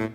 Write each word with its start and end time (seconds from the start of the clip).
Ja, 0.00 0.06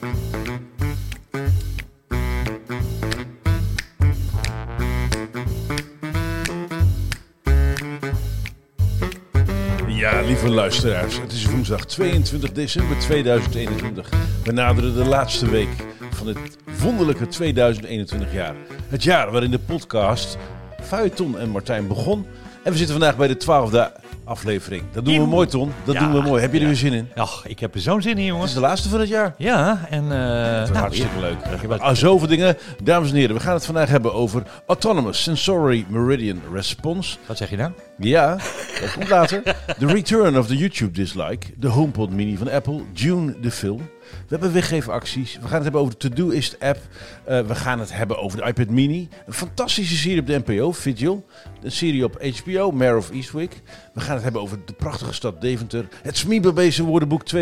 lieve 10.22 10.50
luisteraars, 10.50 11.20
het 11.20 11.32
is 11.32 11.46
woensdag 11.46 11.86
22 11.86 12.52
december 12.52 13.00
2021. 13.00 14.10
We 14.44 14.52
naderen 14.52 14.94
de 14.94 15.06
laatste 15.06 15.50
week 15.50 15.70
van 16.10 16.28
het 16.28 16.58
wonderlijke 16.80 17.28
2021 17.28 18.34
jaar. 18.34 18.56
Het 18.88 19.04
jaar 19.04 19.32
waarin 19.32 19.52
de 19.52 19.60
podcast 19.60 20.38
Feuilleton 20.82 21.38
en 21.40 21.50
Martijn 21.50 21.88
begon. 21.88 22.26
En 22.64 22.72
we 22.72 22.78
zitten 22.78 22.96
vandaag 22.96 23.18
bij 23.18 23.28
de 23.28 23.38
twaalfde 23.38 23.92
aflevering. 24.26 24.84
Dat 24.94 25.06
doen 25.06 25.18
we 25.20 25.26
mooi, 25.26 25.48
Ton. 25.48 25.72
Dat 25.84 25.96
Ja, 25.96 26.00
doen 26.04 26.12
we 26.22 26.28
mooi. 26.28 26.42
Heb 26.42 26.54
je 26.54 26.60
er 26.60 26.66
weer 26.66 26.76
zin 26.76 26.94
in? 26.94 27.10
Ach, 27.16 27.46
ik 27.48 27.60
heb 27.60 27.74
er 27.76 27.82
zo'n 27.82 28.02
zin 28.02 28.12
in, 28.12 28.18
Het 28.18 28.26
jongens. 28.28 28.48
is 28.50 28.54
de 28.56 28.60
laatste 28.62 28.90
van 28.90 29.00
het 29.00 29.10
jaar. 29.10 29.34
Ja, 29.38 29.86
en... 29.90 30.04
eh 30.04 30.10
nou, 30.10 30.74
hartstikke 30.76 31.20
leuk. 31.20 31.80
Ah, 31.82 31.96
zoveel 31.96 32.28
dingen. 32.28 32.58
Dames 32.84 33.10
en 33.10 33.16
heren, 33.16 33.36
we 33.36 33.42
gaan 33.42 33.54
het 33.54 33.66
vandaag 33.66 33.90
hebben 33.90 34.14
over 34.14 34.44
Autonomous 34.68 35.24
Sensory 35.24 35.86
Meridian 35.88 36.42
Response. 36.54 37.18
Wat 37.26 37.38
zeg 37.38 37.50
je 37.50 37.56
nou? 37.56 37.72
Ja, 37.98 38.36
dat 38.82 38.94
komt 38.94 39.10
later. 39.10 39.42
The 39.80 39.86
Return 39.86 40.38
of 40.38 40.48
the 40.48 40.58
YouTube 40.58 40.92
Dislike. 40.92 41.48
De 41.58 41.68
HomePod 41.68 42.10
Mini 42.10 42.38
van 42.38 42.52
Apple. 42.52 42.82
Dune, 42.94 43.36
de 43.42 43.52
film. 43.52 43.90
We 44.12 44.28
hebben 44.28 44.54
weggeefacties. 44.54 45.36
We 45.36 45.42
gaan 45.42 45.54
het 45.54 45.64
hebben 45.64 45.82
over 45.82 45.98
de 45.98 46.10
Todoist 46.10 46.60
app. 46.60 46.80
Eh, 47.24 47.42
we 47.42 47.56
gaan 47.56 47.80
het 47.80 47.94
hebben 47.94 48.18
over 48.20 48.38
de 48.38 48.48
iPad 48.48 48.70
Mini. 48.70 49.10
Een 49.26 49.34
fantastische 49.34 49.96
serie 49.96 50.20
op 50.20 50.28
de 50.28 50.42
NPO, 50.46 50.72
Vigil. 50.72 51.26
Een 51.62 51.72
serie 51.72 52.04
op 52.04 52.22
HBO, 52.22 52.72
Mare 52.72 52.98
of 52.98 53.12
Eastwick. 53.12 53.62
We 53.94 54.00
gaan 54.00 54.14
het 54.14 54.24
hebben 54.24 54.42
over 54.42 54.58
de 54.66 54.74
prachtige 54.74 55.14
stad 55.14 55.42
Deventer. 55.42 55.88
Het 56.02 56.18
Smiebelbezen 56.18 56.86
woordenboek 56.86 57.24
2.0, 57.36 57.40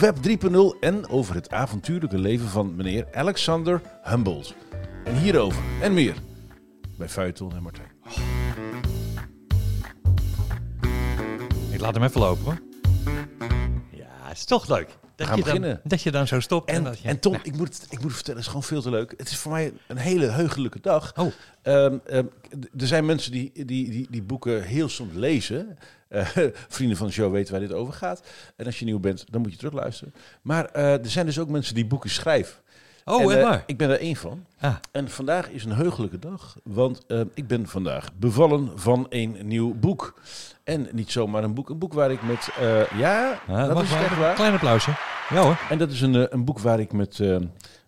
Web 0.00 0.16
3.0. 0.16 0.78
En 0.80 1.08
over 1.08 1.34
het 1.34 1.50
avontuurlijke 1.50 2.18
leven 2.18 2.48
van 2.48 2.76
meneer 2.76 3.06
Alexander 3.12 3.80
Humboldt. 4.02 4.54
En 5.04 5.16
hierover 5.16 5.62
en 5.80 5.94
meer 5.94 6.14
bij 6.98 7.08
Feuilleton 7.08 7.52
en 7.52 7.62
Martijn. 7.62 7.88
Ik 11.70 11.80
laat 11.80 11.94
hem 11.94 12.04
even 12.04 12.20
lopen, 12.20 12.44
hoor. 12.44 12.58
Ja, 13.90 14.08
het 14.22 14.36
is 14.36 14.44
toch 14.44 14.68
leuk. 14.68 14.98
Dat, 15.20 15.28
gaan 15.28 15.38
je 15.38 15.44
dan, 15.44 15.54
beginnen. 15.54 15.80
dat 15.84 16.02
je 16.02 16.10
dan 16.10 16.26
zo 16.26 16.40
stopt. 16.40 16.68
En, 16.68 16.76
En, 16.76 16.84
dat 16.84 16.98
je, 16.98 17.08
en 17.08 17.20
Tom, 17.20 17.36
ik 17.42 17.56
moet, 17.56 17.86
ik 17.88 18.02
moet 18.02 18.14
vertellen, 18.14 18.36
het 18.36 18.40
is 18.40 18.46
gewoon 18.46 18.62
veel 18.62 18.82
te 18.82 18.90
leuk. 18.90 19.14
Het 19.16 19.30
is 19.30 19.36
voor 19.36 19.52
mij 19.52 19.72
een 19.86 19.96
hele 19.96 20.26
heugelijke 20.26 20.80
dag. 20.80 21.12
Oh. 21.16 21.32
Ehm, 21.62 21.98
ehm, 22.06 22.24
er 22.78 22.86
zijn 22.86 23.06
mensen 23.06 23.32
die, 23.32 23.52
die, 23.54 23.64
die, 23.90 24.06
die 24.10 24.22
boeken 24.22 24.62
heel 24.62 24.88
soms 24.88 25.14
lezen. 25.14 25.78
Eh, 26.08 26.28
vrienden 26.68 26.96
van 26.96 27.06
de 27.06 27.12
show 27.12 27.32
weten 27.32 27.52
waar 27.52 27.60
dit 27.60 27.72
over 27.72 27.94
gaat. 27.94 28.22
En 28.56 28.66
als 28.66 28.78
je 28.78 28.84
nieuw 28.84 28.98
bent, 28.98 29.24
dan 29.30 29.40
moet 29.40 29.52
je 29.52 29.58
terugluisteren. 29.58 30.14
Maar 30.42 30.64
eh, 30.64 30.92
er 30.92 31.10
zijn 31.10 31.26
dus 31.26 31.38
ook 31.38 31.48
mensen 31.48 31.74
die 31.74 31.86
boeken 31.86 32.10
schrijven. 32.10 32.56
Oh, 33.04 33.32
en, 33.32 33.38
eh, 33.38 33.44
waar? 33.44 33.62
ik 33.66 33.76
ben 33.76 33.90
er 33.90 34.00
één 34.00 34.16
van. 34.16 34.46
Ah. 34.60 34.74
En 34.90 35.10
vandaag 35.10 35.50
is 35.50 35.64
een 35.64 35.72
heugelijke 35.72 36.18
dag, 36.18 36.56
want 36.62 37.04
ik 37.34 37.46
ben 37.46 37.66
vandaag 37.66 38.08
bevallen 38.14 38.78
van 38.78 39.06
een 39.08 39.36
nieuw 39.42 39.74
boek. 39.74 40.20
En 40.70 40.88
niet 40.92 41.10
zomaar 41.10 41.44
een 41.44 41.54
boek, 41.54 41.70
een 41.70 41.78
boek 41.78 41.92
waar 41.92 42.10
ik 42.10 42.22
met... 42.22 42.50
eh, 42.60 42.98
ja, 42.98 43.40
Ah, 43.48 43.68
dat 43.68 43.82
is 43.82 43.92
echt 43.92 44.18
waar. 44.18 44.34
Klein 44.34 44.52
applausje. 44.52 44.90
Ja 45.28 45.42
hoor. 45.42 45.58
En 45.70 45.78
dat 45.78 45.90
is 45.90 46.00
een, 46.00 46.14
eh, 46.14 46.24
een 46.28 46.44
boek 46.44 46.58
waar 46.58 46.80
ik 46.80 46.92
met 46.92 47.20
eh, 47.20 47.36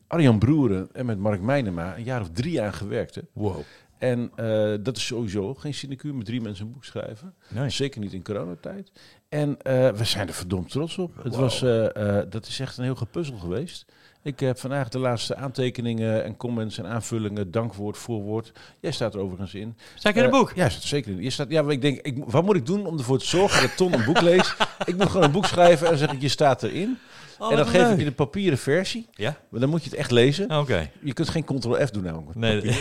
Arjan 0.06 0.38
Broeren 0.38 0.88
en 0.92 1.06
met 1.06 1.18
Mark 1.18 1.40
Meinema 1.40 1.96
een 1.96 2.04
jaar 2.04 2.20
of 2.20 2.30
drie 2.32 2.62
aan 2.62 2.72
gewerkt 2.72 3.14
heb. 3.14 3.24
Wow. 3.32 3.60
En 3.98 4.30
eh, 4.34 4.72
dat 4.80 4.96
is 4.96 5.06
sowieso 5.06 5.54
geen 5.54 5.74
sinecure 5.74 6.14
met 6.14 6.26
drie 6.26 6.40
mensen 6.40 6.66
een 6.66 6.72
boek 6.72 6.84
schrijven. 6.84 7.34
Nee. 7.48 7.70
Zeker 7.70 8.00
niet 8.00 8.12
in 8.12 8.22
coronatijd. 8.22 8.92
En 9.28 9.56
eh, 9.62 9.88
we 9.88 10.04
zijn 10.04 10.28
er 10.28 10.34
verdomd 10.34 10.70
trots 10.70 10.98
op. 10.98 11.22
Het 11.22 11.34
was, 11.36 11.62
eh, 11.62 12.18
eh, 12.18 12.26
dat 12.30 12.46
is 12.46 12.60
echt 12.60 12.76
een 12.78 12.84
heel 12.84 12.94
gepuzzel 12.94 13.36
geweest. 13.36 13.84
Ik 14.24 14.40
heb 14.40 14.58
vandaag 14.58 14.88
de 14.88 14.98
laatste 14.98 15.36
aantekeningen 15.36 16.24
en 16.24 16.36
comments 16.36 16.78
en 16.78 16.86
aanvullingen, 16.86 17.50
dankwoord, 17.50 17.98
voorwoord. 17.98 18.52
Jij 18.80 18.92
staat 18.92 19.14
er 19.14 19.20
overigens 19.20 19.54
in. 19.54 19.76
Ik 20.02 20.14
in 20.14 20.22
het 20.22 20.32
Eh, 20.32 20.38
boek? 20.38 20.52
Ja, 20.54 20.68
staat 20.68 20.82
er 20.82 20.88
zeker 20.88 21.12
in. 21.12 21.22
Je 21.22 21.30
staat, 21.30 21.50
ja, 21.50 21.62
maar 21.62 21.72
ik 21.72 21.80
denk, 21.80 22.00
ik, 22.00 22.22
wat 22.26 22.44
moet 22.44 22.56
ik 22.56 22.66
doen 22.66 22.86
om 22.86 22.98
ervoor 22.98 23.18
te 23.18 23.26
zorgen 23.26 23.62
dat 23.62 23.76
Ton 23.76 23.92
een 23.92 24.04
boek 24.04 24.20
leest? 24.20 24.56
ik 24.84 24.96
moet 24.96 25.10
gewoon 25.10 25.22
een 25.22 25.32
boek 25.32 25.46
schrijven 25.46 25.84
en 25.86 25.90
dan 25.92 26.00
zeg 26.00 26.12
ik, 26.12 26.20
je 26.20 26.28
staat 26.28 26.62
erin. 26.62 26.98
Oh, 27.42 27.50
en 27.50 27.56
dan 27.56 27.66
geef 27.66 27.90
ik 27.90 27.98
je 27.98 28.04
de 28.04 28.12
papieren 28.12 28.58
versie. 28.58 29.06
Ja? 29.14 29.36
Maar 29.48 29.60
dan 29.60 29.68
moet 29.68 29.84
je 29.84 29.90
het 29.90 29.98
echt 29.98 30.10
lezen. 30.10 30.58
Oké. 30.58 30.90
Je 31.00 31.12
kunt 31.12 31.28
geen 31.28 31.44
ctrl-f 31.44 31.90
doen 31.90 32.02
namelijk. 32.02 32.34
Nee. 32.38 32.60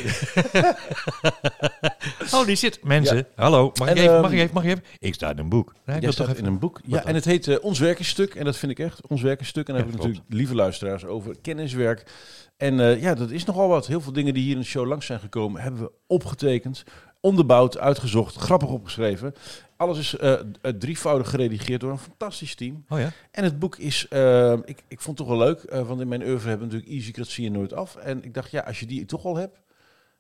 oh, 2.34 2.46
die 2.46 2.56
zit. 2.56 2.84
Mensen, 2.84 3.28
hallo. 3.36 3.72
Mag 3.80 3.90
ik, 3.90 3.96
En, 3.96 4.02
even, 4.02 4.14
ehm, 4.14 4.22
mag 4.22 4.32
ik 4.32 4.40
even? 4.40 4.54
Mag 4.54 4.64
ik 4.64 4.70
even? 4.70 4.84
Ik 5.00 5.14
sta 5.14 5.30
in 5.32 5.38
een 5.38 5.50
boek. 5.50 5.68
Nee, 5.68 5.76
ik 5.76 5.86
Jij 5.86 6.00
wil 6.00 6.10
toch 6.10 6.14
staat 6.14 6.28
even... 6.28 6.44
in 6.44 6.54
een 6.54 6.60
boek. 6.60 6.80
Ja, 6.86 7.06
en 7.06 7.16
het 7.16 7.26
heet 7.26 7.48
eh, 7.48 7.64
Ons 7.64 7.80
Werkenstuk. 7.80 8.36
En 8.36 8.46
dat 8.46 8.58
vind 8.58 8.72
ik 8.72 8.80
echt, 8.80 9.08
Ons 9.08 9.22
Werkenstuk. 9.22 9.68
En 9.68 9.74
dan 9.74 9.84
Ja, 9.84 9.90
heb 9.90 9.94
ik 9.94 10.00
klopt. 10.00 10.14
natuurlijk 10.16 10.40
lieve 10.40 10.56
luisteraars 10.56 11.06
over 11.06 11.36
kenniswerk. 11.42 12.04
En 12.58 12.80
eh, 12.80 13.02
ja, 13.02 13.14
dat 13.14 13.32
is 13.32 13.46
nogal 13.46 13.68
wat. 13.68 13.88
Heel 13.88 14.02
veel 14.02 14.14
dingen 14.14 14.34
die 14.34 14.44
hier 14.44 14.54
in 14.54 14.60
de 14.60 14.66
show 14.66 14.88
langs 14.88 15.06
zijn 15.06 15.20
gekomen, 15.20 15.62
hebben 15.62 15.82
we 15.82 15.92
opgetekend, 16.08 16.84
onderbouwd, 17.22 17.78
uitgezocht, 17.78 18.36
grappig 18.36 18.70
opgeschreven. 18.70 19.34
Alles 19.76 19.98
is 19.98 20.18
eh, 20.18 20.34
eh, 20.34 20.40
drievoudig 20.62 21.30
geredigeerd 21.30 21.82
door 21.82 21.92
een 21.92 21.98
fantastisch 21.98 22.56
team. 22.56 22.86
Oh 22.90 23.00
ja? 23.00 23.12
En 23.32 23.44
het 23.44 23.60
boek 23.60 23.78
is, 23.78 24.08
eh, 24.08 24.54
ik, 24.66 24.84
ik 24.88 25.02
vond 25.02 25.18
het 25.18 25.28
toch 25.28 25.38
wel 25.38 25.48
leuk, 25.48 25.86
want 25.88 26.02
in 26.02 26.08
mijn 26.08 26.24
oeuvre 26.24 26.50
hebben 26.50 26.68
we 26.68 26.74
natuurlijk 26.74 27.00
Easycratie 27.00 27.52
Nooit 27.52 27.74
Af. 27.74 27.96
En 27.96 28.24
ik 28.24 28.34
dacht, 28.34 28.52
ja, 28.52 28.62
als 28.62 28.80
je 28.80 28.86
die 28.86 29.06
toch 29.06 29.26
al 29.26 29.36
hebt, 29.36 29.60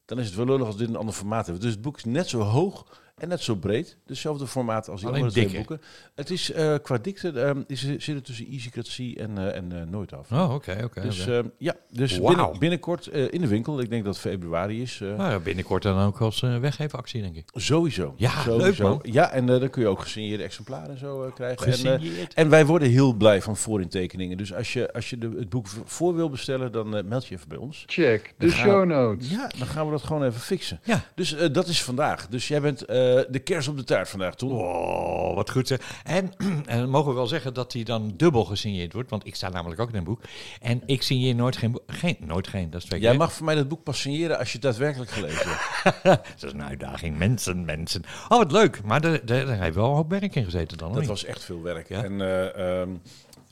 dan 0.06 0.19
is 0.19 0.25
het 0.25 0.35
wel 0.35 0.45
lullig 0.45 0.66
als 0.66 0.78
dit 0.78 0.90
een 0.90 0.95
ander 0.95 1.13
formaat 1.13 1.47
heeft. 1.47 1.61
Dus 1.61 1.72
het 1.72 1.81
boek 1.81 1.97
is 1.97 2.03
net 2.03 2.29
zo 2.29 2.40
hoog 2.40 3.01
en 3.21 3.27
net 3.29 3.41
zo 3.41 3.55
breed. 3.55 3.97
Hetzelfde 4.07 4.47
formaat 4.47 4.89
als 4.89 4.99
die 4.99 5.09
Alleen 5.09 5.21
andere 5.23 5.39
twee 5.41 5.53
dikker. 5.53 5.77
boeken. 5.77 5.87
Het 6.15 6.29
is 6.29 6.51
eh, 6.51 6.75
qua 6.81 6.97
dikte, 6.97 7.29
eh, 7.41 7.51
is, 7.67 7.79
zit 7.97 8.15
het 8.15 8.25
tussen 8.25 8.47
Easycratie 8.47 9.19
en, 9.19 9.37
eh, 9.37 9.55
en 9.55 9.71
eh, 9.71 9.87
Nooit 9.89 10.13
Af. 10.13 10.31
Oh, 10.31 10.53
oké, 10.53 10.81
oké. 10.83 11.01
Dus 11.01 11.21
oké. 11.21 11.37
eh, 11.37 11.43
ja, 11.57 11.75
dus 11.89 12.17
Wauw. 12.17 12.27
binnen, 12.35 12.59
binnenkort 12.59 13.07
eh, 13.07 13.31
in 13.33 13.41
de 13.41 13.47
winkel. 13.47 13.79
Ik 13.79 13.89
denk 13.89 14.03
dat 14.05 14.13
het 14.13 14.21
februari 14.23 14.81
is. 14.81 14.99
eh, 15.01 15.07
Nou 15.17 15.31
ja, 15.31 15.39
binnenkort 15.39 15.83
dan 15.83 16.05
ook 16.05 16.21
als 16.21 16.41
uh, 16.41 16.57
weggeefactie, 16.57 17.21
denk 17.21 17.35
ik. 17.35 17.49
Sowieso. 17.53 18.13
Ja, 18.17 18.29
sowieso. 18.41 18.57
leuk, 18.57 18.77
man. 18.79 18.99
Ja, 19.13 19.31
en 19.31 19.45
dan 19.45 19.69
kun 19.69 19.81
je 19.81 19.87
ook 19.87 19.99
gesigneerde 20.01 20.43
exemplaren 20.43 20.89
en 20.89 20.97
zo 20.97 21.23
eh, 21.23 21.33
krijgen. 21.33 21.65
En, 21.65 21.71
Gesigneerd. 21.73 22.33
En 22.33 22.49
wij 22.49 22.65
worden 22.65 22.89
heel 22.89 23.13
blij 23.13 23.41
van 23.41 23.57
voorintekeningen. 23.57 24.37
Dus 24.37 24.53
als 24.53 24.73
je, 24.73 24.93
als 24.93 25.09
je 25.09 25.17
de, 25.17 25.29
het 25.39 25.49
boek 25.49 25.67
voor 25.85 26.15
wil 26.15 26.29
bestellen, 26.29 26.71
dan 26.71 26.89
meld 27.07 27.27
je 27.27 27.35
even 27.35 27.47
bij 27.49 27.57
ons. 27.57 27.83
Check. 27.87 28.33
De 28.37 28.49
show 28.49 28.85
notes. 28.85 29.29
Ja, 29.29 29.51
dan 29.57 29.67
gaan 29.67 29.85
we 29.85 29.91
dat 29.91 30.03
gewoon 30.03 30.23
even 30.23 30.39
fixen. 30.41 30.79
Ja. 30.83 31.03
Dus 31.15 31.33
eh, 31.35 31.53
dat 31.53 31.67
is 31.67 31.83
vandaag. 31.83 32.27
Dus 32.27 32.47
jij 32.47 32.61
bent 32.61 32.85
eh, 32.85 33.10
de 33.29 33.39
kers 33.44 33.67
op 33.67 33.77
de 33.77 33.83
taart 33.83 34.09
vandaag, 34.09 34.35
Ton. 34.35 34.51
Oh, 34.51 35.35
wat 35.35 35.51
goed 35.51 35.67
zeg. 35.67 36.01
En, 36.03 36.33
en 36.66 36.89
mogen 36.89 37.09
we 37.09 37.16
wel 37.16 37.27
zeggen 37.27 37.53
dat 37.53 37.73
hij 37.73 37.83
dan 37.83 38.13
dubbel 38.16 38.45
gesigneerd 38.45 38.94
wordt. 38.94 39.09
Want 39.09 39.27
ik 39.27 39.35
sta 39.35 39.49
namelijk 39.49 39.81
ook 39.81 39.89
in 39.89 39.95
een 39.95 40.03
boek. 40.03 40.22
En 40.61 40.81
ik 40.85 41.01
signeer 41.01 41.35
nooit 41.35 41.57
geen 41.57 41.72
boek. 41.72 41.83
Geen, 41.88 42.17
nooit 42.19 42.47
geen, 42.47 42.69
dat 42.69 42.81
is 42.81 42.88
twee 42.88 42.99
keer. 42.99 43.09
Jij 43.09 43.17
mag 43.17 43.33
voor 43.33 43.45
mij 43.45 43.55
dat 43.55 43.67
boek 43.67 43.83
pas 43.83 44.01
signeren 44.01 44.38
als 44.38 44.47
je 44.47 44.53
het 44.53 44.61
daadwerkelijk 44.61 45.11
gelezen 45.11 45.47
hebt. 45.47 46.03
Dat 46.03 46.44
is 46.44 46.53
een 46.53 46.63
uitdaging. 46.63 47.17
Mensen, 47.17 47.66
mensen. 47.66 48.03
Oh, 48.29 48.38
wat 48.38 48.51
leuk. 48.51 48.83
Maar 48.83 49.01
daar, 49.01 49.25
daar, 49.25 49.45
daar 49.45 49.61
heeft 49.61 49.75
wel 49.75 49.89
een 49.89 49.95
hoop 49.95 50.09
werk 50.09 50.35
in 50.35 50.43
gezeten 50.43 50.78
dan. 50.78 50.93
Dat 50.93 51.05
was 51.05 51.25
echt 51.25 51.43
veel 51.43 51.61
werk. 51.61 51.88
Ja. 51.88 52.03
En 52.03 52.22
eh, 52.22 52.79
ehm, 52.81 52.89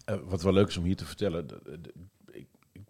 eh, 0.06 0.16
wat 0.28 0.42
wel 0.42 0.54
leuk 0.54 0.68
is 0.68 0.78
om 0.78 0.84
hier 0.84 0.96
te 0.96 1.06
vertellen. 1.06 1.48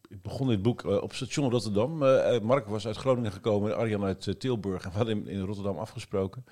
Ik, 0.09 0.21
begon 0.21 0.47
dit 0.47 0.61
boek 0.61 0.83
eh, 0.83 1.01
op 1.01 1.13
station 1.13 1.51
Rotterdam. 1.51 2.03
Eh, 2.03 2.35
eh, 2.35 2.41
Mark 2.41 2.67
was 2.67 2.87
uit 2.87 2.97
Groningen 2.97 3.31
gekomen, 3.31 3.77
Arjan 3.77 4.03
uit 4.03 4.39
Tilburg. 4.39 4.83
En 4.83 4.89
we 4.89 4.97
hadden 4.97 5.17
in, 5.17 5.27
in 5.27 5.41
Rotterdam 5.41 5.77
afgesproken. 5.77 6.45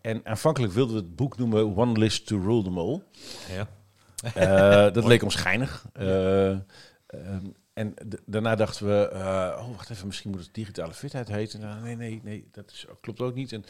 En 0.00 0.20
aanvankelijk 0.24 0.72
wilden 0.72 0.94
we 0.94 1.00
het 1.00 1.16
boek 1.16 1.38
noemen 1.38 1.76
One 1.76 1.98
List 1.98 2.26
to 2.26 2.40
Rule 2.40 2.62
Them 2.62 2.78
All. 2.78 3.02
Ja. 3.56 3.68
Dat 4.90 5.04
leek 5.04 5.22
ons 5.22 5.34
geinig. 5.34 5.86
Eh, 5.92 6.50
ehm, 6.50 6.60
en 7.72 7.94
daarna 8.24 8.54
dachten 8.54 8.86
we, 8.86 9.10
oh 9.58 9.76
wacht 9.76 9.90
even, 9.90 10.06
misschien 10.06 10.30
moet 10.30 10.40
het 10.40 10.54
digitale 10.54 10.92
fitheid 10.92 11.28
heten. 11.28 11.60
Nou, 11.60 11.82
nee, 11.82 11.96
nee, 11.96 12.20
nee, 12.24 12.48
dat 12.52 12.70
is, 12.70 12.86
klopt 13.00 13.20
ook 13.20 13.34
niet. 13.34 13.52
En 13.52 13.64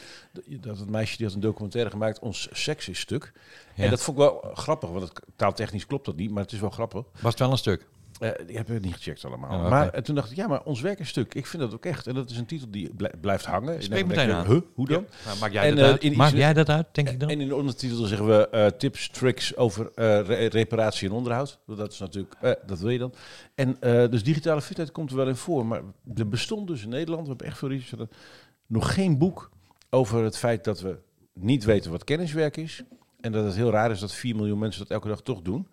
dat 0.59 0.79
het 0.79 0.89
meisje 0.89 1.17
die 1.17 1.25
had 1.25 1.35
een 1.35 1.41
documentaire 1.41 1.89
gemaakt, 1.89 2.19
ons 2.19 2.47
seks 2.51 2.89
is 2.89 2.99
stuk. 2.99 3.31
Ja. 3.75 3.83
En 3.83 3.89
dat 3.89 4.01
vond 4.01 4.17
ik 4.17 4.23
wel 4.23 4.51
grappig, 4.53 4.89
want 4.89 5.01
het, 5.01 5.19
taaltechnisch 5.35 5.85
klopt 5.85 6.05
dat 6.05 6.15
niet, 6.15 6.31
maar 6.31 6.43
het 6.43 6.51
is 6.51 6.59
wel 6.59 6.69
grappig. 6.69 7.05
Was 7.19 7.31
het 7.31 7.39
wel 7.39 7.51
een 7.51 7.57
stuk? 7.57 7.87
Eh 8.19 8.29
die 8.47 8.55
hebben 8.55 8.73
we 8.79 8.85
niet 8.85 8.95
gecheckt 8.95 9.25
allemaal. 9.25 9.63
Oh. 9.63 9.69
Maar 9.69 9.89
eh, 9.89 10.01
toen 10.01 10.15
dacht 10.15 10.31
ik, 10.31 10.37
ja, 10.37 10.47
maar 10.47 10.63
ons 10.63 10.81
werk 10.81 10.99
is 10.99 11.09
stuk. 11.09 11.33
Ik 11.33 11.45
vind 11.45 11.61
dat 11.63 11.73
ook 11.73 11.85
echt. 11.85 12.07
En 12.07 12.13
dat 12.15 12.29
is 12.29 12.37
een 12.37 12.45
titel 12.45 12.67
die 12.71 12.93
blij- 12.95 13.13
blijft 13.21 13.45
hangen. 13.45 13.83
Spreek 13.83 13.99
En 14.01 14.07
meteen 14.07 14.31
aan. 14.31 14.45
Huh, 14.45 14.59
hoe 14.73 14.87
dan? 14.87 15.05
Nou, 15.25 15.37
maak 15.39 15.51
jij 15.51 15.63
En, 15.69 15.75
dat 15.75 15.85
eh, 15.99 16.09
uit? 16.09 16.15
Maak 16.15 16.31
jij 16.33 16.53
dat 16.53 16.69
uit, 16.69 16.85
denk 16.91 17.09
ik 17.09 17.19
dan? 17.19 17.29
En 17.29 17.41
in 17.41 17.47
de 17.47 17.55
ondertitel 17.55 18.05
zeggen 18.05 18.27
we 18.27 18.49
eh, 18.49 18.65
tips, 18.65 19.09
tricks 19.09 19.55
over 19.55 19.91
eh, 19.95 20.19
re- 20.21 20.45
reparatie 20.45 21.09
en 21.09 21.13
onderhoud. 21.15 21.59
Dat 21.65 21.91
is 21.91 21.99
natuurlijk, 21.99 22.35
eh, 22.41 22.51
dat 22.65 22.79
wil 22.79 22.89
je 22.89 22.99
dan. 22.99 23.13
En 23.55 23.77
eh, 23.81 24.09
dus 24.09 24.23
digitale 24.23 24.61
fitheid 24.61 24.91
komt 24.91 25.09
er 25.09 25.15
wel 25.17 25.27
in 25.27 25.35
voor. 25.35 25.65
Maar 25.65 25.81
er 26.15 26.27
bestond 26.29 26.67
dus 26.67 26.83
in 26.83 26.89
Nederland, 26.89 27.21
we 27.21 27.27
hebben 27.29 27.47
echt 27.47 27.57
veel 27.57 27.69
research 27.69 28.07
nog 28.67 28.93
geen 28.93 29.17
boek 29.17 29.49
over 29.89 30.23
het 30.23 30.37
feit 30.37 30.63
dat 30.63 30.79
we 30.81 30.97
niet 31.33 31.63
weten 31.63 31.91
wat 31.91 32.03
kenniswerk 32.03 32.57
is. 32.57 32.83
En 33.21 33.31
dat 33.31 33.45
het 33.45 33.55
heel 33.55 33.71
raar 33.71 33.91
is 33.91 33.99
dat 33.99 34.13
4 34.13 34.35
miljoen 34.35 34.59
mensen 34.59 34.81
dat 34.81 34.91
elke 34.91 35.07
dag 35.07 35.21
toch 35.21 35.41
doen. 35.41 35.67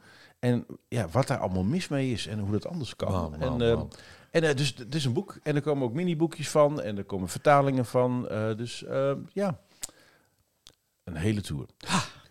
En 0.44 0.66
ja, 0.88 1.08
wat 1.08 1.26
daar 1.26 1.38
allemaal 1.38 1.62
mis 1.62 1.88
mee 1.88 2.12
is 2.12 2.26
en 2.26 2.38
hoe 2.38 2.50
dat 2.50 2.66
anders 2.66 2.96
kan. 2.96 3.12
Man, 3.12 3.30
man, 3.30 3.62
en 3.62 3.68
eh, 3.70 3.76
man. 3.76 3.92
en 4.30 4.42
eh, 4.42 4.56
dus 4.56 4.74
het 4.76 4.94
is 4.94 5.04
een 5.04 5.12
boek. 5.12 5.38
En 5.42 5.54
er 5.54 5.62
komen 5.62 5.84
ook 5.84 5.92
miniboekjes 5.92 6.48
van. 6.48 6.82
En 6.82 6.98
er 6.98 7.04
komen 7.04 7.28
vertalingen 7.28 7.86
van. 7.86 8.28
Eh, 8.28 8.56
dus 8.56 8.84
ja, 9.32 9.58
een 11.04 11.16
hele 11.16 11.40
tour. 11.40 11.66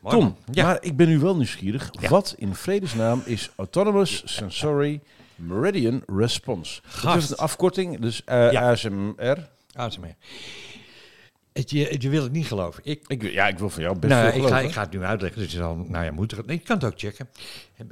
Tom. 0.03 0.35
Ja. 0.51 0.65
maar 0.65 0.77
ik 0.83 0.97
ben 0.97 1.07
nu 1.07 1.19
wel 1.19 1.35
nieuwsgierig. 1.35 1.89
Ja. 1.99 2.09
Wat 2.09 2.35
in 2.37 2.55
vredesnaam 2.55 3.21
is 3.25 3.51
Autonomous 3.55 4.21
Sensory 4.25 5.01
Meridian 5.35 6.03
Response. 6.05 6.81
Dat 6.81 6.91
Gast. 6.91 7.23
is 7.23 7.29
een 7.29 7.37
afkorting, 7.37 7.99
dus. 7.99 8.25
ASMR. 8.25 9.49
ASMR. 9.73 10.15
Het, 11.53 11.69
je, 11.69 11.95
je 11.99 12.09
wil 12.09 12.23
het 12.23 12.31
niet 12.31 12.47
geloven. 12.47 12.81
Ik, 12.85 13.03
Ik, 13.07 13.31
ja, 13.31 13.47
ik 13.47 13.57
wil 13.57 13.69
van 13.69 13.83
jou 13.83 13.99
best 13.99 14.13
nou, 14.13 14.25
veel 14.25 14.33
ik, 14.35 14.41
ga, 14.41 14.47
geloven. 14.47 14.67
ik 14.67 14.73
ga 14.73 14.81
het 14.81 14.91
nu 14.91 15.03
uitleggen. 15.03 15.41
Dus 15.41 15.51
je 15.51 15.57
zal, 15.57 15.75
nou 15.75 16.05
ja, 16.05 16.11
moet 16.11 16.31
er, 16.31 16.43
nee, 16.45 16.57
je 16.57 16.63
kan 16.63 16.75
het 16.75 16.85
ook 16.85 16.93
checken. 16.99 17.29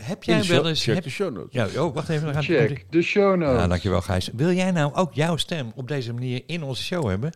Heb, 0.02 0.24
jij 0.24 0.44
wel 0.44 0.68
eens... 0.68 0.84
check 0.84 0.96
Heb, 0.96 1.04
de 1.04 1.10
show 1.10 1.34
notes. 1.36 1.74
ja, 1.74 1.84
oh, 1.84 1.94
wacht 1.94 2.10
even. 2.10 2.34
Dan 2.34 2.44
Check 2.44 2.86
de 2.92 3.02
show 3.02 3.36
notes. 3.38 3.68
Dankjewel 3.68 4.02
Gijs. 4.02 4.30
Wil 4.34 4.52
jij 4.52 4.72
nou 4.72 4.94
ook 4.94 5.14
jouw 5.14 5.38
stem 5.38 5.72
op 5.76 5.88
deze 5.88 6.14
manier 6.14 6.44
in 6.46 6.64
onze 6.64 6.84
show 6.84 7.08
hebben? 7.10 7.32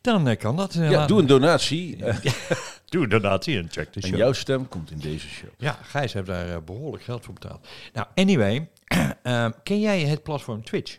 Dan 0.00 0.28
eh, 0.28 0.38
kan 0.38 0.56
dat. 0.56 0.74
eh, 0.74 0.90
Ja, 0.90 1.06
doe 1.06 1.20
een 1.20 1.26
donatie. 1.26 1.96
doe 2.88 3.02
een 3.02 3.08
donatie 3.08 3.58
en 3.58 3.68
check 3.70 3.92
de 3.92 4.00
en 4.00 4.08
show. 4.08 4.18
jouw 4.18 4.32
stem 4.32 4.68
komt 4.68 4.90
in 4.90 4.98
deze 4.98 5.28
show. 5.28 5.50
Ja, 5.58 5.78
Gijs 5.82 6.12
heeft 6.12 6.26
daar 6.26 6.48
eh, 6.50 6.56
behoorlijk 6.64 7.02
geld 7.04 7.24
voor 7.24 7.34
betaald. 7.34 7.68
Nou, 7.92 8.06
anyway. 8.14 8.68
ken 9.62 9.80
jij 9.80 10.00
het 10.00 10.22
platform 10.22 10.64
Twitch? 10.64 10.98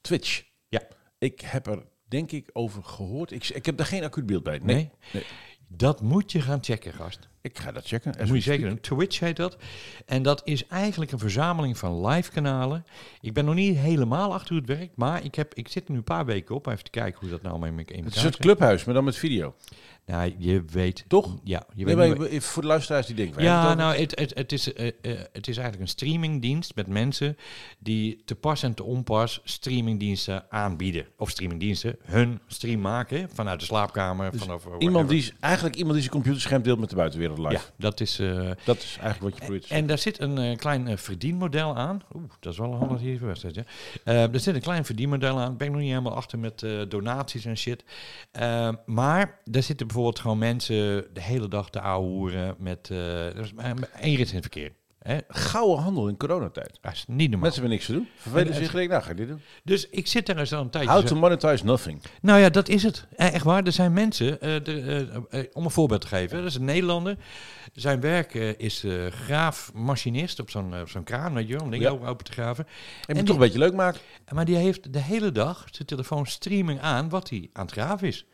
Twitch. 0.00 0.42
Ja. 0.68 0.82
Ik 1.18 1.40
heb 1.40 1.66
er 1.66 1.82
denk 2.10 2.32
ik 2.32 2.50
over 2.52 2.84
gehoord. 2.84 3.30
Ik, 3.32 3.48
ik 3.48 3.66
heb 3.66 3.76
daar 3.76 3.86
geen 3.86 4.04
acuut 4.04 4.26
beeld 4.26 4.42
bij. 4.42 4.58
Nee. 4.62 4.76
Nee? 4.76 4.90
Nee. 5.12 5.24
Dat 5.72 6.00
moet 6.02 6.32
je 6.32 6.40
gaan 6.40 6.58
checken, 6.64 6.92
gast. 6.92 7.28
Ik 7.40 7.58
ga 7.58 7.72
dat 7.72 7.86
checken. 7.86 8.12
Dat 8.12 8.26
moet 8.26 8.36
je 8.36 8.42
zeker 8.42 8.68
doen. 8.68 8.80
Twitch 8.80 9.18
heet 9.20 9.36
dat. 9.36 9.56
En 10.06 10.22
dat 10.22 10.40
is 10.44 10.66
eigenlijk 10.66 11.12
een 11.12 11.18
verzameling 11.18 11.78
van 11.78 12.06
live 12.06 12.30
kanalen. 12.30 12.84
Ik 13.20 13.32
ben 13.32 13.44
nog 13.44 13.54
niet 13.54 13.76
helemaal 13.76 14.32
achter 14.32 14.48
hoe 14.48 14.58
het 14.58 14.78
werkt, 14.78 14.96
maar 14.96 15.24
ik, 15.24 15.34
heb, 15.34 15.54
ik 15.54 15.68
zit 15.68 15.84
er 15.84 15.90
nu 15.90 15.96
een 15.96 16.04
paar 16.04 16.24
weken 16.24 16.54
op. 16.54 16.66
Even 16.66 16.84
te 16.84 16.90
kijken 16.90 17.20
hoe 17.20 17.30
dat 17.30 17.42
nou 17.42 17.58
met 17.58 17.72
me 17.72 17.84
in 17.84 18.04
Het 18.04 18.14
is 18.14 18.16
elkaar 18.16 18.32
zit. 18.32 18.36
clubhuis, 18.40 18.84
maar 18.84 18.94
dan 18.94 19.04
met 19.04 19.16
video. 19.16 19.54
Nou, 20.10 20.34
je 20.38 20.62
weet... 20.72 21.04
Toch? 21.08 21.36
Ja, 21.44 21.62
je 21.74 21.84
Nee, 21.84 21.94
weet 21.96 22.18
maar 22.18 22.40
voor 22.42 22.62
de 22.62 22.68
luisteraars 22.68 23.06
die 23.06 23.16
denken... 23.16 23.42
Ja, 23.42 23.74
nou, 23.74 23.96
het, 23.96 24.18
het, 24.18 24.34
het, 24.34 24.52
is, 24.52 24.72
eh, 24.72 24.86
eh, 24.86 24.92
het 25.32 25.48
is 25.48 25.56
eigenlijk 25.56 25.80
een 25.80 25.88
streamingdienst 25.88 26.74
met 26.74 26.86
mensen 26.86 27.36
die 27.78 28.22
te 28.24 28.34
pas 28.34 28.62
en 28.62 28.74
te 28.74 28.82
onpas 28.82 29.40
streamingdiensten 29.44 30.44
aanbieden. 30.50 31.06
Of 31.16 31.30
streamingdiensten 31.30 31.96
hun 32.04 32.40
stream 32.46 32.80
maken 32.80 33.28
vanuit 33.32 33.60
de 33.60 33.66
slaapkamer. 33.66 34.32
vanaf 34.36 34.62
Dus 34.64 34.72
Iemand 34.78 35.08
die, 35.08 35.18
is- 35.18 35.32
eigenlijk 35.40 35.74
iemand 35.74 35.94
die 35.94 36.02
zijn 36.02 36.14
computerscherm 36.14 36.62
deelt 36.62 36.78
met 36.78 36.90
de 36.90 36.96
buitenwereld 36.96 37.38
live. 37.38 37.50
Ja, 37.52 37.60
dat 37.76 38.00
is... 38.00 38.18
eh, 38.18 38.50
Dat 38.64 38.76
is 38.76 38.96
eigenlijk 39.00 39.20
wat 39.20 39.32
je 39.34 39.40
probeert 39.40 39.66
en 39.70 39.86
daar 39.86 39.98
zit 39.98 40.20
een 40.20 40.38
eh, 40.38 40.56
klein 40.56 40.88
eh, 40.88 40.96
verdienmodel 40.96 41.76
aan. 41.76 42.02
Oeh, 42.14 42.24
dat 42.40 42.52
is 42.52 42.58
wel 42.58 42.72
een 42.72 42.78
handig 42.78 43.00
hier 43.00 43.26
wedstrijd, 43.26 43.54
ja. 43.54 43.62
Eh, 44.04 44.34
er 44.34 44.40
zit 44.40 44.54
een 44.54 44.60
klein 44.60 44.84
verdienmodel 44.84 45.38
aan. 45.40 45.56
Ben 45.56 45.66
ik 45.66 45.72
nog 45.72 45.82
niet 45.82 45.90
helemaal 45.90 46.14
achter 46.14 46.38
met 46.38 46.62
eh, 46.62 46.80
donaties 46.88 47.44
en 47.44 47.56
shit. 47.56 47.84
Eh, 48.32 48.68
maar 48.86 49.38
daar 49.44 49.62
zitten 49.62 49.86
bijvoorbeeld 49.86 49.98
gewoon 50.08 50.38
mensen 50.38 51.06
de 51.12 51.22
hele 51.22 51.48
dag 51.48 51.70
te 51.70 51.80
ouwehoeren 51.80 52.54
met 52.58 52.88
eh, 52.90 53.26
er 53.26 53.38
is 53.38 53.52
maar 53.52 53.74
één 54.00 54.16
rit 54.16 54.28
in 54.28 54.34
het 54.34 54.42
verkeer. 54.52 54.72
Hè? 54.98 55.18
Gouden 55.28 55.78
handel 55.84 56.08
in 56.08 56.16
coronatijd. 56.16 56.78
Dat 56.80 56.92
is 56.92 57.04
niet 57.06 57.30
normaal. 57.30 57.40
Mensen 57.50 57.60
hebben 57.60 57.70
niks 57.70 57.86
te 57.86 57.92
doen. 57.92 58.08
Vervelen 58.16 58.46
En- 58.52 58.54
zich. 58.64 58.72
denk, 58.72 58.90
Nou, 58.90 59.02
ga 59.02 59.10
ik 59.10 59.16
dit 59.16 59.28
doen. 59.28 59.40
Dus 59.64 59.88
ik 59.88 60.06
zit 60.06 60.26
daar 60.26 60.36
eens 60.36 60.52
al 60.52 60.60
een 60.60 60.70
tijdje... 60.70 60.90
How 60.90 61.06
to 61.06 61.14
monetize 61.16 61.64
nothing. 61.64 62.02
Nou 62.22 62.40
ja, 62.40 62.48
dat 62.50 62.68
is 62.68 62.82
het. 62.82 63.06
Eh, 63.16 63.34
Echt 63.34 63.44
waar. 63.44 63.64
Er 63.64 63.72
zijn 63.72 63.92
mensen, 63.92 64.40
eh, 64.40 64.64
de, 64.64 65.48
om 65.52 65.64
een 65.64 65.70
voorbeeld 65.70 66.00
te 66.00 66.06
geven, 66.06 66.36
dat 66.38 66.46
is 66.46 66.54
een 66.54 66.64
Nederlander. 66.64 67.16
Zijn 67.72 68.00
werk 68.00 68.34
is 68.34 68.84
graafmachinist 69.10 70.40
op 70.40 70.50
zo'n 70.50 70.74
zo'n 70.86 71.04
kraan, 71.04 71.34
weet 71.34 71.46
je 71.48 71.54
wel, 71.54 71.62
om 71.62 71.70
dingen 71.70 71.92
Ja. 71.92 72.08
open- 72.08 72.24
te 72.24 72.32
graven. 72.32 72.64
En, 72.66 72.72
En 73.06 73.16
moet 73.16 73.26
toch 73.26 73.34
een 73.34 73.40
beetje 73.42 73.58
leuk 73.58 73.74
maken. 73.74 74.00
Maar 74.32 74.44
die 74.44 74.56
heeft 74.56 74.92
de 74.92 74.98
hele 75.02 75.32
dag 75.32 75.66
zijn 75.70 75.88
telefoon 75.88 76.26
streaming 76.26 76.80
aan 76.80 77.08
wat 77.08 77.30
hij 77.30 77.50
aan 77.52 77.64
het 77.64 77.72
graven 77.74 78.08
is. 78.08 78.26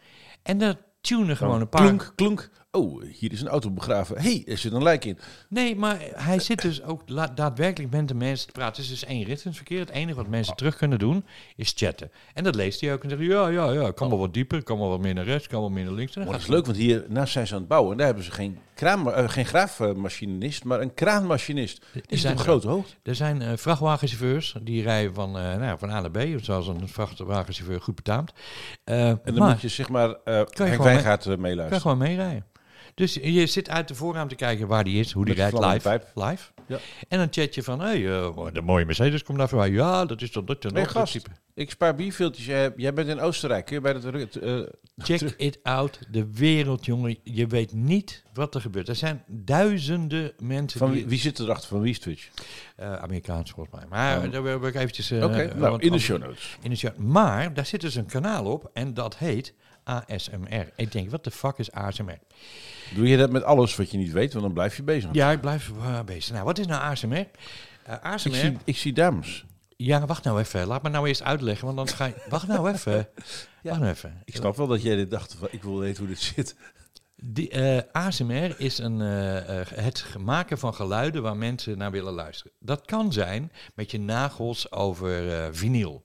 En 0.42 0.58
daar 0.58 0.74
tunen 1.06 1.36
gewoon 1.36 1.60
een 1.60 1.68
paar... 1.68 1.80
Klonk, 1.82 2.12
klonk. 2.14 2.50
Oh, 2.76 3.02
hier 3.18 3.32
is 3.32 3.40
een 3.40 3.48
auto 3.48 3.70
begraven. 3.70 4.20
hey, 4.22 4.42
er 4.46 4.58
zit 4.58 4.72
een 4.72 4.82
lijk 4.82 5.04
in. 5.04 5.18
Nee, 5.48 5.76
maar 5.76 5.98
hij 6.14 6.38
zit 6.38 6.62
dus 6.62 6.82
ook 6.82 7.02
daadwerkelijk 7.36 7.92
met 7.92 8.08
de 8.08 8.14
mensen 8.14 8.46
te 8.46 8.52
praten. 8.52 8.82
Het 8.82 8.92
is 8.92 9.00
dus 9.00 9.08
één 9.08 9.24
rit 9.24 9.38
in 9.38 9.48
het 9.48 9.56
verkeer. 9.56 9.78
Het 9.78 9.90
enige 9.90 10.14
wat 10.16 10.26
mensen 10.28 10.56
terug 10.56 10.76
kunnen 10.76 10.98
doen, 10.98 11.24
is 11.56 11.72
chatten. 11.76 12.10
En 12.34 12.44
dat 12.44 12.54
leest 12.54 12.80
hij 12.80 12.92
ook 12.92 13.02
en 13.02 13.10
zegt 13.10 13.22
ja, 13.22 13.48
ja, 13.48 13.70
ja, 13.70 13.90
kan 13.90 14.08
wel 14.08 14.18
wat 14.18 14.34
dieper, 14.34 14.62
kan 14.62 14.78
wel 14.78 14.88
wat 14.88 15.00
meer 15.00 15.14
naar 15.14 15.24
rechts, 15.24 15.46
kan 15.46 15.60
wel 15.60 15.70
meer 15.70 15.84
naar 15.84 15.92
links. 15.92 16.16
Maar 16.16 16.24
dat 16.26 16.34
is 16.40 16.46
leuk, 16.46 16.64
want 16.66 16.78
hier 16.78 17.04
naast 17.08 17.32
zijn 17.32 17.46
ze 17.46 17.52
aan 17.54 17.58
het 17.60 17.68
bouwen. 17.68 17.90
En 17.92 17.96
daar 17.96 18.06
hebben 18.06 18.24
ze 18.24 18.30
geen, 18.30 18.58
kraan, 18.74 19.12
eh, 19.12 19.28
geen 19.28 19.46
graafmachinist, 19.46 20.64
maar 20.64 20.80
een 20.80 20.94
kraanmachinist. 20.94 21.84
Zijn 22.08 22.32
op 22.32 22.38
er 22.38 22.44
grote 22.44 22.68
hoogte. 22.68 22.94
Er 23.02 23.14
zijn 23.14 23.42
eh, 23.42 23.48
vrachtwagenchauffeurs 23.56 24.56
die 24.62 24.82
rijden 24.82 25.14
van, 25.14 25.38
eh, 25.38 25.56
nou, 25.56 25.78
van 25.78 25.90
A 25.90 26.00
naar 26.00 26.10
B, 26.10 26.18
zoals 26.40 26.66
een 26.68 26.88
vrachtwagenchauffeur 26.88 27.80
goed 27.80 27.94
betaamt. 27.94 28.32
Eh, 28.84 29.08
En 29.08 29.20
dan 29.24 29.34
maar 29.34 29.50
moet 29.50 29.60
je 29.60 29.68
zeg 29.68 29.88
maar, 29.88 30.10
eh 30.24 30.34
Henk 30.34 30.82
Wijngaard 30.82 31.24
eh, 31.26 31.30
kan 31.30 31.40
meeluisteren. 31.40 31.80
gewoon 31.80 31.98
meerijden. 31.98 32.44
Dus 32.96 33.14
je 33.14 33.46
zit 33.46 33.70
uit 33.70 33.88
de 33.88 33.94
voorraam 33.94 34.28
te 34.28 34.34
kijken 34.34 34.66
waar 34.66 34.84
die 34.84 35.00
is, 35.00 35.12
hoe 35.12 35.24
die 35.24 35.36
Met 35.36 35.52
rijdt 35.52 35.66
live. 35.66 35.80
pijp. 35.88 36.10
live. 36.14 36.50
Ja. 36.66 36.78
En 37.08 37.18
dan 37.18 37.26
chat 37.30 37.54
je 37.54 37.62
van, 37.62 37.80
hé, 37.80 37.86
hey, 37.86 38.18
eh, 38.18 38.46
de 38.52 38.60
mooie 38.62 38.84
Mercedes 38.84 39.22
komt 39.22 39.38
daar 39.38 39.48
voorbij. 39.48 39.70
Ja, 39.70 40.04
dat 40.04 40.22
is 40.22 40.30
toch 40.30 40.44
dat 40.44 40.64
en 40.64 40.72
Nee, 40.72 40.84
dat, 40.84 40.92
dat 40.92 41.02
gast. 41.02 41.12
type. 41.12 41.30
Ik 41.54 41.70
spaar 41.70 41.94
bierveeltjes. 41.94 42.46
Jij, 42.46 42.72
jij 42.76 42.92
bent 42.92 43.08
in 43.08 43.20
Oostenrijk. 43.20 43.64
Kun 43.66 43.74
je 43.74 43.80
bij 43.80 43.92
dat... 43.92 44.36
eh, 44.36 44.60
Check 44.96 45.20
it 45.36 45.58
out. 45.62 45.98
De 46.10 46.26
wereld, 46.32 46.84
jongen. 46.84 47.18
Je 47.22 47.46
weet 47.46 47.72
niet 47.72 48.24
wat 48.32 48.54
er 48.54 48.60
gebeurt. 48.60 48.88
Er 48.88 48.94
zijn 48.96 49.22
duizenden 49.26 50.32
mensen 50.42 50.78
van 50.78 50.90
wie, 50.90 51.06
wie 51.06 51.18
zit 51.18 51.38
erachter? 51.38 51.68
Van 51.68 51.80
wie 51.80 51.90
is 51.90 51.98
Twitch? 51.98 52.28
eh, 52.76 52.92
Amerikaans 52.94 53.50
volgens 53.50 53.74
mij. 53.76 53.84
Maar 53.88 54.24
Oh. 54.24 54.32
daar 54.32 54.42
wil 54.42 54.66
ik 54.66 54.74
eventjes... 54.74 55.12
Oké, 55.12 55.52
nou, 55.56 55.80
in 55.80 55.92
de 55.92 55.98
show 55.98 56.18
notes. 56.22 56.56
In 56.62 56.70
de 56.70 56.76
show. 56.76 56.96
Maar 56.96 57.54
daar 57.54 57.66
zit 57.66 57.80
dus 57.80 57.94
een 57.94 58.06
kanaal 58.06 58.44
op 58.44 58.70
en 58.72 58.94
dat 58.94 59.16
heet 59.18 59.54
ASMR. 59.86 60.72
Ik 60.76 60.92
denk, 60.92 61.10
wat 61.10 61.24
de 61.24 61.30
fuck 61.30 61.58
is 61.58 61.72
ASMR? 61.72 62.18
Doe 62.94 63.08
je 63.08 63.16
dat 63.16 63.30
met 63.30 63.42
alles 63.42 63.76
wat 63.76 63.90
je 63.90 63.98
niet 63.98 64.12
weet, 64.12 64.32
want 64.32 64.44
dan 64.44 64.54
blijf 64.54 64.76
je 64.76 64.82
bezig. 64.82 65.10
Ja, 65.12 65.30
ik 65.30 65.40
blijf 65.40 65.70
eh, 65.80 66.00
bezig. 66.02 66.32
Nou, 66.32 66.44
wat 66.44 66.58
is 66.58 66.66
nou 66.66 66.82
ASMR? 66.82 67.16
Eh, 67.16 67.26
Ik, 67.94 68.02
ASMR... 68.02 68.34
zie, 68.34 68.56
ik 68.64 68.76
zie 68.76 68.92
dames. 68.92 69.44
Ja, 69.76 70.06
wacht 70.06 70.24
nou 70.24 70.40
even. 70.40 70.66
Laat 70.66 70.82
me 70.82 70.88
nou 70.88 71.08
eerst 71.08 71.22
uitleggen, 71.22 71.64
want 71.64 71.76
dan 71.76 71.88
ga 71.88 72.04
je... 72.04 72.14
Wacht 72.28 72.46
nou 72.46 72.72
even. 72.72 73.08
Wacht 73.62 73.80
nou 73.80 73.90
even. 73.92 74.22
Ik 74.24 74.34
snap 74.36 74.56
wel 74.56 74.66
dat 74.66 74.82
jij 74.82 74.96
dit 74.96 75.10
dacht, 75.10 75.36
van, 75.38 75.48
ik 75.50 75.62
wil 75.62 75.78
weten 75.78 75.98
hoe 75.98 76.08
dit 76.08 76.20
zit. 76.20 76.56
Die, 77.22 77.48
eh, 77.48 77.82
ASMR 77.92 78.60
is 78.60 78.78
een, 78.78 79.00
eh, 79.00 79.60
eh, 79.60 79.66
het 79.68 80.04
maken 80.18 80.58
van 80.58 80.74
geluiden 80.74 81.22
waar 81.22 81.36
mensen 81.36 81.78
naar 81.78 81.90
willen 81.90 82.12
luisteren. 82.12 82.52
Dat 82.60 82.84
kan 82.84 83.12
zijn 83.12 83.52
met 83.74 83.90
je 83.90 84.00
nagels 84.00 84.72
over 84.72 85.32
eh, 85.42 85.48
vinyl. 85.52 86.04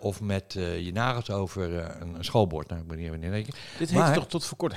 Of 0.00 0.20
met 0.20 0.52
je 0.52 0.90
nagels 0.92 1.30
over 1.30 1.74
een, 2.00 2.14
een 2.14 2.24
schoolbord. 2.24 2.68
Nou, 2.68 2.80
ik 2.80 2.86
moet 2.86 2.96
niet. 2.96 3.56
Dit 3.78 3.92
Maar- 3.92 4.06
heet 4.06 4.14
toch 4.14 4.26
tot 4.26 4.44
voor 4.44 4.56
kort? 4.56 4.74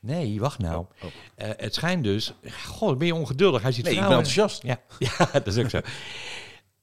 Nee, 0.00 0.40
wacht 0.40 0.58
nou. 0.58 0.76
Oh, 0.76 1.04
oh. 1.04 1.10
Het 1.36 1.74
schijnt 1.74 2.04
dus... 2.04 2.32
God, 2.64 2.98
ben 2.98 3.06
je 3.06 3.14
ongeduldig? 3.14 3.62
Hij 3.62 3.72
ziet 3.72 3.84
Nee, 3.84 3.92
ik 3.92 3.98
ben 3.98 4.08
vrouwen... 4.08 4.28
enthousiast. 4.30 4.62
Ja, 4.62 4.80
ja, 5.18 5.30
dat 5.32 5.46
is 5.46 5.58
ook 5.58 5.70
zo. 5.70 5.80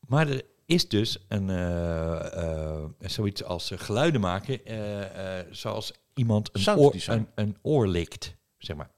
Maar 0.07 0.27
er 0.27 0.41
is 0.65 0.87
dus 0.87 1.25
een, 1.27 1.49
zoiets 2.99 3.43
als 3.43 3.71
geluiden 3.75 4.21
maken, 4.21 4.59
zoals 5.51 5.93
iemand 6.15 6.49
een 6.53 6.77
oor, 6.77 6.95
een, 7.05 7.27
een 7.35 7.57
oor 7.61 7.87
likt, 7.87 8.35
zeg 8.57 8.75
maar. 8.75 8.89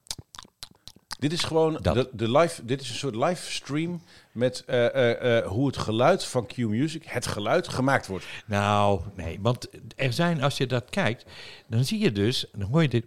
Dit 1.20 1.34
is 1.34 1.44
gewoon 1.44 1.80
Dat. 1.82 1.94
de, 1.94 2.10
de 2.12 2.32
live, 2.32 2.66
dit 2.66 2.82
is 2.82 2.90
een 2.90 2.96
soort 2.96 3.16
livestream 3.16 4.02
met 4.32 4.64
eh, 4.66 4.86
eh, 4.86 5.38
eh, 5.38 5.48
hoe 5.48 5.68
het 5.68 5.78
geluid 5.78 6.26
van 6.26 6.46
Q 6.46 6.58
Music, 6.58 7.04
het 7.06 7.28
geluid, 7.28 7.68
gemaakt 7.68 8.08
wordt. 8.08 8.26
Nou, 8.46 9.02
nee, 9.16 9.40
want 9.42 9.68
er 9.96 10.14
zijn, 10.14 10.42
als 10.42 10.58
je 10.58 10.68
dat 10.68 10.90
kijkt, 10.90 11.26
dan 11.68 11.84
zie 11.84 12.00
je 12.00 12.12
dus, 12.12 12.46
dan 12.52 12.70
hoor 12.70 12.82
je 12.82 12.90
dit. 12.90 13.06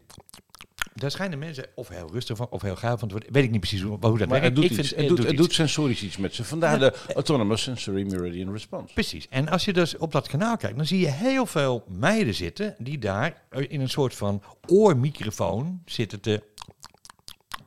Daar 0.95 1.11
schijnen 1.11 1.39
mensen 1.39 1.67
of 1.75 1.89
heel 1.89 2.11
rustig 2.13 2.37
van, 2.37 2.47
of 2.51 2.63
heel 2.63 2.77
gaaf 2.77 2.99
van 2.99 3.09
te 3.09 3.15
worden. 3.15 3.33
Weet 3.33 3.45
ik 3.45 3.51
niet 3.51 3.61
precies 3.61 3.83
hoe, 3.83 3.99
hoe 4.01 4.19
dat 4.19 4.29
Maar 4.29 4.29
werkt. 4.29 4.45
het 4.45 4.55
doet, 4.55 4.65
ik 4.65 4.71
iets, 4.71 4.89
vind, 4.89 5.01
het, 5.01 5.09
doet, 5.09 5.19
het 5.19 5.33
iets. 5.33 5.43
doet 5.43 5.53
sensorisch 5.53 6.03
iets 6.03 6.17
met 6.17 6.35
ze. 6.35 6.45
Vandaar 6.45 6.79
de 6.79 6.95
Autonomous 7.15 7.63
Sensory 7.63 8.07
Meridian 8.11 8.53
Response. 8.53 8.95
Precies. 8.95 9.27
En 9.29 9.49
als 9.49 9.65
je 9.65 9.73
dus 9.73 9.97
op 9.97 10.13
dat 10.13 10.29
kanaal 10.29 10.57
kijkt, 10.57 10.77
dan 10.77 10.87
zie 10.87 11.01
je 11.01 11.11
heel 11.11 11.47
veel 11.47 11.85
meiden 11.89 12.35
zitten 12.35 12.75
die 12.79 12.99
daar 12.99 13.43
in 13.51 13.81
een 13.81 13.89
soort 13.89 14.15
van 14.15 14.43
oormicrofoon 14.67 15.83
zitten 15.85 16.21
te 16.21 16.43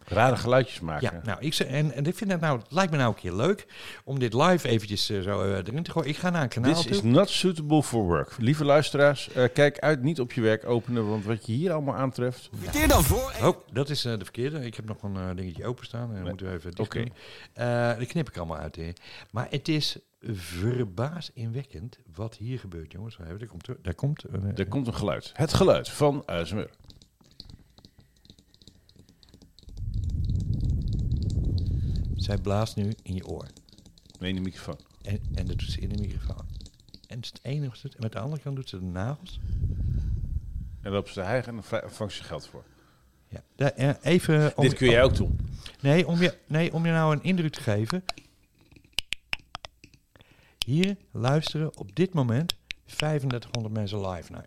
Rare 0.08 0.36
geluidjes 0.36 0.80
maken. 0.80 1.10
Ja, 1.14 1.22
nou, 1.24 1.38
ik, 1.42 1.54
ze- 1.54 1.64
en, 1.66 1.92
en 1.92 2.06
ik 2.06 2.16
vind 2.16 2.32
het 2.32 2.42
nou, 2.42 2.58
het 2.60 2.72
lijkt 2.72 2.92
me 2.92 2.98
nou 2.98 3.10
een 3.10 3.20
keer 3.20 3.34
leuk 3.34 3.66
om 4.04 4.20
dit 4.20 4.34
live 4.34 4.68
eventjes 4.68 5.10
eh, 5.10 5.22
zo 5.22 5.42
eh, 5.42 5.50
erin 5.58 5.84
te 5.84 5.92
gooien. 5.92 6.10
Ik 6.10 6.18
ga 6.18 6.30
naar 6.30 6.42
een 6.44 6.50
kanaal 6.50 6.74
This 6.74 6.82
toe. 6.82 6.92
is 6.92 7.02
not 7.02 7.30
suitable 7.30 7.84
for 7.84 8.04
work. 8.04 8.32
Lieve 8.38 8.66
luisteraars, 8.66 9.30
eh, 9.32 9.44
kijk 9.54 9.80
uit 9.80 10.02
niet 10.04 10.20
op 10.20 10.32
je 10.34 10.42
werk 10.42 10.66
openen, 10.66 11.10
want 11.10 11.26
wat 11.26 11.46
je 11.46 11.54
hier 11.54 11.72
allemaal 11.72 11.96
aantreft... 11.96 12.50
Profiteer 12.50 12.88
dan 12.88 13.04
voor. 13.04 13.32
Oh, 13.44 13.58
dat 13.72 13.90
is 13.90 14.06
eh, 14.06 14.18
de 14.18 14.24
verkeerde. 14.24 14.66
Ik 14.66 14.76
heb 14.76 14.86
nog 14.86 15.04
een 15.04 15.36
dingetje 15.36 15.66
openstaan. 15.66 16.10
En 16.10 16.16
dan 16.16 16.28
moeten 16.28 16.48
we 16.48 16.54
even 16.54 16.72
dicht 16.72 16.88
Oké. 16.96 17.04
Eh, 17.54 17.98
die 17.98 18.08
knip 18.08 18.28
ik 18.30 18.38
allemaal 18.38 18.58
uit. 18.58 18.76
hè. 18.76 18.90
Maar 19.32 19.48
het 19.50 19.68
is 19.68 19.98
verbaasinwekkend 20.22 21.98
wat 22.16 22.36
hier 22.36 22.60
gebeurt, 22.60 22.92
jongens. 22.92 23.18
Daar 23.18 23.48
komt, 23.48 23.68
er- 23.68 23.78
daar 23.82 23.94
komt 23.94 24.24
een, 24.32 24.52
Er 24.58 24.68
komt 24.68 24.88
een 24.88 24.96
geluid. 24.96 25.32
Het 25.34 25.54
geluid 25.54 25.90
van 25.90 26.24
ASMR. 26.26 26.70
Zij 32.24 32.38
blaast 32.38 32.76
nu 32.76 32.94
in 33.02 33.16
je 33.16 33.28
oor. 33.28 33.48
Nee, 34.20 34.30
in 34.30 34.36
de 34.36 34.42
microfoon. 34.42 34.80
En, 35.02 35.20
en 35.36 35.46
dat 35.46 35.60
doet 35.60 35.72
ze 35.72 35.80
in 35.80 35.90
de 35.90 35.98
microfoon. 36.02 36.46
En 37.08 37.16
het 37.16 37.24
is 37.26 37.30
het 37.30 37.40
enige 37.44 37.68
wat 37.70 37.78
ze 37.78 37.82
doet. 37.82 37.96
En 37.96 38.02
met 38.02 38.12
de 38.12 38.20
andere 38.20 38.42
kant 38.42 38.56
doet 38.56 38.70
ze 38.70 38.80
de 38.80 38.86
nagels. 38.86 39.40
En 39.44 40.82
dan 40.82 40.92
loopt 40.92 41.08
ze 41.08 41.14
te 41.14 41.22
hijgen 41.22 41.56
en 41.56 41.64
dan 41.70 41.92
vangt 41.92 42.14
ze 42.14 42.24
geld 42.24 42.48
voor. 42.48 42.64
Ja. 43.28 43.44
Daar, 43.56 43.72
eh, 43.72 43.94
even 44.02 44.58
om, 44.58 44.64
Dit 44.64 44.74
kun 44.74 44.90
jij 44.90 45.04
ook 45.04 45.16
doen. 45.16 45.40
Nee 45.82 46.08
om, 46.08 46.22
je, 46.22 46.38
nee, 46.48 46.74
om 46.74 46.86
je 46.86 46.92
nou 46.92 47.16
een 47.16 47.24
indruk 47.24 47.54
te 47.54 47.62
geven. 47.62 48.04
Hier 50.66 50.98
luisteren 51.12 51.78
op 51.78 51.96
dit 51.96 52.14
moment 52.14 52.56
3500 52.86 53.74
mensen 53.74 54.10
live 54.10 54.32
naar. 54.32 54.46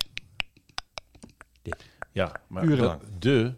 Ja, 2.12 2.40
maar 2.46 2.64
Urenlang. 2.64 3.00
de... 3.18 3.54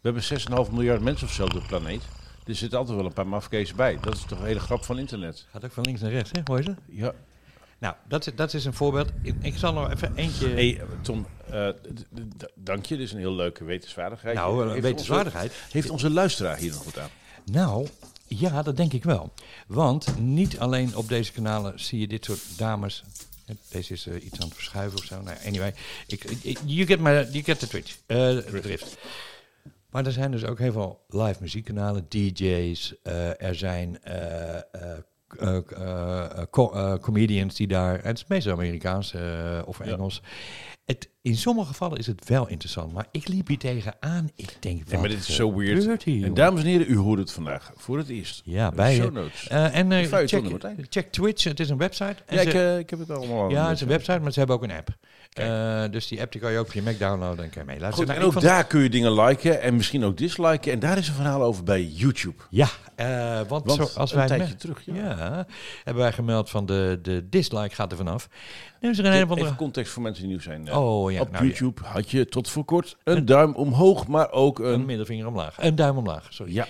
We 0.00 0.10
hebben 0.10 0.22
6,5 0.66 0.72
miljard 0.72 1.00
mensen 1.00 1.26
of 1.26 1.32
zo 1.32 1.44
op 1.44 1.52
de 1.52 1.62
planeet. 1.66 2.02
Er 2.50 2.56
zitten 2.56 2.78
altijd 2.78 2.96
wel 2.96 3.06
een 3.06 3.12
paar 3.12 3.26
mafkezen 3.26 3.76
bij. 3.76 3.98
Dat 4.00 4.14
is 4.14 4.24
toch 4.28 4.38
een 4.40 4.46
hele 4.46 4.60
grap 4.60 4.84
van 4.84 4.98
internet. 4.98 5.46
Gaat 5.50 5.64
ook 5.64 5.72
van 5.72 5.84
links 5.84 6.00
naar 6.00 6.10
rechts, 6.10 6.30
hè? 6.32 6.40
Hoor 6.44 6.56
je 6.56 6.62
ze? 6.62 6.74
Ja. 6.88 7.12
Nou, 7.78 7.94
dat, 8.08 8.26
is- 8.26 8.34
dat 8.34 8.54
is 8.54 8.64
een 8.64 8.72
voorbeeld. 8.74 9.10
Ik, 9.22 9.34
ik 9.40 9.56
zal 9.56 9.72
nog 9.72 9.90
even 9.90 10.12
eentje... 10.16 10.48
Hey, 10.48 10.80
Tom, 11.02 11.26
eh, 11.50 11.68
dank 12.54 12.86
je. 12.86 12.96
Dit 12.96 13.06
is 13.06 13.12
een 13.12 13.18
heel 13.18 13.34
leuke 13.34 13.64
wetenswaardigheid. 13.64 14.36
nou, 14.36 14.62
een 14.62 14.70
Heeft 14.70 14.82
wetenswaardigheid. 14.82 15.50
Onze, 15.50 15.66
heeft 15.70 15.90
onze 15.90 16.10
luisteraar 16.10 16.56
hier 16.56 16.70
nog 16.72 16.84
wat 16.84 16.98
aan? 16.98 17.08
Nou, 17.44 17.86
ja, 18.26 18.62
dat 18.62 18.76
denk 18.76 18.92
ik 18.92 19.04
wel. 19.04 19.32
Want 19.66 20.18
niet 20.18 20.58
alleen 20.58 20.96
op 20.96 21.08
deze 21.08 21.32
kanalen 21.32 21.80
zie 21.80 22.00
je 22.00 22.08
dit 22.08 22.24
soort 22.24 22.40
dames. 22.56 23.02
Deze 23.68 23.92
is 23.92 24.06
eh, 24.06 24.24
iets 24.24 24.38
aan 24.40 24.46
het 24.46 24.54
verschuiven 24.54 24.98
of 24.98 25.04
zo. 25.04 25.22
Nou, 25.22 25.36
anyway, 25.46 25.74
ik, 26.06 26.24
you, 26.64 26.86
get 26.86 27.00
my, 27.00 27.10
you 27.30 27.42
get 27.44 27.58
the 27.58 27.66
twitch, 27.68 27.96
de 28.06 28.58
drift. 28.62 28.96
Maar 29.90 30.06
er 30.06 30.12
zijn 30.12 30.30
dus 30.30 30.44
ook 30.44 30.58
heel 30.58 30.72
veel 30.72 31.04
live 31.08 31.36
muziekkanalen, 31.40 32.06
DJ's. 32.08 32.94
eh, 33.02 33.42
er 33.42 33.54
zijn 33.54 34.02
eh, 34.02 34.56
eh, 34.56 36.42
co- 36.50 36.98
comedians 37.00 37.54
die 37.54 37.66
daar. 37.66 38.00
Het 38.04 38.16
is 38.16 38.24
meestal 38.28 38.52
Amerikaans 38.52 39.14
of 39.64 39.84
Ja. 39.84 39.92
Engels. 39.92 40.22
Het, 40.84 41.08
in 41.22 41.36
sommige 41.36 41.66
gevallen 41.68 41.98
is 41.98 42.06
het 42.06 42.28
wel 42.28 42.48
interessant. 42.48 42.92
Maar 42.92 43.06
ik 43.10 43.28
liep 43.28 43.46
hier 43.48 43.58
tegenaan. 43.58 44.30
Ik 44.34 44.56
denk, 44.60 44.88
Nee, 44.90 45.00
maar 45.00 45.08
dit 45.08 45.18
is 45.18 45.34
zo 45.34 45.54
weird. 45.54 46.02
hier, 46.02 46.24
En 46.24 46.34
dames 46.34 46.60
en 46.60 46.66
heren, 46.66 46.90
u 46.90 46.96
hoort 46.96 47.18
het 47.18 47.32
vandaag 47.32 47.72
voor 47.76 47.98
het 47.98 48.08
eerst. 48.08 48.42
Ja, 48.44 48.70
bij 48.70 48.94
show 48.94 49.12
notes. 49.12 49.48
En 49.48 50.86
check, 50.88 51.12
Twitch, 51.12 51.44
het 51.44 51.60
is 51.60 51.68
een 51.70 51.76
website. 51.78 52.16
En 52.26 52.36
ja, 52.36 52.42
ze- 52.50 52.74
ik, 52.74 52.80
ik 52.80 52.90
heb 52.90 52.98
het 52.98 53.10
allemaal 53.10 53.42
al. 53.42 53.50
ja, 53.50 53.64
het 53.66 53.74
is 53.74 53.80
een 53.80 53.88
website, 53.88 54.18
maar 54.20 54.32
ze 54.32 54.38
hebben 54.38 54.56
ook 54.56 54.62
een 54.62 54.70
app. 54.72 54.96
Eh, 55.30 55.84
dus 55.90 56.08
die 56.08 56.20
app 56.20 56.32
die 56.32 56.40
kan 56.40 56.52
je 56.52 56.58
ook 56.58 56.72
je 56.72 56.82
Mac 56.82 56.98
downloaden 56.98 57.44
en 57.44 57.50
kan 57.50 57.62
je 57.62 57.68
mee 57.68 57.80
luisteren. 57.80 57.92
Goed, 57.92 58.16
en 58.16 58.20
Nou, 58.20 58.20
ook 58.20 58.26
ik 58.26 58.32
vond- 58.32 58.44
daar 58.44 58.66
kun 58.66 58.80
je 58.80 58.90
dingen 58.90 59.12
liken 59.22 59.60
en 59.62 59.76
misschien 59.76 60.04
ook 60.04 60.16
disliken. 60.16 60.72
En 60.72 60.78
daar 60.78 60.98
is 60.98 61.08
een 61.08 61.14
verhaal 61.14 61.42
over 61.42 61.64
bij 61.64 61.84
YouTube. 61.84 62.42
Ja, 62.50 62.68
eh, 62.94 63.40
want, 63.48 63.66
Want 63.66 63.90
zo, 63.90 63.98
als 64.00 64.10
een 64.10 64.16
wij 64.18 64.26
tijdje 64.26 64.46
me- 64.46 64.54
terug, 64.56 64.82
ja. 64.84 64.94
ja, 64.94 65.46
hebben 65.84 66.02
wij 66.02 66.12
gemeld 66.12 66.50
van 66.50 66.66
de, 66.66 66.98
de 67.02 67.28
dislike 67.28 67.74
gaat 67.74 67.90
er 67.90 67.96
vanaf. 67.96 68.28
Nu 68.80 68.90
is 68.90 68.98
er 68.98 69.04
een 69.04 69.12
een 69.12 69.22
andere... 69.22 69.40
Even 69.40 69.56
context 69.56 69.92
voor 69.92 70.02
mensen 70.02 70.22
die 70.22 70.32
nieuw 70.32 70.40
zijn. 70.42 70.72
Oh 70.74 71.12
ja, 71.12 71.20
Op 71.20 71.30
nou, 71.30 71.44
ja, 71.44 71.50
YouTube 71.50 71.82
had 71.84 72.10
je 72.10 72.26
tot 72.26 72.48
voor 72.48 72.64
kort 72.64 72.96
een 73.04 73.24
duim 73.24 73.54
omhoog, 73.54 74.06
maar 74.06 74.30
ook 74.30 74.58
een 74.58 74.72
een... 74.72 74.84
middelvinger 74.84 75.26
omlaag. 75.26 75.56
Een 75.58 75.74
duim 75.74 75.96
omlaag, 75.96 76.26
sorry. 76.30 76.52
Ja, 76.52 76.66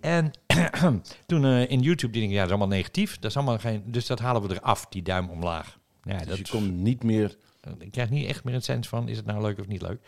En 0.00 0.30
toen 1.26 1.44
eh, 1.44 1.70
in 1.70 1.80
YouTube 1.80 2.12
die 2.12 2.22
ik, 2.22 2.28
ja, 2.30 2.34
dat 2.36 2.44
is 2.44 2.50
allemaal 2.50 2.76
negatief. 2.76 3.18
Dat 3.18 3.30
is 3.30 3.36
allemaal 3.36 3.58
geen, 3.58 3.82
dus 3.86 4.06
dat 4.06 4.18
halen 4.18 4.42
we 4.42 4.54
eraf, 4.54 4.86
die 4.88 5.02
duim 5.02 5.30
omlaag. 5.30 5.78
Ja, 6.02 6.18
dus 6.18 6.26
dat 6.26 6.36
je 6.38 6.44
komt 6.48 6.72
niet 6.72 7.02
meer... 7.02 7.36
Ik 7.78 7.90
krijg 7.90 8.10
niet 8.10 8.26
echt 8.28 8.44
meer 8.44 8.54
een 8.54 8.62
sens 8.62 8.88
van, 8.88 9.08
is 9.08 9.16
het 9.16 9.26
nou 9.26 9.42
leuk 9.42 9.58
of 9.58 9.66
niet 9.66 9.82
leuk? 9.82 10.00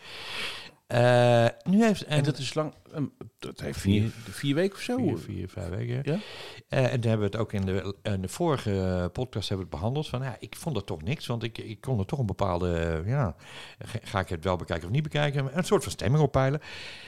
Eh, 0.87 1.47
nu 1.63 1.83
heeft... 1.83 2.05
En 2.05 2.23
dat 2.23 2.37
is 2.37 2.53
lang... 2.53 2.73
ehm, 2.93 3.05
dat 3.39 3.59
heeft 3.59 3.79
Vier- 3.79 4.01
vier, 4.09 4.33
vier 4.33 4.55
weken 4.55 4.75
of 4.75 4.81
zo. 4.81 4.97
Vier, 4.97 5.17
vier, 5.17 5.49
vijf 5.49 5.69
weken. 5.69 5.99
Ja? 6.03 6.19
Eh, 6.67 6.83
en 6.93 6.99
toen 6.99 7.09
hebben 7.09 7.19
we 7.31 7.37
het 7.37 7.37
ook 7.37 7.53
in 7.53 7.65
de, 7.65 7.95
in 8.03 8.21
de 8.21 8.27
vorige 8.27 9.09
podcast 9.13 9.49
hebben 9.49 9.65
we 9.67 9.71
het 9.71 9.81
behandeld. 9.81 10.07
Van, 10.09 10.21
ja, 10.21 10.35
ik 10.39 10.55
vond 10.55 10.75
het 10.75 10.85
toch 10.85 11.01
niks, 11.01 11.25
want 11.25 11.43
ik, 11.43 11.57
ik 11.57 11.81
kon 11.81 11.99
er 11.99 12.05
toch 12.05 12.19
een 12.19 12.25
bepaalde... 12.25 12.77
eh, 12.77 13.07
ja, 13.09 13.35
ga- 13.79 13.99
ga 14.03 14.19
ik 14.19 14.29
het 14.29 14.43
wel 14.43 14.55
bekijken 14.55 14.87
of 14.87 14.93
niet 14.93 15.03
bekijken? 15.03 15.57
Een 15.57 15.63
soort 15.63 15.83
van 15.83 15.91
stemming 15.91 16.23
oppeilen. 16.23 16.61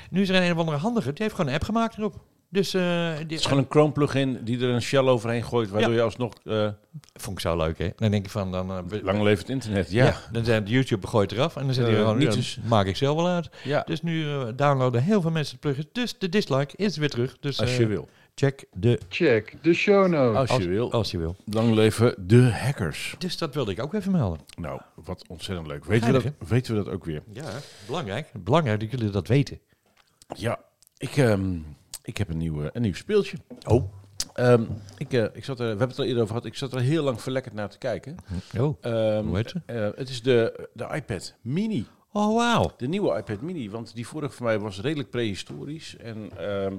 Nu 0.10 0.22
is 0.22 0.30
er 0.30 0.36
een, 0.36 0.44
een 0.44 0.52
of 0.54 0.58
andere 0.60 0.78
handige, 0.78 1.14
die 1.14 1.24
heeft 1.24 1.36
gewoon 1.36 1.50
een 1.50 1.56
app 1.58 1.66
gemaakt 1.66 1.98
erop. 1.98 2.24
Dus 2.50 2.74
eh, 2.74 2.82
die, 2.82 3.20
Het 3.20 3.32
is 3.32 3.46
gewoon 3.46 3.64
een 3.64 3.70
Chrome 3.70 3.92
plugin 3.92 4.40
die 4.44 4.60
er 4.60 4.70
een 4.70 4.82
shell 4.82 5.08
overheen 5.08 5.44
gooit, 5.44 5.70
waardoor 5.70 5.94
je 5.94 6.02
alsnog... 6.02 6.34
eh 6.44 6.68
vond 7.14 7.36
ik 7.36 7.42
zo 7.42 7.58
leuk, 7.58 7.78
hè? 7.78 7.90
Dan 7.96 8.12
denk 8.12 8.26
ik 8.26 8.32
van... 8.32 8.52
Dan, 8.52 8.72
eh, 8.72 9.04
lang 9.04 9.22
leeft 9.22 9.42
het 9.42 9.50
internet, 9.50 9.92
ja. 9.92 10.06
ja. 10.06 10.16
dan 10.32 10.46
zijn 10.46 10.66
YouTube 10.66 11.08
gooit 11.08 11.32
eraf 11.32 11.56
en 11.56 11.66
dan 11.66 11.74
zit 11.74 11.86
hij 11.86 11.96
gewoon... 11.96 12.18
niet 12.18 12.34
dus. 12.34 12.60
maak 12.68 12.86
ik 12.86 12.96
zelf 12.96 13.16
wel 13.16 13.28
uit. 13.28 13.50
ja. 13.64 13.84
Dus 13.86 14.02
nu 14.02 14.30
eh, 14.30 14.48
downloaden 14.56 15.04
heel 15.04 15.22
veel 15.22 15.32
mensen 15.32 15.52
het 15.52 15.62
plugin. 15.62 15.90
Dus 15.92 16.18
de 16.18 16.30
dislike 16.30 16.74
is 16.76 16.98
weer 16.98 17.10
terug. 17.10 17.38
Dus 17.40 17.60
Als 17.60 17.70
eh, 17.70 17.78
je 17.78 17.88
wil. 17.88 18.10
check 18.36 18.66
de... 18.74 19.00
Check 19.10 19.56
de 19.62 19.74
show 19.74 20.08
notes. 20.08 20.38
Als 20.38 20.50
Als, 20.50 20.64
je 20.64 20.70
wil. 20.70 20.92
als 20.92 21.12
je 21.12 21.18
wil. 21.18 21.36
Lang 21.46 21.74
leven 21.74 22.16
de 22.28 22.52
hackers. 22.52 23.16
Dus 23.18 23.38
dat 23.38 23.54
wilde 23.54 23.72
ik 23.72 23.84
ook 23.84 23.94
even 23.94 24.12
melden. 24.12 24.40
Nou, 24.60 24.82
wat 24.96 25.24
ontzettend 25.28 25.68
leuk. 25.68 25.86
Weten 25.86 26.14
we, 26.14 26.22
dat, 26.22 26.50
weten 26.50 26.76
we 26.76 26.84
dat 26.84 26.94
ook 26.94 27.06
weer? 27.06 27.24
Ja, 27.34 27.50
belangrijk. 27.86 28.32
Belangrijk 28.34 28.80
dat 28.80 28.92
jullie 28.92 29.10
dat 29.10 29.28
weten. 29.28 29.60
Ja, 30.36 30.60
ik, 30.98 31.18
ehm, 31.18 31.58
ik 32.08 32.18
heb 32.18 32.30
een 32.30 32.38
nieuw, 32.38 32.70
een 32.74 32.82
nieuw 32.82 32.94
speeltje. 32.94 33.38
Oh. 33.68 33.92
Ehm, 34.34 34.64
ik, 34.98 35.14
eh, 35.14 35.24
ik 35.34 35.44
zat 35.46 35.60
er, 35.60 35.64
we 35.64 35.70
hebben 35.70 35.88
het 35.88 36.00
al 36.00 36.06
eerder 36.06 36.22
over 36.22 36.36
gehad, 36.36 36.46
ik 36.50 36.56
zat 36.56 36.74
er 36.74 36.80
heel 36.80 37.04
lang 37.04 37.22
verlekkerd 37.22 37.54
naar 37.56 37.70
te 37.70 37.78
kijken. 37.78 38.16
Oh, 38.60 38.78
Ehm, 38.82 39.26
Hoe 39.26 39.36
heet 39.36 39.50
ze? 39.50 39.62
eh, 39.66 39.88
het 39.96 40.10
is 40.10 40.22
de, 40.22 40.70
de 40.74 40.88
iPad 40.94 41.34
Mini. 41.42 41.86
oh 42.12 42.36
wauw. 42.36 42.72
De 42.78 42.88
nieuwe 42.88 43.18
iPad 43.18 43.42
Mini, 43.42 43.70
want 43.70 43.96
die 43.96 44.08
vorige 44.08 44.34
van 44.34 44.46
mij 44.46 44.60
was 44.60 44.82
redelijk 44.82 45.10
prehistorisch. 45.10 45.98
En 45.98 46.30
ehm, 46.38 46.74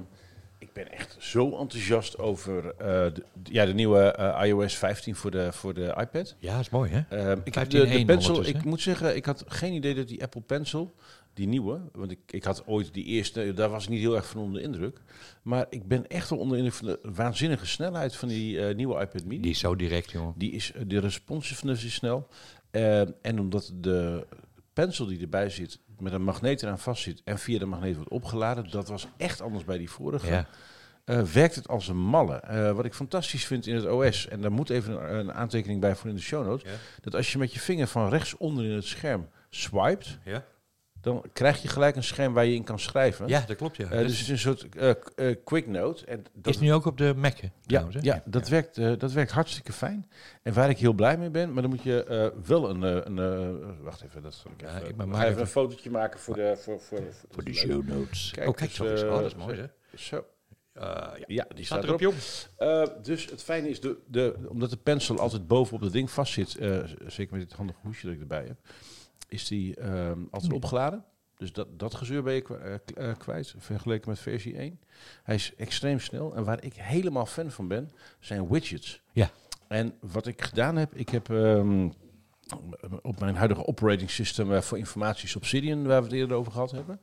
ik 0.59 0.73
ben 0.73 0.93
echt 0.93 1.17
zo 1.19 1.59
enthousiast 1.59 2.19
over 2.19 2.67
eh, 2.67 2.77
de, 2.87 3.23
ja, 3.43 3.67
de 3.67 3.75
nieuwe 3.75 4.35
iOS 4.45 4.77
15 4.77 5.15
voor 5.15 5.31
de, 5.31 5.53
voor 5.53 5.75
de 5.75 5.95
iPad. 6.01 6.37
Ja, 6.39 6.59
is 6.59 6.71
mooi 6.71 6.91
hè? 6.91 7.33
Ik 7.45 7.55
heb 7.55 7.65
15.1 7.65 7.71
de, 7.71 7.87
de 7.89 8.05
pencil, 8.05 8.47
ik 8.47 8.65
moet 8.65 8.81
zeggen, 8.81 9.17
ik 9.17 9.25
had 9.25 9.45
geen 9.47 9.73
idee 9.73 9.95
dat 9.95 10.09
die 10.09 10.23
Apple 10.23 10.41
Pencil, 10.41 10.95
die 11.39 11.47
nieuwe, 11.49 11.81
want 11.93 12.11
ik, 12.11 12.19
ik 12.27 12.45
had 12.45 12.67
ooit 12.67 12.95
die 12.95 13.05
eerste, 13.05 13.55
daar 13.55 13.69
was 13.69 13.85
ik 13.85 13.89
niet 13.91 14.01
heel 14.01 14.17
erg 14.17 14.27
van 14.29 14.41
onder 14.41 14.61
de 14.61 14.67
indruk. 14.67 15.01
Maar 15.43 15.67
ik 15.71 15.89
ben 15.89 16.07
echt 16.07 16.31
wel 16.31 16.39
onder 16.39 16.57
de 16.59 16.63
indruk 16.65 16.79
van 16.79 16.89
de 16.89 17.13
waanzinnige 17.15 17.67
snelheid 17.67 18.17
van 18.17 18.29
die 18.29 18.67
eh, 18.67 18.75
nieuwe 18.75 19.01
iPad 19.01 19.25
Mini. 19.25 19.43
Die 19.43 19.51
is 19.51 19.59
zo 19.59 19.77
direct, 19.77 20.11
jongen. 20.11 20.35
Die 20.37 20.53
is, 20.53 20.73
de 20.87 20.99
responsiveness 20.99 21.85
is 21.85 21.95
snel. 21.95 22.29
Eh, 22.71 23.01
en 23.01 23.39
omdat 23.41 23.73
de 23.75 24.27
pencil 24.73 25.07
die 25.07 25.21
erbij 25.21 25.51
zit 25.51 25.79
met 25.99 26.13
een 26.13 26.25
magneet 26.25 26.63
eraan 26.63 26.79
vast 26.79 27.03
zit 27.03 27.21
en 27.25 27.39
via 27.39 27.59
de 27.59 27.67
magneet 27.67 27.95
wordt 27.97 28.11
opgeladen, 28.11 28.71
dat 28.71 28.89
was 28.89 29.07
echt 29.17 29.41
anders 29.41 29.65
bij 29.65 29.79
die 29.79 29.91
vorige. 29.91 30.27
Ja. 30.27 30.47
Eh, 31.05 31.23
werkt 31.23 31.55
het 31.55 31.69
als 31.69 31.89
een 31.89 31.97
malle. 31.99 32.35
Eh, 32.37 32.73
wat 32.73 32.85
ik 32.85 32.95
fantastisch 32.95 33.45
vind 33.47 33.67
in 33.67 33.75
het 33.75 33.87
OS, 33.87 34.29
en 34.29 34.41
daar 34.41 34.53
moet 34.53 34.71
even 34.71 34.93
een, 34.93 35.19
een 35.19 35.33
aantekening 35.33 35.81
bij 35.81 35.97
voor 35.97 36.11
in 36.11 36.17
de 36.17 36.23
show 36.23 36.47
notes, 36.47 36.71
Ja. 36.71 36.77
dat 37.01 37.15
als 37.15 37.33
je 37.33 37.39
met 37.39 37.53
je 37.53 37.61
vinger 37.61 37.87
van 37.87 38.09
rechts 38.09 38.37
onder 38.37 38.65
in 38.65 38.71
het 38.71 38.85
scherm 38.85 39.29
swipet, 39.51 40.19
Ja? 40.25 40.45
Dan 41.01 41.25
krijg 41.33 41.63
je 41.63 41.69
gelijk 41.69 41.97
een 41.97 42.03
scherm 42.05 42.33
waar 42.33 42.45
je 42.45 42.55
in 42.55 42.65
kan 42.65 42.79
schrijven. 42.79 43.29
ja, 43.29 43.45
dat 43.47 43.57
klopt 43.57 43.77
ja. 43.77 43.85
Eh, 43.85 43.91
Dus 43.91 44.07
dus 44.07 44.19
het 44.19 44.21
is 44.21 44.29
een 44.29 44.39
soort 44.39 44.69
eh, 44.77 44.91
eh, 45.31 45.37
quick 45.45 45.67
note. 45.67 46.05
En 46.07 46.25
dat 46.33 46.55
is 46.55 46.61
nu 46.61 46.73
ook 46.73 46.85
op 46.85 46.99
de 46.99 47.15
Mac 47.17 47.37
hè, 47.39 47.49
ja, 47.63 47.87
hè? 47.91 47.99
ja, 48.01 48.23
dat, 48.25 48.49
Werkt, 48.49 48.79
eh, 48.79 48.93
dat 48.99 49.13
werkt 49.13 49.31
hartstikke 49.31 49.73
fijn. 49.73 50.11
En 50.43 50.53
waar 50.53 50.71
ik 50.71 50.79
heel 50.79 50.93
blij 50.93 51.17
mee 51.19 51.31
ben, 51.31 51.53
maar 51.53 51.63
dan 51.63 51.71
moet 51.71 51.83
je 51.83 52.05
eh, 52.05 52.47
wel 52.47 52.71
een... 52.71 52.83
een 52.83 53.19
eh, 53.19 53.85
wacht 53.85 54.03
even, 54.03 54.23
dat 54.23 54.35
zal 54.35 54.51
ik 54.51 54.61
Ja, 54.61 54.77
even... 54.77 54.89
ik 54.89 54.97
maar 54.97 55.07
even 55.07 55.27
even- 55.29 55.41
een 55.41 55.47
fotootje 55.47 55.91
maken 55.91 56.21
voor 56.21 56.35
de... 56.35 56.57
Voor, 56.57 56.81
voor, 56.81 56.99
voor, 56.99 57.29
Voor 57.31 57.45
de 57.45 57.51
is 57.51 57.59
show 57.59 57.89
notes. 57.89 58.31
Kijk, 58.35 58.49
oh, 58.49 58.55
kijk 58.55 58.77
dus, 58.77 58.91
eens. 58.91 59.03
Oh, 59.03 59.11
dat 59.11 59.25
is 59.25 59.35
mooi 59.35 59.57
hè? 59.57 59.67
Zo. 59.97 60.25
Eh, 60.73 60.85
ja. 61.17 61.25
Ja, 61.27 61.47
die 61.55 61.65
Staat 61.65 61.83
staat 61.85 62.01
erop. 62.01 62.15
Eh, 62.57 63.03
dus 63.03 63.25
het 63.31 63.43
fijne 63.43 63.69
is, 63.69 63.81
de, 63.81 63.99
de, 64.07 64.35
omdat 64.49 64.71
de 64.71 64.77
pencil 64.77 65.19
altijd 65.19 65.47
bovenop 65.47 65.81
het 65.81 65.93
ding 65.93 66.11
vastzit, 66.11 66.57
eh, 66.57 66.79
zeker 67.07 67.37
met 67.37 67.49
dit 67.49 67.57
handige 67.59 67.79
hoesje 67.83 68.07
dat 68.07 68.15
ik 68.15 68.21
erbij 68.21 68.45
heb, 68.47 68.57
is 69.29 69.49
die 69.49 69.75
ehm, 69.77 70.23
altijd 70.31 70.53
opgeladen. 70.53 71.05
Dus 71.37 71.53
dat, 71.53 71.79
dat 71.79 71.95
gezeur 71.95 72.23
ben 72.23 72.35
je 72.35 72.43
eh, 72.95 73.11
eh, 73.11 73.19
kwijt, 73.19 73.55
vergeleken 73.59 74.09
met 74.09 74.19
versie 74.19 74.57
1. 74.57 74.81
Hij 75.23 75.35
is 75.35 75.55
extreem 75.57 76.01
snel. 76.01 76.35
En 76.35 76.45
waar 76.45 76.65
ik 76.65 76.75
helemaal 76.75 77.27
fan 77.27 77.51
van 77.51 77.69
ben, 77.69 77.91
zijn 78.21 78.49
widgets. 78.49 79.03
Ja. 79.13 79.31
En 79.69 79.95
wat 80.01 80.27
ik 80.27 80.43
gedaan 80.43 80.77
heb, 80.77 80.95
ik 80.95 81.09
heb 81.09 81.31
ehm, 81.31 81.89
op 83.03 83.21
mijn 83.21 83.37
huidige 83.37 83.67
operating 83.67 84.11
system 84.11 84.53
eh, 84.53 84.61
voor 84.61 84.79
informaties 84.79 85.37
Obsidian, 85.37 85.87
waar 85.87 86.01
we 86.01 86.07
het 86.07 86.17
eerder 86.17 86.37
over 86.37 86.53
gehad 86.53 86.71
hebben. 86.71 87.01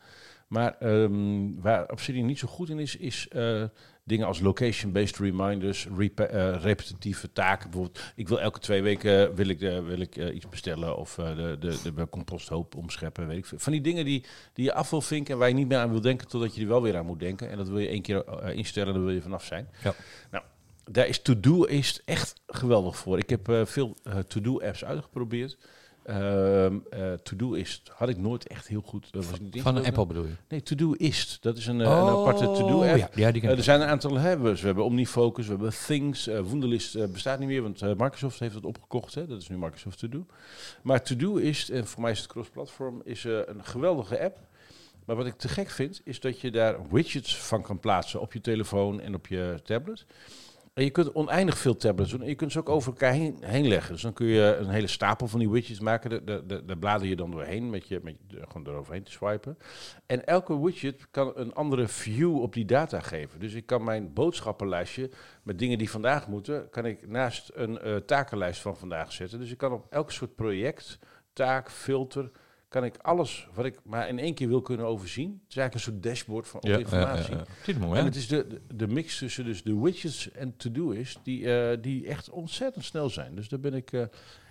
Maar 0.47 0.77
ehm, 0.77 1.61
waar 1.61 1.91
Obsidian 1.91 2.25
niet 2.25 2.39
zo 2.39 2.47
goed 2.47 2.69
in 2.69 2.79
is, 2.79 2.95
is 2.95 3.27
eh, 3.27 3.63
dingen 4.05 4.27
als 4.27 4.39
location-based 4.39 5.17
reminders, 5.17 5.87
repa- 5.97 6.25
eh, 6.25 6.61
repetitieve 6.61 7.31
taken. 7.31 7.69
Bijvoorbeeld, 7.69 8.03
ik 8.15 8.27
wil 8.27 8.39
elke 8.41 8.59
twee 8.59 8.81
weken 8.81 9.35
wil 9.35 9.47
ik, 9.47 9.59
de, 9.59 9.81
wil 9.81 9.99
ik 9.99 10.15
eh, 10.17 10.35
iets 10.35 10.49
bestellen 10.49 10.97
of 10.97 11.17
eh, 11.17 11.35
de, 11.35 11.57
de, 11.59 11.93
de 11.93 12.09
composthoop 12.09 12.75
omscheppen. 12.75 13.27
Weet 13.27 13.37
ik 13.37 13.45
veel. 13.45 13.59
Van 13.59 13.71
die 13.71 13.81
dingen 13.81 14.05
die, 14.05 14.25
die 14.53 14.65
je 14.65 14.73
af 14.73 14.89
wil 14.89 15.01
vinken 15.01 15.33
en 15.33 15.39
waar 15.39 15.47
je 15.47 15.53
niet 15.53 15.67
meer 15.67 15.77
aan 15.77 15.91
wil 15.91 16.01
denken 16.01 16.27
totdat 16.27 16.55
je 16.55 16.61
er 16.61 16.67
wel 16.67 16.81
weer 16.81 16.97
aan 16.97 17.05
moet 17.05 17.19
denken. 17.19 17.49
En 17.49 17.57
dat 17.57 17.67
wil 17.67 17.79
je 17.79 17.87
één 17.87 18.01
keer 18.01 18.23
eh, 18.25 18.55
instellen 18.57 18.87
en 18.87 18.93
dan 18.95 19.05
wil 19.05 19.13
je 19.13 19.21
vanaf 19.21 19.43
zijn. 19.43 19.67
Ja. 19.83 19.93
Nou, 20.31 20.43
daar 20.91 21.07
is 21.07 21.21
To-Do 21.21 21.63
is 21.63 22.01
echt 22.05 22.33
geweldig 22.47 22.97
voor. 22.97 23.17
Ik 23.17 23.29
heb 23.29 23.49
eh, 23.49 23.65
veel 23.65 23.95
eh, 24.03 24.17
To-Do 24.17 24.59
apps 24.61 24.85
uitgeprobeerd. 24.85 25.57
Ehm 26.05 26.77
eh, 26.89 27.13
To-Do 27.13 27.53
is 27.53 27.81
had 27.95 28.09
ik 28.09 28.17
nooit 28.17 28.47
echt 28.47 28.67
heel 28.67 28.81
goed. 28.81 29.05
eh, 29.05 29.11
was 29.21 29.31
ik 29.31 29.39
niet 29.39 29.61
Van. 29.61 29.85
Apple 29.85 30.05
bedoel 30.05 30.23
je? 30.25 30.33
Nee, 30.49 30.63
To-Do 30.63 30.91
is. 30.91 31.37
Dat 31.41 31.57
is 31.57 31.67
een, 31.67 31.81
eh, 31.81 31.87
een 31.87 31.93
aparte 32.07 32.45
To-Do 32.45 32.81
app. 32.83 32.91
Oh, 32.93 32.97
Ja, 32.97 33.09
ja 33.15 33.31
die 33.31 33.41
ken 33.41 33.51
ik. 33.51 33.57
er 33.57 33.63
zijn 33.63 33.81
een 33.81 33.87
aantal 33.87 34.17
hebben. 34.17 34.53
we 34.55 34.65
hebben 34.65 34.83
Omnifocus, 34.83 35.45
we 35.45 35.51
hebben 35.51 35.73
Things. 35.87 36.25
Wunderlist 36.25 37.11
bestaat 37.11 37.39
niet 37.39 37.47
meer, 37.47 37.61
want 37.61 37.81
Microsoft 37.81 38.39
heeft 38.39 38.55
het 38.55 38.65
opgekocht. 38.65 39.15
Hè? 39.15 39.27
Dat 39.27 39.41
is 39.41 39.49
nu 39.49 39.57
Microsoft 39.57 39.99
To 39.99 40.09
Do. 40.09 40.25
Maar 40.83 41.03
To 41.03 41.15
Do 41.15 41.35
is, 41.35 41.69
en 41.69 41.87
voor 41.87 42.01
mij 42.01 42.11
is 42.11 42.17
het 42.19 42.27
cross-platform, 42.27 43.01
is 43.03 43.23
een 43.23 43.63
geweldige 43.65 44.19
app. 44.23 44.37
Maar 45.05 45.15
wat 45.15 45.25
ik 45.25 45.33
te 45.37 45.47
gek 45.47 45.69
vind, 45.69 46.01
is 46.03 46.19
dat 46.19 46.41
je 46.41 46.51
daar 46.51 46.75
widgets 46.89 47.37
van 47.37 47.61
kan 47.61 47.79
plaatsen 47.79 48.21
op 48.21 48.33
je 48.33 48.41
telefoon 48.41 48.99
en 49.01 49.15
op 49.15 49.27
je 49.27 49.59
tablet. 49.63 50.05
Je 50.83 50.89
kunt 50.89 51.11
oneindig 51.13 51.57
veel 51.57 51.77
tablets 51.77 52.11
doen. 52.11 52.21
En 52.21 52.27
je 52.27 52.35
kunt 52.35 52.51
ze 52.51 52.59
ook 52.59 52.69
over 52.69 52.91
elkaar 52.91 53.13
heen, 53.13 53.67
leggen. 53.67 53.93
Dus 53.93 54.01
dan 54.01 54.13
kun 54.13 54.25
je 54.25 54.55
een 54.55 54.69
hele 54.69 54.87
stapel 54.87 55.27
van 55.27 55.39
die 55.39 55.49
widgets 55.49 55.79
maken. 55.79 56.25
Daar 56.25 56.65
de 56.65 56.77
blader 56.77 57.07
je 57.07 57.15
dan 57.15 57.31
doorheen 57.31 57.69
met 57.69 57.87
je, 57.87 57.99
met 58.03 58.15
gewoon 58.27 58.67
eroverheen 58.67 59.03
te 59.03 59.11
swipen. 59.11 59.57
En 60.05 60.25
elke 60.25 60.59
widget 60.59 61.07
kan 61.11 61.31
een 61.35 61.53
andere 61.53 61.87
view 61.87 62.41
op 62.41 62.53
die 62.53 62.65
data 62.65 62.99
geven. 62.99 63.39
Dus 63.39 63.53
ik 63.53 63.65
kan 63.65 63.83
mijn 63.83 64.13
boodschappenlijstje 64.13 65.09
met 65.43 65.59
dingen 65.59 65.77
die 65.77 65.89
vandaag 65.89 66.27
moeten, 66.27 66.69
kan 66.69 66.85
ik 66.85 67.07
naast 67.07 67.51
een 67.53 67.79
eh, 67.79 67.95
takenlijst 67.95 68.61
van 68.61 68.77
vandaag 68.77 69.11
zetten. 69.11 69.39
Dus 69.39 69.51
ik 69.51 69.57
kan 69.57 69.71
op 69.71 69.85
elk 69.89 70.11
soort 70.11 70.35
project, 70.35 70.99
taak, 71.33 71.71
filter, 71.71 72.31
kan 72.67 72.83
ik 72.83 72.97
alles 72.97 73.47
wat 73.53 73.65
ik 73.65 73.79
maar 73.83 74.07
in 74.07 74.19
één 74.19 74.33
keer 74.33 74.47
wil 74.47 74.61
kunnen 74.61 74.85
overzien. 74.85 75.39
Het 75.43 75.51
is 75.51 75.57
eigenlijk 75.57 75.73
een 75.73 75.93
soort 75.93 76.03
dashboard 76.03 76.47
van 76.47 76.59
Ja, 76.63 76.77
informatie. 76.77 77.35
ja, 77.65 77.77
mooi, 77.79 77.99
En 77.99 78.05
het 78.05 78.15
is 78.15 78.27
de, 78.27 78.61
de, 78.75 78.87
mix 78.87 79.17
tussen 79.17 79.45
dus 79.45 79.63
de 79.63 79.79
widgets 79.79 80.31
en 80.31 80.57
to-do-is, 80.57 81.17
die, 81.23 81.53
eh, 81.53 81.77
die 81.81 82.07
echt 82.07 82.29
ontzettend 82.29 82.85
snel 82.85 83.09
zijn. 83.09 83.35
Dus 83.35 83.49
daar 83.49 83.59
ben 83.59 83.73
ik 83.73 83.91
eh, 83.91 84.03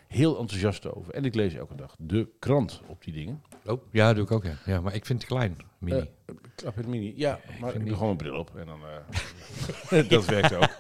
heel 0.06 0.38
enthousiast 0.38 0.94
over. 0.94 1.14
En 1.14 1.24
ik 1.24 1.34
lees 1.34 1.54
elke 1.54 1.74
dag 1.74 1.94
de 1.98 2.28
krant 2.38 2.80
op 2.86 3.04
die 3.04 3.12
dingen. 3.12 3.42
Oh, 3.64 3.82
ja, 3.90 4.06
dat 4.06 4.16
doe 4.16 4.24
ik 4.24 4.30
ook, 4.30 4.44
ja. 4.44 4.58
ja. 4.66 4.80
Maar 4.80 4.94
ik 4.94 5.06
vind 5.06 5.22
het 5.22 5.30
klein, 5.30 5.56
mini. 5.78 5.98
Eh, 5.98 6.34
Klap 6.54 6.76
het 6.76 6.86
mini. 6.86 7.12
Ja, 7.16 7.40
maar 7.60 7.74
ik 7.74 7.86
doe 7.86 7.96
gewoon 7.96 8.16
mijn 8.16 8.16
bril 8.16 8.38
op 8.38 8.56
en 8.56 8.66
dan... 8.66 8.80
dat 10.08 10.24
werkt 10.24 10.54
ook. 10.54 10.76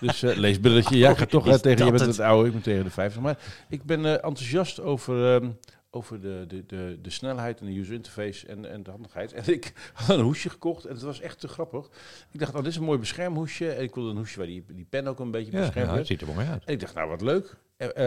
Dus 0.00 0.22
eh 0.22 0.36
leesbrilletje. 0.36 0.98
Ja, 0.98 1.10
ik 1.10 1.16
ga 1.16 1.26
toch 1.26 1.58
tegen... 1.58 1.84
Je 1.84 1.90
bent 1.90 2.00
het? 2.04 2.16
het 2.16 2.20
oude, 2.20 2.46
ik 2.46 2.52
ben 2.52 2.62
tegen 2.62 2.84
de 2.84 2.90
50. 2.90 3.20
Maar 3.20 3.38
ik 3.68 3.82
ben 3.82 4.04
enthousiast 4.22 4.80
over... 4.80 5.34
ehm, 5.34 5.50
over 5.90 6.20
de, 6.20 6.44
de, 6.48 6.66
de, 6.66 6.98
de 7.02 7.10
snelheid 7.10 7.60
en 7.60 7.66
de 7.66 7.78
user 7.78 7.94
interface 7.94 8.46
en, 8.46 8.70
en 8.70 8.82
de 8.82 8.90
handigheid. 8.90 9.32
En 9.32 9.52
ik 9.52 9.72
had 9.92 10.16
een 10.16 10.24
hoesje 10.24 10.50
gekocht 10.50 10.84
en 10.84 10.94
het 10.94 11.02
was 11.02 11.20
echt 11.20 11.40
te 11.40 11.48
grappig. 11.48 11.88
Ik 12.32 12.40
dacht, 12.40 12.54
oh, 12.54 12.58
dit 12.58 12.66
is 12.66 12.76
een 12.76 12.84
mooi 12.84 12.98
beschermhoesje. 12.98 13.70
En 13.70 13.82
ik 13.82 13.94
wilde 13.94 14.10
een 14.10 14.16
hoesje 14.16 14.38
waar 14.38 14.46
die, 14.46 14.64
die 14.68 14.86
pen 14.90 15.06
ook 15.06 15.18
een 15.18 15.30
beetje 15.30 15.52
ja, 15.52 15.58
beschermd 15.58 15.90
ja, 15.90 15.96
het 15.96 16.06
ziet 16.06 16.20
er 16.20 16.26
mooi 16.26 16.46
uit. 16.46 16.64
En 16.64 16.72
ik 16.72 16.80
dacht, 16.80 16.94
nou 16.94 17.08
wat 17.08 17.20
leuk. 17.20 17.56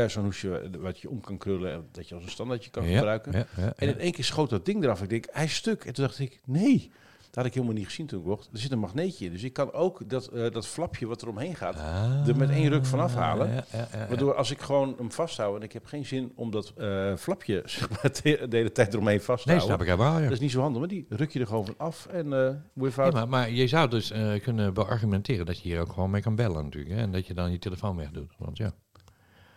Zo'n 0.08 0.24
hoesje 0.24 0.70
wat 0.80 1.00
je 1.00 1.10
om 1.10 1.22
kan 1.22 1.38
krullen 1.38 1.72
en 1.72 1.88
dat 1.92 2.08
je 2.08 2.16
als 2.16 2.24
een 2.24 2.30
standaardje 2.30 2.70
kan 2.70 2.88
ja, 2.88 2.96
gebruiken. 2.96 3.32
Ja, 3.32 3.46
ja, 3.58 3.74
En 3.76 3.88
in 3.88 4.00
één 4.00 4.12
keer 4.12 4.24
schoot 4.24 4.50
dat 4.50 4.66
ding 4.66 4.84
eraf. 4.84 5.02
Ik 5.02 5.10
denk, 5.10 5.26
hij 5.32 5.44
is 5.44 5.56
stuk. 5.56 5.86
En 5.86 5.94
toen 5.94 6.06
dacht 6.06 6.20
ik, 6.20 6.40
nee. 6.46 6.92
Dat 7.32 7.44
had 7.44 7.46
ik 7.46 7.54
helemaal 7.54 7.76
niet 7.76 7.86
gezien 7.86 8.06
toen 8.06 8.20
ik 8.20 8.26
kocht. 8.26 8.50
Er 8.54 8.60
zit 8.60 8.72
een 8.72 8.80
magneetje 8.80 9.26
in. 9.26 9.32
Dus 9.32 9.44
ik 9.44 9.54
kan 9.54 9.74
ook 9.74 10.10
dat, 10.10 10.28
eh, 10.28 10.52
dat 10.52 10.68
flapje 10.68 11.08
wat 11.08 11.22
er 11.22 11.28
omheen 11.28 11.56
gaat... 11.56 11.76
Ah, 11.76 12.28
er 12.28 12.38
met 12.38 12.50
één 12.50 12.70
ruk 12.70 12.86
van 12.86 13.00
afhalen. 13.00 13.48
Ja, 13.48 13.54
ja, 13.54 13.64
ja, 13.72 13.88
ja. 14.00 14.08
Waardoor 14.08 14.36
als 14.36 14.52
ik 14.52 14.60
gewoon 14.60 14.94
hem 14.98 15.12
vasthoud... 15.12 15.56
en 15.56 15.62
ik 15.62 15.72
heb 15.74 15.86
geen 15.86 16.06
zin 16.06 16.32
om 16.36 16.52
dat 16.52 16.74
eh, 16.78 17.16
flapje 17.16 17.64
de, 18.22 18.48
hele 18.50 18.72
tijd 18.72 18.94
eromheen 18.94 19.22
vast 19.22 19.44
te 19.44 19.50
Nee, 19.50 19.58
houden. 19.58 19.78
snap 19.78 19.82
ik 19.82 20.00
helemaal, 20.00 20.20
ja. 20.20 20.24
Dat 20.24 20.34
is 20.34 20.40
niet 20.40 20.52
zo 20.52 20.62
handig. 20.62 20.80
Maar 20.80 20.90
die 20.90 21.06
ruk 21.10 21.32
je 21.32 21.40
er 21.40 21.48
gewoon 21.48 21.66
van 21.66 21.78
af. 21.78 22.06
En 22.06 22.34
eh 22.34 22.40
Ja, 22.40 22.62
without... 22.74 23.14
maar, 23.14 23.28
maar 23.28 23.52
je 23.52 23.68
zou 23.68 23.90
dus 23.90 24.14
kunnen 24.42 24.74
beargumenteren 24.74 25.46
dat 25.46 25.60
je 25.60 25.70
hier 25.70 25.82
ook 25.82 25.94
gewoon 25.94 26.10
mee 26.10 26.22
kan 26.22 26.36
bellen 26.36 26.64
natuurlijk. 26.64 26.96
Hè? 26.96 27.02
En 27.02 27.12
dat 27.12 27.28
je 27.28 27.34
dan 27.34 27.52
je 27.52 27.60
telefoon 27.60 27.96
wegdoet. 27.96 28.32
Want 28.38 28.58
ja, 28.58 28.74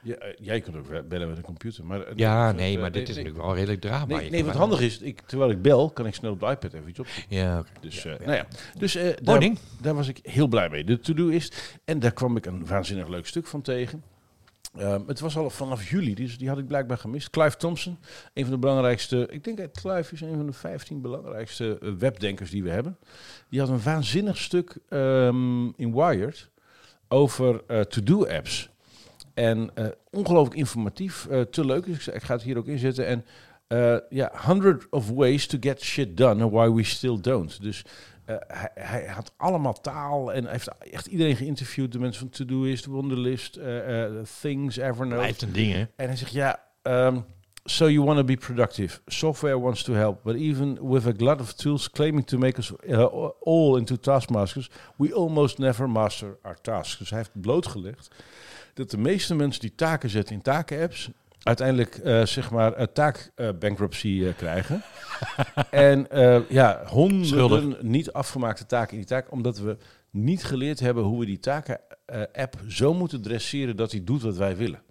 Ja, 0.05 0.15
eh, 0.15 0.35
jij 0.41 0.61
kunt 0.61 0.77
ook 0.77 1.09
bellen 1.09 1.29
met 1.29 1.37
een 1.37 1.43
computer. 1.43 1.85
Maar, 1.85 2.01
eh, 2.01 2.13
ja 2.17 2.53
nee, 2.53 2.75
eh, 2.75 2.81
maar 2.81 2.93
dit 2.93 3.09
is 3.09 3.15
nee, 3.15 3.25
natuurlijk 3.25 3.45
wel 3.45 3.55
redelijk 3.55 3.81
draagbaar. 3.81 4.21
Nee, 4.21 4.31
nee 4.31 4.45
wat 4.45 4.55
handig 4.55 4.81
is, 4.81 4.99
ik, 4.99 5.21
terwijl 5.21 5.51
ik 5.51 5.63
bel, 5.63 5.91
kan 5.91 6.07
ik 6.07 6.15
snel 6.15 6.33
op 6.33 6.41
de 6.41 6.47
iPad 6.47 6.73
even 6.73 6.89
iets 6.89 6.99
opzoeken. 6.99 7.37
Ja. 7.37 7.65
Dus, 7.81 8.03
Ja, 8.03 8.11
ja. 8.11 8.19
nou 8.25 8.37
ja. 8.37 8.47
dus 8.79 8.95
Mooi 8.95 9.17
daar, 9.23 9.51
daar 9.81 9.95
was 9.95 10.09
ik 10.09 10.19
heel 10.23 10.47
blij 10.47 10.69
mee. 10.69 10.85
De 10.85 11.01
to-do 11.01 11.29
is, 11.29 11.53
en 11.85 11.99
daar 11.99 12.13
kwam 12.13 12.37
ik 12.37 12.47
een 12.47 12.67
waanzinnig 12.67 13.09
leuk 13.09 13.27
stuk 13.27 13.47
van 13.47 13.63
tegen. 13.63 14.03
Ehm, 14.77 15.01
het 15.07 15.21
was 15.21 15.37
al 15.37 15.51
vanaf 15.51 15.89
juli, 15.91 16.15
dus 16.15 16.39
die 16.39 16.49
had 16.49 16.59
ik 16.59 16.67
blijkbaar 16.67 16.99
gemist. 16.99 17.31
Clive 17.31 17.57
Thompson, 17.57 17.99
een 18.33 18.43
van 18.43 18.53
de 18.53 18.59
belangrijkste, 18.59 19.27
ik 19.31 19.45
denk 19.45 19.57
dat 19.57 19.71
Clive 19.71 20.15
is 20.15 20.21
een 20.21 20.37
van 20.37 20.47
de 20.47 20.53
15 20.53 21.01
belangrijkste 21.01 21.95
webdenkers 21.99 22.51
die 22.51 22.63
we 22.63 22.71
hebben. 22.71 22.99
Die 23.49 23.61
had 23.61 23.69
een 23.69 23.83
waanzinnig 23.83 24.37
stuk 24.37 24.77
ehm, 24.89 25.67
in 25.77 25.93
Wired 25.95 26.51
over 27.09 27.87
to-do 27.89 28.27
apps. 28.27 28.73
En 29.35 29.71
eh, 29.75 29.87
ongelooflijk 30.11 30.57
informatief, 30.57 31.27
eh, 31.27 31.41
te 31.41 31.67
leuk. 31.67 31.85
Dus 31.85 32.09
ik, 32.09 32.15
ik 32.15 32.23
ga 32.23 32.35
het 32.35 32.43
hier 32.43 32.59
ook 32.59 32.67
inzetten. 32.67 33.07
En 33.07 33.25
eh, 33.67 33.97
ja, 34.09 34.33
100 34.35 34.87
of 34.91 35.11
ways 35.11 35.47
to 35.47 35.59
get 35.61 35.83
shit 35.83 36.17
done 36.17 36.43
and 36.43 36.53
why 36.53 36.71
we 36.71 36.83
still 36.83 37.21
don't. 37.21 37.63
Dus 37.63 37.85
hij, 38.25 38.71
hij 38.75 39.07
had 39.07 39.33
allemaal 39.37 39.81
taal 39.81 40.33
en 40.33 40.43
hij 40.43 40.53
heeft 40.53 40.69
echt 40.91 41.07
iedereen 41.07 41.37
geïnterviewd. 41.37 41.93
De 41.93 41.99
mensen 41.99 42.21
van 42.21 42.31
Todoist, 42.31 42.85
Wonderlist, 42.85 43.57
eh, 43.57 44.05
eh, 44.05 44.13
Things, 44.41 44.77
Evernote. 44.77 45.15
Blijft 45.15 45.43
een 45.43 45.53
ding, 45.53 45.73
hè? 45.73 45.81
En 45.97 46.07
hij 46.07 46.17
zegt, 46.17 46.33
ja, 46.33 46.63
um, 46.83 47.25
so 47.65 47.91
you 47.91 48.05
want 48.05 48.19
to 48.19 48.25
be 48.25 48.37
productive. 48.37 49.01
Software 49.07 49.61
wants 49.61 49.83
to 49.83 49.93
help, 49.93 50.23
but 50.23 50.35
even 50.35 50.89
with 50.91 51.07
a 51.07 51.13
glut 51.17 51.41
of 51.41 51.53
tools 51.53 51.91
claiming 51.91 52.27
to 52.27 52.39
make 52.39 52.59
us 52.59 52.73
uh, 52.87 53.31
all 53.41 53.77
into 53.77 53.97
taskmasters, 53.97 54.71
we 54.97 55.15
almost 55.15 55.59
never 55.59 55.91
master 55.91 56.39
our 56.43 56.61
tasks. 56.61 56.99
Dus 56.99 57.11
hij 57.11 57.19
heeft 57.19 57.41
blootgelegd 57.41 58.15
dat 58.75 58.91
de 58.91 58.99
meeste 58.99 59.35
mensen 59.35 59.61
die 59.61 59.75
taken 59.75 60.11
zetten 60.11 60.35
in 60.35 60.43
takenapps, 60.43 61.11
uiteindelijk 61.43 61.97
eh, 61.97 62.25
zeg 62.25 62.51
maar 62.51 62.81
uh, 62.81 62.87
taakbankruptcy 62.87 64.09
uh, 64.09 64.35
krijgen. 64.37 64.83
en 65.71 66.07
uh, 66.13 66.51
ja, 66.51 66.83
honderden 66.87 67.27
Schuldig. 67.27 67.83
niet 67.83 68.13
afgemaakte 68.13 68.67
taken 68.67 68.93
in 68.93 68.99
die 68.99 69.07
taak, 69.07 69.31
omdat 69.33 69.59
we 69.59 69.77
niet 70.11 70.45
geleerd 70.45 70.81
hebben 70.81 71.05
hoe 71.05 71.21
we 71.21 71.27
die 71.27 71.39
taken-app 71.39 72.57
zo 72.69 72.95
moeten 72.95 73.23
dresseren 73.23 73.77
dat 73.77 73.91
hij 73.91 74.05
doet 74.05 74.23
wat 74.23 74.37
wij 74.37 74.57
willen. 74.57 74.83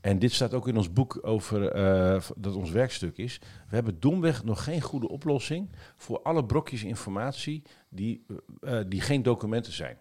En 0.00 0.18
dit 0.18 0.32
staat 0.32 0.54
ook 0.54 0.68
in 0.68 0.76
ons 0.76 0.92
boek 0.92 1.18
over 1.22 1.76
uh, 1.76 2.22
dat 2.36 2.54
ons 2.54 2.70
werkstuk 2.70 3.18
is. 3.18 3.40
We 3.68 3.74
hebben 3.74 4.00
domweg 4.00 4.44
nog 4.44 4.64
geen 4.64 4.80
goede 4.80 5.08
oplossing 5.08 5.70
voor 5.96 6.22
alle 6.22 6.44
brokjes 6.44 6.84
informatie 6.84 7.62
die, 7.88 8.24
uh, 8.60 8.80
die 8.88 9.00
geen 9.00 9.22
documenten 9.22 9.72
zijn. 9.72 9.98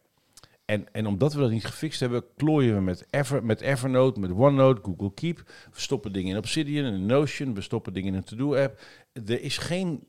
En, 0.66 0.88
en 0.92 1.06
omdat 1.06 1.34
we 1.34 1.40
dat 1.40 1.52
niet 1.52 1.66
gefixt 1.66 2.00
hebben, 2.00 2.24
klooien 2.36 2.76
we 2.76 2.82
met, 2.82 3.06
Ever, 3.10 3.46
met 3.46 3.62
Evernote, 3.62 4.20
met 4.20 4.32
OneNote, 4.32 4.82
Google 4.84 5.14
Keep. 5.14 5.38
We 5.74 5.82
stoppen 5.82 6.14
dingen 6.14 6.32
in 6.32 6.38
Obsidian, 6.38 6.86
in 6.86 7.06
Notion, 7.06 7.54
we 7.54 7.62
stoppen 7.62 7.94
dingen 7.94 8.12
in 8.12 8.18
een 8.18 8.24
To-Do-app. 8.24 8.80
Er 9.14 9.42
is 9.42 9.58
geen 9.58 10.04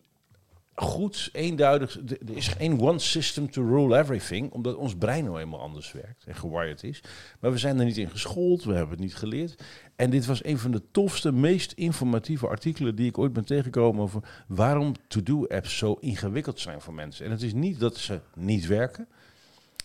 goed, 0.74 1.28
eenduidig, 1.32 1.98
er 2.06 2.36
is 2.36 2.48
geen 2.48 2.80
one 2.80 2.98
system 2.98 3.50
to 3.50 3.62
rule 3.62 3.98
everything, 3.98 4.52
omdat 4.52 4.76
ons 4.76 4.96
brein 4.96 5.24
nou 5.24 5.40
eenmaal 5.40 5.60
anders 5.60 5.92
werkt 5.92 6.24
en 6.24 6.34
gewired 6.34 6.82
is. 6.82 7.02
Maar 7.40 7.52
we 7.52 7.58
zijn 7.58 7.78
er 7.78 7.84
niet 7.84 7.96
in 7.96 8.10
geschoold, 8.10 8.64
we 8.64 8.72
hebben 8.72 8.90
het 8.90 9.00
niet 9.00 9.16
geleerd. 9.16 9.64
En 9.96 10.10
dit 10.10 10.26
was 10.26 10.44
een 10.44 10.58
van 10.58 10.70
de 10.70 10.82
tofste, 10.90 11.32
meest 11.32 11.72
informatieve 11.72 12.48
artikelen 12.48 12.94
die 12.94 13.08
ik 13.08 13.18
ooit 13.18 13.32
ben 13.32 13.44
tegengekomen 13.44 14.02
over 14.02 14.44
waarom 14.48 14.94
to-do-apps 15.08 15.78
zo 15.78 15.96
ingewikkeld 16.00 16.60
zijn 16.60 16.80
voor 16.80 16.94
mensen. 16.94 17.24
En 17.24 17.30
het 17.30 17.42
is 17.42 17.54
niet 17.54 17.80
dat 17.80 17.96
ze 17.96 18.20
niet 18.34 18.66
werken. 18.66 19.08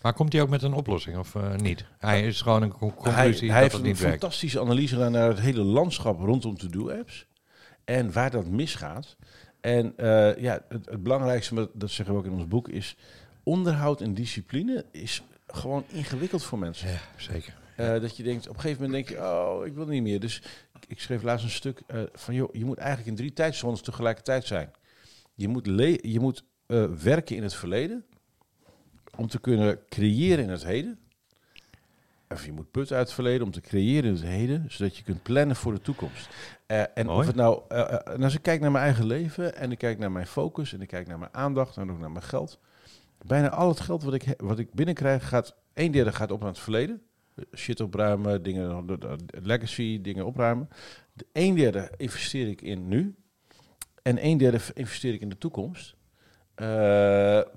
Maar 0.02 0.12
komt 0.12 0.32
hij 0.32 0.42
ook 0.42 0.48
met 0.48 0.62
een 0.62 0.72
oplossing 0.72 1.18
of 1.18 1.34
uh, 1.34 1.54
niet? 1.54 1.84
Hij 1.98 2.26
is 2.26 2.40
gewoon 2.40 2.62
een 2.62 2.72
conclusie 2.72 3.12
hij, 3.12 3.30
dat 3.30 3.40
hij 3.40 3.62
heeft 3.62 3.82
niet 3.82 3.84
een 3.84 4.02
werkt. 4.02 4.20
fantastische 4.20 4.60
analyse 4.60 4.94
gedaan 4.94 5.12
naar 5.12 5.28
het 5.28 5.40
hele 5.40 5.62
landschap 5.62 6.20
rondom 6.20 6.56
to-do-apps. 6.56 7.26
En 7.84 8.12
waar 8.12 8.30
dat 8.30 8.46
misgaat. 8.46 9.16
En 9.60 9.94
uh, 9.96 10.36
ja, 10.36 10.64
het, 10.68 10.86
het, 10.86 11.02
belangrijkste, 11.02 11.70
dat 11.74 11.90
zeggen 11.90 12.14
we 12.14 12.20
ook 12.20 12.26
in 12.26 12.32
ons 12.32 12.48
boek, 12.48 12.68
is 12.68 12.96
onderhoud 13.42 14.00
en 14.00 14.14
discipline 14.14 14.84
is 14.90 15.22
gewoon 15.46 15.84
ingewikkeld 15.88 16.42
voor 16.42 16.58
mensen. 16.58 16.88
Ja, 16.88 17.00
zeker. 17.16 17.60
Uh, 17.76 18.00
dat 18.00 18.16
je 18.16 18.22
denkt, 18.22 18.48
op 18.48 18.54
een 18.54 18.60
gegeven 18.60 18.82
moment 18.82 19.06
denk 19.06 19.18
je, 19.18 19.26
oh, 19.26 19.66
ik 19.66 19.74
wil 19.74 19.86
niet 19.86 20.02
meer. 20.02 20.20
Dus 20.20 20.42
ik, 20.74 20.84
ik 20.88 21.00
schreef 21.00 21.22
laatst 21.22 21.44
een 21.44 21.50
stuk 21.50 21.82
van, 22.12 22.34
joh, 22.34 22.54
je 22.54 22.64
moet 22.64 22.78
eigenlijk 22.78 23.08
in 23.08 23.16
drie 23.16 23.32
tijdzones 23.32 23.80
tegelijkertijd 23.80 24.44
zijn. 24.44 24.70
Je 25.34 25.48
moet, 25.48 25.66
je 26.00 26.18
moet 26.20 26.44
werken 27.02 27.36
in 27.36 27.42
het 27.42 27.54
verleden 27.54 28.04
om 29.16 29.26
te 29.26 29.40
kunnen 29.40 29.78
creëren 29.88 30.44
in 30.44 30.50
het 30.50 30.64
heden. 30.64 30.98
Of 32.28 32.44
je 32.44 32.52
moet 32.52 32.70
putten 32.70 32.96
uit 32.96 33.06
het 33.06 33.14
verleden 33.14 33.46
om 33.46 33.52
te 33.52 33.60
creëren 33.60 34.04
in 34.04 34.14
het 34.14 34.22
heden, 34.24 34.64
zodat 34.68 34.96
je 34.96 35.02
kunt 35.02 35.22
plannen 35.22 35.56
voor 35.56 35.72
de 35.72 35.80
toekomst. 35.80 36.28
Uh, 36.66 36.80
en 36.94 37.06
Mooi. 37.06 37.18
of 37.18 37.26
het 37.26 37.36
nou, 37.36 37.62
uh, 37.72 37.92
en 38.04 38.22
als 38.22 38.34
ik 38.34 38.42
kijk 38.42 38.60
naar 38.60 38.70
mijn 38.70 38.84
eigen 38.84 39.06
leven 39.06 39.56
en 39.56 39.72
ik 39.72 39.78
kijk 39.78 39.98
naar 39.98 40.12
mijn 40.12 40.26
focus 40.26 40.72
en 40.72 40.80
ik 40.80 40.88
kijk 40.88 41.06
naar 41.06 41.18
mijn 41.18 41.34
aandacht 41.34 41.76
en 41.76 41.90
ook 41.90 41.98
naar 41.98 42.10
mijn 42.10 42.24
geld. 42.24 42.58
Bijna 43.26 43.50
al 43.50 43.68
het 43.68 43.80
geld 43.80 44.02
wat 44.02 44.14
ik, 44.14 44.34
wat 44.36 44.58
ik 44.58 44.72
binnenkrijg 44.72 45.28
gaat, 45.28 45.54
een 45.74 45.90
derde 45.90 46.12
gaat 46.12 46.30
op 46.30 46.40
naar 46.40 46.48
het 46.48 46.58
verleden. 46.58 47.02
Shit 47.56 47.80
opruimen, 47.80 48.42
dingen, 48.42 48.86
legacy, 49.26 50.00
dingen 50.00 50.26
opruimen. 50.26 50.68
De 51.12 51.26
een 51.32 51.54
derde 51.54 51.90
investeer 51.96 52.48
ik 52.48 52.62
in 52.62 52.88
nu. 52.88 53.14
En 54.02 54.24
een 54.24 54.38
derde 54.38 54.58
investeer 54.74 55.14
ik 55.14 55.20
in 55.20 55.28
de 55.28 55.38
toekomst. 55.38 55.94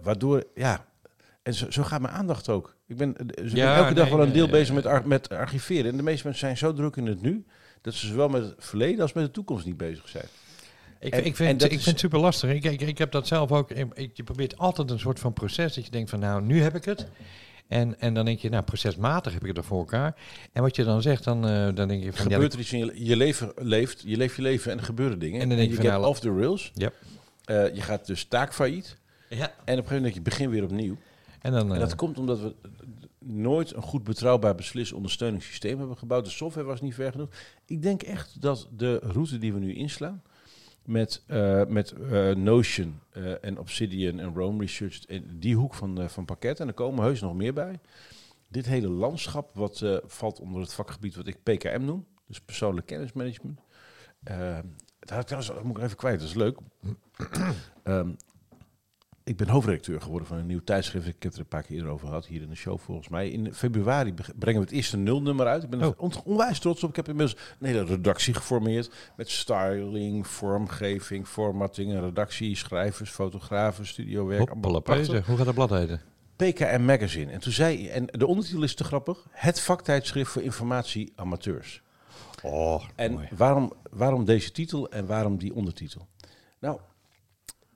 Waardoor, 0.02 0.44
ja, 0.54 0.86
en 1.46 1.54
zo, 1.54 1.72
zo, 1.72 1.84
gaat 1.84 2.02
mijn 2.02 2.14
aandacht 2.14 2.50
ook. 2.50 2.76
Ik 2.88 2.98
ben, 2.98 3.16
Ja, 3.18 3.76
ben 3.76 3.76
elke 3.84 3.94
dag 3.94 4.08
nee, 4.08 4.16
wel 4.18 4.26
een 4.26 4.34
deel 4.34 4.44
nee, 4.48 4.52
bezig 4.52 4.76
met, 4.76 4.86
ar 4.86 5.08
met 5.08 5.30
archiveren. 5.30 5.92
En 5.92 5.98
de 5.98 6.04
meeste 6.04 6.24
mensen 6.28 6.46
zijn 6.46 6.58
zo 6.58 6.74
druk 6.74 6.96
in 6.96 7.06
het 7.08 7.22
nu, 7.22 7.46
dat 7.82 7.94
ze 7.94 8.08
zowel 8.08 8.30
met 8.30 8.44
het 8.44 8.54
verleden 8.58 9.02
als 9.02 9.14
met 9.14 9.26
de 9.26 9.32
toekomst 9.32 9.66
niet 9.66 9.78
bezig 9.78 10.10
zijn. 10.10 10.26
Ik, 11.00 11.14
En- 11.14 11.26
ik, 11.26 11.36
vind, 11.36 11.64
ik 11.64 11.68
is- 11.72 11.76
vind 11.76 11.86
het 11.86 12.00
super 12.00 12.20
lastig. 12.20 12.50
Ik, 12.50 12.64
ik, 12.64 12.82
ik 12.82 12.98
heb 12.98 13.12
dat 13.12 13.28
zelf 13.28 13.52
ook. 13.52 13.72
Ik, 13.72 13.88
ik- 13.94 14.18
je 14.18 14.24
probeert 14.24 14.58
altijd 14.58 14.92
een 14.92 15.00
soort 15.00 15.20
van 15.20 15.34
proces 15.34 15.76
dat 15.76 15.86
je 15.86 15.92
denkt 15.92 16.10
van 16.10 16.20
nou, 16.20 16.42
nu 16.42 16.62
heb 16.62 16.76
ik 16.76 16.86
het. 16.86 17.08
En, 17.68 18.00
en 18.00 18.14
dan 18.14 18.26
denk 18.26 18.40
je, 18.40 18.50
nou, 18.50 18.64
procesmatig 18.64 19.34
heb 19.34 19.42
ik 19.42 19.48
het 19.48 19.58
er 19.58 19.64
voor 19.64 19.78
elkaar. 19.80 20.16
En 20.54 20.62
wat 20.62 20.76
je 20.76 20.84
dan 20.84 21.02
zegt, 21.02 21.24
dan, 21.24 21.48
eh, 21.48 21.70
dan 21.74 21.88
denk 21.88 22.04
je 22.04 22.14
van 22.14 22.26
ja, 22.28 22.32
Gebeurt 22.34 22.54
er 22.54 22.60
iets 22.60 22.74
in 22.74 22.80
je, 22.86 23.06
je 23.06 23.16
leven, 23.16 23.52
leeft, 23.56 24.02
je 24.06 24.18
leeft 24.18 24.36
je 24.36 24.42
leven 24.42 24.72
en 24.72 24.78
er 24.78 24.84
gebeuren 24.84 25.20
dingen. 25.20 25.42
En 25.42 25.48
dan 25.48 25.58
denk 25.58 25.70
je 25.70 25.76
je 25.76 25.82
van, 25.82 25.92
nou, 25.92 26.06
off 26.06 26.20
the 26.20 26.34
rails. 26.34 26.72
Ja. 26.74 26.90
Eh, 27.46 27.76
je 27.76 27.82
gaat 27.82 28.06
dus 28.08 28.24
taak 28.26 28.54
failliet. 28.54 28.98
ja. 29.30 29.38
En 29.38 29.44
op 29.44 29.50
een 29.66 29.66
gegeven 29.68 29.96
moment 29.96 30.04
denk 30.04 30.14
je, 30.16 30.22
begin 30.22 30.50
weer 30.50 30.64
opnieuw. 30.64 30.98
En 31.46 31.52
dan, 31.52 31.70
En 31.70 31.74
eh, 31.74 31.80
dat 31.80 31.96
komt 31.96 32.18
omdat 32.18 32.40
we 32.40 32.56
nooit 33.20 33.76
een 33.76 33.82
goed 33.82 34.04
betrouwbaar 34.04 34.56
beslisondersteuningssysteem 34.56 35.78
hebben 35.78 35.98
gebouwd. 35.98 36.26
De 36.26 36.32
software 36.32 36.68
was 36.68 36.82
niet 36.82 36.94
ver 36.94 37.12
genoeg. 37.12 37.30
Ik 37.66 37.82
denk 37.82 38.04
echt 38.04 38.42
dat 38.42 38.68
de 38.72 39.00
route 39.04 39.38
die 39.38 39.54
we 39.54 39.60
nu 39.60 39.74
inslaan 39.74 40.22
met, 40.86 41.24
eh, 41.28 41.66
met 41.66 41.92
eh, 41.92 42.36
Notion 42.36 43.00
en 43.42 43.60
Obsidian 43.60 44.20
en 44.20 44.34
Rome 44.34 44.62
Research 44.62 45.06
in 45.06 45.40
die 45.40 45.56
hoek 45.56 45.74
van, 45.74 46.10
van 46.10 46.26
pakket. 46.26 46.60
En 46.60 46.68
er 46.68 46.74
komen 46.74 47.04
heus 47.04 47.22
nog 47.22 47.34
meer 47.34 47.54
bij. 47.54 47.80
Dit 48.48 48.66
hele 48.66 48.90
landschap 48.90 49.52
wat 49.54 49.86
valt 50.06 50.40
onder 50.40 50.62
het 50.62 50.74
vakgebied 50.74 51.16
wat 51.16 51.28
ik 51.28 51.44
PKM 51.44 51.86
noem. 51.86 52.06
Dus 52.28 52.42
persoonlijk 52.42 52.88
kennismanagement. 52.88 53.60
Uh, 54.32 54.60
dat, 55.00 55.28
trouwens, 55.28 55.54
dat 55.54 55.64
moet 55.64 55.78
ik 55.78 55.84
even 55.84 55.98
kwijt, 55.98 56.20
dat 56.20 56.28
is 56.28 56.36
leuk. 56.36 56.58
Ehm, 57.84 58.10
ik 59.26 59.38
ben 59.38 59.48
hoofdredacteur 59.50 60.02
geworden 60.02 60.28
van 60.28 60.38
een 60.38 60.46
nieuw 60.46 60.64
tijdschrift. 60.64 61.08
Ik 61.08 61.14
heb 61.14 61.24
het 61.24 61.34
er 61.34 61.40
een 61.40 61.48
paar 61.48 61.64
keer 61.64 61.76
eerder 61.76 61.92
over 61.92 62.08
gehad, 62.08 62.26
hier 62.26 62.42
in 62.42 62.50
de 62.50 62.56
show 62.56 62.80
volgens 62.80 63.08
mij. 63.10 63.30
In 63.30 63.54
februari 63.54 64.14
brengen 64.36 64.60
we 64.62 64.66
het 64.68 64.76
eerste 64.76 64.98
nulnummer 64.98 65.48
uit. 65.48 65.64
Ik 65.64 65.70
ben 65.70 65.82
er 65.82 65.88
Oh. 65.88 65.94
on- 65.98 66.12
onwijs 66.24 66.60
trots 66.60 66.84
op. 66.84 66.90
Ik 66.90 66.96
heb 66.96 67.08
inmiddels 67.10 67.40
een 67.60 67.68
hele 67.68 67.84
redactie 67.86 68.34
geformeerd. 68.34 68.92
Met 69.18 69.30
styling, 69.30 70.28
vormgeving, 70.28 71.28
formatting, 71.28 72.00
redactie, 72.00 72.56
schrijvers, 72.56 73.10
fotografen, 73.10 73.86
studiowerk. 73.88 74.50
Hoppala. 74.50 74.82
Hoe 75.26 75.38
gaat 75.38 75.46
dat 75.46 75.54
blad 75.54 75.70
heten? 75.70 76.02
PKM 76.36 76.82
Magazine. 76.86 77.32
En 77.32 77.40
toen 77.40 77.52
zei, 77.52 77.88
en 77.88 78.06
de 78.06 78.28
ondertitel 78.28 78.64
is 78.64 78.76
te 78.76 78.84
grappig, 78.84 79.26
het 79.32 79.60
vaktijdschrift 79.60 80.32
voor 80.32 80.42
informatie 80.42 81.14
amateurs. 81.16 81.82
Oh, 82.44 82.84
En 82.96 83.14
mooi. 83.14 83.28
waarom, 83.38 83.74
waarom 83.92 84.26
deze 84.26 84.52
titel 84.52 84.90
en 84.92 85.06
waarom 85.06 85.38
die 85.38 85.54
ondertitel? 85.54 86.08
Nou, 86.60 86.80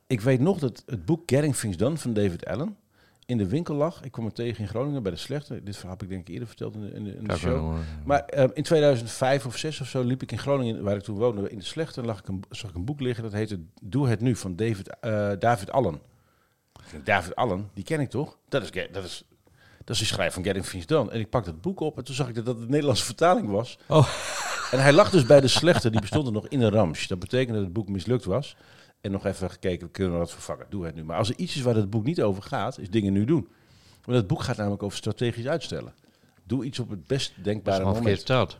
ik 0.10 0.22
weet 0.22 0.40
nog 0.40 0.60
dat 0.60 0.84
het 0.86 1.06
boek 1.06 1.22
Getting 1.26 1.56
Things 1.56 1.78
Done 1.78 1.98
van 1.98 2.14
David 2.14 2.46
Allen 2.46 2.78
in 3.26 3.38
de 3.38 3.48
winkel 3.48 3.76
lag. 3.76 4.04
Ik 4.04 4.12
kwam 4.12 4.26
het 4.26 4.36
tegen 4.36 4.62
in 4.62 4.68
Groningen 4.68 5.04
bij 5.04 5.12
de 5.12 5.18
Slechte. 5.18 5.64
Dit 5.64 5.76
verhaal 5.76 5.94
heb 5.94 6.04
ik 6.04 6.10
denk 6.10 6.28
ik 6.28 6.34
eerder 6.34 6.48
verteld 6.48 6.76
in 6.76 6.82
de, 6.82 6.92
in 6.92 7.04
de, 7.04 7.16
in 7.16 7.22
de 7.22 7.28
Kijk, 7.28 7.40
show. 7.40 7.76
Maar 8.06 8.26
ehm, 8.26 8.50
in 8.54 8.64
2005 8.64 9.46
of 9.46 9.58
6 9.58 9.82
of 9.82 9.88
zo 9.88 10.04
liep 10.04 10.22
ik 10.22 10.32
in 10.32 10.40
Groningen, 10.40 10.84
waar 10.84 10.96
ik 10.96 11.02
toen 11.02 11.18
woonde, 11.18 11.50
in 11.50 11.58
de 11.58 11.64
Slechte. 11.64 12.00
En 12.00 12.06
lag 12.06 12.20
ik 12.20 12.28
een, 12.28 12.44
zag 12.50 12.70
ik 12.70 12.76
een 12.76 12.86
boek 12.86 13.00
liggen 13.00 13.24
dat 13.24 13.34
heette 13.34 13.60
Doe 13.82 14.08
het 14.08 14.22
nu 14.22 14.36
van 14.36 14.56
David, 14.56 15.00
eh, 15.00 15.32
David 15.40 15.72
Allen. 15.72 16.02
David 17.04 17.36
Allen, 17.36 17.70
die 17.74 17.84
ken 17.84 18.00
ik 18.00 18.10
toch? 18.10 18.38
Dat 18.48 18.64
is, 18.64 18.72
dat 18.92 19.04
is, 19.04 19.24
dat 19.78 19.96
is 19.96 20.00
de 20.00 20.06
schrijver 20.06 20.34
van 20.34 20.44
Getting 20.44 20.66
Things 20.66 20.86
Done. 20.86 21.12
En 21.12 21.20
ik 21.20 21.30
pakte 21.30 21.50
het 21.50 21.62
boek 21.62 21.80
op 21.80 21.98
en 21.98 22.04
toen 22.04 22.16
zag 22.16 22.28
ik 22.28 22.36
dat 22.36 22.46
dat 22.46 22.60
de 22.60 22.68
Nederlandse 22.68 23.06
vertaling 23.06 23.50
was. 23.50 23.78
Oh. 23.88 24.10
En 24.72 24.82
hij 24.82 24.94
lag 24.94 25.10
dus 25.10 25.26
bij 25.26 25.42
de 25.42 25.48
Slechte, 25.48 25.90
die 25.90 26.02
bestond 26.02 26.28
er 26.28 26.34
nog 26.34 26.48
in 26.48 26.62
een 26.62 26.72
ramsch. 26.72 27.08
Dat 27.08 27.20
betekende 27.20 27.54
dat 27.54 27.64
het 27.64 27.74
boek 27.74 27.90
mislukt 27.90 28.26
was. 28.26 28.56
En 29.02 29.12
nog 29.12 29.26
even 29.26 29.50
gekeken, 29.50 29.92
kunnen 29.92 30.14
we 30.14 30.20
dat 30.20 30.32
vervangen? 30.32 30.66
Doe 30.70 30.86
het 30.86 30.96
nu. 30.96 31.04
Maar 31.04 31.18
als 31.18 31.30
er 31.30 31.38
iets 31.38 31.56
is 31.56 31.62
waar 31.62 31.76
het 31.76 31.90
boek 31.90 32.04
niet 32.04 32.22
over 32.22 32.44
gaat, 32.44 32.78
is 32.78 32.90
dingen 32.90 33.14
nu 33.14 33.26
doen. 33.26 33.48
Want 34.06 34.18
het 34.18 34.28
boek 34.28 34.42
gaat 34.42 34.58
namelijk 34.58 34.84
over 34.84 34.98
strategisch 34.98 35.48
uitstellen. 35.48 35.94
Doe 36.44 36.66
iets 36.66 36.80
op 36.80 36.90
het 36.90 37.08
best 37.08 37.30
Dat 37.30 37.38
is 37.38 37.44
denkbare 37.44 37.84
moment. 37.84 38.18
verteld. 38.18 38.58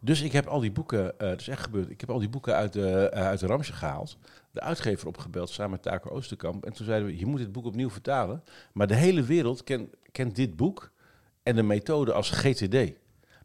Dus 0.00 0.20
ik 0.20 0.32
heb 0.32 0.46
al 0.46 0.60
die 0.60 0.72
boeken, 0.72 1.18
eh 1.18 1.28
het 1.28 1.40
is 1.40 1.48
echt 1.48 1.62
gebeurd, 1.62 1.90
ik 1.90 2.00
heb 2.00 2.10
al 2.10 2.18
die 2.18 2.28
boeken 2.28 2.54
uit 2.54 2.72
de, 2.72 3.08
eh, 3.08 3.26
uit 3.26 3.40
de 3.40 3.46
Ramsje 3.46 3.72
gehaald. 3.72 4.16
De 4.50 4.60
uitgever 4.60 5.06
opgebeld 5.08 5.50
samen 5.50 5.70
met 5.70 5.82
Taco 5.82 6.10
Oosterkamp. 6.10 6.64
En 6.64 6.72
toen 6.72 6.86
zeiden 6.86 7.08
we, 7.08 7.18
je 7.18 7.26
moet 7.26 7.38
dit 7.38 7.52
boek 7.52 7.64
opnieuw 7.64 7.90
vertalen. 7.90 8.42
Maar 8.72 8.86
de 8.86 8.94
hele 8.94 9.22
wereld 9.22 9.64
ken- 9.64 9.90
kent 10.12 10.36
dit 10.36 10.56
boek 10.56 10.90
en 11.42 11.56
de 11.56 11.62
methode 11.62 12.12
als 12.12 12.30
GTD. 12.30 12.92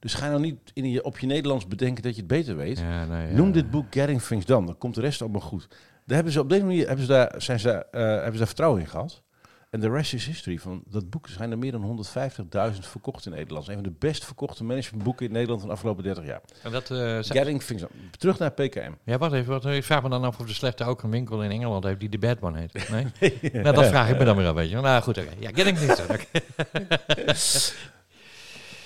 Dus 0.06 0.14
ga 0.14 0.28
nou 0.30 0.40
niet 0.42 0.58
in 0.74 0.90
je, 0.90 1.04
op 1.04 1.20
je 1.20 1.28
Nederlands 1.28 1.68
bedenken 1.68 2.04
dat 2.04 2.12
je 2.16 2.18
het 2.20 2.28
beter 2.30 2.56
weet. 2.56 2.80
Ja, 2.80 3.06
nee, 3.06 3.28
ja. 3.28 3.34
Noem 3.36 3.52
dit 3.52 3.70
boek 3.72 3.86
Getting 3.90 4.22
Things 4.22 4.46
Done, 4.46 4.66
dan 4.66 4.78
komt 4.78 4.96
de 4.96 5.02
rest 5.02 5.22
allemaal 5.22 5.42
goed. 5.42 5.68
Daar 6.06 6.16
hebben 6.16 6.34
ze 6.34 6.40
op 6.40 6.50
deze 6.50 6.64
manier 6.64 6.88
hebben 6.88 7.06
ze 7.06 7.12
daar, 7.12 7.34
zijn 7.38 7.60
ze, 7.60 7.70
eh, 7.72 8.02
hebben 8.02 8.32
ze 8.32 8.38
daar 8.38 8.48
vertrouwen 8.48 8.82
in 8.82 8.88
gehad. 8.88 9.22
En 9.70 9.80
de 9.80 9.90
rest 9.90 10.14
is 10.14 10.26
history. 10.26 10.58
Van 10.60 10.84
dat 10.90 11.10
boek 11.10 11.28
zijn 11.28 11.52
er 11.52 11.58
meer 11.58 11.72
dan 11.72 11.82
150.000 11.82 12.88
verkocht 12.88 13.26
in 13.26 13.32
Nederland. 13.32 13.68
Een 13.68 13.74
van 13.74 13.84
de 13.84 13.94
best 14.00 14.26
verkochte 14.26 14.64
managementboeken 14.64 15.26
in 15.26 15.32
Nederland 15.32 15.60
van 15.60 15.70
de 15.70 15.76
afgelopen 15.76 16.04
30 16.04 16.26
jaar. 16.26 16.42
En 16.64 16.72
dat, 16.72 16.88
zei- 16.88 17.24
Getting 17.24 17.62
Things 17.64 17.82
Done. 17.82 17.94
Terug 18.18 18.40
naar 18.40 18.52
PKM. 18.52 18.92
ja, 19.06 19.18
wacht 19.18 19.34
even. 19.34 19.52
Wat, 19.52 19.66
ik 19.66 19.84
vraag 19.84 20.04
me 20.04 20.10
dan 20.10 20.24
af 20.24 20.40
of 20.40 20.46
de 20.48 20.54
slechte 20.54 20.84
ook 20.84 21.04
een 21.04 21.12
winkel 21.12 21.44
in 21.44 21.52
Engeland 21.52 21.84
heeft 21.84 22.00
die 22.00 22.10
de 22.10 22.18
Bad 22.20 22.42
One 22.42 22.60
heet. 22.60 22.90
Nee? 22.90 23.06
nou, 23.64 23.76
dat 23.76 23.86
vraag 23.88 24.10
ik 24.10 24.18
me 24.18 24.26
dan 24.26 24.38
weer 24.38 24.48
af, 24.48 24.54
weet 24.54 24.68
je. 24.68 24.74
wel. 24.74 24.84
Nou, 24.84 25.02
goed, 25.04 25.18
oké. 25.18 25.30
Ja, 25.40 25.50
getting 25.54 25.78
things 25.78 25.98
done. 26.08 26.20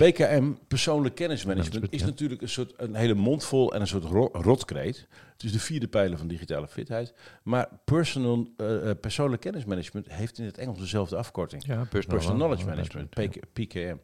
PKM, 0.03 0.51
persoonlijk 0.67 1.15
kennismanagement, 1.15 1.73
Management, 1.73 1.93
is 1.93 2.09
natuurlijk 2.09 2.41
een 2.41 2.49
soort 2.49 2.73
een 2.77 2.95
hele 2.95 3.13
mondvol 3.13 3.73
en 3.73 3.81
een 3.81 3.87
soort 3.87 4.03
ro- 4.03 4.29
rotkreet. 4.31 5.07
Het 5.33 5.43
is 5.43 5.51
de 5.51 5.59
vierde 5.59 5.87
pijler 5.87 6.17
van 6.17 6.27
digitale 6.27 6.67
fitheid. 6.67 7.13
Maar 7.43 7.69
personal, 7.85 8.47
eh, 8.57 8.89
persoonlijk 9.01 9.41
kennismanagement 9.41 10.11
heeft 10.11 10.37
in 10.37 10.45
het 10.45 10.57
Engels 10.57 10.79
dezelfde 10.79 11.15
afkorting. 11.15 11.65
Ja, 11.65 11.83
personal, 11.89 12.17
Personal 12.17 12.35
Knowledge 12.37 12.65
Management. 12.65 13.09
PK 13.09 13.39
PKM. 13.53 13.95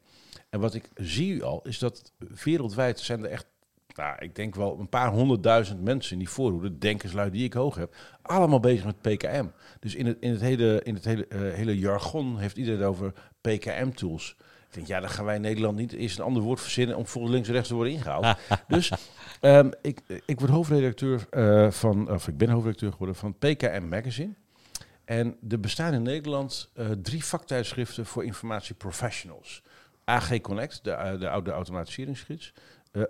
En 0.49 0.59
wat 0.59 0.73
ik 0.73 0.89
zie 0.95 1.43
al, 1.43 1.61
is 1.63 1.79
dat 1.79 2.13
wereldwijd 2.43 2.99
zijn 2.99 3.23
er 3.23 3.29
echt, 3.29 3.45
nou, 3.95 4.15
ik 4.19 4.35
denk 4.35 4.55
wel 4.55 4.79
een 4.79 4.89
paar 4.89 5.11
honderdduizend 5.11 5.81
mensen 5.81 6.11
in 6.13 6.19
die 6.19 6.29
voorhoede, 6.29 6.77
denkerslui 6.77 7.29
die 7.31 7.43
ik 7.43 7.53
hoog 7.53 7.75
heb, 7.75 7.95
allemaal 8.21 8.59
bezig 8.59 8.85
met 8.85 9.01
PKM. 9.01 9.45
Dus 9.79 9.95
in 9.95 10.05
het, 10.05 10.17
in 10.19 10.31
het 10.31 10.41
hele, 10.41 10.81
in 10.83 10.93
het 10.93 11.05
hele, 11.05 11.27
eh, 11.27 11.39
hele 11.39 11.77
jargon 11.79 12.37
heeft 12.39 12.57
iedereen 12.57 12.83
over 12.85 13.13
PKM-tools. 13.41 14.35
Denk, 14.75 14.87
ja, 14.87 14.99
dan 14.99 15.09
gaan 15.09 15.25
wij 15.25 15.35
in 15.35 15.41
Nederland 15.41 15.77
niet 15.77 15.93
eerst 15.93 16.17
een 16.17 16.25
ander 16.25 16.43
woord 16.43 16.61
verzinnen 16.61 16.97
om 16.97 17.05
volgens 17.05 17.33
links 17.33 17.47
en 17.47 17.53
rechts 17.53 17.69
te 17.69 17.75
worden 17.75 17.93
ingehaald. 17.93 18.37
dus 18.67 18.91
ehm, 19.41 19.71
ik, 19.81 20.01
ik 20.25 20.39
word 20.39 20.51
hoofdredacteur 20.51 21.25
eh, 21.29 21.71
van, 21.71 22.11
of 22.11 22.27
ik 22.27 22.37
ben 22.37 22.49
hoofdredacteur 22.49 22.91
geworden 22.91 23.15
van 23.15 23.33
PKM 23.33 23.87
Magazine. 23.89 24.33
En 25.05 25.37
er 25.49 25.59
bestaan 25.59 25.93
in 25.93 26.01
Nederland 26.01 26.69
eh, 26.73 26.85
drie 27.01 27.25
vaktijdschriften 27.25 28.05
voor 28.05 28.23
informatieprofessionals. 28.23 29.63
AG 30.03 30.41
Connect, 30.41 30.83
de, 30.83 30.91
eh, 30.91 31.19
de 31.19 31.29
oude 31.29 31.51
automatiseringsgids. 31.51 32.53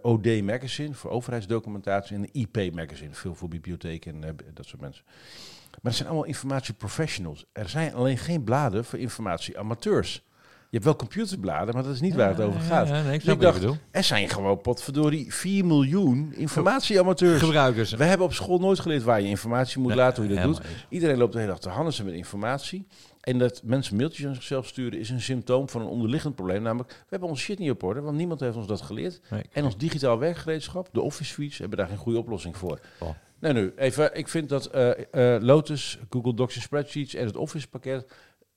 OD 0.01 0.41
Magazine 0.41 0.93
voor 0.93 1.11
overheidsdocumentatie. 1.11 2.15
En 2.15 2.29
IP 2.31 2.73
Magazine, 2.73 3.13
veel 3.13 3.35
voor 3.35 3.47
bibliotheken 3.47 4.23
en 4.23 4.37
dat 4.53 4.65
soort 4.65 4.81
mensen. 4.81 5.03
Maar 5.05 5.79
het 5.81 5.95
zijn 5.95 6.07
allemaal 6.07 6.27
informatieprofessionals. 6.27 7.45
Er 7.51 7.69
zijn 7.69 7.93
alleen 7.93 8.17
geen 8.17 8.43
bladen 8.43 8.85
voor 8.85 8.99
informatieamateurs. 8.99 10.23
Je 10.69 10.81
hebt 10.81 10.83
wel 10.83 10.95
computerbladen, 10.95 11.73
maar 11.73 11.83
dat 11.83 11.93
is 11.93 12.01
niet 12.01 12.15
waar 12.15 12.29
het 12.29 12.39
over 12.41 12.59
gaat. 12.59 12.87
Ja, 12.87 12.95
ja, 12.95 13.03
nee, 13.03 13.13
ik 13.13 13.25
Dus 13.25 13.37
dacht, 13.37 13.63
er 13.91 14.03
zijn 14.03 14.29
gewoon 14.29 14.61
potverdorie 14.61 15.33
4 15.33 15.65
miljoen 15.65 16.33
informatieamateurs. 16.35 17.39
Gebruikers. 17.41 17.91
We 17.91 18.03
hebben 18.03 18.27
op 18.27 18.33
school 18.33 18.59
nooit 18.59 18.79
geleerd 18.79 19.03
waar 19.03 19.21
je 19.21 19.27
informatie 19.27 19.79
moet 19.79 19.87
Nee, 19.87 19.97
laten, 19.97 20.23
hoe 20.23 20.33
je 20.33 20.39
dat 20.39 20.45
doet. 20.45 20.61
Iedereen 20.89 21.17
loopt 21.17 21.33
de 21.33 21.39
hele 21.39 21.51
dag 21.51 21.59
te 21.59 21.69
handen 21.69 22.05
met 22.05 22.13
informatie. 22.13 22.87
En 23.21 23.37
dat 23.37 23.61
mensen 23.63 23.95
mailtjes 23.95 24.25
aan 24.25 24.33
zichzelf 24.35 24.67
sturen 24.67 24.99
is 24.99 25.09
een 25.09 25.21
symptoom 25.21 25.69
van 25.69 25.81
een 25.81 25.87
onderliggend 25.87 26.35
probleem. 26.35 26.61
Namelijk, 26.61 26.89
we 26.89 27.05
hebben 27.09 27.29
ons 27.29 27.41
shit 27.41 27.59
niet 27.59 27.71
op 27.71 27.83
orde, 27.83 28.01
want 28.01 28.17
niemand 28.17 28.39
heeft 28.39 28.55
ons 28.55 28.67
dat 28.67 28.81
geleerd. 28.81 29.21
Nee, 29.29 29.41
En 29.51 29.63
ons 29.63 29.77
digitaal 29.77 30.19
werkgereedschap, 30.19 30.89
de 30.91 31.01
Office 31.01 31.33
Suites, 31.33 31.57
hebben 31.57 31.77
daar 31.77 31.87
geen 31.87 31.97
goede 31.97 32.19
oplossing 32.19 32.57
voor. 32.57 32.79
Oh. 32.99 33.09
Nou 33.39 33.53
nu, 33.53 33.73
even, 33.75 34.15
ik 34.17 34.27
vind 34.27 34.49
dat 34.49 34.65
eh, 34.65 35.35
eh, 35.35 35.41
Lotus, 35.41 35.99
Google 36.09 36.33
Docs 36.33 36.55
en 36.55 36.61
Spreadsheets 36.61 37.13
en 37.13 37.25
het 37.25 37.35
Office 37.37 37.67
pakket 37.67 38.05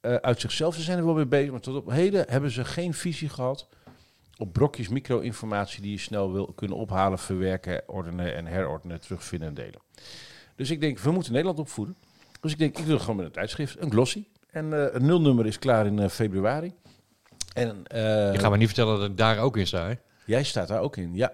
eh, 0.01 0.15
uit 0.15 0.41
zichzelf, 0.41 0.75
ze 0.75 0.83
zijn 0.83 0.99
er 0.99 1.05
wel 1.05 1.15
mee 1.15 1.27
bezig, 1.27 1.51
maar 1.51 1.61
tot 1.61 1.77
op 1.77 1.91
heden 1.91 2.25
hebben 2.29 2.51
ze 2.51 2.65
geen 2.65 2.95
visie 2.95 3.29
gehad 3.29 3.69
op 4.37 4.53
brokjes 4.53 4.89
micro-informatie 4.89 5.83
die 5.83 5.91
je 5.91 5.99
snel 5.99 6.33
wil 6.33 6.47
kunnen 6.47 6.77
ophalen, 6.77 7.19
verwerken, 7.19 7.83
ordenen 7.87 8.35
en 8.35 8.47
herordenen, 8.47 9.01
terugvinden 9.01 9.49
en 9.49 9.55
delen. 9.55 9.81
Dus 10.57 10.71
ik 10.71 10.81
denk, 10.81 10.99
we 10.99 11.11
moeten 11.11 11.33
Nederland 11.33 11.59
opvoeden. 11.59 11.97
Dus 12.41 12.53
ik 12.53 12.59
denk, 12.59 12.79
ik 12.79 12.85
doe 12.85 12.93
het 12.93 13.01
gewoon 13.01 13.17
met 13.17 13.27
een 13.27 13.33
tijdschrift, 13.33 13.81
een 13.81 13.91
glossy. 13.91 14.25
En 14.51 14.73
eh 14.73 14.93
het 14.93 15.03
nulnummer 15.03 15.47
is 15.47 15.59
klaar 15.59 15.87
in 15.87 15.99
eh, 15.99 16.09
februari. 16.09 16.73
En 17.55 17.85
Je 17.89 18.39
gaat 18.39 18.51
me 18.51 18.57
niet 18.57 18.67
vertellen 18.67 18.99
dat 19.01 19.11
ik 19.11 19.17
daar 19.17 19.39
ook 19.39 19.57
in 19.57 19.67
sta, 19.67 19.89
hè? 19.89 19.95
jij 20.25 20.43
staat 20.43 20.69
daar 20.69 20.81
ook 20.81 20.97
in, 20.97 21.15
ja. 21.15 21.33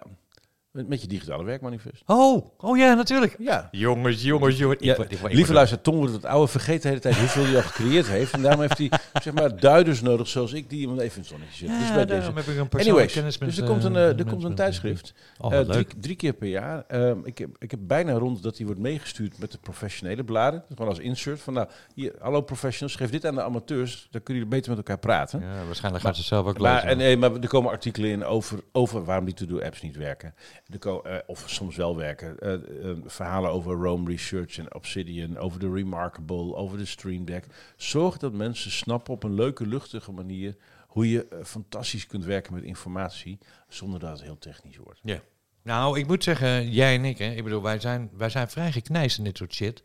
Met, 0.74 0.88
met 0.88 1.00
je 1.02 1.06
digitale 1.08 1.44
werkmanifest. 1.44 2.02
Oh, 2.06 2.46
oh 2.58 2.76
ja, 2.78 2.94
natuurlijk. 2.94 3.37
Ja, 3.38 3.68
Jongens, 3.70 4.22
jongens, 4.22 4.58
jongens. 4.58 4.82
Ja, 4.82 4.96
lieve 5.22 5.52
luister, 5.52 5.80
Tom 5.80 5.96
wordt 5.96 6.12
het 6.12 6.24
oude 6.24 6.48
vergeten 6.50 6.80
de 6.82 6.88
hele 6.88 7.00
tijd 7.00 7.16
hoeveel 7.16 7.44
hij 7.44 7.56
al 7.56 7.62
gecreëerd 7.62 8.06
heeft. 8.06 8.32
En 8.32 8.42
daarom 8.42 8.60
heeft 8.60 8.78
hij 8.78 8.90
zeg 9.22 9.34
maar 9.34 9.60
duiders 9.60 10.00
nodig 10.00 10.28
zoals 10.28 10.52
ik 10.52 10.70
die 10.70 10.88
hem 10.88 10.98
even 10.98 11.12
in 11.14 11.20
het 11.20 11.26
zonnetje 11.26 11.56
zitten. 11.56 11.78
dus 11.78 11.88
Ja, 11.88 11.94
bij 11.94 12.04
daarom 12.04 12.34
deze. 12.34 12.38
heb 12.46 12.54
ik 12.54 12.60
een 12.60 12.68
persoonlijke 12.68 12.90
Anyways, 12.90 13.12
kennis 13.12 13.38
met, 13.38 13.48
dus 13.48 13.58
er 13.58 13.64
komt 13.64 13.84
een, 13.84 13.96
eh, 13.96 14.08
eh, 14.10 14.18
er 14.18 14.24
komt 14.24 14.44
een 14.44 14.54
tijdschrift. 14.54 15.14
Oh, 15.38 15.52
Eh, 15.54 15.60
drie, 16.00 16.16
keer 16.16 16.32
per 16.32 16.48
jaar. 16.48 16.84
Ehm, 16.88 17.18
ik, 17.24 17.38
heb, 17.38 17.48
ik 17.58 17.70
heb 17.70 17.80
bijna 17.82 18.12
rond 18.12 18.42
dat 18.42 18.56
die 18.56 18.66
wordt 18.66 18.80
meegestuurd 18.80 19.38
met 19.38 19.52
de 19.52 19.58
professionele 19.58 20.24
bladen. 20.24 20.64
Gewoon 20.68 20.88
als 20.88 20.98
insert. 20.98 21.40
Van 21.40 21.52
nou, 21.54 21.68
hier, 21.94 22.12
hallo 22.18 22.40
professionals, 22.40 22.96
geef 22.96 23.10
dit 23.10 23.26
aan 23.26 23.34
de 23.34 23.42
amateurs. 23.42 24.08
Dan 24.10 24.22
kunnen 24.22 24.42
jullie 24.42 24.58
beter 24.58 24.68
met 24.76 24.78
elkaar 24.78 24.98
praten. 24.98 25.40
Ja, 25.40 25.64
waarschijnlijk 25.66 26.04
gaat 26.04 26.16
ze 26.16 26.22
zelf 26.22 26.46
ook 26.46 26.58
Maar, 26.58 26.74
lezen. 26.74 26.88
en, 26.88 26.96
nee, 26.96 27.16
maar 27.16 27.32
er 27.32 27.48
komen 27.48 27.70
artikelen 27.70 28.10
in 28.10 28.24
over, 28.24 28.60
over 28.72 29.04
waarom 29.04 29.24
die 29.24 29.34
to-do-apps 29.34 29.82
niet 29.82 29.96
werken. 29.96 30.34
Ko- 30.79 31.03
eh, 31.03 31.18
of 31.27 31.44
soms 31.46 31.77
wel 31.77 31.96
werken. 31.96 32.38
Eh, 32.38 32.53
eh, 32.55 32.96
verhalen 33.05 33.50
over 33.50 33.74
Rome 33.74 34.11
Research 34.11 34.59
en 34.59 34.74
Obsidian, 34.74 35.38
over 35.38 35.61
de 35.61 35.70
Remarkable, 35.72 36.55
over 36.55 36.79
de 36.79 36.85
Stream 36.85 37.24
Deck. 37.24 37.46
Zorg 37.77 38.16
dat 38.16 38.33
mensen 38.33 38.70
snappen 38.70 39.14
op 39.14 39.22
een 39.22 39.35
leuke, 39.35 39.66
luchtige 39.66 40.12
manier 40.12 40.57
hoe 40.87 41.11
je 41.11 41.27
fantastisch 41.44 42.07
kunt 42.07 42.24
werken 42.24 42.55
met 42.55 42.62
informatie, 42.62 43.38
zonder 43.68 44.00
dat 44.00 44.11
het 44.11 44.22
heel 44.22 44.38
technisch 44.38 44.77
wordt. 44.77 45.00
Ja. 45.03 45.20
Nou, 45.62 45.98
ik 45.98 46.07
moet 46.07 46.24
zeggen, 46.24 46.70
jij 46.70 46.94
en 46.94 47.05
ik, 47.05 47.18
hè, 47.18 47.31
ik 47.31 47.44
bedoel, 47.44 47.62
wij 47.62 47.81
zijn, 47.81 48.11
wij 48.12 48.31
zijn 48.31 48.48
vrij 48.48 48.72
geknijst 48.72 49.18
in 49.18 49.24
dit 49.24 49.37
soort 49.37 49.55
shit. 49.55 49.83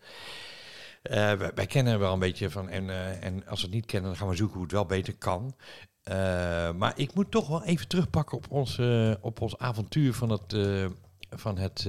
Wij, 1.01 1.37
wij 1.37 1.65
kennen 1.65 1.99
wel 1.99 2.13
een 2.13 2.19
beetje 2.19 2.49
van, 2.49 2.69
en, 2.69 2.89
en 3.21 3.47
als 3.47 3.59
we 3.59 3.65
het 3.65 3.75
niet 3.75 3.85
kennen, 3.85 4.09
dan 4.09 4.19
gaan 4.19 4.29
we 4.29 4.35
zoeken 4.35 4.55
hoe 4.55 4.63
het 4.63 4.73
wel 4.73 4.85
beter 4.85 5.15
kan. 5.15 5.55
Eh, 6.09 6.71
maar 6.77 6.93
ik 6.95 7.13
moet 7.13 7.31
toch 7.31 7.47
wel 7.47 7.63
even 7.63 7.87
terugpakken 7.87 8.37
op 8.37 8.45
ons, 8.49 8.77
eh, 8.77 9.11
op 9.21 9.41
ons 9.41 9.57
avontuur 9.57 10.13
van 10.13 10.29
het, 10.29 10.53
eh, 10.53 10.85
van 11.29 11.57
het 11.57 11.83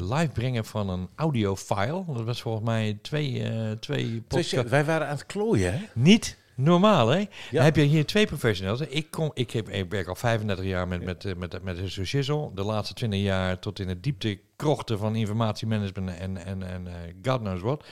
live 0.00 0.30
brengen 0.32 0.64
van 0.64 0.88
een 0.88 1.08
audiofile. 1.14 2.04
Dat 2.06 2.24
was 2.24 2.42
volgens 2.42 2.64
mij 2.64 2.98
twee, 3.02 3.48
twee 3.78 4.22
podcasts. 4.28 4.70
Wij 4.70 4.84
waren 4.84 5.06
aan 5.06 5.14
het 5.14 5.26
klooien, 5.26 5.72
hè? 5.72 5.80
Niet 5.94 6.36
normaal, 6.54 7.08
hè? 7.08 7.18
Ja. 7.18 7.28
Dan 7.50 7.64
heb 7.64 7.76
je 7.76 7.82
hier 7.82 8.06
twee 8.06 8.26
professionals. 8.26 8.80
Ik, 8.80 9.10
kom, 9.10 9.30
ik, 9.34 9.50
heb, 9.50 9.68
ik 9.68 9.90
werk 9.90 10.08
al 10.08 10.14
35 10.14 10.64
jaar 10.64 10.88
met, 10.88 11.04
met, 11.04 11.24
met, 11.24 11.62
met, 11.62 11.62
met 11.62 11.90
Shizzle. 11.90 12.50
De 12.54 12.64
laatste 12.64 12.94
20 12.94 13.20
jaar 13.20 13.58
tot 13.58 13.78
in 13.78 13.88
het 13.88 14.02
diepte 14.02 14.38
krochten 14.56 14.98
van 14.98 15.16
informatiemanagement 15.16 16.18
en, 16.18 16.44
en, 16.44 16.62
en 16.62 16.88
God 17.22 17.40
knows 17.40 17.60
what. 17.60 17.84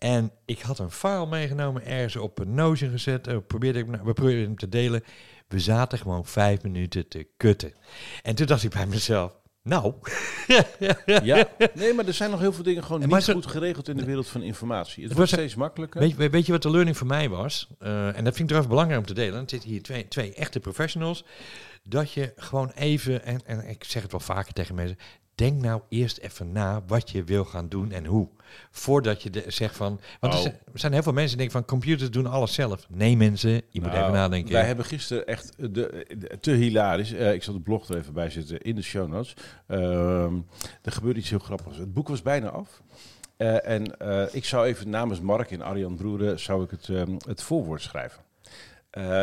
En 0.00 0.30
ik 0.44 0.60
had 0.60 0.78
een 0.78 0.90
file 0.90 1.26
meegenomen, 1.26 1.84
ergens 1.86 2.16
op 2.16 2.38
een 2.38 2.54
Notion 2.54 2.90
gezet. 2.90 3.46
probeerde 3.46 3.78
ik, 3.78 3.86
we 3.86 4.12
probeerden 4.12 4.44
hem 4.44 4.56
te 4.56 4.68
delen. 4.68 5.02
We 5.48 5.58
zaten 5.58 5.98
gewoon 5.98 6.26
vijf 6.26 6.62
minuten 6.62 7.08
te 7.08 7.26
kutten. 7.36 7.72
En 8.22 8.34
toen 8.34 8.46
dacht 8.46 8.62
ik 8.62 8.70
bij 8.70 8.86
mezelf, 8.86 9.32
nou... 9.62 9.94
Ja. 11.22 11.48
Nee, 11.74 11.94
maar 11.94 12.06
er 12.06 12.14
zijn 12.14 12.30
nog 12.30 12.40
heel 12.40 12.52
veel 12.52 12.64
dingen 12.64 12.84
gewoon 12.84 13.08
niet 13.08 13.22
zo- 13.22 13.32
goed 13.32 13.46
geregeld 13.46 13.88
in 13.88 13.96
de 13.96 14.04
wereld 14.04 14.28
van 14.28 14.42
informatie. 14.42 14.94
Het 15.00 15.08
Het 15.08 15.16
wordt 15.16 15.32
steeds 15.32 15.54
makkelijker. 15.54 16.00
Weet, 16.00 16.16
je- 16.16 16.30
weet 16.30 16.46
je 16.46 16.52
wat 16.52 16.62
de 16.62 16.70
learning 16.70 16.96
voor 16.96 17.06
mij 17.06 17.28
was? 17.28 17.68
Eh, 17.78 18.06
en 18.06 18.12
dat 18.24 18.36
vind 18.36 18.38
ik 18.38 18.46
trouwens 18.46 18.68
belangrijk 18.72 19.00
om 19.00 19.06
te 19.06 19.14
delen. 19.14 19.42
Er 19.42 19.50
zitten 19.50 19.68
hier 19.70 19.82
twee, 19.82 20.08
twee 20.08 20.34
echte 20.34 20.60
professionals. 20.60 21.24
Dat 21.82 22.12
je 22.12 22.32
gewoon 22.36 22.70
even, 22.74 23.24
en, 23.24 23.40
en 23.46 23.68
ik 23.68 23.84
zeg 23.84 24.02
het 24.02 24.10
wel 24.10 24.20
vaker 24.20 24.52
tegen 24.52 24.74
mensen. 24.74 24.98
Denk 25.34 25.60
nou 25.62 25.80
eerst 25.88 26.18
even 26.18 26.52
na 26.52 26.82
wat 26.86 27.10
je 27.10 27.24
wil 27.24 27.44
gaan 27.44 27.68
doen 27.68 27.92
en 27.92 28.04
hoe. 28.04 28.28
Voordat 28.70 29.22
je 29.22 29.30
de, 29.30 29.44
zegt 29.46 29.76
van. 29.76 30.00
Want 30.20 30.32
er 30.32 30.38
Oh. 30.38 30.44
zijn- 30.44 30.58
er 30.72 30.78
zijn 30.78 30.92
heel 30.92 31.02
veel 31.02 31.12
mensen 31.12 31.38
die 31.38 31.46
denken 31.48 31.66
van 31.66 31.78
computers 31.78 32.10
doen 32.10 32.26
alles 32.26 32.54
zelf. 32.54 32.86
Nee, 32.88 33.16
mensen, 33.16 33.50
je 33.50 33.80
moet 33.80 33.90
Nou, 33.90 34.00
even 34.02 34.12
nadenken. 34.12 34.52
Wij 34.52 34.64
hebben 34.64 34.84
gisteren 34.84 35.26
echt 35.26 35.52
de, 35.56 35.70
de- 35.70 36.38
te 36.40 36.50
hilarisch. 36.50 37.12
eh, 37.12 37.32
ik 37.32 37.42
zal 37.42 37.54
de 37.54 37.60
blog 37.60 37.88
er 37.88 37.96
even 37.96 38.12
bij 38.12 38.30
zitten 38.30 38.60
in 38.60 38.74
de 38.74 38.82
show 38.82 39.08
notes. 39.08 39.34
Ehm, 39.66 40.34
er 40.82 40.92
gebeurde 40.92 41.20
iets 41.20 41.30
heel 41.30 41.38
grappigs. 41.38 41.76
Het 41.76 41.92
boek 41.94 42.08
was 42.08 42.22
bijna 42.22 42.48
af. 42.48 42.82
Eh, 43.36 43.68
en 43.68 43.98
eh, 43.98 44.22
ik 44.34 44.44
zou 44.44 44.66
even 44.66 44.90
namens 44.90 45.20
Mark 45.20 45.50
en 45.50 45.62
Arjan 45.62 45.96
Broeren 45.96 46.40
zou 46.40 46.64
ik 46.64 46.70
het, 46.70 46.88
ehm, 46.88 47.16
het 47.28 47.42
voorwoord 47.42 47.82
schrijven. 47.82 48.22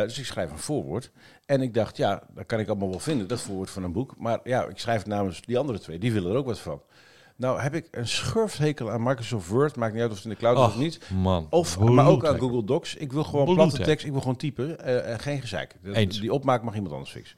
Dus 0.06 0.18
ik 0.18 0.24
schrijf 0.24 0.50
een 0.50 0.58
voorwoord. 0.58 1.10
En 1.46 1.62
ik 1.62 1.74
dacht, 1.74 1.96
ja, 1.96 2.22
dat 2.34 2.46
kan 2.46 2.58
ik 2.58 2.68
allemaal 2.68 2.90
wel 2.90 2.98
vinden, 2.98 3.28
dat 3.28 3.40
voorwoord 3.40 3.70
van 3.70 3.82
een 3.82 3.92
boek. 3.92 4.14
Maar 4.18 4.40
ja, 4.44 4.64
ik 4.66 4.78
schrijf 4.78 4.98
het 4.98 5.06
namens 5.06 5.40
die 5.40 5.58
andere 5.58 5.78
twee. 5.78 5.98
Die 5.98 6.12
willen 6.12 6.30
er 6.32 6.36
ook 6.36 6.46
wat 6.46 6.58
van. 6.58 6.82
Nou 7.38 7.60
heb 7.60 7.74
ik 7.74 7.88
een 7.90 8.08
schurfthekel 8.08 8.90
aan 8.90 9.02
Microsoft 9.02 9.48
Word. 9.48 9.76
Maakt 9.76 9.92
niet 9.92 10.02
uit 10.02 10.10
of 10.10 10.16
het 10.16 10.24
in 10.24 10.30
de 10.30 10.36
cloud 10.36 10.56
is 10.58 10.74
of 10.74 10.76
niet. 10.80 11.10
Man, 11.10 11.46
Of, 11.50 11.78
maar 11.78 12.06
ook 12.06 12.26
aan. 12.26 12.38
Google 12.38 12.64
Docs. 12.64 12.94
Ik 12.94 13.12
wil 13.12 13.24
gewoon 13.24 13.54
platte 13.54 13.82
tekst. 13.82 14.04
Ik 14.06 14.10
wil 14.12 14.20
gewoon 14.20 14.36
typen. 14.36 14.80
eh, 14.80 15.12
en 15.12 15.18
geen 15.20 15.40
gezeik. 15.40 15.74
Eens. 15.84 16.20
Die 16.20 16.32
opmaak 16.32 16.62
mag 16.62 16.74
iemand 16.74 16.92
anders 16.92 17.10
fixen. 17.12 17.36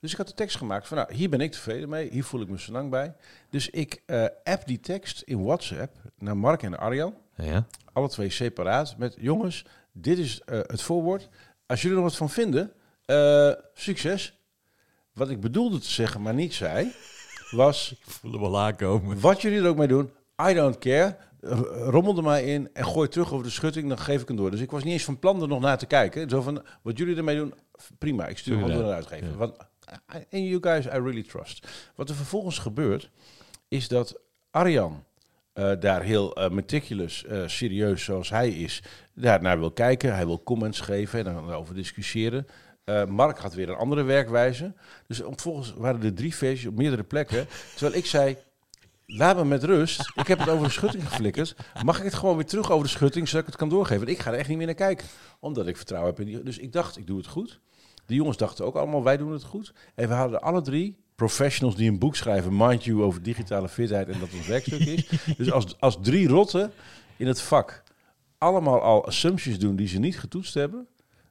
Dus 0.00 0.10
ik 0.12 0.16
had 0.18 0.28
de 0.28 0.34
tekst 0.34 0.56
gemaakt 0.56 0.88
van, 0.88 0.96
nou, 0.96 1.14
hier 1.14 1.28
ben 1.28 1.40
ik 1.40 1.52
tevreden 1.52 1.88
mee. 1.88 2.10
Hier 2.10 2.24
voel 2.24 2.40
ik 2.40 2.48
me 2.48 2.60
zo 2.60 2.72
lang 2.72 2.90
bij. 2.90 3.14
Dus 3.50 3.70
ik 3.70 4.02
eh, 4.06 4.24
app 4.44 4.66
die 4.66 4.80
tekst 4.80 5.20
in 5.22 5.44
WhatsApp 5.44 5.94
naar 6.18 6.36
Mark 6.36 6.62
en 6.62 6.78
Arjan. 6.78 7.14
Ja? 7.36 7.66
Alle 7.92 8.08
twee 8.08 8.30
separaat. 8.30 8.94
Met, 8.98 9.16
jongens, 9.18 9.64
dit 9.92 10.18
is 10.18 10.40
eh, 10.40 10.58
het 10.66 10.82
voorwoord. 10.82 11.28
Als 11.66 11.82
jullie 11.82 11.96
er 11.96 12.02
wat 12.02 12.16
van 12.16 12.30
vinden, 12.30 12.72
succes. 13.74 14.38
Wat 15.12 15.30
ik 15.30 15.40
bedoelde 15.40 15.78
te 15.78 15.90
zeggen, 15.90 16.22
maar 16.22 16.34
niet 16.34 16.54
zei, 16.54 16.92
was... 17.50 17.94
Voelen 18.00 18.40
wel 18.40 18.58
aankomen. 18.58 19.20
Wat 19.20 19.42
jullie 19.42 19.58
er 19.58 19.68
ook 19.68 19.76
mee 19.76 19.88
doen, 19.88 20.10
I 20.50 20.54
don't 20.54 20.78
care. 20.78 21.16
R- 21.40 21.48
Rommel 21.90 22.16
er 22.16 22.22
maar 22.22 22.42
in 22.42 22.68
en 22.72 22.84
gooi 22.84 23.08
terug 23.08 23.32
over 23.32 23.44
de 23.44 23.50
schutting, 23.52 23.88
dan 23.88 23.98
geef 23.98 24.20
ik 24.22 24.28
hem 24.28 24.36
door. 24.36 24.50
Dus 24.50 24.60
ik 24.60 24.70
was 24.70 24.84
niet 24.84 24.92
eens 24.92 25.04
van 25.04 25.18
plan 25.18 25.42
er 25.42 25.48
nog 25.48 25.60
naar 25.60 25.78
te 25.78 25.86
kijken. 25.86 26.28
Zo 26.30 26.40
van, 26.42 26.62
wat 26.82 26.98
jullie 26.98 27.16
ermee 27.16 27.36
doen, 27.36 27.54
prima. 27.98 28.26
Ik 28.26 28.38
stuur 28.38 28.58
hem 28.58 28.66
door 28.66 28.76
naar 28.76 28.86
de 28.88 28.94
uitgever. 28.94 29.28
Ja. 29.28 29.36
Want, 29.36 29.56
I- 30.14 30.24
in 30.28 30.44
you 30.46 30.58
guys, 30.62 30.86
I 30.86 30.88
really 30.88 31.22
trust. 31.22 31.68
Wat 31.94 32.08
er 32.08 32.14
vervolgens 32.14 32.58
gebeurt, 32.58 33.10
is 33.68 33.88
dat 33.88 34.20
Arjan 34.50 35.04
eh, 35.52 35.72
daar 35.80 36.02
heel 36.02 36.34
eh, 36.34 36.50
meticulous, 36.50 37.24
eh, 37.24 37.42
serieus 37.46 38.04
zoals 38.04 38.30
hij 38.30 38.50
is, 38.50 38.82
daarnaar 39.14 39.58
wil 39.58 39.70
kijken. 39.72 40.14
Hij 40.14 40.26
wil 40.26 40.42
comments 40.42 40.80
geven 40.80 41.18
en 41.26 41.34
dan 41.34 41.52
over 41.52 41.74
discussiëren. 41.74 42.46
Eh, 42.90 43.04
Mark 43.06 43.38
had 43.38 43.54
weer 43.54 43.68
een 43.68 43.76
andere 43.76 44.02
werkwijze. 44.02 44.72
Dus 45.06 45.16
vervolgens 45.16 45.74
waren 45.76 46.02
er 46.02 46.14
drie 46.14 46.34
versies 46.34 46.66
op 46.66 46.76
meerdere 46.76 47.02
plekken. 47.02 47.46
Terwijl 47.70 47.96
ik 47.96 48.06
zei, 48.06 48.36
laat 49.06 49.36
me 49.36 49.44
met 49.44 49.64
rust. 49.64 50.12
Ik 50.14 50.26
heb 50.26 50.38
het 50.38 50.48
over 50.48 50.64
de 50.64 50.72
schutting 50.72 51.08
geflikkerd. 51.08 51.54
Mag 51.84 51.98
ik 51.98 52.04
het 52.04 52.14
gewoon 52.14 52.36
weer 52.36 52.46
terug 52.46 52.70
over 52.70 52.84
de 52.84 52.90
schutting, 52.90 53.28
zodat 53.28 53.40
ik 53.40 53.46
het 53.46 53.56
kan 53.56 53.68
doorgeven? 53.68 54.04
Want 54.04 54.18
ik 54.18 54.22
ga 54.22 54.32
er 54.32 54.38
echt 54.38 54.48
niet 54.48 54.56
meer 54.56 54.66
naar 54.66 54.74
kijken. 54.74 55.06
Omdat 55.40 55.66
ik 55.66 55.76
vertrouwen 55.76 56.10
heb 56.10 56.20
in 56.20 56.26
die... 56.26 56.42
Dus 56.42 56.58
ik 56.58 56.72
dacht, 56.72 56.96
ik 56.96 57.06
doe 57.06 57.16
het 57.16 57.26
goed. 57.26 57.60
De 58.06 58.14
jongens 58.14 58.36
dachten 58.36 58.64
ook 58.64 58.76
allemaal, 58.76 59.02
wij 59.02 59.16
doen 59.16 59.32
het 59.32 59.44
goed. 59.44 59.72
En 59.94 60.08
we 60.08 60.14
hadden 60.14 60.40
alle 60.40 60.62
drie 60.62 60.96
professionals 61.14 61.76
die 61.76 61.90
een 61.90 61.98
boek 61.98 62.16
schrijven, 62.16 62.56
mind 62.56 62.84
you, 62.84 63.02
over 63.02 63.22
digitale 63.22 63.68
fitheid 63.68 64.08
en 64.08 64.20
dat 64.20 64.28
ons 64.36 64.46
werkstuk 64.46 64.80
is. 64.80 65.08
Dus 65.36 65.52
als, 65.52 65.80
als 65.80 65.98
drie 66.02 66.28
rotten 66.28 66.72
in 67.16 67.26
het 67.26 67.40
vak 67.40 67.82
allemaal 68.38 68.80
al 68.80 69.06
assumptions 69.06 69.58
doen 69.58 69.76
die 69.76 69.88
ze 69.88 69.98
niet 69.98 70.18
getoetst 70.18 70.54
hebben. 70.54 70.88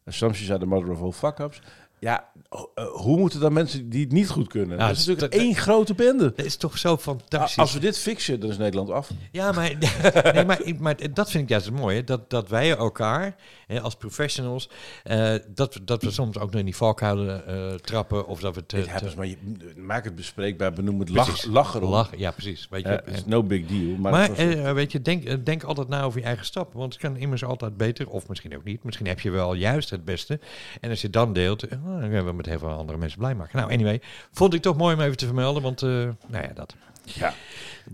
Assumptions 0.09 0.49
are 0.49 0.57
the 0.57 0.65
mother 0.65 0.91
of 0.91 1.03
all 1.03 1.11
fuck-ups. 1.11 1.61
Ja, 1.99 2.29
eh, 2.75 2.85
hoe 2.85 3.17
moeten 3.17 3.39
dan 3.39 3.53
mensen 3.53 3.89
die 3.89 4.03
het 4.03 4.11
niet 4.11 4.29
goed 4.29 4.47
kunnen? 4.47 4.77
Nou, 4.77 4.89
dat 4.89 4.99
is 4.99 5.05
natuurlijk 5.05 5.33
dat- 5.33 5.41
één 5.41 5.55
grote 5.55 5.93
bende. 5.93 6.33
Dat 6.35 6.45
is 6.45 6.55
toch 6.57 6.77
zo 6.77 6.97
fantastisch. 6.97 7.57
Als 7.57 7.73
we 7.73 7.79
dit 7.79 7.97
fixen, 7.97 8.39
dan 8.39 8.49
is 8.49 8.57
Nederland 8.57 8.89
af. 8.89 9.09
Ja, 9.31 9.51
maar, 9.51 9.73
nee, 10.33 10.45
maar, 10.45 10.59
maar 10.79 11.13
dat 11.13 11.31
vind 11.31 11.43
ik 11.43 11.49
juist 11.49 11.65
het 11.65 11.75
mooie. 11.75 12.03
Dat, 12.03 12.29
dat 12.29 12.49
wij 12.49 12.75
elkaar 12.75 13.35
hè, 13.67 13.81
als 13.81 13.95
professionals, 13.95 14.69
eh, 15.03 15.33
dat, 15.47 15.73
we- 15.73 15.83
dat 15.83 16.03
we 16.03 16.11
soms 16.11 16.37
ook 16.37 16.51
nog 16.51 16.59
in 16.59 16.65
die 16.65 16.75
valkuilen 16.75 17.47
eh 17.47 17.73
trappen. 17.75 18.27
Of 18.27 18.39
dat 18.39 18.55
we 18.55 18.65
te, 18.65 18.75
Dit 18.75 18.85
te- 18.85 18.91
happens, 18.91 19.15
maar 19.15 19.27
je, 19.27 19.37
maak 19.77 20.03
het 20.03 20.15
bespreekbaar, 20.15 20.73
benoem 20.73 20.99
het 20.99 21.09
lach, 21.09 21.45
lachen 21.45 21.83
lachen. 21.83 22.19
Ja, 22.19 22.31
precies. 22.31 22.67
Weet 22.69 22.83
je, 22.83 23.03
no 23.25 23.43
big 23.43 23.65
deal. 23.65 23.97
Maar, 23.97 24.11
maar 24.11 24.75
weet 24.75 24.91
je, 24.91 25.01
denk, 25.01 25.45
denk 25.45 25.63
altijd 25.63 25.87
na 25.87 26.01
over 26.03 26.19
je 26.19 26.25
eigen 26.25 26.45
stap. 26.45 26.73
Want 26.73 26.93
het 26.93 27.01
kan 27.01 27.17
immers 27.17 27.43
altijd 27.43 27.77
beter, 27.77 28.09
of 28.09 28.27
misschien 28.27 28.55
ook 28.57 28.63
niet. 28.63 28.83
Misschien 28.83 29.07
heb 29.07 29.19
je 29.19 29.29
wel 29.29 29.53
juist 29.53 29.89
het 29.89 30.05
beste. 30.05 30.39
En 30.81 30.89
als 30.89 31.01
je 31.01 31.09
dan 31.09 31.33
deelt, 31.33 31.63
eh, 31.93 31.99
dan 31.99 32.09
kunnen 32.09 32.25
we 32.25 32.33
met 32.33 32.45
heel 32.45 32.59
veel 32.59 32.69
andere 32.69 32.97
mensen 32.97 33.19
blij 33.19 33.35
maken. 33.35 33.57
Nou, 33.57 33.71
anyway, 33.71 34.01
vond 34.31 34.53
ik 34.53 34.61
toch 34.61 34.77
mooi 34.77 34.95
om 34.95 35.01
even 35.01 35.17
te 35.17 35.25
vermelden. 35.25 35.61
Want, 35.61 35.81
eh, 35.81 35.89
nou 35.89 36.43
ja, 36.47 36.51
dat. 36.53 36.75
ja. 37.03 37.33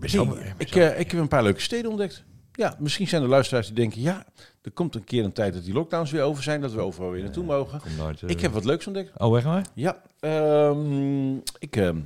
ik 0.02 0.10
zo- 0.10 0.34
eh, 0.80 1.00
ik 1.00 1.10
heb 1.10 1.20
een 1.20 1.28
paar 1.28 1.42
leuke 1.42 1.60
steden 1.60 1.90
ontdekt. 1.90 2.22
Ja, 2.52 2.76
misschien 2.78 3.08
zijn 3.08 3.22
er 3.22 3.28
luisteraars 3.28 3.66
die 3.66 3.74
denken... 3.76 4.00
ja, 4.00 4.24
er 4.62 4.70
komt 4.70 4.94
een 4.94 5.04
keer 5.04 5.24
een 5.24 5.32
tijd 5.32 5.54
dat 5.54 5.64
die 5.64 5.72
lockdowns 5.74 6.10
weer 6.10 6.22
over 6.22 6.42
zijn... 6.42 6.60
dat 6.60 6.72
we 6.72 6.80
overal 6.80 7.10
weer 7.10 7.22
naartoe 7.22 7.44
mogen. 7.44 7.80
nooit, 7.98 8.22
eh, 8.22 8.28
Ik 8.28 8.40
heb 8.40 8.52
wat 8.52 8.64
leuks 8.64 8.86
ontdekt. 8.86 9.10
Oh, 9.18 9.32
weg 9.32 9.44
maar. 9.44 9.64
Ja, 9.74 10.02
ehm, 10.20 11.34
ik, 11.58 11.76
ehm, 11.76 11.96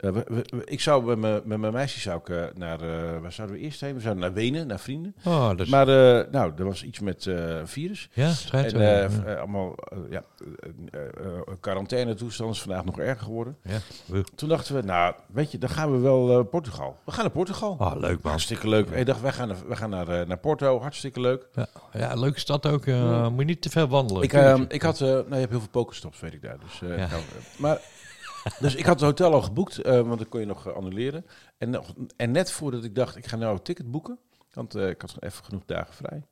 eh, 0.00 0.10
we- 0.10 0.24
we- 0.28 0.44
we- 0.56 0.64
ik 0.64 0.80
zou 0.80 1.04
met 1.04 1.18
mijn- 1.18 1.40
met 1.44 1.58
mijn 1.58 1.72
meisje 1.72 2.00
zou 2.00 2.18
ik, 2.18 2.28
eh, 2.28 2.44
naar... 2.54 2.80
eh, 2.80 3.20
waar 3.20 3.32
zouden 3.32 3.56
we 3.56 3.62
eerst 3.62 3.80
heen? 3.80 3.94
We 3.94 4.00
zouden 4.00 4.22
naar 4.22 4.32
Wenen, 4.32 4.66
naar 4.66 4.80
vrienden. 4.80 5.14
Oh. 5.24 5.50
Maar 5.68 5.86
nou, 6.30 6.52
er 6.58 6.64
was 6.64 6.84
iets 6.84 7.00
met 7.00 7.28
virus. 7.64 8.08
ja, 8.12 8.30
schijnt 8.32 8.72
En 8.72 8.80
ja. 9.26 9.34
allemaal 9.34 9.74
ja, 10.10 10.22
quarantaine 11.60 12.14
toestand 12.14 12.54
is 12.54 12.60
vandaag 12.60 12.84
nog 12.84 12.98
erger 12.98 13.24
geworden. 13.24 13.56
Ja. 13.62 13.78
Toen 14.34 14.48
dachten 14.48 14.74
we, 14.74 14.82
nou, 14.82 15.14
weet 15.32 15.50
je, 15.52 15.58
dan 15.58 15.68
gaan 15.68 15.92
we 15.92 15.98
wel 15.98 16.42
Portugal. 16.44 16.96
We 17.04 17.12
gaan 17.12 17.22
naar 17.22 17.32
Portugal. 17.32 17.76
Oh, 17.78 17.92
leuk 17.96 18.22
man. 18.22 18.30
Hartstikke 18.30 18.68
leuk. 18.68 18.88
Ik 18.90 19.06
dacht, 19.06 19.20
wij 19.20 19.32
gaan, 19.32 19.48
naar, 19.48 19.56
wij 19.66 19.76
gaan 19.76 19.90
naar, 19.90 20.26
naar 20.26 20.38
Porto. 20.38 20.80
Hartstikke 20.80 21.20
leuk. 21.20 21.48
Ja, 21.54 21.66
ja, 21.92 22.14
leuke 22.14 22.40
stad 22.40 22.66
ook. 22.66 22.86
Moet 22.86 23.38
je 23.38 23.44
niet 23.44 23.62
te 23.62 23.70
veel 23.70 23.88
wandelen. 23.88 24.22
Ik, 24.22 24.32
ehm, 24.32 24.64
ik 24.68 24.82
had, 24.82 25.00
nou, 25.00 25.24
je 25.28 25.34
hebt 25.34 25.50
heel 25.50 25.60
veel 25.60 25.68
pokerstops, 25.70 26.20
weet 26.20 26.32
ik 26.32 26.42
daar. 26.42 26.56
Dus, 26.58 26.80
Ja. 26.96 27.08
maar, 27.58 27.78
dus 28.60 28.74
ik 28.74 28.84
had 28.84 28.94
het 29.00 29.08
hotel 29.08 29.32
al 29.32 29.42
geboekt, 29.42 29.78
eh, 29.78 30.00
want 30.00 30.18
dat 30.18 30.28
kon 30.28 30.40
je 30.40 30.46
nog 30.46 30.66
eh, 30.66 30.72
annuleren. 30.74 31.26
En, 31.58 31.70
nog- 31.70 31.94
en 32.16 32.30
net 32.30 32.52
voordat 32.52 32.84
ik 32.84 32.94
dacht, 32.94 33.16
ik 33.16 33.26
ga 33.26 33.36
nou 33.36 33.52
een 33.52 33.62
ticket 33.62 33.90
boeken, 33.90 34.18
want 34.52 34.74
eh, 34.74 34.88
ik 34.88 35.00
had 35.00 35.16
even 35.22 35.44
genoeg 35.44 35.62
dagen 35.66 35.94
vrij. 35.94 36.22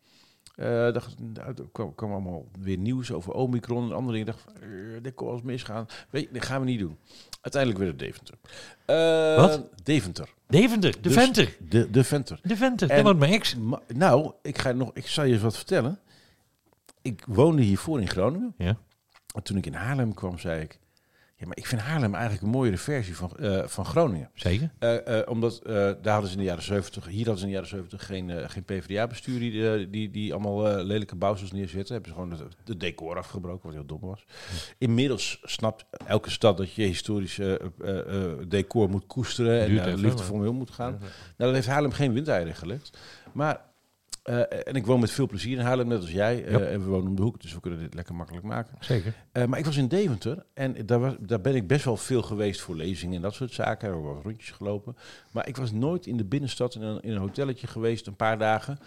dacht, 0.92 1.14
nou, 1.20 1.48
er 1.48 1.68
kwam, 1.72 1.94
kwam 1.94 2.12
allemaal 2.12 2.48
weer 2.60 2.76
nieuws 2.78 3.12
over 3.12 3.32
Omicron 3.32 3.84
en 3.90 3.96
andere 3.96 4.18
dingen. 4.18 4.32
Ik 4.34 4.34
dacht, 4.44 4.60
dit 5.02 5.14
kon 5.14 5.26
wel 5.26 5.36
eens 5.36 5.44
misgaan. 5.44 5.86
Weet 6.10 6.22
je, 6.22 6.32
dat 6.32 6.44
gaan 6.44 6.60
we 6.60 6.66
niet 6.66 6.78
doen. 6.78 6.98
Uiteindelijk 7.40 7.82
werd 7.84 7.90
het 7.90 8.00
Deventer. 8.00 8.34
Wat? 9.36 9.70
Deventer. 9.82 10.28
Deventer, 10.46 10.92
de 10.92 11.00
Dus- 11.00 11.12
Venter. 11.14 11.56
De, 11.68 11.90
de 11.90 12.04
Venter. 12.04 12.40
De 12.42 12.56
Venter, 12.56 12.88
En- 12.90 12.94
dat 12.94 13.04
wordt 13.04 13.18
mijn 13.18 13.32
ex. 13.32 13.56
Ma- 13.56 13.80
nou, 13.94 14.32
ik, 14.42 14.58
ga 14.58 14.72
nog, 14.72 14.90
ik 14.94 15.06
zal 15.06 15.24
je 15.24 15.32
eens 15.32 15.42
wat 15.42 15.56
vertellen. 15.56 15.98
Ik 17.02 17.24
woonde 17.26 17.62
hiervoor 17.62 18.00
in 18.00 18.08
Groningen. 18.08 18.54
Ja. 18.58 18.76
En 19.34 19.42
toen 19.42 19.56
ik 19.56 19.66
in 19.66 19.74
Haarlem 19.74 20.14
kwam, 20.14 20.38
zei 20.38 20.60
ik... 20.62 20.78
Ja, 21.40 21.46
maar 21.46 21.57
ik 21.57 21.66
vind 21.66 21.81
Haarlem 21.81 22.14
eigenlijk 22.14 22.42
een 22.42 22.51
mooiere 22.51 22.79
versie 22.79 23.16
van, 23.16 23.31
eh, 23.37 23.66
van 23.66 23.85
Groningen. 23.85 24.31
Zeker. 24.35 24.70
Eh, 24.79 25.18
eh, 25.20 25.29
omdat 25.29 25.61
daar 25.64 26.12
hadden 26.12 26.27
ze 26.27 26.33
in 26.33 26.38
de 26.38 26.44
jaren 26.44 26.62
70, 26.62 27.07
hier 27.07 27.27
hadden 27.27 27.38
ze 27.38 27.42
in 27.42 27.48
de 27.48 27.55
jaren 27.55 27.68
70 27.68 28.07
geen, 28.07 28.51
geen 28.51 28.64
PvdA-bestuur 28.64 29.38
die, 29.38 29.90
die, 29.90 30.11
die 30.11 30.33
allemaal 30.33 30.85
lelijke 30.85 31.16
bouwsels 31.16 31.53
neerzetten. 31.53 31.94
Hebben 31.94 32.12
ze 32.12 32.18
gewoon 32.18 32.38
het, 32.64 32.81
decor 32.81 33.16
afgebroken, 33.16 33.62
wat 33.62 33.74
heel 33.74 33.87
dom 33.87 34.01
was. 34.01 34.24
Inmiddels 34.79 35.40
snapt 35.42 35.85
elke 36.07 36.31
stad 36.31 36.57
dat 36.57 36.72
je 36.72 36.83
historische 36.83 37.72
decor 38.48 38.88
moet 38.88 39.07
koesteren 39.07 39.61
en 39.61 39.70
even, 39.70 40.01
liefdevol 40.01 40.37
mee 40.38 40.48
om 40.48 40.57
moet 40.57 40.70
gaan. 40.70 40.98
Nou, 40.98 41.11
dat 41.37 41.55
heeft 41.55 41.66
Haarlem 41.66 41.92
geen 41.92 42.12
windeieren 42.12 42.55
gelegd. 42.55 42.98
Maar 43.33 43.61
Eh, 44.28 44.38
en 44.68 44.74
ik 44.74 44.86
woon 44.86 45.00
met 45.00 45.10
veel 45.10 45.26
plezier 45.26 45.58
in 45.58 45.64
Haarlem, 45.64 45.88
net 45.88 46.00
als 46.00 46.10
jij. 46.10 46.44
Eh, 46.44 46.72
en 46.72 46.80
we 46.84 46.86
wonen 46.88 47.08
om 47.08 47.16
de 47.16 47.22
hoek, 47.22 47.40
dus 47.40 47.54
we 47.54 47.60
kunnen 47.60 47.78
dit 47.80 47.94
lekker 47.94 48.14
makkelijk 48.14 48.44
maken. 48.46 48.76
Zeker. 48.80 49.14
Eh, 49.32 49.44
maar 49.44 49.58
ik 49.58 49.64
was 49.64 49.76
in 49.76 49.88
Deventer 49.88 50.44
en 50.54 50.86
daar, 50.86 51.00
was, 51.00 51.14
daar 51.20 51.40
ben 51.40 51.54
ik 51.54 51.66
best 51.66 51.84
wel 51.84 51.96
veel 51.96 52.22
geweest 52.22 52.60
voor 52.60 52.76
lezingen 52.76 53.16
en 53.16 53.22
dat 53.22 53.34
soort 53.34 53.52
zaken. 53.52 53.88
Er 53.88 54.02
wat 54.02 54.22
rondjes 54.24 54.50
gelopen. 54.50 54.96
Maar 55.32 55.48
ik 55.48 55.56
was 55.56 55.72
nooit 55.72 56.06
in 56.06 56.16
de 56.16 56.24
binnenstad 56.24 56.74
in 56.74 56.82
een, 56.82 57.00
in 57.00 57.12
een 57.12 57.18
hotelletje 57.18 57.66
geweest, 57.66 58.06
een 58.06 58.16
paar 58.16 58.38
dagen. 58.38 58.78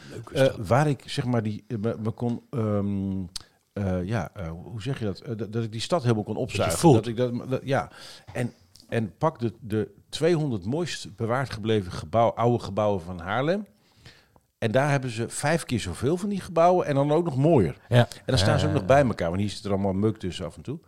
Waar 0.68 0.88
ik 0.88 1.04
zeg 1.06 1.26
maar 1.26 1.44
die, 1.44 1.64
me, 1.80 1.96
me 2.00 2.12
kon, 2.12 2.42
ehm, 2.50 3.24
eh, 3.74 4.04
ja, 4.08 4.32
hoe 4.52 4.82
zeg 4.82 5.00
je 5.00 5.06
dat? 5.06 5.22
Dat? 5.38 5.54
Dat 5.54 5.64
ik 5.64 5.72
die 5.72 5.82
stad 5.82 6.02
helemaal 6.04 6.24
kon 6.24 6.36
opzuigen. 6.36 6.80
Dat 6.94 7.08
ik 7.08 7.18
dat, 7.18 7.50
dat- 7.50 7.62
ja. 7.64 7.92
En, 8.34 8.54
en 8.90 9.18
pak 9.18 9.40
de, 9.40 9.54
de 9.60 9.92
200 10.10 10.66
mooist 10.66 11.16
bewaard 11.16 11.50
gebleven 11.50 11.92
gebouw, 11.92 12.30
oude 12.30 12.64
gebouwen 12.64 13.02
van 13.02 13.20
Haarlem. 13.20 13.66
En 14.62 14.72
daar 14.72 14.90
hebben 14.90 15.10
ze 15.10 15.30
vijf 15.30 15.64
keer 15.66 15.80
zoveel 15.80 16.18
van 16.18 16.30
die 16.30 16.42
gebouwen 16.42 16.86
en 16.86 16.96
dan 16.96 17.12
ook 17.12 17.24
nog 17.26 17.36
mooier. 17.38 17.76
ja. 17.90 17.98
En 17.98 18.08
dan 18.26 18.38
staan 18.38 18.60
ze 18.60 18.68
ook 18.68 18.74
nog 18.74 18.86
bij 18.86 19.04
elkaar, 19.06 19.30
want 19.30 19.42
hier 19.42 19.50
zit 19.50 19.64
er 19.66 19.72
allemaal 19.72 19.94
meuk 19.94 20.18
tussen 20.18 20.46
af 20.46 20.56
en 20.56 20.62
toe. 20.62 20.80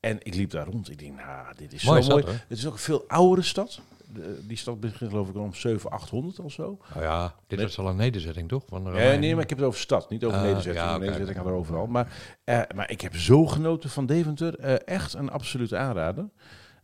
En 0.00 0.18
ik 0.22 0.34
liep 0.34 0.50
daar 0.50 0.66
rond. 0.66 0.90
Ik 0.90 0.98
denk, 0.98 1.16
nou, 1.16 1.46
dit 1.56 1.72
is 1.72 1.82
zo 1.82 1.90
mooi. 1.90 2.02
stad. 2.02 2.24
Het 2.48 2.58
is 2.58 2.66
ook 2.66 2.72
een 2.72 2.78
veel 2.78 3.04
oudere 3.08 3.42
stad. 3.46 3.80
De- 4.12 4.40
die 4.46 4.56
stad 4.56 4.80
begint 4.80 5.10
geloof 5.10 5.28
ik 5.28 5.36
om 5.36 5.54
700, 5.54 6.02
800 6.02 6.38
of 6.40 6.52
zo. 6.52 6.78
Nou 6.94 7.04
ja, 7.04 7.34
dit 7.46 7.60
is 7.60 7.78
al 7.78 7.88
een 7.88 7.96
nederzetting, 7.96 8.48
toch? 8.48 8.62
Van 8.68 8.82
Nee, 8.82 9.34
maar 9.34 9.42
ik 9.42 9.48
heb 9.48 9.58
het 9.58 9.66
over 9.66 9.80
stad, 9.80 10.10
niet 10.10 10.24
over 10.24 10.38
Ah, 10.38 10.44
nederzetting. 10.44 10.84
ja, 10.84 10.96
nederzetting 10.98 11.36
had 11.36 11.46
er 11.46 11.52
overal. 11.52 11.86
Maar, 11.86 12.12
eh, 12.44 12.60
maar 12.74 12.90
ik 12.90 13.00
heb 13.00 13.16
zo 13.16 13.46
genoten 13.46 13.90
van 13.90 14.06
Deventer. 14.06 14.58
Eh, 14.58 14.74
echt 14.96 15.14
een 15.14 15.30
absolute 15.30 15.76
aanrader. 15.76 16.28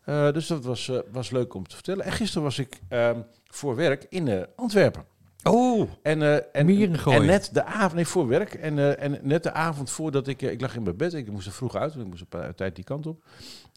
Eh, 0.04 0.32
dus 0.32 0.46
dat 0.46 0.64
was, 0.64 0.90
was 1.12 1.30
leuk 1.30 1.54
om 1.54 1.66
te 1.66 1.74
vertellen. 1.74 2.04
En 2.04 2.12
gisteren 2.12 2.42
was 2.42 2.58
ik 2.58 2.80
ehm, 2.88 3.20
voor 3.46 3.76
werk 3.76 4.06
in 4.08 4.46
Antwerpen. 4.56 5.04
Oh, 5.44 5.90
En, 6.02 6.22
eh, 6.22 6.34
en, 6.34 6.68
en 7.04 7.26
net 7.26 7.50
de 7.52 7.64
avond, 7.64 7.94
nee, 7.94 8.06
voor 8.06 8.28
werk. 8.28 8.54
En, 8.54 8.78
eh, 8.78 9.04
en 9.04 9.18
net 9.22 9.42
de 9.42 9.52
avond 9.52 9.90
voordat 9.90 10.26
ik, 10.26 10.42
eh, 10.42 10.50
ik 10.50 10.60
lag 10.60 10.76
in 10.76 10.82
mijn 10.82 10.96
bed. 10.96 11.14
Ik 11.14 11.30
moest 11.30 11.46
er 11.46 11.52
vroeg 11.52 11.76
uit, 11.76 11.92
want 11.92 12.04
ik 12.04 12.10
moest 12.10 12.20
een 12.20 12.28
paar 12.40 12.54
tijd 12.54 12.74
die 12.74 12.84
kant 12.84 13.06
op. 13.06 13.24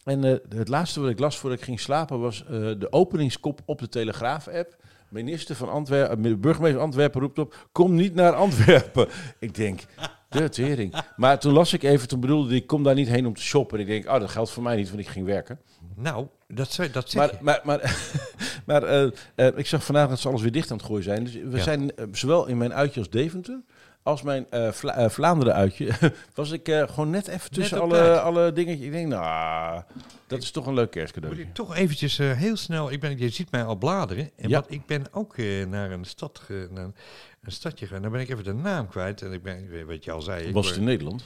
En 0.04 0.22
het 0.48 0.68
laatste 0.68 1.00
wat 1.00 1.10
ik 1.10 1.18
las 1.18 1.38
voordat 1.38 1.58
ik 1.58 1.64
ging 1.64 1.80
slapen 1.80 2.20
was 2.20 2.44
de 2.48 2.86
openingskop 2.90 3.60
op 3.64 3.78
de 3.78 3.88
Telegraaf-app. 3.88 4.76
Minister 5.08 5.56
van 5.56 5.68
Antwerpen, 5.68 6.40
burgemeester 6.40 6.78
van 6.78 6.86
Antwerpen 6.86 7.20
roept 7.20 7.38
op: 7.38 7.68
kom 7.72 7.94
niet 7.94 8.14
naar 8.14 8.32
Antwerpen. 8.32 9.08
ik 9.38 9.54
denk, 9.54 9.80
de 10.28 10.48
tering. 10.48 10.94
Maar 11.16 11.38
toen 11.40 11.52
las 11.52 11.72
ik 11.72 11.82
even, 11.82 12.08
toen 12.08 12.20
bedoelde 12.20 12.54
ik, 12.54 12.66
kom 12.66 12.82
daar 12.82 12.94
niet 12.94 13.08
heen 13.08 13.26
om 13.26 13.34
te 13.34 13.42
shoppen. 13.42 13.78
En 13.78 13.82
ik 13.84 13.90
denk, 13.90 14.14
oh, 14.14 14.20
dat 14.20 14.30
geldt 14.30 14.50
voor 14.50 14.62
mij 14.62 14.76
niet, 14.76 14.88
want 14.88 15.00
ik 15.00 15.08
ging 15.08 15.26
werken. 15.26 15.60
Nou, 15.96 16.26
dat, 16.48 16.78
dat 16.92 17.10
zeg 17.10 17.14
Maar, 17.22 17.30
je. 17.32 17.38
maar, 17.40 17.60
maar, 17.64 17.96
maar 18.66 18.82
eh, 18.82 19.10
eh, 19.34 19.58
ik 19.58 19.66
zag 19.66 19.84
vandaag 19.84 20.08
dat 20.08 20.18
ze 20.20 20.28
alles 20.28 20.42
weer 20.42 20.52
dicht 20.52 20.70
aan 20.70 20.76
het 20.76 20.86
gooien 20.86 21.04
zijn. 21.04 21.24
Dus 21.24 21.32
we 21.34 21.56
Ja. 21.56 21.62
zijn 21.62 21.96
eh, 21.96 22.04
zowel 22.12 22.46
in 22.46 22.58
mijn 22.58 22.74
uitje 22.74 23.00
als 23.00 23.10
Deventer, 23.10 23.60
als 24.06 24.22
mijn 24.22 24.46
eh, 24.50 24.72
Vla- 24.72 24.94
eh, 24.96 25.08
Vlaanderen 25.08 25.54
uitje, 25.54 25.92
was 26.34 26.50
ik 26.50 26.68
eh, 26.68 26.88
gewoon 26.88 27.10
net 27.10 27.28
even 27.28 27.50
tussen 27.50 27.80
alle, 27.80 27.94
tijd. 27.94 28.18
alle 28.18 28.52
dingetjes. 28.52 28.86
Ik 28.86 28.92
denk, 28.92 29.08
nou, 29.08 29.82
dat 30.26 30.42
is 30.42 30.50
toch 30.50 30.66
een 30.66 30.74
leuk 30.74 30.84
Moet 30.84 30.94
kerstcadeautje. 30.94 31.42
ik 31.42 31.54
toch 31.54 31.74
eventjes 31.76 32.18
heel 32.18 32.56
snel, 32.56 32.90
ik 32.92 33.00
ben, 33.00 33.18
je 33.18 33.28
ziet 33.28 33.50
mij 33.50 33.64
al 33.64 33.76
bladeren. 33.76 34.30
En 34.36 34.48
Ja. 34.48 34.60
wat, 34.60 34.70
ik 34.70 34.86
ben 34.86 35.04
ook 35.12 35.36
naar 35.68 35.90
een 35.90 36.04
stad, 36.04 36.42
naar 36.48 36.84
een, 36.84 36.94
een 37.42 37.52
stadje 37.52 37.86
gegaan. 37.86 38.02
Dan 38.02 38.10
ben 38.12 38.20
ik 38.20 38.28
even 38.28 38.44
de 38.44 38.52
naam 38.54 38.88
kwijt. 38.88 39.22
En 39.22 39.32
ik 39.32 39.42
ben, 39.42 39.86
wat 39.86 40.04
je 40.04 40.12
al 40.12 40.22
zei. 40.22 40.52
Was 40.52 40.66
het 40.68 40.76
in 40.76 40.84
Nederland? 40.84 41.24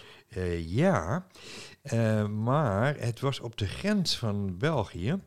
Ja, 0.66 1.27
maar 2.29 2.97
het 2.99 3.21
was 3.21 3.40
op 3.40 3.57
de 3.57 3.66
grens 3.66 4.16
van 4.19 4.59
België. 4.59 5.19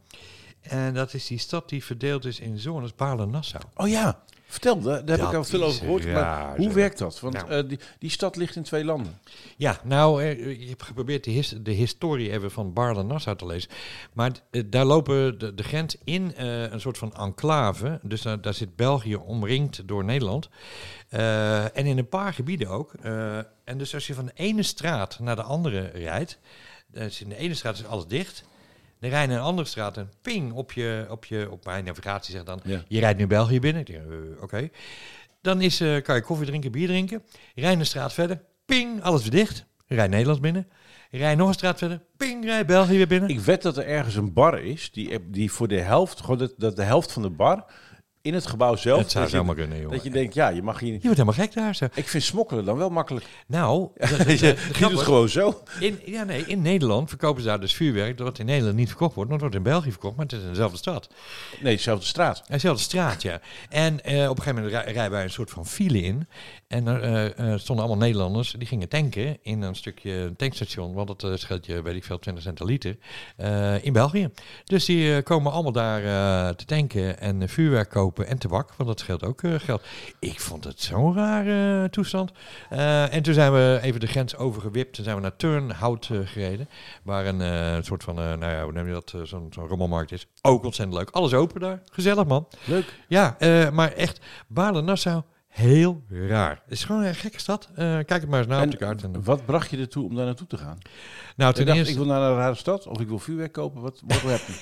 En 0.62 0.94
dat 0.94 1.14
is 1.14 1.28
die 1.28 1.38
stad 1.38 1.70
die 1.70 1.84
verdeeld 1.84 2.26
is 2.26 2.40
in 2.40 2.58
zones 2.60 2.96
Baarle-Nassau. 2.96 3.64
Oh 3.76 3.88
ja, 3.88 4.24
vertel, 4.54 4.80
daar, 4.82 5.06
daar 5.06 5.18
heb 5.18 5.20
Dat 5.20 5.30
ik 5.30 5.36
al 5.38 5.44
veel 5.44 5.64
over 5.64 5.80
gehoord. 5.80 6.06
Maar 6.14 6.58
hoe 6.58 6.74
werkt 6.74 6.98
dat? 6.98 7.20
Want 7.20 7.34
Nou. 7.34 7.50
eh, 7.50 7.70
die, 7.70 7.80
die 8.00 8.10
stad 8.10 8.36
ligt 8.36 8.56
in 8.56 8.64
twee 8.64 8.86
landen. 8.86 9.20
Ja, 9.58 9.80
nou, 9.84 10.24
eh, 10.24 10.60
je 10.62 10.68
hebt 10.70 10.84
geprobeerd 10.84 11.24
de, 11.24 11.32
his- 11.32 11.56
de 11.62 11.72
historie 11.72 12.32
even 12.32 12.52
van 12.52 12.74
Baarle-Nassau 12.74 13.38
te 13.38 13.46
lezen. 13.46 13.70
Maar 14.14 14.32
eh, 14.52 14.64
daar 14.66 14.86
lopen 14.86 15.40
de, 15.40 15.54
de 15.54 15.64
grens 15.64 15.96
in 16.04 16.34
een 16.36 16.82
soort 16.82 16.98
van 16.98 17.14
enclave. 17.14 18.00
Dus 18.04 18.22
daar, 18.22 18.42
daar 18.42 18.54
zit 18.54 18.76
België 18.76 19.16
omringd 19.16 19.88
door 19.88 20.04
Nederland. 20.04 20.50
En 21.10 21.86
in 21.86 21.98
een 21.98 22.10
paar 22.10 22.34
gebieden 22.34 22.68
ook. 22.68 22.94
En 23.64 23.78
dus 23.78 23.94
als 23.94 24.08
je 24.08 24.14
van 24.14 24.26
de 24.26 24.32
ene 24.36 24.64
straat 24.64 25.20
naar 25.20 25.36
de 25.36 25.44
andere 25.44 25.80
rijdt. 25.94 26.38
Dus 26.88 27.22
in 27.22 27.30
de 27.30 27.36
ene 27.38 27.54
straat 27.54 27.76
is 27.78 27.86
alles 27.86 28.06
dicht. 28.06 28.44
Dan 29.04 29.12
rij 29.12 29.22
je 29.22 29.28
naar 29.28 29.38
een 29.38 29.44
andere 29.44 29.68
straat 29.68 29.98
en 29.98 30.12
ping 30.22 30.52
op 30.54 30.72
je, 30.72 31.06
op 31.10 31.26
je, 31.26 31.48
op 31.52 31.66
mijn 31.66 31.84
navigatie 31.84 32.34
zegt 32.34 32.46
dan, 32.46 32.60
Ja. 32.64 32.84
je 32.88 33.00
rijdt 33.00 33.20
nu 33.20 33.28
België 33.28 33.60
binnen. 33.60 33.86
Eh, 33.86 34.42
oké. 34.42 34.70
Dan 35.42 35.62
is, 35.62 35.80
eh, 35.82 36.02
kan 36.02 36.16
je 36.16 36.22
koffie 36.22 36.46
drinken, 36.48 36.72
bier 36.72 36.88
drinken. 36.88 37.24
Rij 37.56 37.74
een 37.74 37.86
straat 37.86 38.14
verder, 38.14 38.42
ping, 38.66 39.02
alles 39.04 39.22
weer 39.22 39.32
dicht. 39.32 39.66
Rij 39.88 40.08
Nederlands 40.08 40.40
binnen. 40.42 40.68
Rij 41.12 41.36
nog 41.36 41.48
een 41.48 41.54
straat 41.54 41.78
verder, 41.78 42.02
ping, 42.18 42.46
rij 42.46 42.66
België 42.66 42.98
weer 42.98 43.08
binnen. 43.08 43.30
Ik 43.30 43.40
weet 43.40 43.62
dat 43.62 43.78
er 43.78 43.86
ergens 43.88 44.16
een 44.16 44.34
bar 44.34 44.60
is 44.64 44.92
die, 44.92 45.30
die 45.30 45.52
voor 45.52 45.68
de 45.68 45.80
helft, 45.80 46.20
gewoon 46.22 46.38
dat, 46.38 46.54
dat 46.58 46.76
de 46.76 46.84
helft 46.84 47.12
van 47.12 47.22
de 47.22 47.30
bar 47.30 47.66
in 48.24 48.34
het 48.34 48.46
gebouw 48.46 48.76
zelf. 48.76 49.00
het 49.00 49.12
zou 49.12 49.24
dat, 49.24 49.34
je, 49.34 49.40
zomaar 49.40 49.56
kunnen, 49.56 49.78
jongen. 49.78 49.92
dat 49.96 50.04
je 50.04 50.10
denkt, 50.10 50.34
ja, 50.34 50.50
je 50.50 50.62
mag 50.62 50.80
hier 50.80 50.92
niet. 50.92 51.02
Je 51.02 51.08
wordt 51.08 51.22
helemaal 51.22 51.46
gek 51.46 51.54
daar. 51.56 51.76
Zo. 51.76 51.86
Ik 51.94 52.08
vind 52.08 52.24
smokkelen 52.24 52.66
dan 52.66 52.78
wel 52.78 52.90
makkelijk. 52.90 53.26
Nou, 53.48 53.90
de 53.96 54.38
je 54.40 54.56
doet 54.80 54.92
het 54.92 55.00
gewoon 55.00 55.30
zo. 55.30 55.64
in, 55.80 56.00
ja, 56.06 56.24
nee, 56.24 56.46
in 56.46 56.62
Nederland 56.62 57.10
verkopen 57.10 57.42
ze 57.42 57.48
daar 57.48 57.60
dus 57.60 57.74
vuurwerk 57.74 58.18
dat 58.18 58.40
in 58.40 58.46
Nederland 58.46 58.76
niet 58.76 58.88
verkocht 58.88 59.16
wordt. 59.16 59.30
maar 59.30 59.40
het 59.40 59.50
wordt 59.52 59.66
in 59.66 59.72
België 59.72 59.92
verkocht, 59.92 60.16
maar 60.16 60.26
het 60.26 60.36
is 60.36 60.42
in 60.42 60.50
dezelfde 60.50 60.78
stad. 60.78 61.10
Nee, 61.62 61.76
dezelfde 61.76 62.06
straat. 62.06 62.44
Dezelfde 62.48 62.84
straat, 62.84 63.22
ja. 63.22 63.42
En 63.70 64.04
eh, 64.04 64.30
op 64.30 64.38
een 64.38 64.44
gegeven 64.44 64.64
moment 64.64 64.72
rij- 64.84 64.94
rijden 64.94 65.12
wij 65.12 65.24
een 65.24 65.30
soort 65.30 65.50
van 65.52 65.66
file 65.68 66.02
in. 66.02 66.28
En 66.74 66.88
er 66.88 67.02
eh, 67.02 67.26
eh, 67.26 67.60
stonden 67.60 67.86
allemaal 67.86 68.06
Nederlanders, 68.06 68.52
die 68.52 68.68
gingen 68.68 68.90
tanken 68.90 69.38
in 69.42 69.62
een 69.62 69.76
stukje 69.76 70.34
tankstation. 70.38 70.94
Want 70.94 71.10
het 71.10 71.24
eh, 71.24 71.32
scheelt 71.36 71.66
je, 71.66 71.82
weet 71.82 71.96
ik 71.96 72.04
veel, 72.04 72.20
20 72.20 72.44
cent 72.44 72.60
een 72.60 72.66
liter. 72.66 72.98
in 73.82 73.94
België. 73.94 74.30
Dus 74.64 74.86
die 74.86 75.22
komen 75.22 75.52
allemaal 75.52 75.72
daar 75.72 76.02
te 76.56 76.66
tanken 76.66 77.20
en 77.20 77.50
vuurwerk 77.50 77.90
kopen 77.90 78.28
en 78.28 78.38
tabak. 78.38 78.74
Want 78.74 78.90
dat 78.90 79.00
scheelt 79.00 79.24
ook 79.24 79.42
geld. 79.58 79.84
Ik 80.20 80.40
vond 80.40 80.64
het 80.64 80.82
zo'n 80.82 81.16
rare 81.16 81.90
toestand. 81.90 82.32
En 83.10 83.24
toen 83.24 83.34
zijn 83.34 83.54
we 83.54 83.80
even 83.82 84.00
de 84.00 84.08
grens 84.08 84.36
overgewipt. 84.36 84.94
Toen 84.94 85.04
zijn 85.04 85.16
we 85.16 85.22
naar 85.22 85.36
Turnhout 85.36 86.10
gereden. 86.24 86.70
Waar 87.04 87.26
een 87.26 87.84
soort 87.84 88.04
van, 88.04 88.16
nou 88.16 88.46
ja, 88.46 88.64
hoe 88.64 88.72
noem 88.72 88.88
je 88.88 88.94
dat, 88.94 89.14
zo'n 89.24 89.48
zo'n 89.50 89.68
rommelmarkt 89.68 90.12
is. 90.12 90.28
Ook 90.42 90.64
ontzettend 90.64 90.98
leuk. 90.98 91.10
Alles 91.10 91.34
open 91.34 91.62
daar. 91.62 91.82
Gezellig 91.92 92.26
man. 92.26 92.48
Leuk. 92.66 93.00
Ja, 93.08 93.38
maar 93.72 93.92
echt, 93.92 94.20
Baarle-Nassau, 94.48 95.22
heel 95.54 96.04
raar. 96.10 96.62
Het 96.64 96.72
is 96.74 96.84
gewoon 96.84 97.04
een 97.04 97.16
gekke 97.16 97.40
stad. 97.40 97.70
Kijk 97.76 98.10
het 98.10 98.28
maar 98.30 98.40
eens 98.40 98.48
na 98.48 98.64
op 98.64 98.72
de 98.72 98.78
kaart. 98.78 99.04
En, 99.04 99.24
Wat 99.24 99.46
bracht 99.46 99.70
je 99.70 99.78
ertoe 99.78 100.06
om 100.06 100.16
daar 100.16 100.26
naartoe 100.26 100.48
te 100.48 100.58
gaan? 100.58 100.78
nou, 101.36 101.54
ten 101.54 101.66
dacht, 101.66 101.78
eerste, 101.78 101.92
ik 101.94 101.98
wil 101.98 102.08
naar 102.08 102.22
een 102.32 102.36
rare 102.38 102.56
stad 102.56 102.88
of 102.88 103.00
ik 103.00 103.08
wil 103.08 103.20
vuurwerk 103.20 103.52
kopen. 103.52 103.82
Wat, 103.82 104.02
wat 104.06 104.22
heb 104.22 104.42
je? 104.48 104.54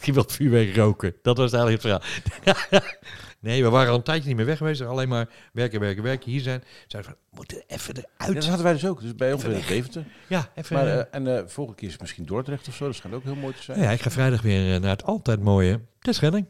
ik 0.06 0.14
wil 0.14 0.24
vuurwerk 0.26 0.76
roken. 0.76 1.14
Dat 1.22 1.36
was 1.36 1.52
eigenlijk 1.52 1.82
het 1.82 2.00
verhaal. 2.44 2.80
nee, 3.40 3.62
we 3.62 3.68
waren 3.70 3.90
al 3.90 3.96
een 3.96 4.02
tijdje 4.02 4.28
niet 4.28 4.36
meer 4.36 4.46
weg 4.46 4.58
geweest. 4.58 4.80
Alleen 4.80 5.08
maar 5.08 5.28
werken, 5.52 5.80
werken, 5.80 6.02
werken. 6.02 6.30
Hier 6.30 6.40
zijn. 6.40 6.62
Zeiden 6.86 7.12
van, 7.12 7.20
we 7.30 7.36
moeten 7.36 7.62
even 7.66 7.94
Ja, 7.94 8.02
eruit. 8.18 8.34
dat 8.34 8.44
hadden 8.44 8.64
wij 8.64 8.72
dus 8.72 8.86
ook. 8.86 9.00
Dus 9.00 9.14
bij 9.14 9.32
ons 9.32 9.44
in. 9.44 9.50
Deventer. 9.50 10.04
Ja, 10.26 10.48
even. 10.54 10.76
Maar, 10.76 10.86
eh, 10.86 11.04
en 11.10 11.36
eh 11.36 11.42
volgende 11.46 11.80
keer 11.80 11.88
is 11.88 11.98
misschien 11.98 12.24
Dordrecht 12.24 12.68
of 12.68 12.74
zo. 12.74 12.86
Dat 12.86 12.94
schijnt 12.94 13.16
ook 13.16 13.24
heel 13.24 13.34
mooi 13.34 13.54
te 13.54 13.62
zijn. 13.62 13.80
ja, 13.80 13.90
ik 13.90 14.00
ga 14.00 14.10
vrijdag 14.10 14.42
weer 14.42 14.74
eh, 14.74 14.80
naar 14.80 14.90
het 14.90 15.04
altijd 15.04 15.40
mooie 15.42 15.80
Terschelling. 16.00 16.46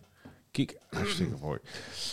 Kijk, 0.56 0.76
hartstikke 0.98 1.34
mooi. 1.40 1.58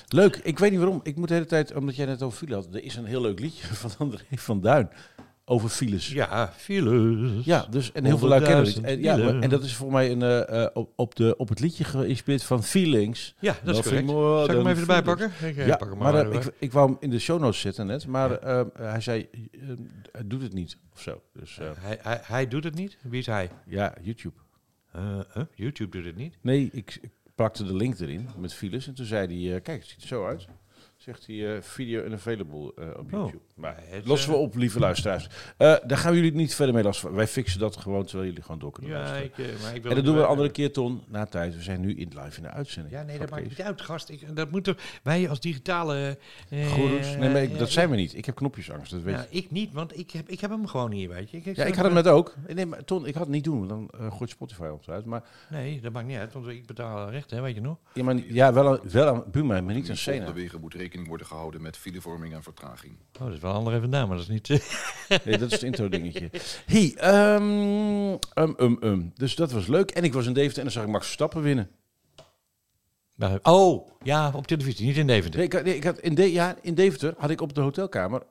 Leuk. 0.08 0.36
Ik 0.44 0.60
weet 0.60 0.72
niet 0.72 0.80
waarom. 0.80 1.00
Ik 1.04 1.16
moet 1.16 1.28
de 1.28 1.34
hele 1.34 1.46
tijd, 1.46 1.74
omdat 1.74 1.96
jij 1.96 2.06
net 2.06 2.22
over 2.22 2.38
file 2.38 2.56
had. 2.56 2.68
Er 2.72 2.84
is 2.84 2.96
een 2.96 3.06
heel 3.06 3.22
leuk 3.22 3.40
liedje 3.40 3.68
van 3.84 3.92
André 3.98 4.24
van 4.30 4.62
Duin. 4.62 4.90
Over 5.46 5.70
files. 5.70 6.12
Ja, 6.12 6.54
files. 6.56 7.46
Ja, 7.46 7.68
dus 7.70 7.92
en 7.92 8.06
heel 8.06 8.18
veel 8.18 8.28
lui 8.28 8.44
kennen 8.44 8.66
het. 8.66 8.78
100.000 8.78 8.82
En, 8.84 9.02
ja, 9.02 9.18
en 9.18 9.50
dat 9.50 9.64
is 9.64 9.76
voor 9.76 9.92
mij 9.92 10.12
een, 10.12 10.22
eh, 10.22 10.64
eh, 10.64 10.70
op, 10.74 10.92
op, 10.96 11.16
de, 11.16 11.38
op 11.38 11.50
het 11.50 11.60
liedje 11.60 11.84
geïnspireerd 11.84 12.44
van 12.44 12.64
Feelings. 12.64 13.36
Ja, 13.40 13.56
dat 13.64 13.76
is 13.78 13.82
correct. 13.82 14.10
Zal 14.10 14.44
ik 14.44 14.50
hem 14.50 14.68
even 14.68 14.82
erbij 14.82 15.02
pakken? 15.02 15.32
Ik, 15.42 15.58
eh, 15.58 15.68
Ja, 15.68 15.76
pak 15.76 15.90
hem 15.90 15.98
maar 15.98 16.14
maar 16.14 16.34
ik, 16.34 16.54
ik 16.60 16.72
wou 16.72 16.88
hem 16.90 16.98
in 17.00 17.10
de 17.10 17.20
show 17.20 17.40
notes 17.40 17.60
zetten 17.60 17.88
net, 17.88 18.08
maar 18.08 18.30
hij 18.74 19.02
zei, 19.02 19.30
hij 20.12 20.28
doet 20.28 20.42
het 20.42 20.54
niet 20.54 20.78
of 20.94 21.02
zo. 21.02 21.22
Dus 21.34 21.60
hij, 21.80 21.98
hij, 22.02 22.20
hij 22.24 22.48
doet 22.48 22.64
het 22.64 22.76
niet. 22.76 22.98
Wie 23.02 23.20
is 23.20 23.26
hij? 23.26 23.50
ja, 23.66 23.94
YouTube. 24.02 24.36
YouTube 25.56 25.98
doet 25.98 26.06
het 26.06 26.16
niet. 26.16 26.38
Nee, 26.42 26.70
ik 26.72 27.00
plakte 27.36 27.64
de 27.64 27.76
link 27.76 28.00
erin 28.00 28.30
met 28.38 28.54
files 28.54 28.88
en 28.88 28.94
toen 28.94 29.06
zei 29.06 29.28
hij, 29.28 29.56
eh, 29.56 29.62
kijk, 29.62 29.80
het 29.80 29.90
ziet 29.90 30.02
er 30.02 30.08
zo 30.08 30.26
uit. 30.26 30.48
Zegt 31.04 31.28
hij, 31.28 31.56
eh, 31.56 31.62
video 31.62 32.04
unavailable 32.04 32.74
eh 32.78 32.88
op 33.00 33.06
Oh. 33.06 33.10
YouTube. 33.12 33.38
Maar 33.56 33.82
Nee, 33.90 33.96
het, 34.00 34.06
lossen 34.08 34.30
eh, 34.32 34.36
we 34.36 34.42
op, 34.42 34.56
lieve 34.56 34.80
luisteraars. 34.80 35.28
Eh, 35.58 35.76
daar 35.86 35.98
gaan 35.98 36.12
we 36.12 36.18
jullie 36.18 36.34
niet 36.34 36.56
verder 36.56 36.74
mee 36.76 36.84
lastig. 36.84 37.10
Wij 37.10 37.28
fixen 37.28 37.60
dat 37.60 37.78
gewoon, 37.78 38.06
terwijl 38.06 38.28
jullie 38.30 38.42
gewoon 38.44 38.60
door 38.60 38.72
kunnen 38.72 38.92
Ja, 38.92 38.98
luisteren. 38.98 39.26
ik, 39.26 39.38
eh, 39.56 39.62
maar 39.62 39.76
ik 39.76 39.82
wil 39.82 39.92
En 39.92 39.98
dat 39.98 40.06
doen 40.06 40.16
we 40.16 40.22
een 40.22 40.28
andere 40.28 40.52
keer, 40.52 40.72
Ton, 40.72 41.02
na 41.08 41.26
tijd. 41.26 41.56
We 41.56 41.62
zijn 41.62 41.82
nu 41.82 41.94
in 41.96 42.12
live 42.24 42.38
in 42.38 42.44
de 42.44 42.50
uitzending. 42.50 42.96
Ja, 42.96 43.04
nee, 43.04 43.20
dat 43.20 43.30
maakt 43.30 43.44
niet 43.44 43.62
uit, 43.62 43.82
gast. 43.82 44.10
Ik, 44.10 44.36
dat 44.36 44.52
moeten 44.52 44.76
wij 45.04 45.30
als 45.30 45.40
digitale... 45.40 46.18
eh, 46.50 46.68
Goeroes. 46.72 47.16
Nee, 47.18 47.30
maar 47.30 47.42
ik- 47.44 47.52
eh, 47.54 47.58
dat 47.60 47.70
zijn 47.70 47.90
we 47.90 47.96
niet. 47.96 48.16
Ik 48.18 48.26
heb 48.26 48.36
knopjesangst, 48.36 48.92
dat 48.92 49.02
weet 49.02 49.16
Nou, 49.16 49.28
je. 49.30 49.38
ik 49.38 49.52
niet, 49.52 49.74
want 49.74 49.98
ik 50.00 50.12
heb, 50.12 50.30
ik 50.30 50.40
heb 50.40 50.50
hem 50.50 50.68
gewoon 50.68 50.92
hier, 50.92 51.10
weet 51.10 51.30
je. 51.32 51.38
Ik, 51.38 51.56
Ja, 51.56 51.64
ik 51.66 51.76
had 51.76 51.86
hem 51.86 51.94
net 51.94 52.08
ook. 52.08 52.36
Nee, 52.54 52.66
maar 52.66 52.84
Ton, 52.84 53.06
ik 53.06 53.14
had 53.14 53.24
het 53.24 53.32
niet 53.34 53.44
doen, 53.44 53.68
dan 53.68 53.90
eh, 54.00 54.12
gooit 54.12 54.30
Spotify 54.30 54.66
ons 54.66 54.90
uit. 54.90 55.06
Maar, 55.06 55.24
Nee, 55.50 55.82
dat 55.82 55.92
maakt 55.94 56.08
niet 56.08 56.18
uit, 56.18 56.34
want 56.34 56.48
ik 56.48 56.66
betaal 56.66 57.10
recht, 57.10 57.32
hè, 57.32 57.42
weet 57.42 57.56
je 57.56 57.62
nog. 57.62 57.78
ja, 57.94 58.04
maar 58.04 58.16
ja, 58.28 58.54
wel, 58.54 58.68
aan, 58.70 58.80
wel 58.92 59.08
aan 59.08 59.24
Buma, 59.32 59.62
maar 59.62 59.74
niet 59.74 59.90
aan 59.90 59.96
volgende 59.98 60.26
Sena. 60.28 60.34
wegen 60.34 60.60
moet 60.60 60.74
rekening 60.94 61.08
worden 61.08 61.28
gehouden 61.28 61.62
met 61.62 61.78
filevorming 61.78 62.34
en 62.34 62.44
vertraging. 62.44 62.94
Oh, 63.20 63.26
dat 63.26 63.34
is 63.34 63.40
wel 63.40 63.52
een 63.52 63.58
andere 63.58 63.80
vandaan, 63.80 64.08
maar 64.08 64.18
dat 64.18 64.30
is 64.30 64.32
niet... 64.32 64.48
Nee, 65.26 65.38
dat 65.38 65.48
is 65.48 65.52
het 65.52 65.64
intro 65.64 65.90
dingetje. 65.90 66.30
Hey, 66.66 66.94
ehm, 66.98 67.42
um, 68.36 68.54
um, 68.58 68.78
um. 68.82 69.12
Dus 69.16 69.36
dat 69.36 69.52
was 69.52 69.68
leuk. 69.68 69.92
En 69.92 70.04
ik 70.04 70.14
was 70.14 70.26
in 70.26 70.34
Deventer 70.34 70.58
en 70.58 70.64
dan 70.64 70.72
zag 70.74 70.84
ik 70.84 70.90
Max 70.90 71.04
Verstappen 71.06 71.42
winnen. 71.42 71.70
Nou, 73.16 73.40
oh, 73.44 73.90
ja, 74.04 74.32
op 74.36 74.48
televisie, 74.48 74.86
niet 74.86 74.98
in 74.98 75.08
Deventer. 75.08 75.38
Nee, 75.38 75.48
ik, 75.48 75.54
had- 75.54 75.64
nee, 75.64 75.76
ik 75.76 75.84
had 75.84 76.00
in, 76.00 76.16
de, 76.16 76.32
ja, 76.32 76.56
in 76.62 76.74
Deventer 76.76 77.14
had 77.18 77.30
ik 77.30 77.42
op 77.42 77.54
de 77.54 77.62
hotelkamer 77.62 78.24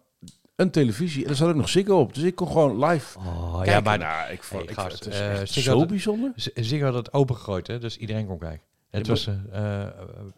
een 0.57 0.71
televisie 0.71 1.25
en 1.25 1.31
er 1.31 1.37
zat 1.37 1.49
ook 1.49 1.55
nog 1.55 1.69
Ziggo 1.69 2.01
op. 2.01 2.15
Dus 2.15 2.23
ik 2.23 2.35
kon 2.35 2.47
gewoon 2.47 2.85
live 2.85 3.19
Oh, 3.19 3.55
kijken. 3.57 3.73
ja, 3.73 3.81
maar 3.81 3.99
nou, 3.99 4.33
ik 4.33 4.43
vond 4.43 4.63
Hey, 4.63 4.71
ik, 4.71 4.79
gast, 4.79 5.05
het 5.05 5.15
is 5.15 5.57
eh, 5.57 5.63
zo 5.63 5.87
bijzonder. 5.87 6.33
Ziggo 6.55 6.85
had 6.85 6.95
het 6.95 7.13
opengegooid, 7.13 7.67
hè, 7.67 7.79
dus 7.79 7.97
iedereen 7.97 8.27
kon 8.27 8.39
kijken. 8.39 8.67
Het 8.93 9.07
was... 9.07 9.27
eh, 9.27 9.35
eh, 9.53 9.87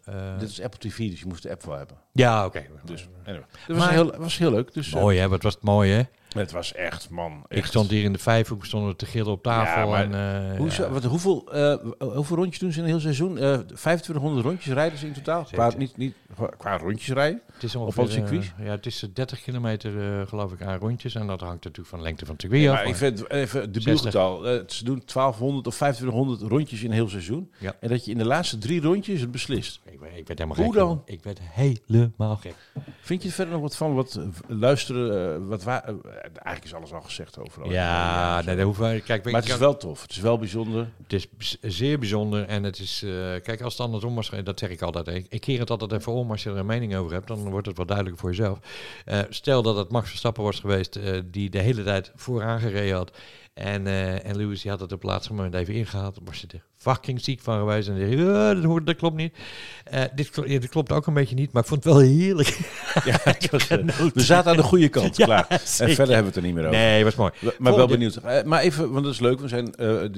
eh, 0.05 0.39
Dit 0.39 0.49
is 0.49 0.61
Apple 0.61 0.79
TV, 0.89 0.97
dus 1.09 1.19
je 1.19 1.25
moest 1.27 1.43
de 1.43 1.49
app 1.51 1.63
wel 1.63 1.77
hebben. 1.77 1.97
ja, 2.11 2.45
oké. 2.45 2.65
Dus, 2.85 3.07
anyway. 3.25 3.45
Dat 3.67 3.75
was, 3.75 3.85
Maar- 3.85 3.91
heel, 3.93 4.15
was 4.17 4.37
heel 4.37 4.51
leuk. 4.51 4.73
Dus, 4.73 4.87
eh, 4.93 5.01
Mooi, 5.01 5.19
hè? 5.19 5.27
Wat 5.29 5.43
was 5.43 5.53
het 5.53 5.63
mooi, 5.63 5.91
hè? 5.91 6.01
Het 6.43 6.51
was 6.51 6.73
echt, 6.73 7.09
man. 7.09 7.43
Ik 7.47 7.65
stond 7.65 7.89
hier 7.89 8.03
in 8.03 8.13
de 8.13 8.19
vijfhoek, 8.19 8.65
stonden 8.65 8.95
te 8.95 9.05
gillen 9.05 9.31
op 9.31 9.43
tafel. 9.43 9.81
Ja, 9.81 9.87
maar 9.89 10.03
en, 10.03 10.51
eh, 10.51 10.57
Hoe, 10.57 10.69
ja. 10.71 10.89
wat, 10.89 11.03
hoeveel, 11.03 11.51
eh, 11.53 11.75
hoeveel 11.99 12.35
rondjes 12.35 12.59
doen 12.59 12.71
ze 12.71 12.77
in 12.77 12.83
een 12.83 12.89
heel 12.89 12.99
seizoen? 12.99 13.37
Eh 13.37 13.57
2500 13.57 14.45
rondjes 14.45 14.73
rijden 14.73 14.97
ze 14.99 15.05
in 15.07 15.13
totaal? 15.13 15.43
Qua, 15.43 15.71
niet, 15.77 15.97
niet, 15.97 16.15
qua 16.57 16.77
rondjes 16.77 17.09
rijden? 17.15 17.41
Het 17.53 17.63
is 17.63 17.75
Op 17.75 17.97
ongeveer, 17.97 18.53
eh, 18.59 18.65
ja, 18.65 18.71
het 18.71 18.85
is 18.85 19.03
eh, 19.03 19.09
30 19.13 19.41
kilometer, 19.41 20.19
eh, 20.19 20.27
geloof 20.27 20.51
ik, 20.51 20.61
aan 20.61 20.77
rondjes. 20.77 21.15
En 21.15 21.27
dat 21.27 21.39
hangt 21.39 21.63
natuurlijk 21.63 21.87
van 21.87 21.97
de 21.99 22.03
lengte 22.05 22.25
van 22.25 22.33
het 22.33 22.41
circuit 22.43 22.67
af. 22.67 22.73
maar 22.73 22.81
ik 22.83 22.89
maar- 22.89 22.97
vind 22.97 23.29
even 23.29 23.71
de 23.71 23.81
60. 23.81 24.01
buurgetal. 24.11 24.47
eh, 24.47 24.59
ze 24.67 24.83
doen 24.83 25.01
1200 25.05 25.67
of 25.67 25.75
2500 25.75 26.41
rondjes 26.51 26.81
in 26.81 26.87
een 26.87 26.93
heel 26.93 27.09
seizoen. 27.09 27.51
Ja. 27.59 27.75
En 27.79 27.89
dat 27.89 28.05
je 28.05 28.11
in 28.11 28.17
de 28.17 28.25
laatste 28.25 28.57
drie 28.57 28.81
rondjes 28.81 29.21
het 29.21 29.31
beslist. 29.31 29.79
Ik, 29.91 29.99
werd- 29.99 30.17
ik 30.17 30.27
werd 30.27 30.39
helemaal 30.39 30.63
Hoe 30.63 30.73
gek. 30.73 30.81
dan? 30.81 30.87
jongen. 30.89 31.03
Ik 31.05 31.23
werd 31.23 31.39
helemaal 31.41 32.35
gek. 32.35 32.55
Vind 33.01 33.21
je 33.21 33.27
er 33.27 33.33
verder 33.33 33.53
nog 33.53 33.61
wat 33.61 33.75
van? 33.75 33.93
Wat 33.93 34.19
luisteren? 34.47 35.47
wat 35.47 35.63
wa- 35.63 35.85
eh, 35.85 35.93
eigenlijk 36.33 36.63
is 36.63 36.73
alles 36.73 36.93
al 36.93 37.01
gezegd 37.01 37.39
overal. 37.39 37.71
Ja, 37.71 38.41
nee, 38.45 38.55
daar 38.55 38.65
hoeven 38.65 38.93
we... 38.93 39.01
Kijk, 39.01 39.23
maar 39.23 39.41
het 39.41 39.49
is 39.49 39.57
wel 39.57 39.77
tof. 39.77 40.01
Het 40.01 40.11
is 40.11 40.19
wel 40.19 40.37
bijzonder. 40.37 40.89
Het 41.07 41.13
is 41.37 41.57
zeer 41.61 41.99
bijzonder 41.99 42.45
en 42.45 42.63
het 42.63 42.79
is... 42.79 43.03
eh, 43.03 43.09
kijk, 43.43 43.61
als 43.61 43.73
het 43.73 43.81
andersom 43.81 44.15
was, 44.15 44.31
dat 44.43 44.59
zeg 44.59 44.69
ik 44.69 44.81
altijd. 44.81 45.07
Ik, 45.07 45.25
ik 45.29 45.41
keer 45.41 45.59
het 45.59 45.69
altijd 45.69 45.91
even 45.91 46.11
om 46.11 46.31
als 46.31 46.43
je 46.43 46.49
er 46.49 46.57
een 46.57 46.65
mening 46.65 46.95
over 46.95 47.13
hebt. 47.13 47.27
Dan 47.27 47.49
wordt 47.49 47.67
het 47.67 47.77
wat 47.77 47.87
duidelijker 47.87 48.21
voor 48.21 48.31
jezelf. 48.35 48.59
Eh, 49.05 49.19
stel 49.29 49.61
dat 49.61 49.75
het 49.75 49.91
Max 49.91 50.09
Verstappen 50.09 50.43
was 50.43 50.59
geweest 50.59 50.95
eh, 50.95 51.19
die 51.25 51.49
de 51.49 51.59
hele 51.59 51.83
tijd 51.83 52.11
vooraan 52.15 52.59
gereden 52.59 52.95
had. 52.95 53.17
En, 53.53 53.87
en 54.23 54.37
Lewis 54.37 54.61
die 54.61 54.71
had 54.71 54.79
het 54.79 54.91
op 54.91 55.01
het 55.01 55.11
laatste 55.11 55.33
moment 55.33 55.53
even 55.53 55.73
ingehaald. 55.73 56.15
Dan 56.15 56.25
was 56.25 56.41
je 56.41 56.47
er 56.47 56.63
fucking 56.91 57.21
ziek 57.21 57.41
van 57.41 57.59
geweest. 57.59 57.87
En 57.87 57.97
"Eh, 57.97 58.17
dat, 58.55 58.63
hoort, 58.63 58.85
dat 58.85 58.95
klopt 58.95 59.15
niet. 59.15 59.37
Eh, 59.83 60.03
dit, 60.15 60.29
kl- 60.29 60.43
ja, 60.43 60.59
dit 60.59 60.69
klopt 60.69 60.91
ook 60.91 61.07
een 61.07 61.13
beetje 61.13 61.35
niet, 61.35 61.51
maar 61.51 61.61
ik 61.61 61.67
vond 61.67 61.83
het 61.83 61.93
wel 61.93 62.01
heerlijk. 62.03 62.47
Ja, 63.05 63.17
het 63.23 63.49
was, 63.51 63.67
eh, 63.67 63.77
we 64.13 64.21
zaten 64.21 64.51
aan 64.51 64.57
de 64.57 64.63
goede 64.63 64.89
kant. 64.89 65.17
Ja, 65.17 65.25
klaar. 65.25 65.47
En 65.49 65.59
verder 65.59 65.95
hebben 65.95 66.17
we 66.17 66.25
het 66.25 66.35
er 66.35 66.41
niet 66.41 66.53
meer 66.53 66.65
over. 66.65 66.77
Nee, 66.77 67.03
was 67.03 67.15
mooi. 67.15 67.31
Maar 67.57 67.75
wel 67.75 67.87
benieuwd. 67.87 68.15
Eh, 68.15 68.43
maar 68.43 68.61
even, 68.61 68.91
want 68.91 69.03
dat 69.03 69.13
is 69.13 69.19
leuk. 69.19 69.39
We 69.39 69.47
zijn, 69.47 69.71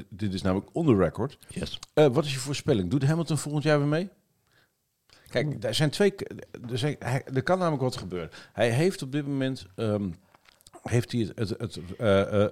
dit 0.09 0.33
is 0.33 0.41
namelijk 0.41 0.69
on 0.73 0.85
the 0.85 0.95
record. 0.95 1.37
Yes. 1.47 1.79
Wat 1.93 2.25
is 2.25 2.33
je 2.33 2.39
voorspelling? 2.39 2.89
Doet 2.89 3.03
Hamilton 3.05 3.37
volgend 3.37 3.63
jaar 3.63 3.77
weer 3.79 3.87
mee? 3.87 4.09
Kijk, 5.29 5.63
er 5.63 5.73
zijn 5.75 5.89
twee. 5.89 6.13
Er, 6.71 6.77
zijn, 6.77 6.95
er 7.33 7.43
kan 7.43 7.57
namelijk 7.57 7.83
wat 7.83 7.97
gebeuren. 7.97 8.29
Hij 8.53 8.69
heeft 8.69 9.01
op 9.01 9.11
dit 9.11 9.27
moment 9.27 9.65
ehm, 9.75 10.09
heeft 10.83 11.11
hij 11.11 11.21
het, 11.35 11.49
het, 11.49 11.59
het, 11.59 11.79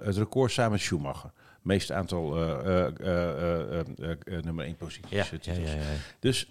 het 0.04 0.16
record 0.16 0.52
samen 0.52 0.72
met 0.72 0.80
Schumacher. 0.80 1.30
Meeste 1.66 1.94
aantal 1.94 2.36
eh, 2.36 2.86
eh, 2.86 3.80
eh, 3.80 4.42
nummer 4.42 4.64
één 4.64 4.76
posities. 4.76 5.10
Ja, 5.10 5.16
ja, 5.16 5.24
titels. 5.24 5.56
ja, 5.58 5.74
ja. 5.74 5.82
Dus 6.18 6.46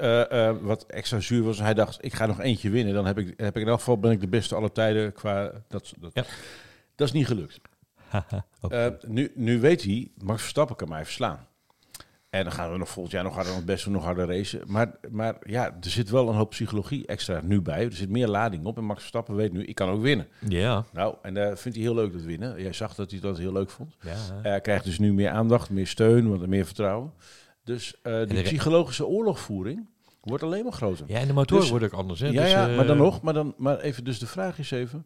wat 0.61 0.85
extra 0.85 1.19
zuur 1.19 1.43
was, 1.43 1.59
hij 1.59 1.73
dacht, 1.73 2.05
ik 2.05 2.13
ga 2.13 2.25
nog 2.25 2.39
eentje 2.39 2.69
winnen. 2.69 2.93
Dan 2.93 3.05
heb 3.05 3.17
ik, 3.17 3.33
heb 3.37 3.55
ik 3.55 3.61
in 3.61 3.67
elk 3.67 3.79
geval 3.79 3.99
ben 3.99 4.11
ik 4.11 4.19
de 4.19 4.27
beste 4.27 4.55
aller 4.55 4.71
tijden 4.71 5.13
qua 5.13 5.51
dat. 5.67 5.93
dat, 5.99 6.11
Ja. 6.13 6.23
dat 6.95 7.07
is 7.07 7.13
niet 7.13 7.27
gelukt. 7.27 7.59
Nu, 9.07 9.31
nu 9.35 9.59
weet 9.59 9.83
hij, 9.83 10.11
Max 10.23 10.41
Verstappen 10.41 10.75
kan 10.75 10.89
mij 10.89 11.03
verslaan. 11.03 11.47
En 12.35 12.43
dan 12.43 12.51
gaan 12.53 12.71
we 12.71 12.77
nog 12.77 12.89
volgend 12.89 13.13
jaar 13.13 13.23
nog 13.23 13.35
harder, 13.35 13.53
nog 13.53 13.63
best 13.63 13.85
wel 13.85 13.93
nog 13.93 14.03
harder 14.03 14.27
racen. 14.27 14.61
Maar, 14.67 14.91
maar 15.11 15.35
ja, 15.43 15.65
er 15.65 15.89
zit 15.89 16.09
wel 16.09 16.29
een 16.29 16.35
hoop 16.35 16.49
psychologie 16.49 17.05
extra 17.07 17.41
nu 17.43 17.61
bij. 17.61 17.85
Er 17.85 17.91
zit 17.93 18.09
meer 18.09 18.27
lading 18.27 18.65
op. 18.65 18.77
En 18.77 18.83
Max 18.83 18.99
Verstappen 18.99 19.35
weet 19.35 19.51
nu, 19.53 19.63
ik 19.65 19.75
kan 19.75 19.89
ook 19.89 20.01
winnen. 20.01 20.27
ja. 20.47 20.85
Nou, 20.93 21.15
en 21.21 21.33
daar 21.33 21.57
vindt 21.57 21.77
hij 21.77 21.85
heel 21.87 21.95
leuk 21.95 22.11
dat 22.13 22.21
winnen. 22.21 22.61
Jij 22.61 22.73
zag 22.73 22.95
dat 22.95 23.11
hij 23.11 23.19
dat 23.19 23.37
heel 23.37 23.51
leuk 23.51 23.69
vond. 23.69 23.95
ja. 24.01 24.15
Hij 24.41 24.61
krijgt 24.61 24.85
dus 24.85 24.99
nu 24.99 25.13
meer 25.13 25.29
aandacht, 25.29 25.69
meer 25.69 25.87
steun, 25.87 26.29
wat 26.37 26.47
meer 26.47 26.65
vertrouwen. 26.65 27.11
Dus 27.63 27.93
eh, 28.01 28.17
die 28.17 28.25
de- 28.27 28.41
psychologische 28.41 29.05
oorlogvoering 29.05 29.87
wordt 30.21 30.43
alleen 30.43 30.63
maar 30.63 30.73
groter. 30.73 31.05
Ja, 31.07 31.19
en 31.19 31.27
de 31.27 31.33
motoren 31.33 31.61
Dus- 31.61 31.69
worden 31.71 31.91
ook 31.91 31.99
anders. 31.99 32.19
Hè? 32.19 32.27
Ja, 32.27 32.41
Dus, 32.41 32.51
ja 32.51 32.69
eh, 32.69 32.75
maar 32.75 32.87
dan 32.87 32.97
nog. 32.97 33.21
Maar, 33.21 33.33
dan, 33.33 33.53
maar 33.57 33.79
even, 33.79 34.03
dus 34.03 34.19
de 34.19 34.27
vraag 34.27 34.59
is 34.59 34.71
even 34.71 35.05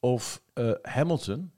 of 0.00 0.42
eh, 0.52 0.70
Hamilton 0.82 1.50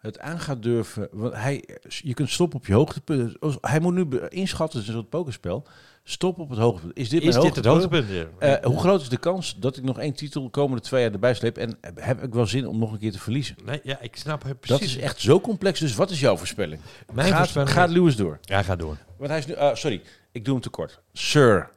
het 0.00 0.18
aan 0.18 0.40
gaat 0.40 0.62
durven. 0.62 1.08
Want 1.12 1.34
hij, 1.34 1.64
je 1.88 2.14
kunt 2.14 2.30
stoppen 2.30 2.58
op 2.58 2.66
je 2.66 2.72
hoogtepunt. 2.74 3.36
Hij 3.60 3.80
moet 3.80 3.94
nu 3.94 4.18
inschatten, 4.28 4.78
het 4.78 4.88
is 4.88 4.94
een 4.94 5.00
soort 5.00 5.10
pokerspel. 5.10 5.66
Stop 6.04 6.38
op 6.38 6.50
het 6.50 6.58
hoogtepunt. 6.58 6.98
Is 6.98 7.08
dit 7.08 7.22
Is 7.22 7.34
het 7.34 7.64
hoogtepunt? 7.64 8.08
Ja. 8.08 8.24
Eh, 8.38 8.64
hoe 8.64 8.78
groot 8.78 9.00
is 9.00 9.08
de 9.08 9.16
kans 9.16 9.56
dat 9.58 9.76
ik 9.76 9.82
nog 9.82 9.98
één 9.98 10.14
titel 10.14 10.42
de 10.42 10.50
komende 10.50 10.82
twee 10.82 11.02
jaar 11.02 11.12
erbij 11.12 11.34
sleep? 11.34 11.56
En 11.58 11.78
heb 11.94 12.22
ik 12.22 12.34
wel 12.34 12.46
zin 12.46 12.66
om 12.66 12.78
nog 12.78 12.92
een 12.92 12.98
keer 12.98 13.12
te 13.12 13.18
verliezen? 13.18 13.56
nee, 13.64 13.80
ja, 13.82 14.00
ik 14.00 14.16
snap 14.16 14.42
het 14.42 14.60
precies. 14.60 14.78
Dat 14.78 14.88
is 14.88 14.96
echt 14.96 15.20
zo 15.20 15.40
complex. 15.40 15.80
Dus 15.80 15.94
wat 15.94 16.10
is 16.10 16.20
jouw 16.20 16.36
voorspelling? 16.36 16.80
Mijn 17.12 17.28
gaat, 17.28 17.38
voorspelling 17.38 17.70
gaat 17.70 17.88
is- 17.88 17.94
Lewis 17.94 18.16
door? 18.16 18.38
Ja, 18.40 18.62
ga 18.62 18.76
door. 18.76 18.96
Want 19.16 19.30
hij 19.30 19.38
is 19.38 19.46
nu... 19.46 19.56
ah, 19.56 19.74
sorry, 19.74 20.02
ik 20.32 20.44
doe 20.44 20.54
hem 20.54 20.62
tekort. 20.62 21.00
Sir 21.12 21.70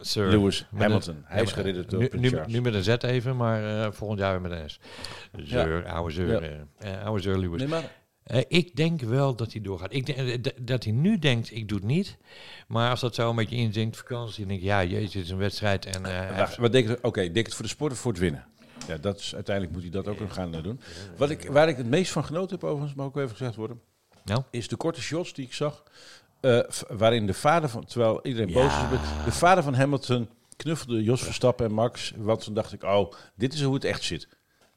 Sir. 0.00 0.28
Lewis 0.28 0.66
Hamilton. 0.76 1.14
een- 1.16 1.22
hij 1.26 1.42
is 1.42 1.52
geridderd 1.52 1.90
door 1.90 2.08
nu, 2.46 2.60
met 2.60 2.74
een 2.74 2.82
Z 2.82 2.88
even, 2.88 3.36
maar 3.36 3.84
eh, 3.84 3.92
volgend 3.92 4.20
jaar 4.20 4.40
weer 4.40 4.50
met 4.50 4.60
een 4.60 4.70
S. 4.70 4.80
Zeur, 5.36 5.86
oude 5.86 6.14
Zeur. 6.14 6.42
Ja. 6.42 6.48
eh, 6.78 6.92
eh, 6.94 7.04
oude 7.04 7.22
Zeur 7.22 7.38
Lewis. 7.38 7.58
Nee, 7.60 7.68
maar 7.68 7.84
ik 8.48 8.76
denk 8.76 9.00
wel 9.00 9.34
dat 9.34 9.52
hij 9.52 9.60
doorgaat. 9.62 9.92
Ik 9.94 10.06
denk 10.06 10.44
dat 10.66 10.84
hij 10.84 10.92
nu 10.92 11.18
denkt, 11.18 11.52
ik 11.54 11.68
doe 11.68 11.78
het 11.78 11.86
niet. 11.86 12.16
Maar 12.68 12.90
als 12.90 13.00
dat 13.00 13.14
zo 13.14 13.30
een 13.30 13.36
beetje 13.36 13.56
inzinkt, 13.56 13.96
vakantie, 13.96 14.46
denk 14.46 14.58
ik, 14.58 14.64
ja, 14.66 14.84
jezus, 14.84 15.14
het 15.14 15.24
is 15.24 15.30
een 15.30 15.38
wedstrijd. 15.38 15.86
En, 15.86 16.02
Wacht, 16.36 16.56
wat 16.56 16.72
denk 16.72 16.88
je? 16.88 16.98
Oké, 17.02 17.30
denk 17.32 17.46
het 17.46 17.54
voor 17.54 17.64
de 17.64 17.70
sport 17.70 17.92
of 17.92 17.98
voor 17.98 18.12
het 18.12 18.20
winnen? 18.20 18.46
Ja, 18.86 18.96
dat 18.96 19.18
is, 19.18 19.34
uiteindelijk 19.34 19.74
moet 19.74 19.82
hij 19.84 19.92
dat 19.92 20.08
ook 20.08 20.20
nog 20.20 20.34
gaan 20.34 20.52
doen. 20.52 20.80
Wat 21.16 21.30
ik, 21.30 21.44
waar 21.50 21.68
ik 21.68 21.76
het 21.76 21.86
meest 21.86 22.12
van 22.12 22.24
genoten 22.24 22.50
heb, 22.58 22.64
overigens, 22.64 22.94
mag 22.94 23.06
ook 23.06 23.16
even 23.16 23.36
gezegd 23.36 23.54
worden, 23.56 23.80
Nou? 24.24 24.42
is 24.50 24.68
de 24.68 24.76
korte 24.76 25.00
shots 25.02 25.32
die 25.32 25.44
ik 25.44 25.52
zag. 25.52 25.82
Eh, 26.40 26.58
waarin 26.88 27.26
de 27.26 27.34
vader 27.34 27.68
van, 27.68 27.84
terwijl 27.84 28.20
iedereen 28.22 28.48
Ja. 28.48 28.54
boos 28.54 28.72
is, 29.00 29.24
de 29.24 29.32
vader 29.32 29.64
van 29.64 29.74
Hamilton 29.74 30.28
knuffelde 30.56 31.02
Jos 31.02 31.22
Verstappen 31.22 31.66
en 31.66 31.72
Max. 31.72 32.12
Want 32.16 32.44
toen 32.44 32.54
dacht 32.54 32.72
ik, 32.72 32.82
oh, 32.82 33.12
dit 33.34 33.54
is 33.54 33.62
hoe 33.62 33.74
het 33.74 33.84
echt 33.84 34.02
zit. 34.02 34.28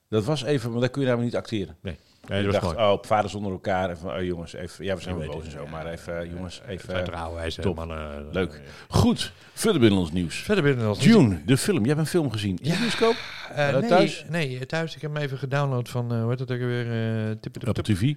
Dat 0.09 0.24
was 0.24 0.43
even, 0.43 0.70
want 0.70 0.82
daar 0.82 0.89
kun 0.89 1.01
je 1.01 1.07
namelijk 1.07 1.32
niet 1.34 1.41
acteren. 1.41 1.78
nee, 1.82 1.97
nee 2.28 2.43
dat 2.43 2.51
was 2.53 2.61
dacht, 2.61 2.78
mooi. 2.78 2.91
oh, 2.91 2.97
vaders 3.01 3.36
onder 3.36 3.51
elkaar. 3.51 3.89
En 3.89 3.97
van, 3.97 4.13
oh 4.13 4.24
jongens, 4.24 4.53
even, 4.53 4.86
ja, 4.86 4.95
we 4.95 5.01
zijn 5.01 5.17
wel 5.17 5.28
boos 5.28 5.36
en 5.36 5.41
het, 5.43 5.51
zo, 5.51 5.63
ja. 5.63 5.69
maar 5.69 5.86
even, 5.86 6.19
eh, 6.19 6.32
jongens, 6.32 6.61
even. 6.67 7.34
Wijze, 7.34 7.61
top. 7.61 7.76
mannen. 7.76 8.28
Leuk. 8.32 8.53
Eh, 8.53 8.59
Goed, 8.88 9.34
verder 9.53 9.82
binnen 9.82 9.99
ons 9.99 10.11
nieuws. 10.11 10.36
Verder 10.36 10.63
binnen 10.63 10.88
als 10.88 10.99
Dune, 10.99 11.41
de 11.45 11.57
film. 11.57 11.80
Jij 11.80 11.88
hebt 11.88 11.99
een 11.99 12.05
film 12.05 12.32
gezien. 12.32 12.57
In 12.61 12.72
de 12.72 12.78
bioscoop? 12.78 13.15
Eh, 13.55 13.69
nee, 13.78 13.89
thuis? 13.89 14.26
Nee, 14.30 14.65
thuis. 14.65 14.95
Ik 14.95 15.01
heb 15.01 15.13
hem 15.13 15.24
even 15.24 15.38
gedownload 15.38 15.89
van, 15.89 16.11
eh 16.13 16.19
hoe 16.22 16.30
heet 16.30 16.39
het 16.39 16.51
ook 16.51 16.57
weer? 16.57 16.91
eh 16.91 17.36
tip, 17.41 17.67
Op 17.67 17.76
tv? 17.76 18.13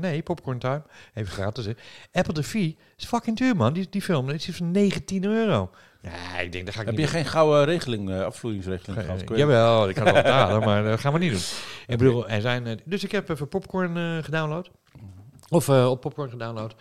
Nee, 0.00 0.22
Popcorn 0.22 0.58
Time. 0.58 0.82
Even 1.14 1.32
gratis. 1.32 1.64
Hè. 1.64 1.72
Apple 2.12 2.34
TV 2.34 2.54
is 2.96 3.04
fucking 3.04 3.36
duur, 3.36 3.56
man. 3.56 3.72
Die, 3.72 3.86
die 3.90 4.02
film. 4.02 4.26
Dat 4.26 4.34
is 4.34 4.56
van 4.56 4.70
19 4.70 5.24
euro. 5.24 5.70
Ja, 6.02 6.38
ik 6.38 6.52
denk, 6.52 6.64
daar 6.64 6.74
ga 6.74 6.80
ik 6.80 6.86
Heb 6.86 6.96
niet 6.96 7.04
je 7.04 7.12
geen 7.12 7.24
gouden 7.24 7.64
regeling, 7.64 8.10
eh, 8.10 8.24
afvloeingsregeling 8.24 8.98
Ge- 8.98 9.04
gehad? 9.04 9.24
Kun 9.24 9.36
je- 9.36 9.42
Jawel, 9.42 9.88
ik 9.88 9.94
kan 9.94 10.04
het 10.04 10.14
wel 10.14 10.22
betalen, 10.22 10.60
maar 10.60 10.82
dat 10.82 11.00
gaan 11.00 11.12
we 11.12 11.18
niet 11.18 11.30
doen. 11.32 11.40
Ik 11.86 11.98
bedoel, 11.98 12.28
er 12.28 12.40
zijn, 12.40 12.66
eh, 12.66 12.76
dus 12.84 13.04
ik 13.04 13.12
heb 13.12 13.28
even 13.28 13.48
popcorn 13.48 13.96
eh, 13.96 14.24
gedownload. 14.24 14.70
Of 15.52 15.68
eh, 15.68 15.90
op 15.90 16.00
popcorn 16.00 16.30
gedownload. 16.30 16.74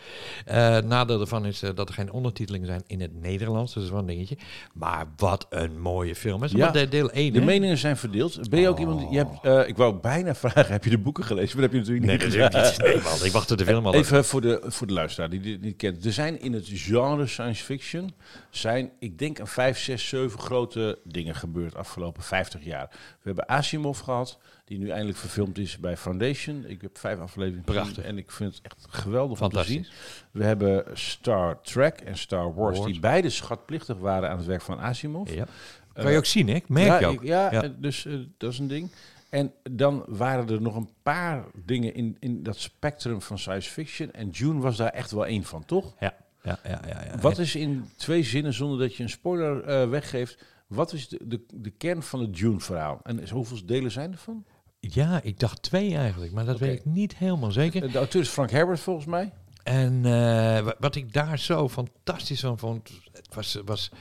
Eh 0.46 0.78
nadeel 0.78 1.18
daarvan 1.18 1.46
is 1.46 1.62
eh, 1.64 1.70
dat 1.76 1.88
er 1.90 1.94
geen 1.96 2.12
ondertitelingen 2.12 2.68
zijn 2.68 2.84
in 2.88 3.02
het 3.02 3.22
Nederlands. 3.22 3.74
Dus 3.74 3.74
dat 3.74 3.84
is 3.84 3.90
wel 3.90 4.00
een 4.00 4.06
dingetje. 4.06 4.38
Maar 4.74 5.06
wat 5.18 5.46
een 5.50 5.80
mooie 5.82 6.16
film. 6.16 6.44
Is 6.44 6.52
Ja, 6.52 6.72
deel 6.72 7.12
1. 7.12 7.34
De 7.34 7.40
hè? 7.40 7.46
meningen 7.46 7.78
zijn 7.78 7.98
verdeeld. 7.98 8.50
Ben 8.50 8.60
je 8.60 8.68
ook 8.68 8.74
Oh. 8.74 8.80
iemand... 8.80 9.00
die- 9.00 9.10
Je 9.10 9.18
hebt, 9.42 9.68
ik 9.70 9.78
wou 9.78 9.94
bijna 9.96 10.36
vragen, 10.46 10.72
heb 10.72 10.84
je 10.84 10.90
de 10.90 10.98
boeken 10.98 11.24
gelezen? 11.24 11.60
Maar 11.60 11.70
dat 11.70 11.76
heb 11.78 11.86
je 11.86 11.92
natuurlijk 11.92 12.06
Nee, 12.22 12.30
niet 12.30 12.38
natuurlijk 12.40 12.76
gedaan. 12.76 12.94
niet. 12.94 13.04
Nee, 13.04 13.14
man. 13.20 13.26
Ik 13.26 13.32
wachtte 13.32 13.56
de 13.56 13.66
film 13.66 13.86
al. 13.86 13.94
Even 13.94 14.26
voor 14.26 14.42
de, 14.42 14.62
voor 14.66 14.88
de 14.88 14.94
luisteraar 14.94 15.30
die 15.30 15.40
dit 15.40 15.62
niet 15.62 15.76
kent. 15.78 16.06
Er 16.06 16.14
zijn 16.14 16.42
in 16.42 16.54
het 16.54 16.66
genre 16.68 17.28
science 17.28 17.64
fiction, 17.64 18.12
zijn, 18.50 18.92
ik 19.00 19.18
denk, 19.20 19.40
een 19.40 19.48
vijf, 19.48 19.80
zes, 19.80 20.08
zeven 20.08 20.40
grote 20.40 21.00
dingen 21.04 21.36
gebeurd 21.36 21.76
afgelopen 21.76 22.24
50 22.24 22.64
jaar. 22.64 22.88
We 22.92 22.98
hebben 23.24 23.48
Asimov 23.48 24.00
gehad, 24.00 24.40
die 24.72 24.80
nu 24.80 24.90
eindelijk 24.90 25.18
verfilmd 25.18 25.58
is 25.58 25.78
bij 25.78 25.98
Foundation. 25.98 26.66
Ik 26.66 26.82
heb 26.82 26.98
vijf 26.98 27.20
afleveringen 27.20 27.64
Prachtig. 27.64 28.04
en 28.04 28.18
ik 28.18 28.32
vind 28.32 28.56
het 28.56 28.64
echt 28.66 28.86
geweldig 28.90 29.42
om 29.42 29.50
te 29.50 29.64
zien. 29.64 29.86
We 30.32 30.44
hebben 30.44 30.86
Star 30.94 31.62
Trek 31.62 32.00
en 32.02 32.18
Star 32.18 32.54
Wars, 32.54 32.78
Wars. 32.78 32.92
die 32.92 33.02
beide 33.02 33.30
schatplichtig 33.30 33.98
waren 33.98 34.30
aan 34.30 34.38
het 34.38 34.46
werk 34.46 34.62
van 34.62 34.80
Asimov. 34.80 35.34
Ja. 35.34 35.46
Kan 35.94 36.12
je 36.12 36.18
ook 36.18 36.26
zien, 36.26 36.48
hè? 36.48 36.54
Ik 36.54 36.70
merk 36.70 36.88
ja, 36.88 37.00
je 37.00 37.06
ook. 37.06 37.14
ik- 37.22 37.28
ja, 37.28 37.52
Ja. 37.52 37.64
eh, 37.64 37.70
dus 37.78 38.06
eh, 38.06 38.14
dat 38.38 38.52
is 38.52 38.60
een 38.60 38.68
ding. 38.68 38.92
En 39.30 39.54
dan 39.72 40.04
waren 40.08 40.50
er 40.50 40.62
nog 40.62 40.76
een 40.76 40.90
paar 41.04 41.44
dingen 41.66 41.94
in, 41.96 42.18
in 42.20 42.44
dat 42.44 42.58
spectrum 42.58 43.22
van 43.22 43.40
science 43.40 43.70
fiction. 43.70 44.12
En 44.12 44.30
June 44.30 44.60
was 44.60 44.78
daar 44.78 44.90
echt 44.92 45.12
wel 45.12 45.26
één 45.26 45.44
van, 45.44 45.66
toch? 45.66 45.94
Ja, 46.00 46.14
ja, 46.44 46.60
ja. 46.64 46.82
ja, 46.88 47.04
ja. 47.06 47.18
Wat 47.20 47.38
is 47.38 47.56
in 47.56 47.90
twee 47.96 48.24
zinnen, 48.24 48.54
zonder 48.54 48.80
dat 48.80 48.96
je 48.96 49.04
een 49.04 49.10
spoiler 49.10 49.90
weggeeft, 49.90 50.44
Wat 50.68 50.94
is 50.94 51.08
de, 51.08 51.20
de, 51.28 51.42
de 51.54 51.70
kern 51.70 52.04
van 52.04 52.20
het 52.20 52.36
Dune-verhaal? 52.36 53.00
En 53.04 53.30
hoeveel 53.30 53.66
delen 53.66 53.92
zijn 53.92 54.12
er 54.12 54.18
van? 54.18 54.46
Ja, 54.90 55.20
ik 55.24 55.40
dacht 55.40 55.62
twee 55.62 55.96
eigenlijk, 55.96 56.32
maar 56.32 56.46
dat 56.46 56.60
weet 56.60 56.80
ik 56.80 56.86
niet 56.86 57.16
helemaal 57.18 57.52
zeker. 57.52 57.92
De 57.92 57.98
auteur 57.98 58.22
is 58.22 58.30
Frank 58.30 58.52
Herbert 58.52 58.80
volgens 58.80 59.06
mij. 59.06 59.32
En 59.64 60.06
eh, 60.06 60.12
wa- 60.60 60.76
wat 60.80 60.96
ik 60.96 61.14
daar 61.14 61.40
zo 61.40 61.70
fantastisch 61.70 62.40
van 62.40 62.60
vond, 62.60 62.92
was, 63.34 63.58
was 63.66 63.92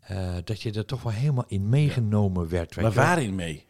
eh, 0.00 0.34
dat 0.44 0.62
je 0.62 0.72
er 0.72 0.84
toch 0.84 1.02
wel 1.02 1.12
helemaal 1.12 1.44
in 1.48 1.68
meegenomen 1.68 2.48
werd. 2.48 2.74
weet 2.74 2.84
Maar 2.84 2.92
waarin 2.94 3.34
mee? 3.34 3.66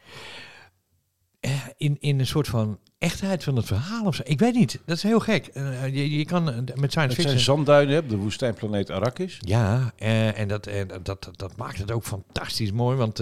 Eh, 1.41 1.53
in, 1.77 1.97
in 2.01 2.19
een 2.19 2.27
soort 2.27 2.49
van 2.49 2.79
echtheid 2.99 3.45
van 3.45 3.57
het 3.57 3.67
verhaal 3.67 4.07
of 4.07 4.15
zo. 4.15 4.23
Ik 4.27 4.39
weet 4.39 4.55
niet, 4.55 4.81
dat 4.87 4.97
is 4.97 5.03
heel 5.03 5.21
gek. 5.21 5.51
Je, 5.91 6.11
je 6.19 6.25
kan 6.25 6.45
met 6.45 6.65
science 6.67 6.99
Het 6.99 7.09
fiction... 7.09 7.29
zijn 7.29 7.39
zandduinen, 7.41 7.99
op 7.99 8.09
de 8.09 8.17
woestijnplaneet 8.17 8.91
Arrakis. 8.91 9.37
Ja, 9.41 9.93
en, 9.97 10.49
dat, 10.49 10.67
en 10.67 10.89
dat, 10.89 11.05
dat, 11.05 11.29
dat 11.33 11.57
maakt 11.57 11.79
het 11.79 11.91
ook 11.93 12.05
fantastisch 12.05 12.73
mooi, 12.73 12.97
want, 12.97 13.15
t- 13.15 13.19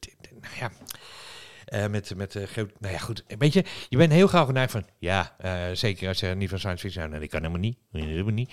t- 0.00 0.30
nou 0.40 0.54
ja, 0.58 0.70
eh, 1.66 1.86
met, 1.86 2.12
met 2.16 2.32
de 2.32 2.46
geo- 2.46 2.68
nou 2.78 2.92
ja, 2.92 2.98
goed, 2.98 3.24
weet 3.38 3.52
je, 3.52 3.64
je 3.88 3.96
bent 3.96 4.12
heel 4.12 4.28
gauw 4.28 4.44
geneigd 4.46 4.70
van, 4.72 4.84
ja, 4.98 5.34
eh, 5.38 5.62
zeker 5.72 6.08
als 6.08 6.20
je 6.20 6.26
niet 6.26 6.48
van 6.48 6.58
science 6.58 6.80
fiction 6.80 7.02
houdt, 7.02 7.18
nou, 7.18 7.20
dat 7.30 7.40
kan 7.40 7.40
helemaal 7.50 7.70
niet, 7.70 7.78
dat 7.92 8.02
helemaal 8.02 8.32
niet, 8.32 8.52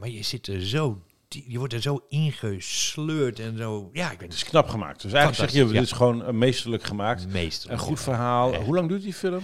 maar 0.00 0.08
je 0.08 0.22
zit 0.22 0.46
er 0.46 0.66
zo, 0.66 1.02
je 1.28 1.58
wordt 1.58 1.72
er 1.72 1.82
zo 1.82 2.04
ingesleurd 2.08 3.40
en 3.40 3.56
zo, 3.56 3.90
ja, 3.92 4.10
ik 4.10 4.18
ben 4.18 4.26
Het 4.28 4.36
is 4.36 4.44
knap 4.44 4.68
gemaakt. 4.68 5.02
Dus 5.02 5.12
eigenlijk 5.12 5.50
zeg 5.50 5.50
je, 5.50 5.66
Fantastisch, 5.66 5.80
dit 5.80 5.90
is 5.90 5.96
gewoon 6.22 6.38
meesterlijk 6.38 6.82
gemaakt. 6.82 7.26
Een 7.70 7.78
goed 7.78 8.00
verhaal. 8.00 8.52
Echt. 8.52 8.62
Hoe 8.62 8.74
lang 8.74 8.88
duurt 8.88 9.02
die 9.02 9.12
film? 9.14 9.42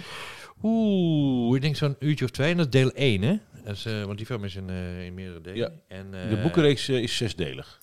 Oeh, 0.63 1.57
ik 1.57 1.63
denk 1.63 1.77
zo'n 1.77 1.97
uurtje 1.99 2.25
of 2.25 2.31
twee, 2.31 2.51
en 2.51 2.57
dat 2.57 2.67
is 2.67 2.73
deel 2.73 2.91
1, 2.95 3.23
hè? 3.23 3.35
Is, 3.71 3.85
eh, 3.85 4.03
want 4.05 4.17
die 4.17 4.27
film 4.27 4.45
is 4.45 4.57
in, 4.57 4.71
eh, 4.71 5.05
in 5.05 5.15
meerdere 5.15 5.41
delen. 5.41 5.59
Ja. 5.59 5.71
En, 5.97 6.11
De 6.11 6.37
eh, 6.37 6.43
boekenreeks 6.43 6.89
is 6.89 7.17
zesdelig. 7.17 7.81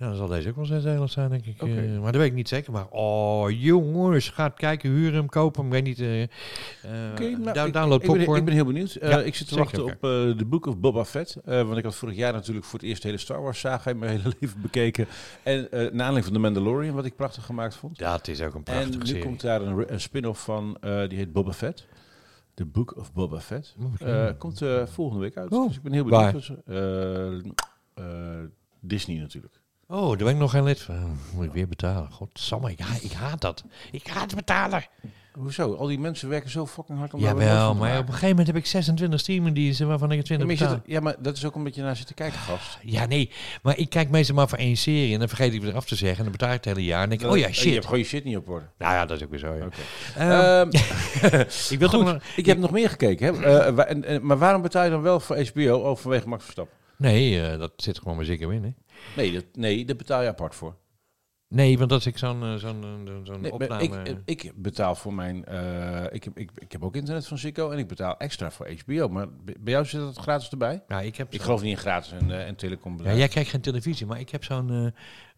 Ja, 0.00 0.06
dan 0.06 0.16
zal 0.16 0.26
deze 0.28 0.48
ook 0.48 0.56
wel 0.56 0.64
zesdelig 0.64 1.10
zijn, 1.10 1.30
denk 1.30 1.46
ik. 1.46 1.62
Eh, 1.62 1.98
maar 1.98 2.12
dat 2.12 2.20
weet 2.20 2.30
ik 2.30 2.34
niet 2.36 2.48
zeker. 2.48 2.72
Maar 2.72 2.86
oh, 2.90 3.50
jongens, 3.50 4.28
gaat 4.28 4.54
kijken, 4.54 4.90
huren 4.90 5.14
hem, 5.14 5.28
kopen 5.28 5.60
hem. 5.64 5.72
Ik 5.72 5.84
weet 5.84 5.98
niet. 5.98 5.98
ik- 5.98 7.72
download 7.72 8.02
ik, 8.02 8.06
ben, 8.08 8.16
popcorn. 8.16 8.38
ik 8.38 8.44
ben 8.44 8.54
heel 8.54 8.64
benieuwd. 8.64 8.92
Ja, 9.00 9.20
ik 9.20 9.34
zit 9.34 9.48
te 9.48 9.56
wachten 9.56 9.84
op 9.84 9.90
eh 9.90 10.30
The 10.30 10.44
Book 10.46 10.66
of 10.66 10.78
Boba 10.78 11.04
Fett. 11.04 11.36
Want 11.44 11.76
ik 11.76 11.84
had 11.84 11.94
vorig 11.94 12.16
jaar 12.16 12.32
natuurlijk 12.32 12.66
voor 12.66 12.78
het 12.78 12.88
eerst 12.88 13.02
de 13.02 13.08
hele 13.08 13.20
Star 13.20 13.42
Wars 13.42 13.60
saga 13.60 13.90
in 13.90 13.98
mijn 13.98 14.10
hele 14.20 14.34
leven 14.40 14.60
bekeken. 14.60 15.06
En 15.42 15.68
naar 15.70 15.82
aanleiding 15.82 16.24
van 16.24 16.32
The 16.32 16.38
Mandalorian, 16.38 16.94
wat 16.94 17.04
ik 17.04 17.16
prachtig 17.16 17.44
gemaakt 17.44 17.74
vond. 17.74 17.98
Ja, 17.98 18.12
het 18.16 18.28
is 18.28 18.40
ook 18.40 18.54
een 18.54 18.56
en 18.56 18.62
prachtige 18.62 18.98
nu 18.98 19.06
serie. 19.06 19.22
komt 19.22 19.40
daar 19.40 19.62
een, 19.62 19.92
een 19.92 20.00
spin-off 20.00 20.44
van, 20.44 20.76
die 20.80 21.18
heet 21.18 21.32
Boba 21.32 21.52
Fett. 21.52 21.86
The 22.54 22.64
Book 22.64 22.96
of 22.96 23.12
Boba 23.12 23.40
Fett. 23.40 23.76
Komt 24.38 24.62
volgende 24.84 25.22
week 25.22 25.36
uit. 25.36 25.52
Oh, 25.52 25.66
dus 25.66 25.76
ik 25.76 25.82
ben 25.82 25.92
heel 25.92 26.04
benieuwd. 26.04 26.32
Dus, 26.32 26.52
Disney 28.80 29.18
natuurlijk. 29.18 29.59
Oh, 29.90 30.08
daar 30.08 30.16
ben 30.16 30.28
ik 30.28 30.36
nog 30.36 30.50
geen 30.50 30.62
lid 30.64 30.80
van. 30.80 31.18
Moet 31.34 31.44
ik 31.44 31.52
weer 31.52 31.68
betalen. 31.68 32.10
Godsamme, 32.12 32.70
ik, 32.70 32.78
ha 32.80 32.94
ik 33.02 33.12
haat 33.12 33.40
dat. 33.40 33.64
Ik 33.92 34.06
haat 34.06 34.34
betalen. 34.34 34.84
Hoezo? 35.32 35.74
Al 35.74 35.86
die 35.86 35.98
mensen 35.98 36.28
werken 36.28 36.50
zo 36.50 36.66
fucking 36.66 36.98
hard 36.98 37.14
om 37.14 37.20
Jawel, 37.20 37.74
maar 37.74 37.92
op 37.98 38.06
een 38.06 38.12
gegeven 38.12 38.28
moment 38.28 38.46
heb 38.46 38.56
ik 38.56 38.66
26 38.66 39.20
streamingdiensten 39.20 39.86
waarvan 39.88 40.10
ik 40.12 40.18
het 40.18 40.28
Ja 40.28 40.34
20 40.36 40.46
maar, 40.46 40.56
je 40.56 40.72
betaal. 40.74 40.84
zit- 40.86 40.94
ja, 40.94 41.00
maar 41.00 41.16
dat 41.22 41.36
is 41.36 41.44
ook 41.44 41.54
een 41.54 41.64
beetje 41.64 41.82
naar 41.82 41.96
zitten 41.96 42.14
kijken, 42.14 42.38
gast. 42.38 42.78
Ja, 42.82 43.06
nee. 43.06 43.30
Maar 43.62 43.78
ik 43.78 43.90
kijk 43.90 44.10
meestal 44.10 44.34
maar 44.34 44.48
voor 44.48 44.58
één 44.58 44.76
serie 44.76 45.12
en 45.12 45.18
dan 45.18 45.28
vergeet 45.28 45.52
ik 45.54 45.62
weer 45.62 45.74
af 45.74 45.84
te 45.86 45.94
zeggen. 45.96 46.16
En 46.18 46.22
dan 46.22 46.32
betaal 46.32 46.48
ik 46.48 46.54
het 46.54 46.64
hele 46.64 46.84
jaar. 46.84 47.02
En 47.02 47.08
denk 47.08 47.20
ik, 47.20 47.30
oh 47.30 47.36
ja, 47.38 47.46
Je 47.46 47.52
shit. 47.54 47.72
hebt 47.72 47.84
gewoon 47.84 47.98
je 48.00 48.04
shit 48.06 48.24
niet 48.24 48.36
op 48.36 48.48
orde. 48.48 48.66
Nou 48.78 48.92
ja, 48.94 49.06
dat 49.06 49.16
is 49.16 49.24
ook 49.24 49.30
weer 49.30 49.38
zo, 49.38 49.54
ja. 49.54 49.68
Ehm, 50.16 50.70
Ehm, 50.70 51.44
ik 51.74 51.78
wil 51.78 51.88
toch 51.88 52.02
goed, 52.02 52.12
nog... 52.12 52.22
ik 52.36 52.46
heb 52.46 52.58
nog 52.58 52.70
meer 52.70 52.88
gekeken. 52.90 53.34
Hè? 53.34 53.42
Eh, 53.58 53.74
wa- 53.74 53.84
en, 53.84 54.04
en- 54.04 54.26
maar 54.26 54.38
waarom 54.38 54.62
betaal 54.62 54.84
je 54.84 54.90
dan 54.90 55.02
wel 55.02 55.20
voor 55.20 55.36
HBO? 55.46 55.74
Oh, 55.76 55.96
vanwege 55.96 56.28
Max 56.28 56.42
Verstappen. 56.42 56.76
Nee, 56.96 57.42
eh, 57.42 57.58
dat 57.58 57.72
zit 57.76 57.98
gewoon 57.98 58.16
maar 58.16 58.24
zeker 58.24 58.52
in, 58.52 58.62
hè. 58.64 58.70
Nee, 59.16 59.32
dat, 59.32 59.44
nee, 59.52 59.84
daar 59.84 59.96
betaal 59.96 60.22
je 60.22 60.28
apart 60.28 60.54
voor. 60.54 60.76
Nee, 61.48 61.78
want 61.78 61.92
als 61.92 62.06
ik 62.06 62.18
zo'n 62.18 62.42
eh, 62.42 62.54
zo'n 62.54 62.84
eh, 62.84 63.14
zo'n 63.22 63.40
Nee, 63.40 63.50
maar 63.52 63.60
opname... 63.80 64.02
ik, 64.24 64.42
ik 64.42 64.52
betaal 64.62 64.94
voor 64.94 65.14
mijn... 65.14 65.44
eh, 65.44 66.04
ik, 66.10 66.24
heb, 66.24 66.38
ik, 66.38 66.50
ik 66.54 66.72
heb 66.72 66.84
ook 66.84 66.96
internet 66.96 67.26
van 67.26 67.38
Ziggo 67.38 67.70
en 67.70 67.78
ik 67.78 67.88
betaal 67.88 68.16
extra 68.18 68.50
voor 68.50 68.68
HBO. 68.84 69.08
Maar 69.08 69.26
bij 69.42 69.72
jou 69.72 69.84
zit 69.84 70.00
dat 70.00 70.16
gratis 70.18 70.48
erbij? 70.50 70.82
ja, 70.88 71.00
ik 71.00 71.16
heb 71.16 71.26
Ik 71.26 71.32
zo'n- 71.34 71.44
geloof 71.44 71.62
niet 71.62 71.70
in 71.70 71.78
gratis 71.78 72.12
en, 72.12 72.30
eh 72.30 72.46
en 72.46 72.56
telecom. 72.56 73.02
Ja, 73.02 73.14
jij 73.14 73.28
kijkt 73.28 73.48
geen 73.50 73.60
televisie, 73.60 74.06
maar 74.06 74.20
ik 74.20 74.30
heb 74.30 74.44
zo'n... 74.44 74.70
eh 74.70 74.86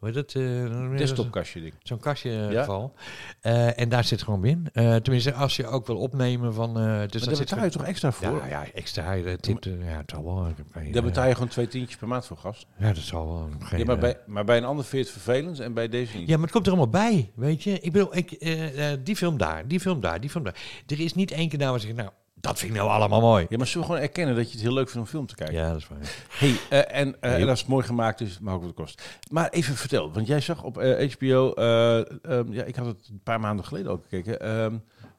hoe 0.03 0.11
heet 0.11 0.15
dat? 0.15 0.35
eh, 0.43 0.97
Desktopkastje 0.97 1.61
ding. 1.61 1.75
Zo'n 1.83 1.99
kastje 1.99 2.31
Ja. 2.31 2.61
geval. 2.61 2.95
Eh, 3.41 3.79
en 3.81 3.89
daar 3.89 4.05
zit 4.05 4.23
gewoon 4.23 4.45
in. 4.45 4.69
Eh, 4.73 4.95
tenminste, 4.97 5.33
als 5.35 5.57
je 5.57 5.67
ook 5.67 5.87
wil 5.87 5.97
opnemen 5.97 6.55
van... 6.55 6.79
eh 6.79 7.01
dus 7.09 7.23
daar 7.23 7.39
betaal 7.39 7.65
je 7.65 7.71
toch 7.71 7.85
extra 7.85 8.13
voor? 8.13 8.37
Ja, 8.37 8.47
ja, 8.47 8.65
extra. 8.75 9.17
eh, 9.17 9.33
tip, 9.35 9.65
eh, 9.65 9.73
ja, 9.91 9.97
het 9.97 10.11
zal 10.11 10.25
wel. 10.25 10.35
Daar 10.75 10.85
eh, 10.95 11.03
betaal 11.03 11.27
je 11.27 11.33
gewoon 11.35 11.49
twee 11.49 11.69
tientjes 11.69 11.97
per 11.99 12.09
maand 12.09 12.27
voor, 12.27 12.37
gast. 12.37 12.67
Ja, 12.79 12.87
dat 12.93 13.03
zal 13.03 13.27
wel. 13.27 13.49
Geen, 13.61 13.79
Ja, 13.79 13.85
maar, 13.85 13.95
eh, 13.95 14.01
bij, 14.01 14.17
maar 14.27 14.45
bij 14.45 14.57
een 14.57 14.65
ander 14.65 14.85
vind 14.85 15.07
je 15.07 15.13
het 15.13 15.23
vervelend 15.23 15.61
en 15.61 15.75
bij 15.75 15.89
deze 15.89 16.17
niet. 16.17 16.29
Ja, 16.29 16.35
maar 16.35 16.43
het 16.45 16.53
komt 16.53 16.67
er 16.67 16.73
allemaal 16.73 16.91
bij, 16.91 17.31
weet 17.35 17.63
je. 17.63 17.81
Ik 17.81 17.93
bedoel, 17.93 18.17
ik, 18.17 18.31
eh, 18.33 18.93
eh, 18.93 18.99
die 19.05 19.17
film 19.17 19.37
daar, 19.39 19.69
die 19.69 19.81
film 19.81 20.01
daar, 20.01 20.21
die 20.21 20.31
film 20.31 20.45
daar. 20.45 20.57
Er 20.87 21.01
is 21.01 21.15
niet 21.15 21.31
één 21.31 21.49
keer 21.49 21.59
nou 21.59 21.71
waar 21.71 21.81
ze 21.81 21.93
nou, 21.93 22.11
dat 22.43 22.59
vind 22.59 22.71
ik 22.73 22.77
nou 22.79 22.91
allemaal 22.91 23.21
mooi. 23.21 23.47
Ja, 23.49 23.57
maar 23.57 23.67
zullen 23.67 23.87
we 23.87 23.93
gewoon 23.93 24.09
erkennen 24.09 24.35
dat 24.37 24.47
je 24.47 24.53
het 24.53 24.61
heel 24.63 24.73
leuk 24.75 24.89
vindt 24.89 25.07
om 25.07 25.13
film 25.13 25.27
te 25.27 25.35
kijken? 25.35 25.55
Ja, 25.57 25.69
dat 25.69 25.77
is 25.77 25.89
waar. 25.89 25.99
Hey, 26.29 26.55
eh, 26.71 27.01
en, 27.01 27.17
eh, 27.21 27.31
Heel. 27.31 27.41
en 27.41 27.49
als 27.49 27.61
het 27.61 27.69
mooi 27.69 27.85
gemaakt 27.87 28.21
is, 28.21 28.39
mag 28.39 28.55
ook 28.55 28.63
wat 28.63 28.75
kost. 28.75 29.03
Maar 29.31 29.49
even 29.51 29.75
vertel, 29.77 30.13
want 30.13 30.27
jij 30.27 30.41
zag 30.41 30.63
op 30.63 30.79
eh, 30.79 31.11
HBO, 31.13 31.53
eh, 31.53 31.99
ehm, 31.99 32.53
ja, 32.53 32.63
ik 32.65 32.77
had 32.77 32.87
het 32.87 33.09
een 33.11 33.21
paar 33.23 33.41
maanden 33.41 33.65
geleden 33.65 33.91
ook 33.93 34.03
gekeken. 34.03 34.41
ehm, 34.41 34.75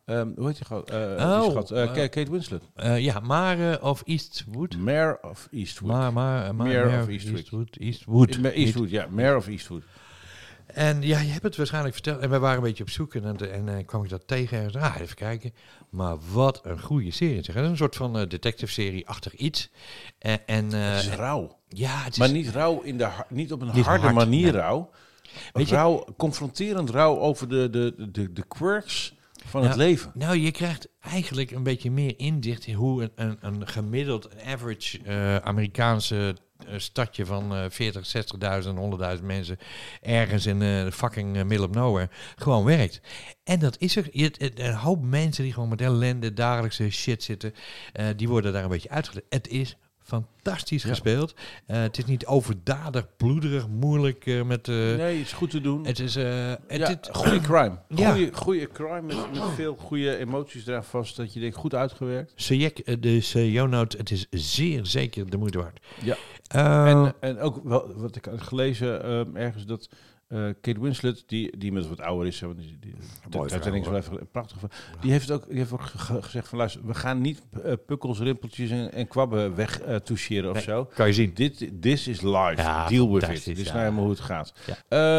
ehm, 0.05 0.27
hoe 0.35 0.47
heet 0.47 0.57
je 0.57 0.65
gewoon? 0.65 0.85
eh 0.85 1.41
Oh? 1.41 1.71
Eh, 1.71 1.83
eh, 2.03 2.09
Kate 2.09 2.31
Winslet. 2.31 2.63
Eh, 2.75 2.99
ja, 2.99 3.19
Mare 3.19 3.81
of 3.81 4.01
Eastwood. 4.05 4.77
Mare 4.77 5.19
of 5.21 5.47
Eastwood. 5.51 5.91
Maar, 5.91 6.13
maar, 6.13 6.55
maar, 6.55 6.67
Mare 6.67 6.85
Mare 6.85 7.01
of 7.01 7.07
Eastwood. 7.07 7.37
Eastwood. 7.37 7.75
Eastwood. 7.79 8.35
Eastwood, 8.43 8.89
ja. 8.89 9.07
Mare 9.09 9.35
of 9.35 9.47
Eastwood. 9.47 9.83
En 10.65 11.01
ja, 11.01 11.19
je 11.19 11.31
hebt 11.31 11.43
het 11.43 11.55
waarschijnlijk 11.55 11.93
verteld. 11.93 12.19
En 12.21 12.29
wij 12.29 12.39
waren 12.39 12.57
een 12.57 12.63
beetje 12.63 12.83
op 12.83 12.89
zoek. 12.89 13.15
En, 13.15 13.37
en, 13.51 13.69
en 13.69 13.85
kwam 13.85 14.03
ik 14.03 14.09
dat 14.09 14.27
tegen. 14.27 14.57
En 14.73 14.81
ah, 14.81 14.95
even 14.99 15.15
kijken. 15.15 15.53
Maar 15.89 16.15
wat 16.31 16.59
een 16.63 16.79
goede 16.81 17.11
serie. 17.11 17.43
Zeg. 17.43 17.55
Het 17.55 17.63
is 17.63 17.69
een 17.69 17.77
soort 17.77 17.95
van 17.95 18.17
eh, 18.19 18.27
detective-serie-achtig 18.27 19.35
iets. 19.35 19.69
En, 20.19 20.47
en 20.47 20.73
eh, 20.73 20.91
het 20.95 20.99
is 21.03 21.09
rauw. 21.09 21.57
ja, 21.69 21.97
het 22.03 22.11
is, 22.13 22.17
Maar 22.19 22.31
niet 22.31 22.49
rauw 22.49 22.81
in 22.81 22.97
de 22.97 23.09
niet 23.29 23.51
op 23.51 23.61
een 23.61 23.69
Niet 23.73 23.85
harde 23.85 24.03
hard, 24.03 24.15
manier 24.15 24.51
nee. 24.51 24.61
rauw. 24.61 24.89
Weet 25.53 25.69
je- 25.69 25.75
rauw, 25.75 26.05
confronterend 26.17 26.89
rauw 26.89 27.17
over 27.19 27.49
de, 27.49 27.69
de, 27.69 28.09
de, 28.11 28.33
de 28.33 28.43
quirks 28.47 29.13
van 29.45 29.61
het 29.61 29.71
Ja. 29.71 29.77
leven. 29.77 30.11
Nou, 30.13 30.37
je 30.37 30.51
krijgt 30.51 30.87
eigenlijk 30.99 31.51
een 31.51 31.63
beetje 31.63 31.91
meer 31.91 32.13
inzicht 32.19 32.65
in 32.65 32.73
hoe 32.73 33.03
een, 33.03 33.11
een, 33.15 33.37
een 33.41 33.67
gemiddeld, 33.67 34.29
een 34.31 34.41
average 34.53 34.99
eh, 35.03 35.35
Amerikaanse 35.35 36.15
eh, 36.35 36.43
stadje 36.77 37.25
van 37.25 37.55
eh 37.55 37.65
40, 37.69 38.11
60.000, 38.63 38.69
100.000 39.17 39.23
mensen 39.23 39.57
ergens 40.01 40.45
in 40.45 40.61
eh 40.61 40.91
fucking 40.91 41.37
eh, 41.37 41.43
middle 41.43 41.67
of 41.67 41.73
nowhere 41.73 42.09
gewoon 42.35 42.63
werkt. 42.63 43.01
En 43.43 43.59
dat 43.59 43.75
is 43.79 43.95
er. 43.95 44.07
Je, 44.11 44.31
een 44.55 44.73
hoop 44.73 45.01
mensen 45.01 45.43
die 45.43 45.53
gewoon 45.53 45.69
met 45.69 45.81
ellende, 45.81 46.33
dagelijkse 46.33 46.89
shit 46.89 47.23
zitten, 47.23 47.53
eh, 47.93 48.05
die 48.15 48.29
worden 48.29 48.53
daar 48.53 48.63
een 48.63 48.69
beetje 48.69 48.89
uitgelegd. 48.89 49.25
Het 49.29 49.47
is 49.47 49.77
fantastisch 50.03 50.83
Ja. 50.83 50.89
gespeeld. 50.89 51.33
Eh, 51.65 51.81
het 51.81 51.97
is 51.97 52.05
niet 52.05 52.25
overdadig, 52.25 53.07
bloederig, 53.17 53.67
moeilijk 53.67 54.25
eh, 54.25 54.41
met... 54.43 54.67
eh, 54.67 54.75
nee, 54.75 55.17
het 55.17 55.25
is 55.25 55.33
goed 55.33 55.49
te 55.49 55.61
doen. 55.61 55.85
Het 55.85 55.99
is... 55.99 56.15
eh, 56.15 56.47
het, 56.67 56.79
ja, 56.79 56.87
het- 56.87 57.09
goede 57.11 57.39
crime. 57.39 57.77
Ja. 58.03 58.11
Goede, 58.11 58.33
goede 58.33 58.67
crime 58.67 59.01
met, 59.01 59.31
met 59.33 59.41
veel 59.55 59.75
goede 59.79 60.17
emoties 60.17 60.67
eraan 60.67 60.83
vast. 60.83 61.15
Dat 61.15 61.33
je 61.33 61.39
denkt, 61.39 61.55
goed 61.55 61.75
uitgewerkt. 61.75 62.31
Sejek, 62.35 63.01
dus 63.01 63.35
uh, 63.35 63.53
Jonout, 63.53 63.93
het 63.97 64.11
is 64.11 64.27
zeer 64.29 64.85
zeker 64.85 65.29
de 65.29 65.37
moeite 65.37 65.57
waard. 65.57 65.79
Ja. 66.01 66.15
En, 66.47 67.13
en 67.19 67.39
ook 67.39 67.59
wel, 67.63 67.93
wat 67.95 68.15
ik 68.15 68.25
had 68.25 68.41
gelezen 68.41 69.03
ehm, 69.03 69.35
ergens, 69.35 69.65
dat 69.65 69.89
eh, 70.33 70.53
Kate 70.61 70.79
Winslet, 70.79 71.23
die, 71.27 71.57
die 71.57 71.71
met 71.71 71.87
wat 71.87 71.99
ouder 72.01 72.27
is, 72.27 72.39
want 72.39 72.57
die, 72.57 72.93
is 73.81 73.87
wel 73.87 73.95
even 73.97 74.27
prachtig. 74.31 74.57
Die 75.01 75.11
heeft 75.11 75.31
ook, 75.31 75.47
die 75.47 75.57
heeft 75.57 75.71
ook 75.71 75.81
ge- 75.81 76.21
gezegd 76.21 76.47
van 76.47 76.57
luister, 76.57 76.85
we 76.85 76.93
gaan 76.93 77.21
niet 77.21 77.41
eh, 77.63 77.73
pukkels, 77.85 78.19
rimpeltjes 78.19 78.69
en, 78.69 78.91
en 78.93 79.07
kwabben 79.07 79.55
weg 79.55 79.79
eh 79.81 79.95
toucheren 79.95 80.49
of 80.49 80.55
Nee. 80.55 80.63
zo. 80.63 80.85
kan 80.85 81.07
je 81.07 81.13
zien. 81.13 81.31
Dit 81.33 81.71
this 81.81 82.07
is 82.07 82.21
life. 82.21 82.53
Ja, 82.55 82.87
Deal 82.87 83.13
with 83.13 83.23
it. 83.29 83.45
Dit 83.45 83.57
is 83.57 83.65
ja. 83.65 83.71
nou 83.71 83.83
helemaal 83.83 84.03
hoe 84.03 84.11
het 84.13 84.21
gaat. 84.21 84.53
Ja. 84.65 84.77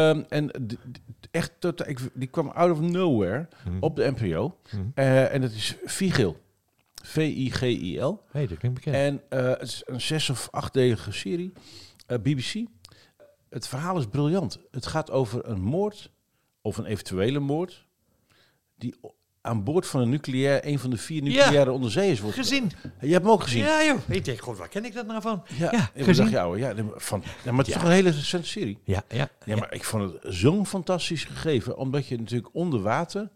Ehm, 0.09 0.23
en 0.29 0.51
echt 1.31 1.51
totaal, 1.59 1.87
ik, 1.87 1.99
die 2.13 2.27
kwam 2.27 2.49
out 2.49 2.71
of 2.71 2.79
nowhere 2.81 3.47
Hm. 3.63 3.69
op 3.79 3.95
de 3.95 4.13
NPO. 4.17 4.57
Hm. 4.69 4.77
Eh, 4.95 5.33
en 5.33 5.41
dat 5.41 5.51
is 5.51 5.75
Vigil. 5.85 6.43
V-I-G-I-L. 7.03 8.21
Hey, 8.31 8.47
dat 8.47 8.57
klinkt 8.57 8.83
bekend. 8.83 8.95
En 8.95 9.21
eh, 9.29 9.49
het 9.49 9.61
is 9.61 9.81
een 9.85 10.01
zes- 10.01 10.29
of 10.29 10.47
achtdelige 10.51 11.11
serie. 11.11 11.53
Eh, 12.07 12.17
BBC. 12.19 12.53
Het 13.55 13.67
verhaal 13.67 13.97
is 13.97 14.05
briljant. 14.05 14.59
Het 14.71 14.85
gaat 14.87 15.11
over 15.11 15.49
een 15.49 15.61
moord, 15.61 16.11
of 16.61 16.77
een 16.77 16.85
eventuele 16.85 17.39
moord, 17.39 17.85
die 18.77 18.95
aan 19.41 19.63
boord 19.63 19.87
van 19.87 20.01
een 20.01 20.09
nucleair, 20.09 20.65
een 20.67 20.79
van 20.79 20.89
de 20.89 20.97
vier 20.97 21.21
nucleaire 21.21 21.71
onderzeeërs 21.71 22.19
wordt. 22.19 22.37
gezien. 22.37 22.71
Je 23.01 23.11
hebt 23.11 23.23
hem 23.23 23.33
ook 23.33 23.43
gezien. 23.43 23.63
Ja, 23.63 23.83
joh. 23.83 23.97
Ik 24.07 24.25
denk, 24.25 24.41
god, 24.41 24.57
waar 24.57 24.67
ken 24.67 24.85
ik 24.85 24.93
dat 24.93 25.05
nou 25.07 25.21
van? 25.21 25.43
Ja, 25.57 25.71
Ja, 25.71 25.89
ik 25.93 26.03
gezien. 26.03 26.31
dacht, 26.31 26.59
ja, 26.59 26.67
ja, 26.67 26.83
van, 26.95 27.23
ja, 27.43 27.51
maar 27.51 27.57
het 27.59 27.67
is 27.67 27.73
Ja. 27.73 27.79
toch 27.79 27.89
een 27.89 27.95
hele 27.95 28.09
recente 28.09 28.47
serie. 28.47 28.77
Ja, 28.83 29.03
ja. 29.09 29.29
Ja, 29.45 29.55
maar 29.55 29.73
ik 29.73 29.83
vond 29.83 30.13
het 30.13 30.33
zo'n 30.35 30.65
fantastisch 30.65 31.23
gegeven, 31.23 31.77
omdat 31.77 32.07
je 32.07 32.17
natuurlijk 32.17 32.49
onder 32.55 32.81
water, 32.81 33.29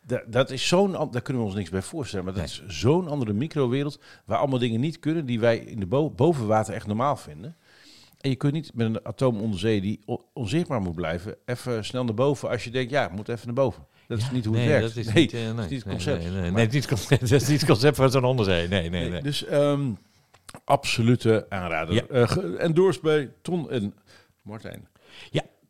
da- 0.00 0.24
dat 0.26 0.50
is 0.50 0.68
zo'n, 0.68 0.92
daar 1.10 1.22
kunnen 1.22 1.42
we 1.42 1.48
ons 1.48 1.56
niks 1.58 1.70
bij 1.70 1.82
voorstellen, 1.82 2.24
maar 2.24 2.34
dat 2.34 2.44
is 2.44 2.62
zo'n 2.66 3.08
andere 3.08 3.32
microwereld, 3.32 4.00
waar 4.24 4.38
allemaal 4.38 4.58
dingen 4.58 4.80
niet 4.80 4.98
kunnen 4.98 5.26
die 5.26 5.40
wij 5.40 5.58
in 5.58 5.80
de 5.80 5.86
bo 5.86 6.10
boven 6.10 6.46
water 6.46 6.74
echt 6.74 6.86
normaal 6.86 7.16
vinden. 7.16 7.56
En 8.26 8.32
je 8.32 8.38
kunt 8.38 8.52
niet 8.52 8.70
met 8.74 8.86
een 8.86 9.04
atoom 9.06 9.40
onder 9.40 9.58
zee 9.58 9.80
die 9.80 10.00
on- 10.04 10.20
onzichtbaar 10.32 10.80
moet 10.80 10.94
blijven, 10.94 11.36
even 11.44 11.84
snel 11.84 12.04
naar 12.04 12.14
boven 12.14 12.48
als 12.48 12.64
je 12.64 12.70
denkt, 12.70 12.90
ja, 12.90 13.10
moet 13.14 13.28
even 13.28 13.46
naar 13.46 13.54
boven. 13.54 13.86
Dat 14.08 14.18
is 14.18 14.24
Ja, 14.24 14.32
niet 14.32 14.44
hoe 14.44 14.54
nee, 14.56 14.62
het 14.68 14.72
werkt. 14.80 14.94
Dat 14.94 15.04
is 15.04 15.12
nee, 15.12 15.22
niet, 15.22 15.32
eh, 15.32 15.40
nee, 15.40 15.54
dat 15.54 15.64
is 15.64 15.70
niet 15.70 15.82
het 15.84 15.92
concept. 15.92 16.22
Nee, 16.22 16.30
nee, 16.40 16.50
nee, 16.50 16.66
niet 16.68 16.86
concept, 16.86 17.20
dat 17.30 17.40
is 17.40 17.48
niet 17.48 17.60
het 17.60 17.68
concept 17.70 17.96
van 17.96 18.10
zo'n 18.10 18.24
onderzee. 18.24 18.68
Nee, 18.68 18.90
nee, 18.90 19.10
Nee. 19.10 19.22
Dus 19.22 19.44
ehm, 19.44 19.90
absolute 20.64 21.46
aanrader. 21.48 21.94
Ja. 21.94 22.02
Eh, 22.10 22.28
ge- 22.28 22.56
endorsed 22.56 23.02
bij 23.02 23.30
Ton 23.42 23.70
en 23.70 23.94
Martijn. 24.42 24.88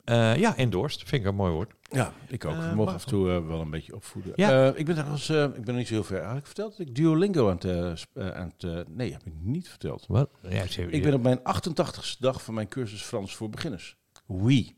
Eh, 0.06 0.36
ja, 0.36 0.56
endorsed. 0.56 1.02
Vind 1.08 1.22
ik 1.22 1.28
een 1.28 1.34
mooi 1.34 1.52
woord. 1.52 1.72
Ja, 1.90 2.12
ik 2.28 2.44
ook. 2.44 2.52
Eh, 2.52 2.58
We 2.58 2.64
mogen 2.64 2.76
mag 2.84 2.94
af 2.94 3.02
en 3.02 3.08
toe 3.08 3.30
eh, 3.32 3.46
wel 3.46 3.60
een 3.60 3.70
beetje 3.70 3.94
opvoeden. 3.94 4.32
Ja. 4.36 4.66
Eh, 4.70 4.78
ik 4.78 4.84
ben 4.86 4.94
trouwens, 4.94 5.28
eh, 5.28 5.42
ik 5.44 5.64
ben 5.64 5.74
niet 5.74 5.86
zo 5.86 5.94
heel 5.94 6.04
ver. 6.04 6.22
Had 6.22 6.36
ik 6.36 6.46
verteld 6.46 6.76
dat 6.76 6.86
ik 6.86 6.94
Duolingo 6.94 7.48
aan 7.48 7.54
het, 7.54 7.64
eh, 7.64 8.26
eh, 8.26 8.36
aan 8.36 8.52
het 8.58 8.64
eh, 8.70 8.80
nee, 8.94 9.12
heb 9.12 9.26
ik 9.26 9.32
niet 9.40 9.68
verteld. 9.68 10.04
Wat? 10.08 10.30
Ja, 10.48 10.62
ik, 10.62 10.70
Ik 10.76 11.02
ben 11.02 11.14
op 11.14 11.22
mijn 11.22 11.38
88ste 11.38 12.18
dag 12.18 12.42
van 12.42 12.54
mijn 12.54 12.68
cursus 12.68 13.02
Frans 13.02 13.36
voor 13.36 13.50
beginners. 13.50 13.96
Oui. 14.26 14.76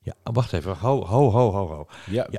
ja, 0.00 0.14
wacht 0.22 0.52
even. 0.52 0.76
Ho, 0.76 1.04
ho, 1.06 1.30
ho, 1.30 1.50
ho, 1.50 1.66
ho. 1.68 1.86
Ja, 2.10 2.26
Ja, 2.30 2.38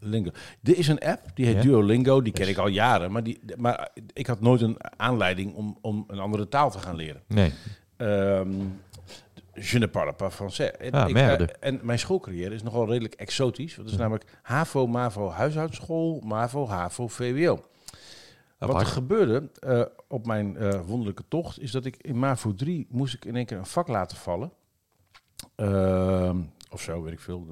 Duolingo. 0.00 0.30
Er 0.62 0.76
is 0.78 0.88
een 0.88 1.00
app, 1.00 1.22
die 1.34 1.46
heet 1.46 1.54
Ja? 1.54 1.62
Duolingo. 1.62 2.22
Die 2.22 2.32
ken 2.32 2.42
Dus- 2.42 2.50
ik 2.50 2.58
al 2.58 2.68
jaren. 2.68 3.12
Maar, 3.12 3.22
die, 3.22 3.40
maar 3.56 3.88
ik 4.12 4.26
had 4.26 4.40
nooit 4.40 4.60
een 4.60 4.76
aanleiding 4.96 5.54
om, 5.54 5.78
om 5.80 6.04
een 6.06 6.18
andere 6.18 6.48
taal 6.48 6.70
te 6.70 6.78
gaan 6.78 6.96
leren. 6.96 7.22
Nee. 7.28 7.52
Ehm, 7.96 8.50
je 9.60 9.78
ne 9.78 9.86
parle 9.88 10.12
pas 10.12 10.34
français. 10.34 10.70
En, 10.78 10.92
Ah, 10.92 11.08
ik, 11.08 11.14
merde. 11.14 11.44
eh, 11.44 11.68
en 11.68 11.80
mijn 11.82 11.98
schoolcarrière 11.98 12.54
is 12.54 12.62
nogal 12.62 12.86
redelijk 12.88 13.14
exotisch. 13.14 13.76
Want 13.76 13.86
het 13.88 13.94
is 13.96 14.02
namelijk 14.02 14.24
HAVO, 14.42 14.86
MAVO, 14.86 15.30
huishoudschool, 15.30 16.20
MAVO, 16.24 16.68
HAVO, 16.68 17.08
VWO. 17.08 17.64
Wat 18.58 18.80
er 18.80 18.86
gebeurde 18.86 19.48
eh, 19.60 19.82
op 20.08 20.26
mijn 20.26 20.56
eh, 20.56 20.80
wonderlijke 20.86 21.24
tocht, 21.28 21.60
is 21.60 21.70
dat 21.70 21.84
ik 21.84 21.96
in 21.96 22.18
MAVO 22.18 22.54
3 22.54 22.86
moest 22.90 23.14
ik 23.14 23.24
in 23.24 23.36
één 23.36 23.46
keer 23.46 23.58
een 23.58 23.66
vak 23.66 23.88
laten 23.88 24.16
vallen. 24.16 24.52
Of 26.70 26.82
zo, 26.82 27.02
weet 27.02 27.12
ik 27.12 27.20
veel. 27.20 27.46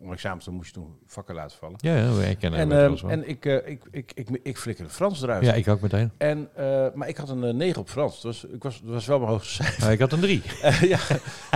Om 0.00 0.12
examens 0.12 0.44
dan 0.44 0.54
moest 0.54 0.66
je 0.74 0.80
toen 0.80 0.96
vakken 1.06 1.34
laten 1.34 1.58
vallen. 1.58 1.76
Ja, 1.80 1.94
ja, 1.96 2.22
ik 2.22 2.38
ken 2.38 2.54
En, 2.54 2.68
wel. 2.68 2.98
en 3.10 3.28
ik, 3.28 3.46
eh, 3.46 3.54
ik, 3.70 3.82
ik, 3.90 4.12
ik, 4.14 4.28
ik, 4.42 4.58
flikkerde 4.58 4.90
Frans 4.90 5.22
eruit. 5.22 5.44
Ja, 5.44 5.52
ik 5.52 5.68
ook 5.68 5.80
meteen. 5.80 6.10
En, 6.18 6.48
eh, 6.54 6.86
maar 6.94 7.08
ik 7.08 7.16
had 7.16 7.28
een 7.28 7.44
eh, 7.44 7.54
9 7.54 7.80
op 7.80 7.88
Frans. 7.88 8.20
Dus 8.20 8.44
ik 8.44 8.62
was, 8.62 8.80
dat 8.80 8.90
was 8.92 9.06
wel 9.06 9.18
mijn 9.18 9.30
hoogste 9.30 9.52
cijfer. 9.62 9.84
Ja, 9.84 9.90
ik 9.90 9.98
had 9.98 10.12
een 10.12 10.20
drie. 10.20 10.42
Eh, 10.62 10.82
ja, 10.82 10.98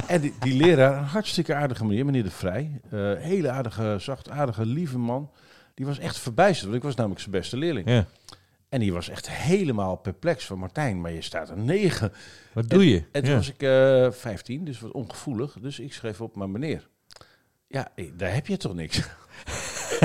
en 0.07 0.21
die, 0.21 0.35
die 0.41 0.55
leraar, 0.57 0.99
een 0.99 1.05
hartstikke 1.05 1.55
aardige 1.55 1.85
meneer, 1.85 2.05
meneer 2.05 2.23
De 2.23 2.31
Vrij. 2.31 2.81
eh, 2.91 3.13
hele 3.19 3.51
aardige, 3.51 3.97
zachtaardige, 3.99 4.67
lieve 4.67 4.99
man. 4.99 5.31
Die 5.75 5.87
was 5.87 5.99
echt 5.99 6.19
verbijsterd, 6.19 6.65
want 6.65 6.77
ik 6.77 6.83
was 6.83 6.95
namelijk 6.95 7.21
zijn 7.21 7.33
beste 7.33 7.57
leerling. 7.57 7.89
Ja. 7.89 8.07
En 8.69 8.81
die 8.81 8.93
was 8.93 9.09
echt 9.09 9.31
helemaal 9.31 9.97
perplex 9.97 10.47
van 10.47 10.59
Martijn, 10.59 11.01
maar 11.01 11.13
je 11.13 11.23
staat 11.23 11.49
een 11.49 11.65
9. 11.65 12.13
Wat 12.53 12.69
doe 12.71 12.89
je? 12.91 13.03
En 13.13 13.23
toen 13.23 13.31
Ja. 13.31 13.37
was 13.37 13.49
ik 13.49 13.63
eh 13.63 14.11
15, 14.11 14.65
dus 14.65 14.81
wat 14.81 14.93
ongevoelig. 14.93 15.57
Dus 15.61 15.79
ik 15.79 15.93
schreef 15.93 16.21
op, 16.21 16.37
maar 16.37 16.51
meneer, 16.51 16.89
ja, 17.69 17.89
eh, 17.95 18.11
daar 18.17 18.35
heb 18.35 18.47
je 18.47 18.57
toch 18.57 18.75
niks. 18.75 19.03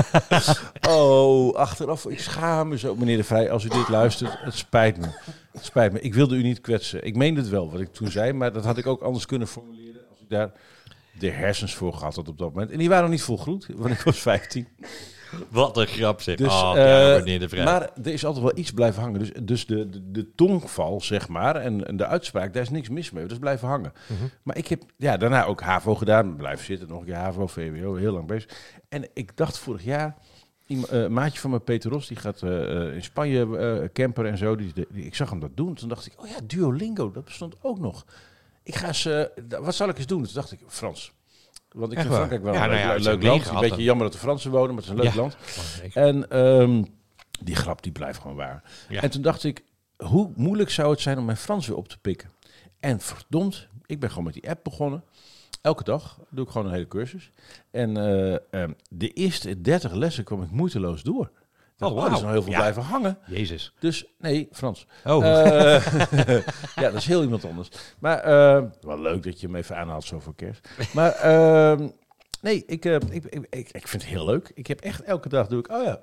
oh, 0.88 1.54
achteraf, 1.54 2.06
ik 2.06 2.20
schaam 2.20 2.68
me 2.68 2.78
zo. 2.78 2.94
Meneer 2.94 3.16
De 3.16 3.24
Vrij, 3.24 3.50
als 3.50 3.64
u 3.64 3.68
dit 3.68 3.88
luistert, 3.88 4.36
het 4.40 4.54
spijt 4.54 4.96
me. 4.96 5.06
Het 5.52 5.64
spijt 5.64 5.92
me. 5.92 6.00
Ik 6.00 6.14
wilde 6.14 6.36
u 6.36 6.42
niet 6.42 6.60
kwetsen. 6.60 7.04
Ik 7.04 7.16
meende 7.16 7.40
het 7.40 7.48
wel, 7.48 7.70
wat 7.70 7.80
ik 7.80 7.92
toen 7.92 8.10
zei, 8.10 8.32
maar 8.32 8.52
dat 8.52 8.64
had 8.64 8.78
ik 8.78 8.86
ook 8.86 9.02
anders 9.02 9.26
kunnen 9.26 9.48
formuleren 9.48 10.00
als 10.10 10.20
ik 10.20 10.28
daar 10.28 10.52
de 11.18 11.30
hersens 11.30 11.74
voor 11.74 11.92
gehad 11.94 12.14
had 12.14 12.28
op 12.28 12.38
dat 12.38 12.52
moment. 12.52 12.70
En 12.70 12.78
die 12.78 12.88
waren 12.88 13.02
nog 13.02 13.12
niet 13.12 13.22
volgroet, 13.22 13.66
want 13.74 13.94
ik 13.94 14.00
was 14.00 14.18
15. 14.18 14.68
Wat 15.50 15.76
een 15.76 15.86
grap 15.86 16.20
zeg. 16.20 16.36
Dus, 16.36 16.46
oh, 16.52 16.72
eh, 16.76 16.84
ja, 17.12 17.18
meneer 17.18 17.38
de 17.38 17.48
Vrij. 17.48 17.64
Maar 17.64 17.90
er 18.02 18.12
is 18.12 18.24
altijd 18.24 18.44
wel 18.44 18.58
iets 18.58 18.70
blijven 18.70 19.02
hangen. 19.02 19.18
Dus, 19.18 19.30
dus 19.42 19.66
de, 19.66 19.88
de, 19.90 20.10
de 20.10 20.34
tongval, 20.34 21.00
zeg 21.00 21.28
maar, 21.28 21.56
en, 21.56 21.86
en 21.86 21.96
de 21.96 22.06
uitspraak, 22.06 22.52
daar 22.52 22.62
is 22.62 22.70
niks 22.70 22.88
mis 22.88 23.10
mee. 23.10 23.22
Dat 23.22 23.32
is 23.32 23.38
blijven 23.38 23.68
hangen. 23.68 23.92
Mhm. 24.06 24.24
Maar 24.42 24.56
ik 24.56 24.66
heb 24.68 24.82
ja, 24.96 25.16
daarna 25.16 25.44
ook 25.44 25.60
HAVO 25.60 25.94
gedaan. 25.94 26.36
Blijven 26.36 26.64
zitten, 26.64 26.88
nog 26.88 26.98
een 27.00 27.04
keer 27.06 27.14
HAVO, 27.14 27.46
VWO, 27.46 27.94
heel 27.94 28.12
lang 28.12 28.26
bezig. 28.26 28.50
En 28.88 29.08
ik 29.14 29.36
dacht 29.36 29.58
vorig 29.58 29.84
jaar, 29.84 30.16
eh, 30.66 30.76
een 30.90 31.12
maatje 31.12 31.40
van 31.40 31.50
mijn, 31.50 31.64
Peter 31.64 31.90
Ros, 31.90 32.06
die 32.06 32.16
gaat 32.16 32.42
eh, 32.42 32.94
in 32.94 33.02
Spanje 33.02 33.58
eh 33.58 33.88
camper 33.92 34.26
en 34.26 34.38
zo. 34.38 34.56
Die, 34.56 34.72
die- 34.74 35.04
ik 35.04 35.14
zag 35.14 35.30
hem 35.30 35.40
dat 35.40 35.56
doen. 35.56 35.74
Toen 35.74 35.88
dacht 35.88 36.06
ik, 36.06 36.12
oh 36.16 36.26
ja, 36.28 36.36
Duolingo, 36.46 37.10
dat 37.10 37.24
bestond 37.24 37.54
ook 37.62 37.78
nog. 37.78 38.04
Ik 38.62 38.74
ga 38.74 38.86
eens, 38.86 39.02
d- 39.02 39.56
wat 39.60 39.74
zal 39.74 39.88
ik 39.88 39.96
eens 39.96 40.06
doen? 40.06 40.22
Toen 40.24 40.34
dacht 40.34 40.52
ik, 40.52 40.60
Frans. 40.66 41.12
Want 41.74 41.92
ik 41.92 41.98
Echt 41.98 42.06
vind 42.06 42.18
waar? 42.18 42.28
Frankrijk 42.28 42.42
wel 42.42 42.52
Ja, 42.54 42.62
een 42.64 42.70
nou 42.70 42.80
leuk, 42.80 42.88
ja, 42.88 42.94
als 42.94 43.02
je 43.02 43.08
leuk 43.10 43.20
een 43.22 43.28
land. 43.28 43.46
Een 43.48 43.68
beetje 43.68 43.82
jammer 43.82 44.04
dat 44.04 44.12
de 44.12 44.18
Fransen 44.20 44.50
wonen, 44.50 44.74
maar 44.74 44.84
het 44.84 44.84
is 44.84 44.90
een 44.90 45.04
leuk 45.04 45.12
Ja. 45.12 45.20
land. 45.20 45.36
En 45.94 46.30
ehm, 46.30 46.82
die 47.42 47.54
grap 47.56 47.82
die 47.82 47.92
blijft 47.92 48.20
gewoon 48.20 48.36
waar. 48.36 48.62
Ja. 48.88 49.00
En 49.02 49.10
toen 49.10 49.22
dacht 49.22 49.44
ik, 49.44 49.62
hoe 49.96 50.30
moeilijk 50.36 50.70
zou 50.70 50.90
het 50.90 51.00
zijn 51.00 51.18
om 51.18 51.24
mijn 51.24 51.36
Frans 51.36 51.66
weer 51.66 51.76
op 51.76 51.88
te 51.88 51.98
pikken? 51.98 52.30
En 52.80 53.00
verdomd, 53.00 53.68
ik 53.86 54.00
ben 54.00 54.08
gewoon 54.08 54.24
met 54.24 54.34
die 54.34 54.48
app 54.50 54.64
begonnen. 54.64 55.04
Elke 55.62 55.84
dag 55.84 56.18
doe 56.30 56.44
ik 56.44 56.50
gewoon 56.50 56.66
een 56.66 56.72
hele 56.72 56.88
cursus. 56.88 57.30
En 57.70 57.96
eh, 57.96 58.36
ehm, 58.62 58.72
de 58.90 59.08
eerste 59.12 59.60
30 59.60 59.92
lessen 59.92 60.24
kwam 60.24 60.42
ik 60.42 60.50
moeiteloos 60.50 61.02
door. 61.02 61.30
Oh, 61.78 62.04
is 62.12 62.20
nog 62.20 62.30
heel 62.30 62.42
veel 62.42 62.52
Ja. 62.52 62.58
blijven 62.58 62.82
hangen. 62.82 63.18
Jezus. 63.26 63.74
Dus 63.78 64.04
nee, 64.18 64.48
Frans. 64.52 64.86
Oh, 65.04 65.24
Eh, 65.24 65.86
ja, 66.76 66.90
dat 66.90 66.94
is 66.94 67.06
heel 67.06 67.22
iemand 67.22 67.44
anders. 67.44 67.68
Maar 67.98 68.18
eh, 68.18 68.62
wel 68.80 69.00
leuk 69.00 69.22
dat 69.22 69.40
je 69.40 69.46
hem 69.46 69.56
even 69.56 69.76
aanhaalt 69.76 70.04
zo 70.04 70.20
voor 70.20 70.34
kerst. 70.34 70.68
Maar 70.92 71.12
ehm, 71.12 71.88
nee, 72.40 72.64
ik, 72.66 72.84
eh, 72.84 72.94
ik, 72.94 73.24
ik, 73.24 73.46
ik, 73.50 73.68
ik 73.72 73.88
vind 73.88 74.02
het 74.02 74.10
heel 74.12 74.24
leuk. 74.24 74.50
Ik 74.54 74.66
heb 74.66 74.80
echt 74.80 75.02
elke 75.02 75.28
dag 75.28 75.46
doe 75.46 75.58
ik, 75.58 75.70
oh 75.72 75.84
ja, 75.84 76.00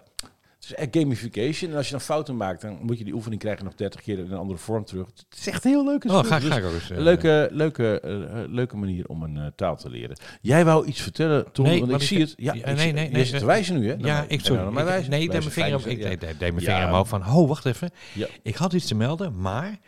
het 0.62 0.70
is 0.70 0.74
echt 0.76 0.98
gamification. 0.98 1.72
En 1.72 1.78
als 1.78 1.86
je 1.86 1.92
dan 1.92 2.02
fouten 2.02 2.38
maakt, 2.38 2.62
dan 2.62 2.78
moet 2.82 2.98
je 2.98 3.04
die 3.04 3.14
oefening 3.14 3.42
krijgen 3.42 3.66
nog 3.66 3.74
30 3.76 4.02
keer 4.02 4.18
in 4.20 4.32
een 4.32 4.38
andere 4.38 4.60
vorm 4.60 4.86
terug. 4.86 5.06
Het 5.30 5.38
is 5.40 5.48
echt 5.48 5.64
heel 5.64 5.86
leuk. 5.86 6.04
oh 6.06 6.24
ga, 6.24 6.40
ga 6.40 6.58
ik 6.58 6.64
ook 6.64 6.74
eens. 6.74 6.90
eh, 6.90 6.98
Een 6.98 7.04
leuke, 7.04 7.50
leuke, 7.52 8.00
eh, 8.00 8.14
leuke 8.48 8.78
manier 8.78 9.06
om 9.08 9.24
een 9.24 9.38
eh, 9.38 9.46
taal 9.56 9.76
te 9.78 9.90
leren. 9.90 10.18
Jij 10.42 10.66
wou 10.66 10.86
iets 10.86 11.02
vertellen, 11.02 11.52
Tom, 11.52 11.66
Nee, 11.66 11.80
want 11.80 11.92
ik 11.92 12.08
zie 12.08 12.20
het. 12.20 12.34
Ja, 12.38 12.54
ja, 12.54 12.66
nee, 12.66 12.78
zie- 12.78 12.92
nee, 12.92 13.06
Je 13.06 13.12
nee, 13.12 13.22
zit 13.24 13.32
te 13.32 13.38
nee. 13.38 13.46
wijzen 13.46 13.80
nu, 13.80 13.88
hè? 13.88 13.94
Ja, 13.94 13.98
Nou, 14.00 14.26
ik 14.28 14.40
sorry. 14.40 14.62
nou 14.62 14.74
naar 14.74 14.84
mij 14.86 15.00
Ik- 15.00 15.08
nee, 15.08 15.22
ik 15.22 15.32
deed 15.32 15.40
mijn 15.40 15.52
vinger, 15.52 15.80
fijn, 15.80 15.92
ik 16.00 16.02
ja. 16.04 16.10
deed, 16.10 16.40
mijn 16.40 16.54
Ja. 16.54 16.60
vinger 16.60 16.86
omhoog 16.88 17.08
van, 17.08 17.26
oh, 17.28 17.48
wacht 17.48 17.66
even. 17.66 17.90
Ja. 18.14 18.28
Ik 18.44 18.56
had 18.56 18.74
iets 18.74 18.88
te 18.88 18.96
melden, 18.96 19.40
maar 19.42 19.80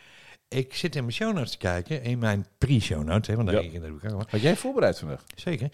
ik 0.48 0.76
zit 0.76 0.96
in 0.96 1.02
mijn 1.02 1.14
show 1.16 1.34
notes 1.34 1.52
te 1.52 1.58
kijken, 1.58 2.04
in 2.04 2.20
mijn 2.20 2.46
pre-show 2.58 3.04
notes, 3.04 3.28
hè, 3.28 3.36
want 3.36 3.48
daar, 3.48 3.64
Ja. 3.64 3.70
ik 3.72 4.14
ook. 4.14 4.30
Had 4.30 4.42
jij 4.42 4.56
voorbereid 4.56 5.00
vandaag? 5.00 5.24
Zeker. 5.36 5.66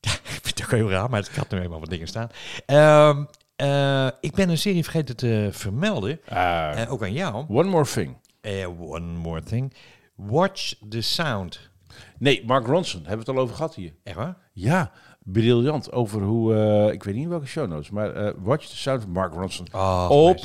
ik 0.00 0.20
vind 0.42 0.58
het 0.58 0.62
ook 0.64 0.70
heel 0.70 0.90
raar, 0.90 1.10
maar 1.10 1.20
ik 1.20 1.34
had 1.36 1.50
nu 1.50 1.60
eenmaal 1.60 1.80
wat 1.80 1.90
dingen 1.90 2.06
staan. 2.08 2.28
Ehm, 2.66 3.24
eh, 3.56 4.08
ik 4.20 4.34
ben 4.34 4.48
een 4.48 4.58
serie 4.58 4.82
vergeten 4.82 5.16
te 5.16 5.48
vermelden, 5.52 6.20
Ah, 6.28 6.80
eh, 6.82 6.92
ook 6.92 7.02
aan 7.02 7.12
jou. 7.12 7.44
one 7.48 7.68
more 7.70 7.84
thing. 7.84 8.16
Eh, 8.40 8.80
one 8.80 9.12
more 9.12 9.42
thing. 9.42 9.72
Watch 10.14 10.74
the 10.88 11.00
Sound. 11.00 11.70
Nee, 12.18 12.44
Mark 12.46 12.66
Ronson, 12.66 13.00
hebben 13.00 13.24
we 13.24 13.30
het 13.30 13.38
al 13.38 13.42
over 13.44 13.56
gehad 13.56 13.74
hier. 13.74 13.92
Echt 14.02 14.16
waar? 14.16 14.36
Ja, 14.52 14.90
briljant. 15.22 15.92
Over 15.92 16.22
hoe, 16.22 16.54
ik 16.92 17.02
weet 17.04 17.14
niet 17.14 17.22
in 17.24 17.28
welke 17.30 17.46
show 17.46 17.68
notes, 17.68 17.90
maar 17.90 18.42
Watch 18.42 18.66
the 18.66 18.76
Sound 18.76 19.02
of 19.02 19.08
Mark 19.08 19.34
Ronson. 19.34 19.66
Oh, 19.72 20.06
Op. 20.10 20.38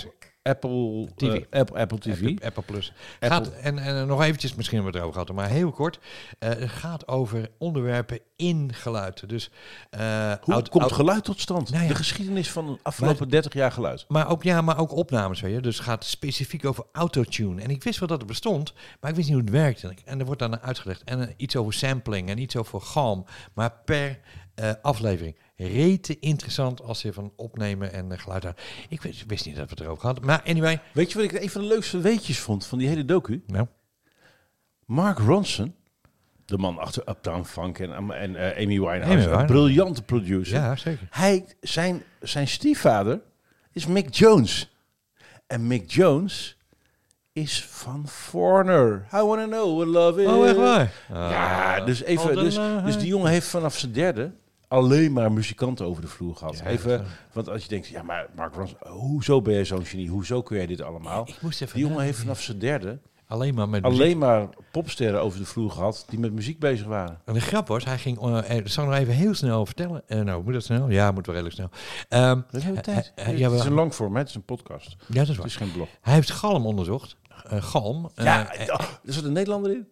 Apple 0.44 1.08
TV. 1.16 1.36
eh, 1.50 1.60
Apple, 1.60 1.78
Apple 1.80 1.98
TV. 2.00 2.22
Apple, 2.30 2.46
Apple 2.46 2.64
Plus. 2.64 2.94
Apple. 3.14 3.30
Gaat, 3.30 3.50
en, 3.50 3.78
en 3.80 4.08
nog 4.08 4.22
eventjes, 4.24 4.56
misschien 4.56 4.78
hebben 4.82 4.94
we 4.94 5.00
het 5.00 5.08
erover 5.16 5.34
gehad, 5.34 5.44
maar 5.50 5.56
heel 5.58 5.72
kort. 5.72 6.00
Eh, 6.40 6.50
het 6.50 6.70
gaat 6.70 7.08
over 7.08 7.50
onderwerpen 7.58 8.20
in 8.36 8.74
geluid. 8.74 9.30
Dus, 9.30 9.52
eh, 9.90 10.00
Hoe 10.42 10.54
oud- 10.54 10.70
komt 10.70 10.84
oud- 10.84 10.94
geluid 10.94 11.24
tot 11.24 11.40
stand? 11.40 11.70
Nou 11.70 11.82
ja. 11.84 11.90
De 11.90 11.96
geschiedenis 11.96 12.52
van 12.52 12.66
de 12.68 12.78
afgelopen 12.82 13.30
30 13.30 13.54
jaar 13.54 13.72
geluid. 13.72 14.06
maar 14.08 14.30
ook, 14.30 14.44
ja, 14.44 14.62
maar 14.62 14.78
ook 14.78 14.92
opnames, 14.92 15.42
weet 15.42 15.54
je. 15.54 15.62
Dus 15.62 15.76
het 15.76 15.86
gaat 15.86 16.04
specifiek 16.06 16.66
over 16.66 16.86
autotune. 16.92 17.62
En 17.62 17.70
ik 17.70 17.84
wist 17.84 18.00
wel 18.00 18.08
dat 18.08 18.18
het 18.18 18.28
bestond, 18.28 18.74
maar 19.00 19.10
ik 19.10 19.16
wist 19.16 19.28
niet 19.30 19.38
hoe 19.38 19.46
het 19.46 19.56
werkte. 19.56 19.94
En 20.06 20.20
er 20.20 20.26
wordt 20.26 20.40
dan 20.42 20.60
uitgelegd. 20.60 21.04
En 21.04 21.34
iets 21.38 21.56
over 21.56 21.74
sampling 21.74 22.30
en 22.30 22.38
iets 22.38 22.56
over 22.56 22.82
galm. 22.82 23.26
Maar 23.54 23.72
per 23.86 24.20
aflevering. 24.82 25.36
Rete 25.68 26.20
interessant 26.20 26.82
als 26.82 27.02
je 27.02 27.14
van 27.14 27.34
opnemen 27.36 27.94
en 27.94 28.12
eh, 28.12 28.20
geluid 28.20 28.46
aan. 28.46 28.56
Ik 28.90 29.02
wist, 29.02 29.24
wist 29.28 29.46
niet 29.46 29.56
dat 29.56 29.64
we 29.64 29.70
het 29.70 29.80
erover 29.80 30.04
hadden. 30.06 30.26
Maar 30.26 30.42
anyway. 30.46 30.82
Weet 30.94 31.12
je 31.12 31.18
wat 31.18 31.32
ik 31.32 31.42
een 31.42 31.50
van 31.50 31.62
de 31.62 31.68
leukste 31.68 32.00
weetjes 32.00 32.40
vond 32.40 32.66
van 32.66 32.78
die 32.78 32.88
hele 32.88 33.06
docu? 33.06 33.44
Nou, 33.48 33.68
Mark 34.86 35.18
Ronson, 35.18 35.76
de 36.46 36.58
man 36.58 36.78
achter 36.78 37.10
Uptown 37.10 37.44
Funk 37.44 37.80
en, 37.80 38.12
en 38.12 38.36
eh, 38.36 38.64
Amy 38.64 38.80
Winehouse, 38.80 39.30
Amy 39.30 39.40
een 39.40 39.46
briljante 39.46 40.02
producer. 40.04 40.58
ja, 40.58 40.76
zeker. 40.76 41.08
Hij, 41.10 41.46
zijn, 41.62 42.04
zijn 42.22 42.48
stiefvader 42.48 43.22
is 43.72 43.86
Mick 43.86 44.14
Jones. 44.14 44.74
En 45.48 45.68
Mick 45.68 45.92
Jones 45.92 46.58
is 47.34 47.66
van 47.66 48.08
Foreigner. 48.08 49.08
I 49.14 49.22
wanna 49.22 49.46
know 49.46 49.76
what 49.78 49.88
love 49.88 50.22
is. 50.22 50.28
Oh, 50.28 50.48
echt 50.48 50.56
waar? 50.56 50.94
Ja, 51.10 51.78
Ah, 51.78 51.86
dus 51.86 52.04
even. 52.04 52.36
Dus, 52.36 52.60
dus 52.86 52.98
die 52.98 53.08
jongen 53.08 53.32
heeft 53.32 53.48
vanaf 53.48 53.78
zijn 53.78 53.92
derde 53.92 54.32
alleen 54.70 55.14
maar 55.14 55.32
muzikanten 55.32 55.86
over 55.86 56.02
de 56.02 56.08
vloer 56.08 56.36
gehad. 56.36 56.58
Ja, 56.58 56.66
even, 56.66 57.06
want 57.34 57.50
als 57.50 57.64
je 57.64 57.70
denkt, 57.70 57.88
ja, 57.88 58.04
maar 58.04 58.28
Mark 58.36 58.56
Ronson, 58.56 58.78
hoezo 58.88 59.42
ben 59.42 59.54
jij 59.54 59.66
zo'n 59.66 59.86
genie? 59.86 60.10
Hoezo 60.10 60.42
kun 60.42 60.58
jij 60.58 60.66
dit 60.66 60.82
allemaal? 60.82 61.28
Ik 61.28 61.42
moest 61.42 61.62
even 61.62 61.76
Die 61.76 61.86
jongen 61.88 62.04
heeft 62.04 62.20
vanaf 62.20 62.42
zijn 62.42 62.60
derde 62.60 63.00
alleen 63.28 63.54
maar 63.54 63.70
met 63.70 63.82
muziek. 63.84 64.00
alleen 64.00 64.18
maar 64.18 64.50
popsterren 64.72 65.22
over 65.22 65.40
de 65.40 65.46
vloer 65.46 65.72
gehad 65.72 66.06
die 66.10 66.20
met 66.20 66.34
muziek 66.34 66.60
bezig 66.60 66.88
waren. 66.88 67.22
En 67.26 67.34
de 67.34 67.42
grap 67.42 67.68
was, 67.68 67.86
hij 67.86 67.98
ging, 67.98 68.20
dat 68.20 68.46
zal 68.64 68.84
ik 68.84 68.90
nog 68.90 69.00
even 69.00 69.14
heel 69.14 69.34
snel 69.34 69.66
vertellen. 69.66 70.04
Eh, 70.08 70.22
nou, 70.22 70.44
moet 70.44 70.54
dat 70.54 70.64
snel? 70.64 70.90
Ja, 70.90 71.12
moet 71.12 71.26
wel 71.26 71.36
redelijk 71.36 71.56
snel. 71.56 71.70
Dat 72.52 72.62
hebben 72.64 72.76
we 72.76 72.82
tijd. 72.82 73.12
het 73.16 73.40
is 73.40 73.64
een 73.64 73.74
lang 73.74 73.96
vorm, 73.96 74.14
hè? 74.14 74.20
het 74.20 74.30
is 74.30 74.36
een 74.36 74.44
podcast. 74.44 74.96
ja, 75.00 75.06
dat 75.08 75.22
is 75.22 75.28
Het 75.28 75.38
waar. 75.38 75.46
is 75.46 75.56
geen 75.56 75.72
blog. 75.72 75.88
Hij 76.02 76.14
heeft 76.14 76.32
galm 76.32 76.66
onderzocht. 76.66 77.18
Galm. 77.46 78.10
ja, 78.16 78.52
oh, 78.68 78.80
er 79.06 79.14
zat 79.14 79.24
een 79.24 79.34
Nederlander 79.34 79.72
in. 79.72 79.88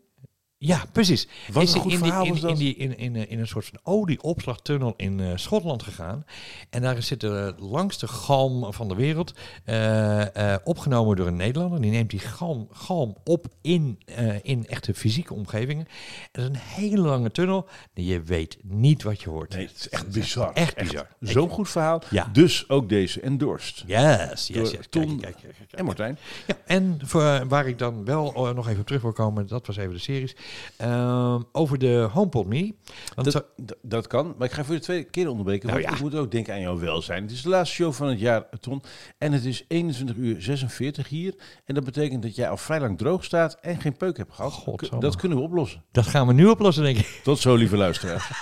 Ja, 0.59 0.83
precies. 0.91 1.27
Wat 1.51 1.63
is 1.63 1.73
een 1.73 1.79
goed 1.81 1.91
in, 1.91 1.97
verhaal 1.97 2.23
die, 2.23 2.31
was 2.31 2.41
in, 2.41 2.47
in, 2.47 2.53
dat. 2.53 2.59
die, 2.61 2.75
in, 2.75 2.97
in, 2.97 3.15
eh, 3.15 3.31
in 3.31 3.39
een 3.39 3.47
soort 3.47 3.65
van 3.65 3.79
olieopslagtunnel 3.83 4.93
in 4.97 5.19
eh, 5.19 5.31
Schotland 5.35 5.83
gegaan. 5.83 6.25
En 6.69 6.81
daar 6.81 7.01
zit 7.03 7.19
de 7.21 7.53
langste 7.57 8.07
galm 8.07 8.73
van 8.73 8.87
de 8.87 8.95
wereld. 8.95 9.33
eh, 9.65 10.53
eh, 10.53 10.59
opgenomen 10.63 11.15
door 11.15 11.27
een 11.27 11.35
Nederlander. 11.35 11.81
Die 11.81 11.91
neemt 11.91 12.09
die 12.09 12.19
galm, 12.19 12.67
galm 12.71 13.15
op 13.23 13.47
in, 13.61 13.99
eh, 14.05 14.35
in 14.43 14.67
echte 14.67 14.93
fysieke 14.93 15.33
omgevingen. 15.33 15.87
En 16.31 16.41
dat 16.41 16.51
is 16.51 16.57
een 16.57 16.83
hele 16.83 17.01
lange 17.01 17.31
tunnel. 17.31 17.67
Je 17.93 18.21
weet 18.21 18.57
niet 18.63 19.03
wat 19.03 19.21
je 19.21 19.29
hoort. 19.29 19.53
Nee, 19.55 19.67
het 19.67 19.75
is 19.77 19.89
echt 19.89 20.07
bizar. 20.11 20.53
Echt 20.53 20.75
bizar. 20.75 21.07
Zo'n 21.19 21.49
goed 21.49 21.69
verhaal. 21.69 22.01
Ja. 22.09 22.29
Dus 22.33 22.69
ook 22.69 22.89
deze 22.89 23.21
endorsed. 23.21 23.83
Yes, 23.87 24.47
yes, 24.47 24.71
yes. 24.71 24.71
Kijk, 24.71 25.07
kijk, 25.07 25.19
kijk, 25.19 25.19
kijk, 25.21 25.55
kijk. 25.57 25.71
En 25.71 25.85
Martijn. 25.85 26.17
Ja, 26.47 26.55
en 26.65 26.99
voor, 27.03 27.21
eh, 27.23 27.41
waar 27.47 27.67
ik 27.67 27.77
dan 27.77 28.05
wel 28.05 28.33
eh, 28.47 28.55
nog 28.55 28.67
even 28.67 28.79
op 28.79 28.85
terug 28.85 29.01
wil 29.01 29.11
komen, 29.13 29.47
dat 29.47 29.67
was 29.67 29.77
even 29.77 29.93
de 29.93 29.99
series. 29.99 30.35
Ehm, 30.77 31.41
over 31.51 31.77
de 31.77 32.07
HomePod 32.11 32.45
Mini. 32.45 32.75
Want 33.15 33.43
Dat, 33.81 34.07
kan, 34.07 34.35
maar 34.37 34.47
ik 34.47 34.53
ga 34.53 34.63
voor 34.63 34.75
de 34.75 34.81
tweede 34.81 35.03
keer 35.09 35.29
onderbreken. 35.29 35.67
Nou 35.67 35.79
want 35.79 35.91
ja. 35.91 35.97
ik 35.97 36.03
moet 36.03 36.15
ook 36.21 36.31
denken 36.31 36.53
aan 36.53 36.61
jouw 36.61 36.79
welzijn. 36.79 37.21
Het 37.21 37.31
is 37.31 37.41
de 37.41 37.49
laatste 37.49 37.75
show 37.75 37.93
van 37.93 38.07
het 38.07 38.19
jaar, 38.19 38.45
Ton. 38.59 38.83
En 39.17 39.31
het 39.31 39.45
is 39.45 39.65
21 39.67 40.15
uur 40.15 40.41
46 40.41 41.09
hier. 41.09 41.35
En 41.65 41.73
dat 41.73 41.83
betekent 41.83 42.21
dat 42.21 42.35
jij 42.35 42.49
al 42.49 42.57
vrij 42.57 42.79
lang 42.79 42.97
droog 42.97 43.23
staat 43.23 43.57
en 43.61 43.81
geen 43.81 43.97
peuk 43.97 44.17
hebt 44.17 44.33
gehad. 44.33 44.63
Dat 44.99 45.15
kunnen 45.15 45.37
we 45.37 45.43
oplossen. 45.43 45.83
dat 45.91 46.07
gaan 46.07 46.27
we 46.27 46.33
nu 46.33 46.45
oplossen, 46.45 46.83
denk 46.83 46.97
ik. 46.97 47.19
Tot 47.23 47.39
zo, 47.39 47.55
lieve 47.55 47.77
luisteraars. 47.77 48.29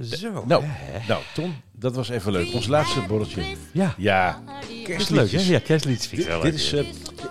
Zo. 0.00 0.44
nou, 0.46 0.64
nou, 1.08 1.22
Ton, 1.34 1.54
dat 1.72 1.94
was 1.94 2.08
even 2.08 2.32
leuk. 2.32 2.54
Ons 2.54 2.66
laatste 2.66 3.00
borreltje. 3.08 3.42
Ja, 3.72 3.94
Ja, 3.96 4.42
leuk, 4.46 4.78
hè? 4.78 4.82
kerstliedjes. 4.82 5.48
Ja, 5.48 5.58
kerstliedjes 5.58 6.06
vind 6.06 6.26
ik 6.26 6.42
Dit, 6.42 6.54
is, 6.54 6.72
eh, 6.72 6.80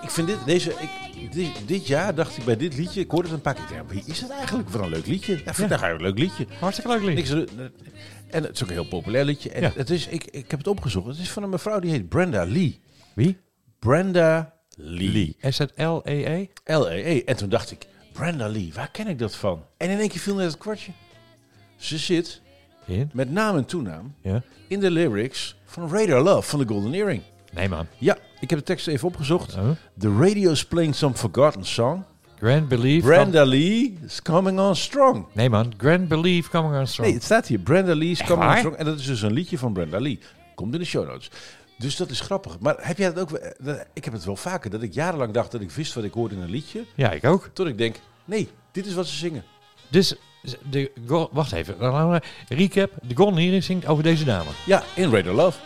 ik 0.01 0.09
vind 0.09 0.27
dit, 0.27 0.37
deze, 0.45 0.69
ik, 0.69 0.89
dit, 1.31 1.51
dit 1.65 1.87
jaar 1.87 2.15
dacht 2.15 2.37
ik 2.37 2.43
bij 2.45 2.57
dit 2.57 2.75
liedje, 2.77 2.99
ik 3.01 3.11
hoorde 3.11 3.27
het 3.27 3.35
een 3.37 3.41
paar 3.41 3.53
keer, 3.53 3.77
ik 3.77 3.83
wie 3.89 4.03
is 4.05 4.19
dat 4.19 4.29
eigenlijk 4.29 4.69
voor 4.69 4.81
een 4.83 4.89
leuk 4.89 5.05
liedje? 5.07 5.41
Ja, 5.45 5.53
vandaag 5.53 5.81
een 5.81 6.01
leuk 6.01 6.17
liedje. 6.19 6.47
Hartstikke 6.59 6.91
leuk 6.91 7.01
lied. 7.03 7.15
Niks, 7.15 7.29
er- 7.29 7.71
en 8.29 8.43
het 8.43 8.55
is 8.55 8.63
ook 8.63 8.67
een 8.69 8.73
heel 8.75 8.87
populair 8.87 9.25
liedje. 9.25 9.49
En 9.51 9.71
het 9.75 9.89
is, 9.89 10.07
ik, 10.07 10.23
ik 10.25 10.49
heb 10.51 10.59
het 10.59 10.67
opgezocht. 10.67 11.07
Het 11.07 11.17
is 11.17 11.29
van 11.31 11.43
een 11.43 11.49
mevrouw 11.49 11.79
die 11.79 11.91
heet 11.91 12.09
Brenda 12.09 12.43
Lee. 12.45 12.79
Wie? 13.15 13.37
Brenda 13.79 14.53
Lee. 14.75 15.35
Is 15.39 15.57
het 15.57 15.71
L-E-E? 15.75 16.47
L-E-E. 16.65 17.21
En 17.25 17.35
toen 17.35 17.49
dacht 17.49 17.71
ik, 17.71 17.85
Brenda 18.13 18.47
Lee, 18.47 18.71
waar 18.73 18.91
ken 18.91 19.07
ik 19.07 19.19
dat 19.19 19.35
van? 19.35 19.63
En 19.77 19.89
in 19.89 19.99
één 19.99 20.09
keer 20.09 20.19
viel 20.19 20.35
net 20.35 20.45
het 20.45 20.57
kwartje. 20.57 20.91
Ze 21.77 21.97
zit 21.97 22.41
In? 22.85 23.09
met 23.13 23.31
naam 23.31 23.57
en 23.57 23.65
toenaam 23.65 24.15
Ja. 24.21 24.41
in 24.67 24.79
de 24.79 24.91
lyrics 24.91 25.55
van 25.65 25.89
Radar 25.91 26.21
Love 26.21 26.49
van 26.49 26.59
The 26.59 26.67
Golden 26.67 26.93
Earring. 26.93 27.21
Nee, 27.53 27.69
man. 27.69 27.87
Ja, 27.97 28.17
ik 28.39 28.49
heb 28.49 28.59
de 28.59 28.65
tekst 28.65 28.87
even 28.87 29.07
opgezocht. 29.07 29.55
Oh. 29.55 29.69
The 29.99 30.15
radio's 30.19 30.65
playing 30.65 30.95
some 30.95 31.15
forgotten 31.15 31.65
song. 31.65 32.03
Grand 32.39 32.67
Belief. 32.67 33.03
Brenda 33.03 33.45
Lee 33.45 33.97
is 34.05 34.21
coming 34.21 34.59
on 34.59 34.75
strong. 34.75 35.25
Nee, 35.33 35.49
man. 35.49 35.73
Grand 35.77 36.07
Belief 36.07 36.49
coming 36.49 36.75
on 36.75 36.87
strong. 36.87 37.07
Nee, 37.07 37.17
het 37.17 37.25
staat 37.25 37.47
hier. 37.47 37.59
Brenda 37.59 37.95
Lee 37.95 38.09
is 38.09 38.23
coming 38.23 38.51
on 38.51 38.57
strong. 38.57 38.75
En 38.75 38.85
dat 38.85 38.99
is 38.99 39.05
dus 39.05 39.21
een 39.21 39.33
liedje 39.33 39.57
van 39.57 39.73
Brenda 39.73 39.99
Lee. 39.99 40.19
Komt 40.55 40.73
in 40.73 40.79
de 40.79 40.85
show 40.85 41.07
notes. 41.07 41.31
Dus 41.77 41.95
dat 41.95 42.09
is 42.09 42.19
grappig. 42.19 42.59
Maar 42.59 42.75
heb 42.77 42.97
jij 42.97 43.13
dat 43.13 43.19
ook... 43.19 43.39
Ik 43.93 44.03
heb 44.03 44.13
het 44.13 44.25
wel 44.25 44.35
vaker. 44.35 44.69
Dat 44.69 44.81
ik 44.81 44.93
jarenlang 44.93 45.33
dacht 45.33 45.51
dat 45.51 45.61
ik 45.61 45.71
wist 45.71 45.93
wat 45.93 46.03
ik 46.03 46.13
hoorde 46.13 46.35
in 46.35 46.41
een 46.41 46.49
liedje. 46.49 46.85
Ja, 46.95 47.11
ik 47.11 47.25
ook. 47.25 47.49
Tot 47.53 47.67
ik 47.67 47.77
denk, 47.77 47.95
nee, 48.25 48.49
dit 48.71 48.85
is 48.85 48.93
wat 48.93 49.07
ze 49.07 49.15
zingen. 49.15 49.43
Dus, 49.89 50.15
de, 50.69 50.91
wacht 51.31 51.51
even. 51.51 52.21
Recap. 52.47 52.91
De 53.01 53.15
Golden 53.15 53.39
Earring 53.39 53.63
zingt 53.63 53.85
over 53.85 54.03
deze 54.03 54.23
dame. 54.23 54.49
Ja, 54.65 54.83
in 54.95 55.11
Radar 55.11 55.33
Love. 55.33 55.59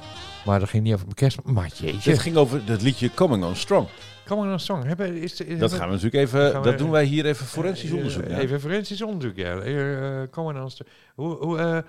Maar 0.45 0.59
dat 0.59 0.69
ging 0.69 0.83
niet 0.83 0.93
over 0.93 1.07
kerst. 1.13 1.43
Maar 1.43 1.69
jeetje. 1.75 2.09
Het 2.11 2.19
ging 2.19 2.35
over 2.35 2.61
het 2.65 2.81
liedje 2.81 3.13
Coming 3.13 3.43
on 3.43 3.55
Strong. 3.55 3.87
Coming 4.25 4.51
on 4.51 4.59
strong. 4.59 4.83
Hebben, 4.85 5.17
is, 5.17 5.41
is, 5.41 5.59
Dat 5.59 5.73
gaan 5.73 5.87
we 5.87 5.93
natuurlijk 5.93 6.23
even... 6.23 6.53
we- 6.53 6.59
dat 6.69 6.77
doen 6.77 6.91
wij 6.91 7.03
hier 7.05 7.25
even 7.25 7.45
forensisch 7.45 7.89
Eh, 7.89 7.95
onderzoek. 7.95 8.23
Even 8.25 8.59
forensisch 8.61 9.01
onderzoek, 9.01 9.35
ja. 9.37 9.57
Eh, 9.57 10.21
Coming 10.31 10.59
on 10.61 10.71
strong. 10.71 10.91
Hoe, 11.15 11.35
hoe, 11.35 11.57
eh, 11.57 11.77
eh, 11.77 11.83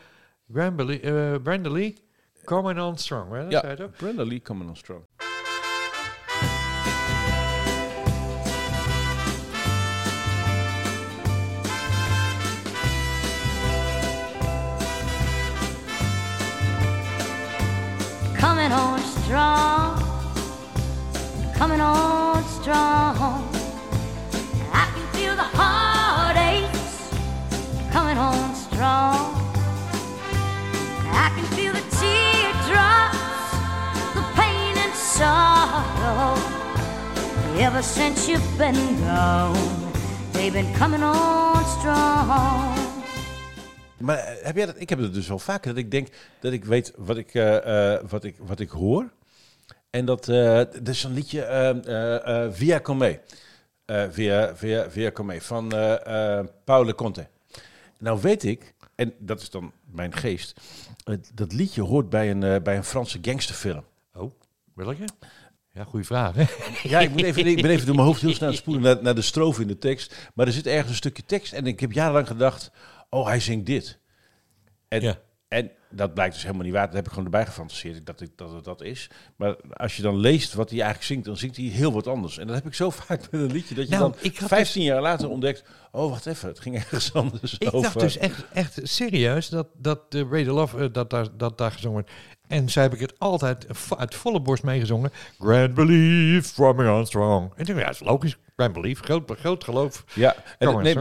Brenda 1.42 1.70
Lee, 1.70 1.94
coming 2.44 2.80
on 2.80 2.96
strong. 2.98 3.32
Hè? 3.32 3.48
Dat 3.48 3.78
Ja. 3.78 3.88
Brenda 3.96 4.24
Lee 4.24 4.42
Coming 4.42 4.68
on 4.68 4.76
Strong. 4.76 5.00
Coming 21.64 21.80
on 21.80 22.44
strong. 22.60 23.42
I 24.82 24.84
can 24.94 25.06
feel 25.16 25.34
the 25.34 25.48
heartaches 25.60 26.92
coming 27.90 28.18
on 28.18 28.54
strong. 28.54 29.32
I 31.24 31.26
can 31.34 31.46
feel 31.56 31.72
the 31.72 31.86
teardrops, 32.00 33.48
the 34.18 34.24
pain 34.40 34.74
and 34.84 34.94
sorrow. 34.94 36.36
Ever 37.58 37.82
since 37.82 38.28
you've 38.28 38.58
been 38.58 38.80
gone, 39.00 39.56
they've 40.32 40.52
been 40.52 40.70
coming 40.74 41.02
on 41.02 41.64
strong. 41.78 42.76
Maar 43.98 44.18
eh, 44.18 44.44
heb 44.46 44.56
jij 44.56 44.66
dat? 44.66 44.80
Ik 44.80 44.88
heb 44.88 44.98
het 44.98 45.14
dus 45.14 45.28
wel 45.28 45.38
vaker 45.38 45.74
dat 45.74 45.84
ik 45.84 45.90
denk 45.90 46.08
dat 46.40 46.52
ik 46.52 46.64
weet 46.64 46.92
wat 46.96 47.16
ik, 47.16 47.34
eh, 47.34 47.94
eh, 47.94 48.00
wat 48.08 48.24
ik, 48.24 48.36
wat 48.46 48.60
ik 48.60 48.70
hoor. 48.70 49.10
En 49.94 50.04
dat, 50.04 50.24
dat 50.24 50.88
is 50.88 51.04
een 51.04 51.12
liedje 51.12 51.42
eh, 51.42 51.68
eh, 51.70 52.44
eh, 52.44 52.52
Via 52.52 52.80
Come. 52.80 53.20
Eh, 53.84 54.04
via, 54.10 54.56
via, 54.56 54.90
via 54.90 55.10
Come 55.10 55.40
van 55.40 55.68
Paolo 56.64 56.92
Conte. 56.94 57.26
Nou 57.98 58.20
weet 58.20 58.44
ik, 58.44 58.74
en 58.94 59.14
dat 59.18 59.40
is 59.40 59.50
dan 59.50 59.72
mijn 59.90 60.12
geest, 60.12 60.60
dat 61.34 61.52
liedje 61.52 61.82
hoort 61.82 62.08
bij 62.10 62.30
een, 62.30 62.62
bij 62.62 62.76
een 62.76 62.84
Franse 62.84 63.18
gangsterfilm. 63.22 63.84
Oh, 64.14 64.32
welke? 64.74 65.04
Ja, 65.72 65.84
goede 65.84 66.06
vraag. 66.06 66.34
Hè? 66.34 66.44
Ja, 66.90 67.00
ik, 67.00 67.10
moet 67.10 67.22
even, 67.22 67.46
ik 67.46 67.62
ben 67.62 67.70
even 67.70 67.86
door 67.86 67.94
mijn 67.94 68.06
hoofd 68.06 68.20
heel 68.20 68.30
snel 68.34 68.48
aan 68.48 68.54
het 68.54 68.62
spoelen 68.62 68.82
naar, 68.82 69.02
naar 69.02 69.14
de 69.14 69.22
strofe 69.22 69.62
in 69.62 69.68
de 69.68 69.78
tekst. 69.78 70.30
Maar 70.34 70.46
er 70.46 70.52
zit 70.52 70.66
ergens 70.66 70.88
een 70.90 70.96
stukje 70.96 71.24
tekst 71.24 71.52
en 71.52 71.66
ik 71.66 71.80
heb 71.80 71.92
jarenlang 71.92 72.26
gedacht, 72.26 72.70
oh, 73.10 73.26
hij 73.26 73.40
zingt 73.40 73.66
dit. 73.66 73.98
En, 74.88 75.00
Ja. 75.00 75.18
en 75.48 75.70
dat 75.96 76.14
blijkt 76.14 76.34
dus 76.34 76.42
helemaal 76.42 76.64
niet 76.64 76.72
waar. 76.72 76.86
Dat 76.86 76.94
heb 76.94 77.04
ik 77.04 77.10
gewoon 77.10 77.24
erbij 77.24 77.46
gefantaseerd 77.46 78.06
dat, 78.06 78.20
ik, 78.20 78.30
dat 78.36 78.52
het 78.52 78.64
dat 78.64 78.82
is. 78.82 79.10
Maar 79.36 79.56
als 79.72 79.96
je 79.96 80.02
dan 80.02 80.16
leest 80.16 80.54
wat 80.54 80.70
hij 80.70 80.78
eigenlijk 80.78 81.08
zingt, 81.10 81.24
dan 81.24 81.36
zingt 81.36 81.56
hij 81.56 81.64
heel 81.64 81.92
wat 81.92 82.06
anders. 82.06 82.38
En 82.38 82.46
dat 82.46 82.56
heb 82.56 82.66
ik 82.66 82.74
zo 82.74 82.90
vaak 83.06 83.20
met 83.30 83.40
een 83.40 83.52
liedje, 83.52 83.74
dat 83.74 83.84
je 83.88 83.90
Nou, 83.90 84.10
dan 84.10 84.20
ik 84.20 84.38
had 84.38 84.48
15 84.48 84.82
jaar 84.82 85.00
later 85.00 85.28
ontdekt, 85.28 85.64
oh, 85.92 86.10
wacht 86.10 86.26
even, 86.26 86.48
het 86.48 86.60
ging 86.60 86.74
ergens 86.74 87.14
anders 87.22 87.58
Ik 87.58 87.66
over. 87.74 87.82
dacht 87.82 88.00
dus 88.00 88.16
echt, 88.16 88.44
echt 88.52 88.80
serieus 88.82 89.48
dat, 89.48 89.66
dat 89.76 90.10
de 90.10 90.26
Radio 90.30 90.54
Love, 90.54 90.78
eh, 90.78 90.92
dat, 90.92 91.10
daar, 91.10 91.26
dat 91.36 91.58
daar 91.58 91.72
gezongen 91.72 92.02
wordt. 92.02 92.10
En 92.46 92.68
zo 92.68 92.80
heb 92.80 92.94
ik 92.94 93.00
het 93.00 93.18
altijd 93.18 93.66
uit 93.96 94.14
volle 94.14 94.40
borst 94.40 94.62
meegezongen. 94.62 95.10
Grand 95.38 95.74
Belief, 95.74 96.58
on 96.58 97.06
strong. 97.06 97.52
En 97.56 97.64
dacht, 97.64 97.78
ja, 97.78 97.84
dat 97.84 97.94
is 97.94 98.00
logisch. 98.00 98.36
Grand 98.56 98.72
Belief, 98.72 99.00
groot, 99.00 99.30
groot 99.38 99.64
geloof. 99.64 100.04
Ja, 100.14 100.34
en, 100.58 100.68
Kom 100.72 100.82
nee, 100.82 100.98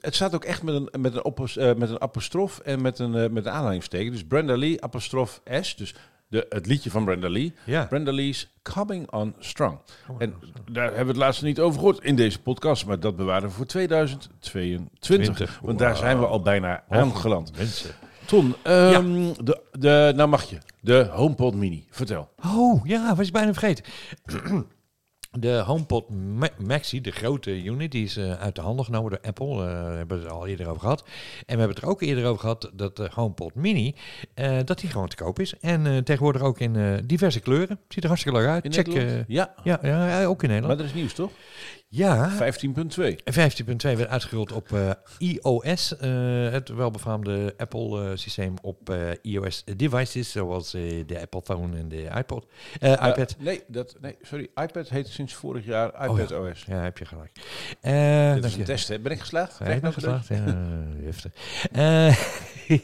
het, 0.00 0.14
staat 0.14 0.34
ook 0.34 0.44
echt 0.44 0.62
met 0.62 0.74
een, 0.74 1.00
met 1.00 1.14
een, 1.14 1.24
opos- 1.24 1.56
eh, 1.56 1.74
met 1.74 1.90
een 1.90 2.00
apostrof 2.00 2.58
en 2.58 2.82
met 2.82 2.98
een, 2.98 3.14
eh, 3.14 3.30
met 3.30 3.46
een 3.46 3.52
aanhalingsteken. 3.52 4.12
Dus 4.12 4.24
Brenda 4.24 4.56
Lee, 4.56 4.82
apostrof 4.82 5.40
S, 5.60 5.76
dus 5.76 5.94
de, 6.28 6.46
het 6.48 6.66
liedje 6.66 6.90
van 6.90 7.04
Brenda 7.04 7.28
Lee. 7.28 7.54
Ja. 7.64 7.84
Brenda 7.84 8.12
Lee's 8.12 8.48
Coming 8.62 9.12
on 9.12 9.34
Strong. 9.38 9.78
En 10.18 10.34
daar 10.70 10.84
hebben 10.84 11.04
we 11.04 11.10
het 11.10 11.16
laatst 11.16 11.42
niet 11.42 11.60
over 11.60 11.78
gehoord 11.78 12.04
in 12.04 12.16
deze 12.16 12.40
podcast, 12.40 12.86
maar 12.86 13.00
dat 13.00 13.16
bewaren 13.16 13.48
we 13.48 13.54
voor 13.54 13.66
2022. 13.66 14.98
20. 15.00 15.58
Want 15.62 15.78
daar 15.78 15.96
zijn 15.96 16.18
we 16.18 16.26
al 16.26 16.40
bijna 16.40 16.84
aangeland. 16.88 17.56
Mensen. 17.56 17.90
Ton, 18.24 18.54
ehm, 18.62 19.32
de, 19.44 19.60
de, 19.72 20.12
nou 20.16 20.28
mag 20.28 20.42
je, 20.42 20.58
de 20.80 21.08
HomePod 21.10 21.54
Mini. 21.54 21.86
Vertel. 21.90 22.28
Oh, 22.44 22.86
ja, 22.86 23.14
was 23.14 23.26
ik 23.26 23.32
bijna 23.32 23.52
vergeten. 23.52 23.84
De 25.38 25.58
HomePod 25.66 26.10
Ma- 26.10 26.48
Maxi, 26.58 27.00
de 27.00 27.10
grote 27.10 27.62
unit, 27.64 27.90
die 27.90 28.04
is 28.04 28.16
eh, 28.16 28.32
uit 28.32 28.54
de 28.54 28.60
handen 28.60 28.84
genomen 28.84 29.10
door 29.10 29.20
Apple. 29.22 29.56
Daar 29.56 29.96
hebben 29.96 30.18
we 30.18 30.22
het 30.24 30.32
al 30.32 30.46
eerder 30.46 30.66
over 30.68 30.80
gehad. 30.80 31.00
En 31.00 31.54
we 31.54 31.58
hebben 31.58 31.68
het 31.68 31.78
er 31.84 31.88
ook 31.88 32.02
eerder 32.02 32.24
over 32.26 32.40
gehad 32.40 32.70
dat 32.74 32.96
de 32.96 33.10
HomePod 33.14 33.54
Mini, 33.54 33.94
eh, 34.34 34.58
dat 34.64 34.78
die 34.80 34.90
gewoon 34.90 35.08
te 35.08 35.16
koop 35.16 35.38
is. 35.38 35.54
En 35.60 36.04
tegenwoordig 36.04 36.42
ook 36.42 36.58
in 36.60 37.02
diverse 37.06 37.40
kleuren. 37.40 37.78
Ziet 37.88 38.02
er 38.02 38.08
hartstikke 38.08 38.38
leuk 38.38 38.48
uit. 38.48 38.64
In 38.64 38.72
Check. 38.72 38.86
Ja, 39.26 39.54
ja, 39.64 39.78
ja, 39.82 40.24
ook 40.24 40.42
in 40.42 40.48
Nederland. 40.48 40.78
maar 40.78 40.86
er 40.86 40.90
is 40.94 41.00
nieuws 41.00 41.12
toch? 41.14 41.30
ja, 41.88 42.30
15.2. 42.30 43.22
15.2 43.24 43.96
werd 43.96 44.06
uitgerold 44.08 44.52
op 44.52 44.68
iOS, 45.18 45.94
het 46.50 46.68
welbefaamde 46.68 47.54
Apple-systeem 47.56 48.54
op 48.62 48.94
iOS-devices, 49.22 50.30
zoals 50.30 50.70
de 50.70 51.18
Apple 51.20 51.42
Phone 51.44 51.76
en 51.76 51.88
de 51.88 52.08
iPod, 52.18 52.46
iPad. 52.80 53.36
Nee, 53.38 53.62
dat, 53.68 53.96
nee, 54.00 54.16
sorry. 54.22 54.48
iPad 54.54 54.88
heet 54.88 55.08
sinds 55.08 55.25
vorig 55.34 55.64
jaar 55.64 55.88
iPad 56.08 56.32
OS. 56.32 56.64
Ja, 56.66 56.76
heb 56.76 56.98
je 56.98 57.04
gelijk. 57.04 57.30
Eh 57.80 58.34
Dit 58.34 58.44
is 58.44 58.52
een 58.52 58.58
je. 58.58 58.64
test, 58.64 58.88
hè? 58.88 58.98
Ben 58.98 59.12
ik 59.12 59.20
geslaagd? 59.20 59.58
Ja, 59.58 59.66
ik 59.66 59.80
ben 59.80 59.92
geslaagd. 59.92 60.26
Ja, 60.28 60.44
heftig. 61.04 61.32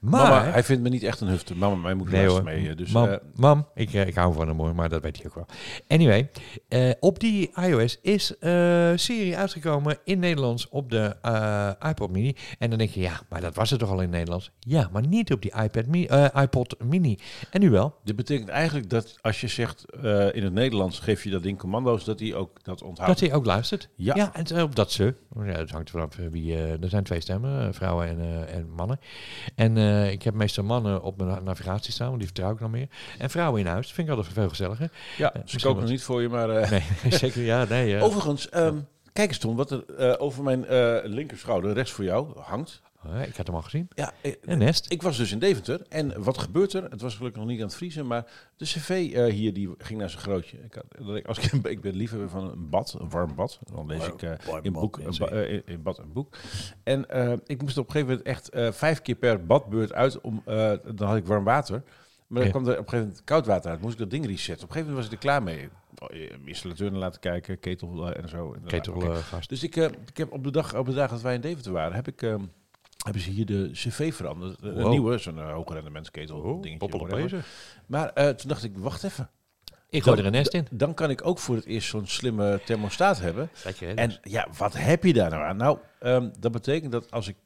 Maar... 0.00 0.30
Mama, 0.30 0.44
hij 0.44 0.64
vindt 0.64 0.82
me 0.82 0.88
niet 0.88 1.02
echt 1.02 1.20
een 1.20 1.28
hufte. 1.28 1.56
Mama, 1.56 1.76
mij 1.76 1.94
moet 1.94 2.10
Nee 2.10 2.42
mee. 2.42 2.74
Dus, 2.74 2.90
mam, 2.90 3.08
eh, 3.08 3.16
mam 3.34 3.66
ik, 3.74 3.94
eh, 3.94 4.06
ik 4.06 4.14
hou 4.14 4.34
van 4.34 4.48
hem 4.48 4.58
hoor, 4.58 4.74
maar 4.74 4.88
dat 4.88 5.02
weet 5.02 5.16
hij 5.16 5.26
ook 5.26 5.34
wel. 5.34 5.46
Anyway, 5.88 6.30
eh, 6.68 6.90
op 7.00 7.20
die 7.20 7.50
iOS 7.54 7.98
is 8.02 8.38
eh 8.38 8.92
Siri 8.94 9.34
uitgekomen 9.34 9.98
in 10.04 10.18
Nederlands 10.18 10.68
op 10.68 10.90
de 10.90 11.16
iPod 11.88 12.10
mini. 12.10 12.36
En 12.58 12.68
dan 12.68 12.78
denk 12.78 12.90
je, 12.90 13.00
ja, 13.00 13.20
maar 13.28 13.40
dat 13.40 13.54
was 13.54 13.70
het 13.70 13.78
toch 13.78 13.90
al 13.90 14.00
in 14.00 14.10
Nederlands? 14.10 14.50
Ja, 14.58 14.88
maar 14.92 15.06
niet 15.06 15.32
op 15.32 15.42
die 15.42 15.52
iPad 15.62 15.86
mini, 15.86 16.08
iPod 16.34 16.76
mini. 16.84 17.18
En 17.50 17.60
nu 17.60 17.70
wel. 17.70 17.94
dit 18.04 18.16
betekent 18.16 18.48
eigenlijk 18.48 18.90
dat 18.90 19.18
als 19.20 19.40
je 19.40 19.48
zegt 19.48 19.84
in 20.32 20.42
het 20.42 20.52
Nederlands 20.52 20.98
geef 20.98 21.24
je 21.24 21.30
dat 21.30 21.42
ding 21.42 21.58
commando's, 21.58 22.04
dat 22.04 22.20
hij 22.20 22.34
ook 22.34 22.64
dat 22.64 22.82
onthoudt. 22.82 23.10
Dat 23.10 23.28
hij 23.28 23.36
ook 23.36 23.44
luistert. 23.44 23.88
Ja. 23.96 24.14
ja 24.14 24.34
en 24.34 24.62
op 24.62 24.74
dat 24.74 24.92
ze. 24.92 25.14
Ja, 25.34 25.42
het 25.44 25.70
hangt 25.70 25.88
er 25.88 25.94
vanaf 25.94 26.30
wie. 26.30 26.56
er 26.56 26.88
zijn 26.88 27.04
twee 27.04 27.20
stemmen, 27.20 27.74
vrouwen 27.74 28.08
en, 28.08 28.48
en 28.48 28.70
mannen. 28.70 28.98
En 29.54 29.76
eh, 29.76 30.10
ik 30.10 30.22
heb 30.22 30.34
meestal 30.34 30.64
mannen 30.64 31.02
op 31.02 31.16
mijn 31.22 31.44
navigatie 31.44 31.92
staan, 31.92 32.06
want 32.06 32.18
die 32.18 32.26
vertrouw 32.26 32.52
ik 32.52 32.60
nog 32.60 32.70
meer. 32.70 32.88
En 33.18 33.30
vrouwen 33.30 33.60
in 33.60 33.66
huis. 33.66 33.92
vind 33.92 34.08
ik 34.08 34.14
altijd 34.16 34.34
veel 34.34 34.48
gezelliger. 34.48 34.90
ja, 35.16 35.28
Eh, 35.28 35.34
ze 35.34 35.40
misschien 35.42 35.62
koken 35.62 35.74
wat- 35.74 35.82
nog 35.82 35.90
niet 35.90 36.02
voor 36.02 36.22
je, 36.22 36.28
maar... 36.28 36.50
eh, 36.50 36.70
Nee, 37.02 37.12
zeker. 37.12 37.42
Ja, 37.42 37.64
nee. 37.68 37.96
eh. 37.96 38.02
Overigens, 38.04 38.48
ehm, 38.48 38.76
kijk 39.12 39.28
eens 39.28 39.38
Tom, 39.38 39.56
wat 39.56 39.70
er 39.70 39.84
eh, 39.98 40.14
over 40.22 40.42
mijn 40.42 40.66
eh 40.66 40.96
linkerschouder, 41.04 41.72
rechts 41.72 41.92
voor 41.92 42.04
jou, 42.04 42.38
hangt. 42.40 42.82
Oh, 43.06 43.22
ik 43.22 43.36
had 43.36 43.46
hem 43.46 43.56
al 43.56 43.62
gezien. 43.62 43.88
Ja, 43.94 44.12
eh, 44.20 44.34
Een 44.40 44.58
nest. 44.58 44.92
ik 44.92 45.02
was 45.02 45.16
dus 45.16 45.32
in 45.32 45.38
Deventer 45.38 45.82
en 45.88 46.22
wat 46.22 46.38
gebeurt 46.38 46.72
er? 46.72 46.82
Het 46.84 47.00
was 47.00 47.16
gelukkig 47.16 47.40
nog 47.40 47.50
niet 47.50 47.60
aan 47.60 47.66
het 47.66 47.74
vriezen, 47.76 48.06
maar 48.06 48.26
de 48.56 48.64
cv 48.64 49.10
eh, 49.14 49.24
hier 49.32 49.52
die 49.54 49.74
ging 49.78 49.98
naar 50.00 50.10
zijn 50.10 50.22
grootje. 50.22 50.58
Ik, 50.64 50.74
had, 50.74 50.84
dat 51.06 51.16
ik, 51.16 51.26
als 51.26 51.38
ik, 51.38 51.52
ik 51.66 51.80
ben 51.80 51.94
liefhebber 51.94 52.28
van 52.28 52.50
een 52.50 52.68
bad, 52.70 52.96
een 52.98 53.10
warm 53.10 53.34
bad. 53.34 53.58
Dan 53.72 53.86
lees 53.86 54.06
ik 54.06 54.22
eh, 54.22 54.30
in, 54.62 54.72
bad, 54.72 54.80
boek, 54.82 54.98
een 54.98 55.14
ba- 55.18 55.26
eh, 55.26 55.52
in, 55.52 55.62
in 55.66 55.82
bad 55.82 55.98
een 55.98 56.12
boek. 56.12 56.36
En 56.82 57.08
eh, 57.10 57.32
ik 57.46 57.62
moest 57.62 57.78
op 57.78 57.86
een 57.86 57.92
gegeven 57.92 58.08
moment 58.16 58.26
echt 58.26 58.48
eh, 58.48 58.72
vijf 58.72 59.02
keer 59.02 59.14
per 59.16 59.46
badbeurt 59.46 59.92
uit. 59.92 60.20
Om, 60.20 60.42
eh, 60.44 60.72
dan 60.94 61.08
had 61.08 61.16
ik 61.16 61.26
warm 61.26 61.44
water. 61.44 61.82
Maar 62.26 62.38
dan 62.38 62.44
Ja. 62.46 62.50
kwam 62.50 62.62
er 62.66 62.70
op 62.72 62.78
een 62.78 62.84
gegeven 62.84 63.06
moment 63.06 63.24
koud 63.24 63.46
water 63.46 63.70
uit. 63.70 63.80
Moest 63.80 63.92
ik 63.92 63.98
dat 63.98 64.10
ding 64.10 64.26
resetten. 64.26 64.64
Op 64.64 64.68
een 64.70 64.76
gegeven 64.76 64.88
moment 64.94 64.96
was 64.96 65.06
ik 65.06 65.12
er 65.12 65.18
klaar 65.30 65.42
mee. 65.42 65.68
Oh, 65.98 66.08
eh, 66.16 66.30
Installateur 66.44 66.90
naar 66.90 67.00
laten 67.00 67.20
kijken, 67.20 67.60
ketel 67.60 68.10
eh, 68.12 68.22
en 68.22 68.28
zo. 68.28 68.52
En 68.52 68.62
Ketel 68.66 69.02
eh, 69.02 69.16
gast. 69.16 69.48
Dus 69.48 69.62
ik, 69.62 69.76
eh, 69.76 69.84
ik 69.84 70.16
heb 70.16 70.32
op 70.32 70.44
de 70.44 70.50
dag, 70.50 70.76
op 70.76 70.86
de 70.86 70.94
dag 70.94 71.10
dat 71.10 71.20
wij 71.22 71.34
in 71.34 71.40
Deventer 71.40 71.72
waren, 71.72 71.94
heb 71.94 72.08
ik, 72.08 72.22
eh, 72.22 72.34
hebben 73.04 73.22
ze 73.22 73.30
hier 73.30 73.46
de 73.46 73.70
cv 73.72 74.14
veranderd. 74.14 74.62
Een 74.62 74.88
nieuwe, 74.90 75.18
zo'n 75.18 75.36
uh, 75.36 75.52
hoge 75.52 75.74
rendementsketel 75.74 76.38
Oh, 76.38 76.62
dingetje. 76.62 76.78
Maar 77.86 78.12
eh, 78.12 78.28
toen 78.28 78.48
dacht 78.48 78.64
ik, 78.64 78.78
wacht 78.78 79.04
even. 79.04 79.30
Ik 79.90 80.02
gooi 80.02 80.18
er 80.18 80.26
een 80.26 80.32
nest 80.32 80.54
in. 80.54 80.66
Dan 80.70 80.94
kan 80.94 81.10
ik 81.10 81.26
ook 81.26 81.38
voor 81.38 81.54
het 81.54 81.64
eerst 81.64 81.88
zo'n 81.88 82.06
slimme 82.06 82.60
thermostaat 82.64 83.20
hebben. 83.20 83.50
Hè? 83.78 83.94
En 83.94 84.18
ja, 84.22 84.48
wat 84.56 84.72
heb 84.76 85.04
je 85.04 85.12
daar 85.12 85.30
nou 85.30 85.42
aan? 85.42 85.56
Nou, 85.56 85.78
ehm, 86.00 86.30
dat 86.38 86.52
betekent 86.52 86.92
dat 86.92 87.10
als 87.10 87.28
ik 87.28 87.36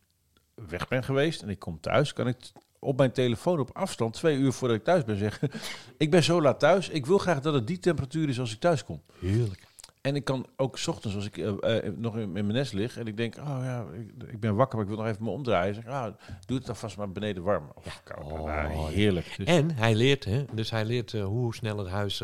weg 0.54 0.88
ben 0.88 1.04
geweest 1.04 1.42
en 1.42 1.48
ik 1.48 1.58
kom 1.58 1.80
thuis, 1.80 2.12
kan 2.12 2.28
ik 2.28 2.36
op 2.78 2.96
mijn 2.96 3.12
telefoon 3.12 3.60
op 3.60 3.70
afstand, 3.72 4.14
twee 4.14 4.36
uur 4.36 4.52
voordat 4.52 4.76
ik 4.76 4.84
thuis 4.84 5.04
ben, 5.04 5.16
zeggen: 5.16 5.50
Ik 5.96 6.10
ben 6.10 6.22
zo 6.22 6.42
laat 6.42 6.60
thuis. 6.60 6.88
Ik 6.88 7.06
wil 7.06 7.18
graag 7.18 7.40
dat 7.40 7.54
het 7.54 7.66
die 7.66 7.78
temperatuur 7.78 8.28
is 8.28 8.40
als 8.40 8.52
ik 8.52 8.60
thuis 8.60 8.84
kom. 8.84 9.02
Heerlijk. 9.20 9.66
En 10.02 10.16
ik 10.16 10.24
kan 10.24 10.46
ook 10.56 10.78
's 10.78 10.86
ochtends, 10.86 11.16
als 11.16 11.26
ik 11.26 11.36
eh, 11.38 11.86
eh, 11.86 11.92
nog 11.96 12.14
in, 12.16 12.22
in 12.22 12.32
mijn 12.32 12.46
nest 12.46 12.72
lig 12.72 12.96
en 12.98 13.06
ik 13.06 13.16
denk, 13.16 13.36
oh 13.36 13.58
ja, 13.62 13.84
ik, 13.94 14.30
ik 14.30 14.40
ben 14.40 14.54
wakker, 14.54 14.78
maar 14.78 14.86
ik 14.86 14.92
wil 14.94 15.02
nog 15.02 15.12
even 15.12 15.24
me 15.24 15.30
omdraaien. 15.30 15.74
Zeg, 15.74 15.86
ah, 15.86 16.14
doe 16.46 16.56
het 16.56 16.66
dan 16.66 16.76
vast 16.76 16.96
maar 16.96 17.12
beneden 17.12 17.42
warm. 17.42 17.72
Of 17.74 18.00
koud. 18.04 18.24
Oh, 18.32 18.44
Nou, 18.44 18.72
ja. 18.72 18.86
heerlijk. 18.86 19.34
Dus 19.36 19.46
En 19.46 19.70
hij 19.74 19.94
leert, 19.94 20.24
hè? 20.24 20.44
Dus 20.52 20.70
hij 20.70 20.84
leert 20.84 21.14
eh, 21.14 21.24
hoe 21.24 21.54
snel 21.54 21.78
het 21.78 21.88
huis 21.88 22.22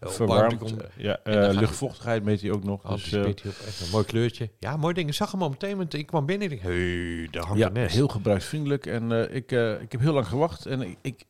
verwarmd. 0.00 0.58
komt. 0.58 0.74
Ja, 0.96 1.18
luchtvochtigheid 1.24 2.24
meet 2.24 2.40
hij 2.40 2.50
ook 2.50 2.64
nog. 2.64 2.80
Dus, 2.82 2.86
eh, 2.86 2.92
Anticipeert 2.92 3.42
hij 3.42 3.50
op. 3.50 3.66
Echt 3.66 3.80
een 3.80 3.90
mooi 3.90 4.04
kleurtje. 4.04 4.50
Ja, 4.58 4.76
mooi 4.76 4.94
ding. 4.94 5.08
Ik 5.08 5.14
zag 5.14 5.32
hem 5.32 5.42
al 5.42 5.48
meteen. 5.48 5.76
want 5.76 5.94
Ik 5.94 6.06
kwam 6.06 6.26
binnen 6.26 6.48
en 6.48 6.54
ik 6.54 6.62
dacht, 6.62 6.74
hey, 6.74 7.28
daar 7.30 7.44
hangt 7.44 7.58
ja, 7.58 7.68
nest. 7.68 7.94
heel 7.94 8.08
gebruiksvriendelijk. 8.08 8.86
En 8.86 9.34
ik, 9.34 9.50
ik 9.80 9.92
heb 9.92 10.00
heel 10.00 10.12
lang 10.12 10.26
gewacht. 10.26 10.66
En 10.66 10.80
ik, 10.80 10.96
ik, 11.00 11.24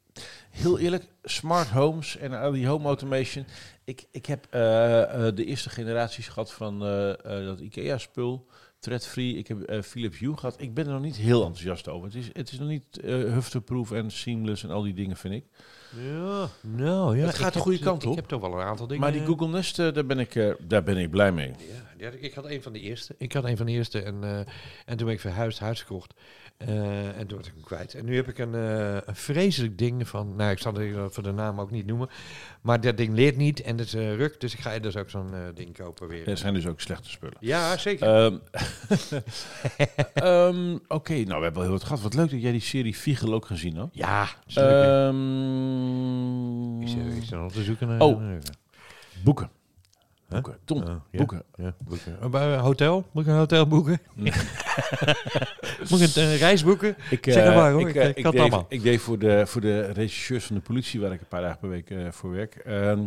heel 0.50 0.78
eerlijk, 0.78 1.04
smart 1.22 1.68
homes 1.68 2.16
en 2.16 2.32
al 2.32 2.52
die 2.52 2.66
home 2.66 2.84
automation. 2.86 3.46
Ik, 3.84 4.04
ik 4.10 4.26
heb 4.26 4.46
eh, 4.50 5.26
eh, 5.26 5.34
de 5.34 5.44
eerste 5.44 5.70
generaties 5.70 6.28
gehad 6.28 6.52
van 6.52 6.86
eh, 6.86 7.44
dat 7.44 7.60
IKEA-spul. 7.60 8.46
Thread-free. 8.78 9.36
Ik 9.36 9.48
heb 9.48 9.84
Philips 9.84 10.18
Hue 10.18 10.36
gehad. 10.36 10.54
Ik 10.58 10.74
ben 10.74 10.86
er 10.86 10.92
nog 10.92 11.02
niet 11.02 11.16
heel 11.16 11.40
enthousiast 11.44 11.88
over. 11.88 12.06
Het 12.06 12.16
is, 12.16 12.30
het 12.32 12.52
is 12.52 12.58
nog 12.58 12.68
niet 12.68 12.98
hufteproof 13.02 13.92
en 13.92 14.10
seamless 14.10 14.62
en 14.62 14.70
al 14.70 14.82
die 14.82 14.94
dingen, 14.94 15.16
vind 15.16 15.34
ik. 15.34 15.44
Ja, 15.96 16.48
nou 16.60 17.18
ja. 17.18 17.26
Het 17.26 17.34
gaat 17.34 17.46
de 17.52 17.52
heb- 17.52 17.62
goede 17.62 17.78
kant 17.78 18.04
op. 18.04 18.10
Ik 18.10 18.16
heb 18.16 18.28
toch 18.28 18.40
wel 18.40 18.52
een 18.52 18.66
aantal 18.66 18.86
dingen. 18.86 19.02
Maar 19.02 19.12
die 19.12 19.24
Google 19.24 19.48
Nest, 19.48 19.76
daar, 19.76 20.06
ben 20.06 20.18
ik, 20.18 20.56
daar 20.68 20.82
ben 20.82 20.96
ik 20.96 21.10
blij 21.10 21.32
mee. 21.32 21.48
Ja, 21.48 21.92
ja, 21.98 22.10
ik 22.20 22.34
had 22.34 22.44
een 22.44 22.62
van 22.62 22.72
de 22.72 22.80
eerste. 22.80 23.14
Ik 23.18 23.32
had 23.32 23.44
een 23.44 23.56
van 23.56 23.66
de 23.66 23.72
eerste 23.72 24.02
en, 24.02 24.46
en 24.84 24.96
toen 24.96 25.06
ben 25.06 25.14
ik 25.14 25.20
verhuisd, 25.20 25.58
huis 25.58 25.80
gekocht. 25.80 26.14
Eh, 26.66 27.18
en 27.18 27.26
toen 27.26 27.38
was 27.38 27.46
ik 27.46 27.52
hem 27.54 27.64
kwijt. 27.64 27.94
En 27.94 28.04
nu 28.04 28.16
heb 28.16 28.28
ik 28.28 28.38
een, 28.38 28.54
eh, 28.54 28.94
een 28.94 29.16
vreselijk 29.16 29.78
ding 29.78 30.08
van, 30.08 30.36
nou 30.36 30.50
ik 30.50 30.58
zal 30.58 30.74
het 30.74 31.14
voor 31.14 31.22
de 31.22 31.32
naam 31.32 31.60
ook 31.60 31.70
niet 31.70 31.86
noemen. 31.86 32.08
Maar 32.60 32.80
dat 32.80 32.96
ding 32.96 33.14
leert 33.14 33.36
niet 33.36 33.62
en 33.62 33.78
het 33.78 33.94
eh, 33.94 34.14
rukt. 34.14 34.40
Dus 34.40 34.52
ik 34.52 34.60
ga 34.60 34.78
dus 34.78 34.96
ook 34.96 35.10
zo'n 35.10 35.30
ding 35.54 35.76
kopen 35.76 36.08
weer. 36.08 36.28
Er 36.28 36.36
zijn 36.36 36.54
dus 36.54 36.66
ook 36.66 36.80
slechte 36.80 37.10
spullen. 37.10 37.36
Ja, 37.40 37.76
zeker. 37.76 38.06
Ehm, 38.06 38.36
ehm, 40.14 40.78
Oké, 40.88 41.14
nou 41.14 41.38
we 41.38 41.44
hebben 41.44 41.52
wel 41.52 41.62
heel 41.62 41.72
wat 41.72 41.84
gehad. 41.84 42.00
Wat 42.00 42.14
leuk 42.14 42.30
dat 42.30 42.42
jij 42.42 42.52
die 42.52 42.60
serie 42.60 42.96
Viegel 42.96 43.32
ook 43.32 43.46
gezien 43.46 43.76
had. 43.76 43.88
ja. 43.92 44.28
Ehm, 44.46 45.20
ik 46.80 46.88
zit, 46.88 47.16
ik 47.16 47.22
zit 47.22 47.38
nog 47.38 47.52
te 47.52 47.62
zoeken 47.62 47.88
naar... 47.88 48.00
Oh. 48.00 48.22
boeken. 49.22 49.50
Huh? 50.32 50.42
Boeken. 50.42 50.60
Tom, 50.64 50.82
ja. 50.84 51.02
boeken. 51.18 51.42
Ja, 51.54 51.74
boeken. 51.78 52.30
Bij 52.30 52.52
een 52.52 52.58
hotel? 52.58 53.06
Moet 53.12 53.22
ik 53.24 53.30
een 53.30 53.36
hotel 53.36 53.66
boeken? 53.66 54.00
Moet 55.90 56.00
ik 56.00 56.16
een 56.16 56.36
reis 56.36 56.64
boeken? 56.64 56.96
Ik, 57.10 57.24
Zeg 57.24 57.34
het 57.34 57.44
eh, 57.44 57.54
maar, 57.54 57.72
hoor. 57.72 57.80
Ik, 57.80 57.88
Ik- 57.88 57.94
eh, 58.02 58.08
ik 58.08 58.16
ik 58.16 58.24
had 58.24 58.32
deed, 58.32 58.40
allemaal. 58.40 58.66
ik 58.68 58.82
deed 58.82 59.00
voor 59.00 59.18
de, 59.18 59.46
voor 59.46 59.60
de 59.60 59.80
regisseurs 59.92 60.44
van 60.44 60.56
de 60.56 60.62
politie, 60.62 61.00
waar 61.00 61.12
ik 61.12 61.20
een 61.20 61.26
paar 61.28 61.40
dagen 61.42 61.58
per 61.58 61.68
week 61.68 61.90
eh, 61.90 62.10
voor 62.10 62.30
werk, 62.30 62.54
ehm 62.54 63.00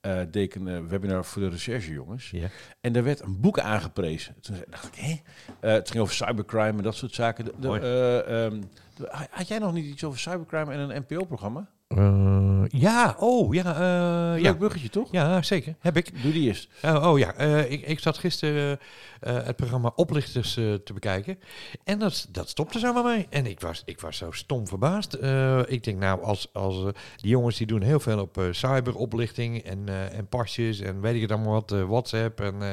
eh, 0.00 0.16
deed 0.30 0.36
ik 0.36 0.54
een 0.54 0.88
webinar 0.88 1.24
voor 1.24 1.42
de 1.42 1.48
recherchejongens. 1.48 2.30
Ja. 2.30 2.46
En 2.80 2.92
daar 2.92 3.04
werd 3.04 3.20
een 3.20 3.40
boek 3.40 3.58
aangeprezen. 3.58 4.34
Toen 4.40 4.54
zei- 4.54 4.66
dacht 4.70 4.86
ik, 4.86 4.94
hè? 4.94 5.20
Eh, 5.68 5.72
het 5.74 5.90
ging 5.90 6.02
over 6.02 6.14
cybercrime 6.14 6.76
en 6.76 6.82
dat 6.82 6.94
soort 6.94 7.14
zaken. 7.14 7.44
De, 7.44 7.68
eh, 7.80 8.44
ehm, 8.44 8.60
de- 8.96 9.26
had 9.30 9.48
jij 9.48 9.58
nog 9.58 9.72
niet 9.72 9.84
iets 9.84 10.04
over 10.04 10.18
cybercrime 10.18 10.72
en 10.72 10.78
een 10.78 11.04
NPO-programma? 11.08 11.68
Eh, 11.96 12.62
ja, 12.68 13.16
oh, 13.18 13.54
ja, 13.54 13.74
eh, 13.74 14.32
Leuk 14.32 14.42
ja. 14.42 14.54
bruggetje, 14.54 14.88
toch? 14.88 15.08
Ja, 15.10 15.42
zeker. 15.42 15.74
Heb 15.80 15.96
ik. 15.96 16.22
Doe 16.22 16.32
die 16.32 16.46
eerst. 16.46 16.68
Oh, 16.82 17.06
oh 17.10 17.18
ja, 17.18 17.34
eh, 17.34 17.70
ik, 17.70 17.86
ik 17.86 17.98
zat 17.98 18.18
gisteren 18.18 18.78
eh, 19.20 19.44
het 19.44 19.56
programma 19.56 19.92
Oplichters 19.94 20.56
eh, 20.56 20.74
te 20.74 20.92
bekijken. 20.92 21.38
En 21.84 21.98
dat, 21.98 22.28
dat 22.32 22.48
stopte 22.48 22.78
zomaar 22.78 23.04
mee. 23.04 23.26
En 23.30 23.46
ik 23.46 23.60
was, 23.60 23.82
ik 23.84 24.00
was 24.00 24.16
zo 24.16 24.30
stom 24.30 24.66
verbaasd. 24.66 25.14
Eh, 25.14 25.60
ik 25.66 25.84
denk 25.84 25.98
nou, 25.98 26.22
als, 26.22 26.48
als 26.52 26.76
eh, 26.76 26.88
die 27.16 27.30
jongens 27.30 27.56
die 27.56 27.66
doen 27.66 27.82
heel 27.82 28.00
veel 28.00 28.20
op 28.20 28.38
eh, 28.38 28.44
cyberoplichting 28.50 29.58
en, 29.62 29.88
eh, 29.88 30.18
en 30.18 30.26
pasjes 30.26 30.80
en 30.80 31.00
weet 31.00 31.14
ik 31.14 31.20
het 31.20 31.32
allemaal 31.32 31.52
wat, 31.52 31.72
eh, 31.72 31.82
WhatsApp. 31.82 32.40
En, 32.40 32.62
eh, 32.62 32.70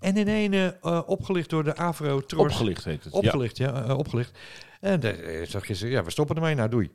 en 0.00 0.16
in 0.16 0.52
eh, 0.54 1.00
opgelicht 1.06 1.50
door 1.50 1.64
de 1.64 1.76
Avro 1.76 2.20
Tros. 2.20 2.42
Opgelicht 2.42 2.84
heet 2.84 3.04
het. 3.04 3.12
Opgelicht, 3.12 3.56
ja, 3.56 3.84
eh, 3.84 3.98
opgelicht. 3.98 4.38
En 4.80 5.00
daar 5.00 5.18
eh, 5.18 5.46
zag 5.46 5.66
gisteren, 5.66 5.92
ja, 5.92 6.04
we 6.04 6.10
stoppen 6.10 6.36
ermee, 6.36 6.54
nou 6.54 6.68
doei. 6.68 6.90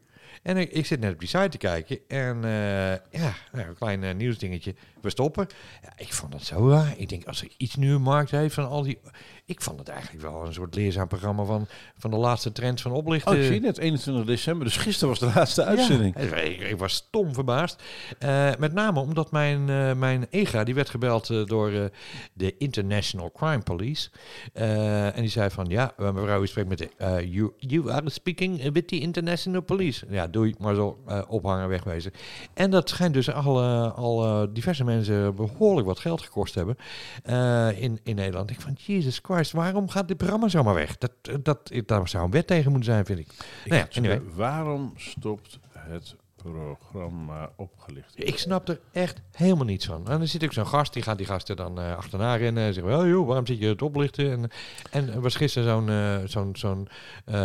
En 0.46 0.58
ik, 0.58 0.86
zit 0.86 1.00
net 1.00 1.14
op 1.14 1.20
die 1.20 1.28
site 1.28 1.50
te 1.50 1.58
kijken 1.58 2.00
en 2.08 2.43
eh, 2.43 3.22
ja, 3.22 3.34
nou, 3.52 3.68
een 3.68 3.76
klein 3.76 4.04
eh, 4.04 4.14
nieuwsdingetje, 4.14 4.76
we 5.06 5.12
stoppen. 5.12 5.47
Ja, 5.82 5.93
ik 5.95 6.14
vond 6.14 6.32
dat 6.32 6.43
zo 6.43 6.70
raar. 6.70 6.93
Ik 6.97 7.10
denk, 7.10 7.26
als 7.26 7.41
er 7.41 7.47
iets 7.58 7.76
nu 7.76 7.93
een 7.93 8.01
markt 8.01 8.32
heeft 8.32 8.53
van 8.53 8.70
al 8.70 8.84
die... 8.84 8.99
Ik 9.45 9.62
vond 9.62 9.80
het 9.80 9.88
eigenlijk 9.88 10.22
wel 10.22 10.45
een 10.45 10.53
soort 10.53 10.76
leerzaam 10.76 11.08
programma 11.08 11.43
van, 11.43 11.68
van 11.97 12.12
de 12.12 12.18
laatste 12.18 12.51
trends 12.51 12.82
van 12.82 12.91
oplichten. 12.91 13.32
Oh, 13.32 13.38
ik 13.38 13.45
zie 13.45 13.60
net, 13.60 13.78
21 13.78 14.26
december. 14.26 14.66
Dus 14.66 14.78
gisteren 14.78 15.10
was 15.10 15.20
de 15.20 15.32
laatste 15.36 15.64
uitzending. 15.64 16.16
Ja, 16.20 16.36
ik, 16.36 16.60
ik 16.60 16.78
was 16.78 16.93
stom 16.93 17.34
verbaasd. 17.34 17.84
Eh, 18.20 18.49
met 18.60 18.74
name 18.74 18.99
omdat 18.99 19.32
mijn, 19.32 19.70
eh, 19.70 19.93
mijn 19.93 20.28
EGA, 20.30 20.64
die 20.64 20.76
werd 20.76 20.89
gebeld 20.89 21.30
eh, 21.30 21.45
door 21.45 21.89
de 22.34 22.58
International 22.58 23.32
Crime 23.32 23.64
Police. 23.64 24.10
En 24.53 25.22
die 25.22 25.30
zei 25.30 25.49
van, 25.49 25.66
ja, 25.68 25.93
mevrouw, 25.97 26.41
u 26.41 26.47
spreekt 26.47 26.70
met 26.70 26.78
de... 26.78 26.89
you, 27.30 27.53
you 27.58 27.91
are 27.91 28.10
speaking 28.10 28.72
with 28.72 28.88
the 28.88 28.99
International 28.99 29.62
Police. 29.62 30.06
Ja, 30.10 30.28
doei, 30.28 30.56
maar 30.60 30.76
zo 30.76 31.03
ophangen, 31.28 31.68
wegwezen. 31.68 32.12
En 32.53 32.72
dat 32.72 32.89
schijnt 32.89 33.14
dus 33.14 33.32
al, 33.32 33.62
al 33.91 34.47
diverse 34.53 34.84
mensen 34.84 34.95
behoorlijk 35.36 35.88
wat 35.88 36.00
geld 36.00 36.22
gekost 36.22 36.56
hebben 36.56 36.78
eh, 37.24 37.82
in, 37.82 38.00
in 38.04 38.16
Nederland. 38.16 38.50
Ik 38.50 38.62
van, 38.62 38.76
Jesus 38.78 39.20
Christ, 39.24 39.52
waarom 39.52 39.89
gaat 39.89 40.08
dit 40.08 40.18
programma 40.18 40.48
zomaar 40.48 40.74
weg? 40.74 40.98
Dat, 40.98 41.12
dat, 41.41 41.72
daar 41.86 42.08
zou 42.08 42.26
een 42.26 42.32
wet 42.32 42.48
tegen 42.48 42.72
moeten 42.72 42.91
zijn, 42.93 43.06
vind 43.06 43.20
ik. 43.20 43.28
Ik 43.64 43.72
Nou 43.72 43.82
ja, 43.82 43.88
anyway. 43.98 44.22
Waarom 44.36 44.93
stopt 44.96 45.60
het 45.72 46.16
programma 46.36 47.50
opgelicht? 47.56 48.14
Ik 48.16 48.38
snap 48.38 48.68
er 48.70 48.80
echt 48.91 49.22
helemaal 49.32 49.66
niets 49.66 49.86
van. 49.86 50.08
En 50.08 50.18
dan 50.18 50.28
zit 50.28 50.43
ook 50.43 50.54
zo'n 50.54 50.68
gast, 50.68 50.93
die 50.93 51.04
gaat 51.04 51.18
die 51.18 51.28
gasten 51.28 51.56
dan 51.56 51.80
eh, 51.80 51.96
achterna 51.96 52.36
rennen. 52.36 52.64
En 52.64 52.74
zeggen, 52.74 53.00
oh 53.00 53.08
joh, 53.08 53.28
waarom 53.28 53.46
zit 53.46 53.60
je 53.60 53.68
het 53.68 53.82
oplichten? 53.82 54.32
En, 54.32 54.50
en 54.91 55.14
er 55.14 55.22
was 55.22 55.36
gisteren 55.36 55.70
zo'n 55.70 55.89
eh, 55.89 56.18
zo'n 56.26 56.56
zo'n 56.56 56.88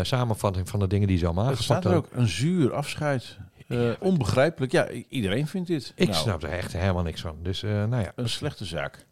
samenvatting 0.02 0.68
van 0.68 0.80
de 0.80 0.86
dingen 0.86 1.08
die 1.08 1.18
ze 1.18 1.24
allemaal 1.24 1.44
Er 1.44 1.50
aangepakt 1.50 1.80
staat 1.80 1.84
er 1.84 1.92
hadden. 1.92 2.10
ook 2.12 2.18
een 2.20 2.28
zuur 2.28 2.72
afscheid. 2.72 3.38
Eh, 3.70 3.90
onbegrijpelijk. 3.98 4.72
Ja, 4.72 4.88
iedereen 5.08 5.46
vindt 5.46 5.68
dit. 5.68 5.92
Ik 5.94 6.08
Nou, 6.08 6.20
snap 6.20 6.42
er 6.42 6.50
echt 6.50 6.72
helemaal 6.72 7.02
niks 7.02 7.20
van. 7.20 7.38
Dus 7.42 7.62
eh, 7.62 7.70
nou 7.70 8.02
ja. 8.02 8.12
Een 8.16 8.28
slechte 8.28 8.64
zaak. 8.64 9.06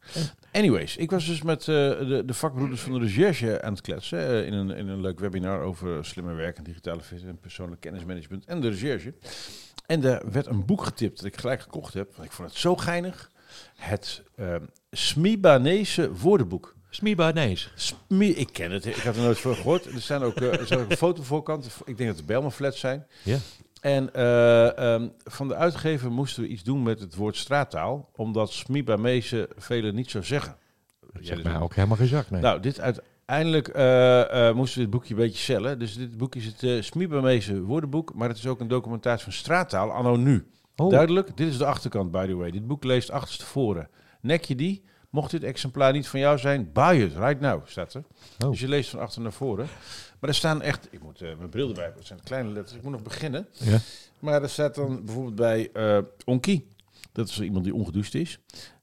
Anyways, 0.53 0.97
ik 0.97 1.11
was 1.11 1.27
dus 1.27 1.43
met 1.43 1.61
eh, 1.61 1.67
de, 1.67 2.23
de 2.27 2.35
vakbroeders 2.35 2.81
van 2.81 2.93
de 2.93 2.99
recherche 2.99 3.63
aan 3.63 3.73
het 3.73 3.81
kletsen. 3.81 4.47
in, 4.47 4.53
een, 4.53 4.71
in 4.71 4.89
een 4.89 5.01
leuk 5.01 5.21
webinar 5.21 5.61
over 5.61 6.05
slimmer 6.05 6.37
werken, 6.37 6.65
digitale 6.65 7.01
fit 7.01 7.25
en 7.25 7.39
persoonlijk 7.41 7.81
kennismanagement 7.81 8.45
en 8.45 8.61
de 8.61 8.69
recherche. 8.69 9.15
En 9.87 10.05
er 10.05 10.31
werd 10.31 10.47
een 10.47 10.65
boek 10.65 10.85
getipt 10.85 11.17
dat 11.17 11.27
ik 11.27 11.37
gelijk 11.37 11.61
gekocht 11.61 11.95
heb. 11.95 12.15
Want 12.15 12.29
ik 12.29 12.35
vond 12.35 12.49
het 12.49 12.59
zo 12.59 12.77
geinig. 12.77 13.31
Het 13.77 14.23
uh, 14.37 14.55
Smibanese 14.91 16.13
woordenboek. 16.13 16.77
Smiba 16.91 17.31
Nees. 17.31 17.73
Smie, 17.75 18.35
ik 18.35 18.49
ken 18.53 18.71
het, 18.71 18.87
ik 18.87 18.95
had 18.95 19.17
er 19.17 19.23
nooit 19.23 19.39
voor 19.39 19.55
gehoord. 19.55 19.87
Er 19.87 20.03
staan 20.03 20.23
ook, 20.23 20.37
er 20.37 20.67
staat 20.67 20.79
ook 20.79 20.91
een 20.91 20.97
foto 20.97 21.23
voorkant. 21.23 21.67
Ik 21.85 21.97
denk 21.97 22.09
dat 22.09 22.17
het 22.17 22.27
Belma 22.27 22.51
flats 22.51 22.81
zijn. 22.81 23.07
Ja. 23.23 23.39
En 23.81 24.15
eh, 24.15 24.95
ehm, 24.95 25.09
van 25.25 25.49
de 25.49 25.55
uitgever 25.55 26.13
moesten 26.13 26.43
we 26.43 26.49
iets 26.49 26.63
doen 26.63 26.83
met 26.83 27.01
het 27.01 27.15
woord 27.15 27.37
straattaal, 27.37 28.11
omdat 28.17 28.53
Smibanese 28.53 29.49
velen 29.57 29.95
niet 29.95 30.11
zo 30.11 30.23
zeggen. 30.23 30.57
Dat 31.13 31.27
zegt 31.27 31.45
mij 31.45 31.61
ook 31.61 31.75
helemaal 31.75 31.97
geen 31.97 32.07
zak, 32.07 32.31
nee. 32.31 32.41
Nou, 32.41 32.61
dit 32.61 32.81
uiteindelijk 32.81 33.69
eh, 33.69 34.49
eh, 34.49 34.55
moesten 34.55 34.79
we 34.79 34.85
dit 34.85 34.95
boekje 34.95 35.15
een 35.15 35.21
beetje 35.21 35.43
cellen. 35.43 35.79
Dus 35.79 35.97
dit 35.97 36.17
boekje 36.17 36.41
is 36.41 36.47
het 36.47 37.49
uh, 37.49 37.61
woordenboek, 37.67 38.15
maar 38.15 38.29
het 38.29 38.39
is 38.39 38.47
ook 38.47 38.61
een 38.61 38.69
documentatie 38.69 39.25
van 39.25 39.33
straattaal 39.33 39.91
anno 39.91 40.17
nu. 40.17 40.47
Oh. 40.77 40.91
Duidelijk, 40.91 41.37
dit 41.37 41.49
is 41.49 41.59
de 41.59 41.67
achterkant, 41.67 42.11
by 42.11 42.27
the 42.27 42.35
way. 42.35 42.51
Dit 42.51 42.67
boek 42.67 42.85
leest 42.85 43.11
achterstevoren. 43.11 43.89
Nek 44.21 44.45
je 44.45 44.55
die? 44.55 44.85
Mocht 45.11 45.31
dit 45.31 45.43
exemplaar 45.43 45.93
niet 45.93 46.09
van 46.09 46.21
jou 46.21 46.39
zijn, 46.39 46.73
buy 46.73 46.97
it 46.97 47.17
right 47.17 47.41
now, 47.41 47.67
staat 47.67 47.95
er. 47.95 48.03
Oh. 48.45 48.51
Dus 48.51 48.61
je 48.61 48.69
leest 48.69 48.91
van 48.91 49.01
achter 49.01 49.23
naar 49.23 49.33
voren. 49.33 49.67
Maar 50.21 50.31
er 50.31 50.37
staan 50.37 50.63
echt, 50.63 50.89
ik 50.91 51.03
moet 51.03 51.21
eh, 51.21 51.37
mijn 51.39 51.51
bril 51.51 51.69
erbij, 51.69 51.93
dat 51.97 52.07
zijn 52.07 52.21
kleine 52.25 52.51
letters, 52.51 52.77
ik 52.77 52.83
moet 52.83 52.93
nog 52.93 53.03
beginnen. 53.03 53.49
Ja. 53.53 53.79
Maar 54.19 54.43
er 54.43 54.49
staat 54.49 54.75
dan 54.75 55.05
bijvoorbeeld 55.05 55.35
bij 55.35 55.71
eh 55.73 55.99
onkie, 56.25 56.67
dat 57.13 57.29
is 57.29 57.41
iemand 57.41 57.65
die 57.65 57.75
ongedoucht 57.75 58.15
is. 58.15 58.39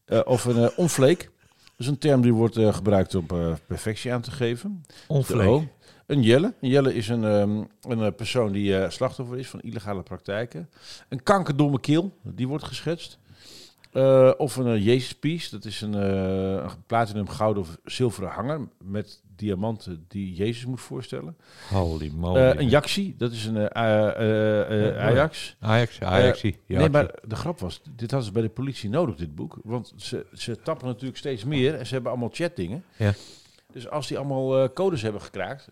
Eh, 0.06 0.20
of 0.26 0.46
een 0.46 0.58
uh, 0.58 0.68
onvleek, 0.76 1.32
dat 1.56 1.74
is 1.78 1.88
een 1.88 1.98
term 1.98 2.22
die 2.22 2.34
wordt 2.34 2.58
uh, 2.58 2.74
gebruikt 2.74 3.16
om 3.16 3.26
uh, 3.34 3.54
perfectie 3.68 4.14
aan 4.14 4.22
te 4.22 4.32
geven. 4.32 4.84
Onvleek. 5.08 5.68
Een 6.06 6.22
jelle. 6.22 6.54
Een 6.62 6.70
jelle 6.70 6.94
is 6.94 7.08
een, 7.08 7.24
um, 7.24 7.68
een 7.82 8.16
persoon 8.16 8.52
die 8.52 8.72
uh, 8.72 8.90
slachtoffer 8.90 9.38
is 9.38 9.50
van 9.50 9.62
illegale 9.62 10.04
praktijken. 10.04 10.70
Een 11.10 11.24
kankerdomme 11.24 11.80
keel, 11.80 12.18
die 12.22 12.48
wordt 12.48 12.64
geschetst. 12.64 13.18
Uh, 13.96 14.32
of 14.38 14.56
een 14.56 14.68
uh, 14.68 14.86
Jezus 14.86 15.16
Piece, 15.16 15.50
dat 15.50 15.66
is 15.66 15.82
een, 15.82 15.96
uh, 15.96 16.64
een 16.64 16.86
platinum, 16.86 17.28
gouden 17.28 17.64
of 17.64 17.78
zilveren 17.84 18.30
hanger 18.30 18.68
met 18.84 19.22
diamanten 19.36 20.06
die 20.08 20.34
Jezus 20.34 20.66
moet 20.66 20.82
voorstellen. 20.82 21.38
Holy 21.70 22.12
moly. 22.16 22.40
een 22.40 22.70
Jaxi, 22.70 23.16
dat 23.18 23.32
is 23.32 23.46
een 23.46 23.76
Ajax. 23.76 25.56
Ajax, 25.60 26.02
Ajaxie. 26.02 26.60
nee, 26.68 26.90
maar 26.90 27.12
de 27.28 27.36
grap 27.36 27.60
was, 27.60 27.82
dit 27.96 28.12
hadden 28.12 28.28
ze 28.28 28.34
bij 28.34 28.42
de 28.42 28.50
politie 28.50 28.90
nodig, 28.90 29.16
dit 29.16 29.36
boek. 29.36 29.60
Want 29.64 29.94
ze, 29.96 30.26
ze 30.34 30.62
tappen 30.62 30.88
natuurlijk 30.88 31.18
steeds 31.18 31.44
meer 31.44 31.76
en 31.76 31.86
ze 31.86 31.94
hebben 31.94 32.12
allemaal 32.12 32.30
chatdingen. 32.34 32.84
Ja. 32.98 33.14
Dus 33.72 33.90
als 33.90 34.08
die 34.08 34.18
allemaal 34.18 34.74
codes 34.74 35.02
hebben 35.02 35.22
gekraakt, 35.22 35.68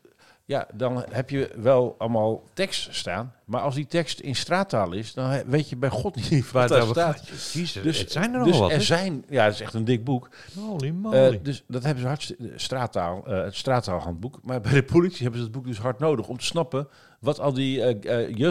ja, 0.46 0.68
dan 0.74 1.06
heb 1.10 1.30
je 1.30 1.52
wel 1.56 1.96
allemaal 1.98 2.44
tekst 2.54 2.96
staan. 2.96 3.34
Maar 3.46 3.62
als 3.62 3.76
die 3.76 3.86
tekst 3.86 4.20
in 4.20 4.36
straattaal 4.36 4.92
is, 4.92 5.14
dan 5.14 5.44
weet 5.46 5.70
je 5.70 5.76
bij 5.76 5.90
God 5.90 6.30
niet 6.30 6.52
waar 6.52 6.68
daar 6.68 6.86
staat. 6.88 7.28
Jezus, 7.28 7.84
dus 7.84 8.00
het 8.00 8.12
zijn 8.12 8.34
er 8.34 8.44
dus 8.44 8.52
nog 8.52 8.60
wat. 8.60 8.72
er 8.72 8.82
zijn, 8.82 9.24
ja, 9.30 9.44
het 9.44 9.54
is 9.54 9.62
echt 9.62 9.74
een 9.74 9.86
dik 9.86 10.04
boek. 10.04 10.30
Holy 10.56 10.90
moly. 10.90 11.34
Uh, 11.34 11.40
dus 11.42 11.64
dat 11.68 11.84
hebben 11.84 12.02
ze 12.02 12.08
hartstikke 12.08 12.52
straattaal, 12.56 13.24
uh, 13.28 13.44
het 13.44 13.56
straattaalhandboek. 13.56 14.40
Maar 14.44 14.62
bij 14.62 14.74
de 14.74 14.84
politie 14.84 15.22
hebben 15.22 15.40
ze 15.40 15.46
het 15.46 15.56
boek 15.56 15.66
dus 15.66 15.80
hard 15.80 16.00
nodig 16.00 16.28
om 16.28 16.38
te 16.38 16.46
snappen 16.46 16.88
wat 17.24 17.40
al 17.40 17.54
die 17.54 17.78
uh, 17.78 18.46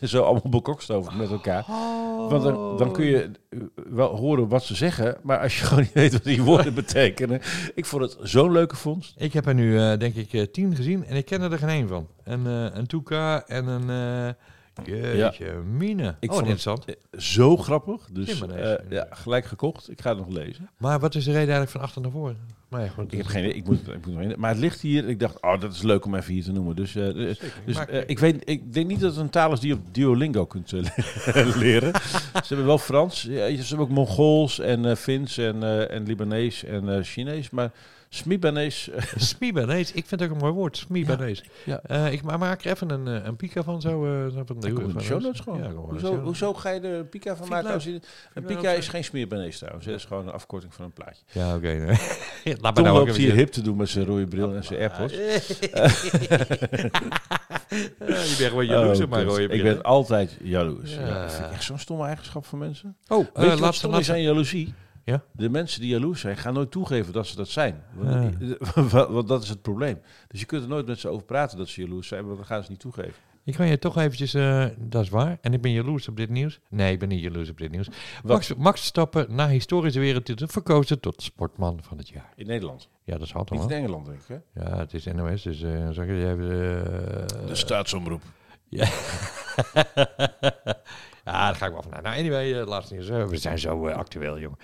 en 0.00 0.08
zo 0.08 0.22
allemaal 0.22 0.50
bekokst 0.50 0.90
over 0.90 1.16
met 1.16 1.30
elkaar. 1.30 1.64
Oh. 1.68 2.30
Want 2.30 2.42
dan, 2.42 2.76
dan, 2.76 2.92
kun 2.92 3.04
je 3.04 3.30
wel 3.90 4.16
horen 4.16 4.48
wat 4.48 4.64
ze 4.64 4.74
zeggen, 4.74 5.16
maar 5.22 5.38
als 5.38 5.58
je 5.58 5.64
gewoon 5.66 5.82
niet 5.82 5.92
weet 5.92 6.12
wat 6.12 6.24
die 6.24 6.42
woorden 6.42 6.74
betekenen. 6.84 7.40
Ik 7.74 7.86
vond 7.86 8.02
het 8.02 8.16
zo'n 8.22 8.52
leuke 8.52 8.76
vondst. 8.76 9.14
Ik 9.16 9.32
heb 9.32 9.46
er 9.46 9.54
nu 9.54 9.72
uh, 9.72 9.96
denk 9.96 10.14
ik 10.14 10.32
uh, 10.32 10.46
tien 10.52 10.76
gezien 10.76 11.04
en 11.04 11.16
ik 11.16 11.24
ken 11.24 11.42
er 11.42 11.58
geen 11.58 11.68
één 11.68 11.88
van. 11.88 12.08
Een, 12.24 12.46
uh, 12.46 12.66
een 12.72 12.86
Tuka 12.86 13.46
en 13.46 13.66
een... 13.66 14.34
Jeetje, 14.84 15.44
ja. 15.44 15.60
mine. 15.76 16.16
Ik 16.20 16.30
oh, 16.30 16.36
vond 16.36 16.48
interessant. 16.48 16.84
Het 16.86 17.22
zo 17.22 17.56
grappig. 17.56 18.08
Dus 18.12 18.42
uh, 18.42 18.48
deze- 18.48 18.84
ja, 18.88 19.06
gelijk 19.10 19.44
gekocht. 19.44 19.90
Ik 19.90 20.00
ga 20.00 20.08
het 20.08 20.18
nog 20.18 20.28
lezen. 20.28 20.70
Maar 20.76 21.00
wat 21.00 21.14
is 21.14 21.24
de 21.24 21.30
reden 21.30 21.54
eigenlijk 21.54 21.70
van 21.70 21.80
achter 21.80 22.02
naar 22.02 22.10
voren? 22.10 22.58
Maar 22.68 22.82
ja, 22.82 22.88
goed, 22.88 23.12
Ik 23.12 23.18
heb 23.18 23.26
geen 23.26 23.56
ik 23.56 23.66
moet, 23.66 23.88
ik 23.88 24.06
moet 24.06 24.36
Maar 24.36 24.50
het 24.50 24.58
ligt 24.58 24.80
hier. 24.80 25.08
Ik 25.08 25.20
dacht, 25.20 25.42
oh, 25.42 25.60
dat 25.60 25.72
is 25.72 25.82
leuk 25.82 26.04
om 26.04 26.14
even 26.14 26.32
hier 26.32 26.42
te 26.44 26.52
noemen. 26.52 26.76
Dus, 26.76 26.96
uh, 26.96 27.14
dus 27.14 27.40
uh, 27.90 28.02
ik, 28.06 28.18
weet, 28.18 28.50
ik 28.50 28.72
denk 28.72 28.86
niet 28.86 29.00
dat 29.00 29.10
het 29.10 29.20
een 29.20 29.30
taal 29.30 29.52
is 29.52 29.60
die 29.60 29.68
je 29.68 29.74
op 29.74 29.94
Duolingo 29.94 30.46
kunt 30.46 30.72
uh, 30.72 30.82
leren. 31.56 31.92
Ze 32.32 32.46
hebben 32.46 32.66
wel 32.66 32.78
Frans. 32.78 33.22
Ja, 33.22 33.48
ze 33.48 33.68
hebben 33.68 33.78
ook 33.78 33.92
Mongools 33.92 34.58
en 34.58 34.84
uh, 34.84 34.94
Fins 34.94 35.38
en, 35.38 35.56
uh, 35.56 35.90
en 35.90 36.06
Libanees 36.06 36.64
en 36.64 36.84
uh, 36.84 36.98
Chinees. 37.02 37.50
Maar 37.50 37.72
Smibanees... 38.12 38.88
uh, 38.88 38.96
Smibanees, 39.30 39.92
ik 39.92 40.06
vind 40.06 40.20
het 40.20 40.22
ook 40.30 40.34
een 40.36 40.40
mooi 40.42 40.52
woord, 40.52 40.76
Smibanees. 40.76 41.44
ja. 41.64 41.80
Eh, 41.82 42.12
ik 42.12 42.22
ma- 42.22 42.36
maak 42.36 42.64
er 42.64 42.70
even 42.70 42.90
een, 42.90 43.06
eh, 43.08 43.24
een 43.26 43.36
pika 43.36 43.62
van 43.62 43.80
zo. 43.80 44.04
eh, 44.04 44.40
van 44.46 44.60
de 44.60 45.00
show 45.00 45.20
notes 45.22 45.40
gewoon. 45.40 45.58
Ja, 45.62 45.68
gewoon 45.68 46.18
hoezo, 46.20 46.54
ga 46.54 46.70
je 46.70 46.80
er 46.80 47.04
Pika 47.04 47.36
van 47.36 47.44
ik 47.46 47.50
maken? 47.52 47.70
Als 47.72 47.84
je, 47.84 48.00
een 48.34 48.44
Pika 48.44 48.70
is 48.70 48.88
geen 48.88 49.04
smeerbanees 49.04 49.58
trouwens. 49.58 49.86
Het 49.86 49.94
is 49.94 50.04
gewoon 50.04 50.26
een 50.26 50.32
afkorting 50.32 50.74
van 50.74 50.84
een 50.84 50.92
plaatje. 50.92 51.22
Ja, 51.32 51.54
oké. 51.56 51.66
nee. 52.44 52.56
Laat 52.60 52.74
Tom 52.74 52.84
nou 52.84 52.98
loopt 52.98 53.16
hier 53.16 53.32
hip 53.34 53.48
te 53.52 53.62
doen 53.62 53.76
met 53.76 53.88
zijn 53.88 54.04
rode 54.04 54.26
bril 54.26 54.54
en 54.54 54.64
zijn 54.64 54.78
AirPods. 54.80 55.14
Ja, 57.98 58.06
je 58.06 58.34
bent 58.38 58.48
gewoon 58.48 58.66
jaloers 58.66 58.98
Oh, 58.98 59.04
op 59.04 59.10
mijn 59.10 59.24
rode 59.24 59.42
Ik 59.42 59.48
bril, 59.48 59.62
ben 59.62 59.74
hè? 59.76 59.82
altijd 59.82 60.36
jaloers. 60.42 60.94
Ja. 60.94 61.22
Dat 61.22 61.32
vind 61.32 61.46
ik 61.46 61.52
echt 61.52 61.62
zo'n 61.64 61.78
stomme 61.78 62.04
eigenschap 62.06 62.46
van 62.46 62.58
mensen. 62.58 62.96
Oh, 63.08 63.18
Weet 63.18 63.44
je 63.44 63.50
wat 63.50 63.60
laatste, 63.60 63.88
laatste. 63.88 64.12
aan 64.12 64.22
jaloezie? 64.22 64.74
Ja? 65.10 65.22
De 65.32 65.48
mensen 65.48 65.80
die 65.80 65.90
jaloers 65.90 66.20
zijn, 66.20 66.36
gaan 66.36 66.54
nooit 66.54 66.70
toegeven 66.70 67.12
dat 67.12 67.26
ze 67.26 67.36
dat 67.36 67.48
zijn. 67.48 67.82
Want, 69.10 69.28
dat 69.28 69.42
is 69.42 69.48
het 69.48 69.62
probleem. 69.62 69.98
Dus 70.28 70.40
je 70.40 70.46
kunt 70.46 70.62
er 70.62 70.68
nooit 70.68 70.86
met 70.86 70.98
ze 70.98 71.08
over 71.08 71.26
praten 71.26 71.58
dat 71.58 71.68
ze 71.68 71.80
jaloers 71.80 72.08
zijn, 72.08 72.24
want 72.24 72.36
dan 72.36 72.46
gaan 72.46 72.62
ze 72.62 72.70
niet 72.70 72.80
toegeven. 72.80 73.14
Ik 73.44 73.54
kan 73.54 73.66
je 73.66 73.78
toch 73.78 73.96
eventjes, 73.96 74.34
eh, 74.34 74.66
dat 74.78 75.02
is 75.02 75.08
waar. 75.08 75.38
En 75.40 75.52
ik 75.52 75.60
ben 75.60 75.70
jaloers 75.70 76.08
op 76.08 76.16
dit 76.16 76.28
nieuws. 76.28 76.60
Nee, 76.68 76.92
ik 76.92 76.98
ben 76.98 77.08
niet 77.08 77.20
jaloers 77.20 77.50
op 77.50 77.58
dit 77.58 77.70
nieuws. 77.70 77.88
Max, 78.24 78.54
Max 78.54 78.84
Stappen 78.84 79.34
na 79.34 79.48
historische 79.48 80.00
wereldtitel 80.00 80.48
verkozen 80.48 81.00
tot 81.00 81.22
sportman 81.22 81.78
van 81.82 81.98
het 81.98 82.08
jaar. 82.08 82.32
In 82.36 82.46
Nederland. 82.46 82.88
Ja, 83.04 83.12
dat 83.12 83.26
is 83.26 83.32
hard 83.32 83.50
Niet 83.50 83.62
in 83.62 83.70
Engeland, 83.70 84.06
denk 84.06 84.20
ik. 84.20 84.26
Hè? 84.28 84.62
Ja, 84.62 84.78
het 84.78 84.94
is 84.94 85.04
NOS, 85.04 85.42
dus 85.42 85.62
eh 85.62 85.88
zeg 85.90 86.06
je, 86.06 86.34
uh, 86.38 87.46
De 87.46 87.54
staatsomroep. 87.54 88.22
Ja. 88.68 88.88
ja, 91.32 91.44
daar 91.44 91.54
ga 91.54 91.66
ik 91.66 91.72
wel 91.72 91.82
vanuit. 91.82 92.02
Nou, 92.02 92.18
anyway, 92.18 92.60
uh, 92.60 92.66
laatste 92.66 92.94
nieuws. 92.94 93.08
Uh, 93.08 93.24
we 93.24 93.36
zijn 93.36 93.58
zo 93.58 93.88
uh, 93.88 93.94
actueel, 93.94 94.38
jongen. 94.38 94.58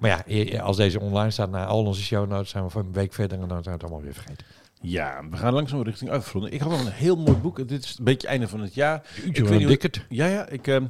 Maar 0.00 0.10
ja, 0.10 0.24
eh, 0.26 0.60
als 0.62 0.76
deze 0.76 1.00
online 1.00 1.30
staat 1.30 1.50
naar 1.50 1.66
al 1.66 1.84
onze 1.84 2.02
show 2.02 2.28
notes, 2.28 2.50
zijn 2.50 2.64
we 2.64 2.70
van 2.70 2.86
een 2.86 2.92
week 2.92 3.12
verder 3.12 3.40
en 3.40 3.48
dan 3.48 3.62
zijn 3.62 3.64
we 3.64 3.70
het 3.70 3.82
allemaal 3.82 4.02
weer 4.02 4.14
vergeten. 4.14 4.46
Ja, 4.82 5.24
we 5.30 5.36
gaan 5.36 5.52
langzaam 5.52 5.82
richting 5.82 6.10
uitverronden. 6.10 6.52
Ik 6.52 6.60
had 6.60 6.70
nog 6.70 6.84
een 6.84 6.92
heel 6.92 7.16
mooi 7.16 7.36
boek. 7.36 7.68
Dit 7.68 7.84
is 7.84 7.98
een 7.98 8.04
beetje 8.04 8.28
einde 8.28 8.48
van 8.48 8.60
het 8.60 8.74
jaar. 8.74 9.02
Ik 9.24 9.36
weet 9.36 9.66
niet 9.66 9.82
hoe-. 9.82 10.04
Ja, 10.08 10.26
ja. 10.26 10.48
Ik, 10.48 10.66
ehm, 10.66 10.86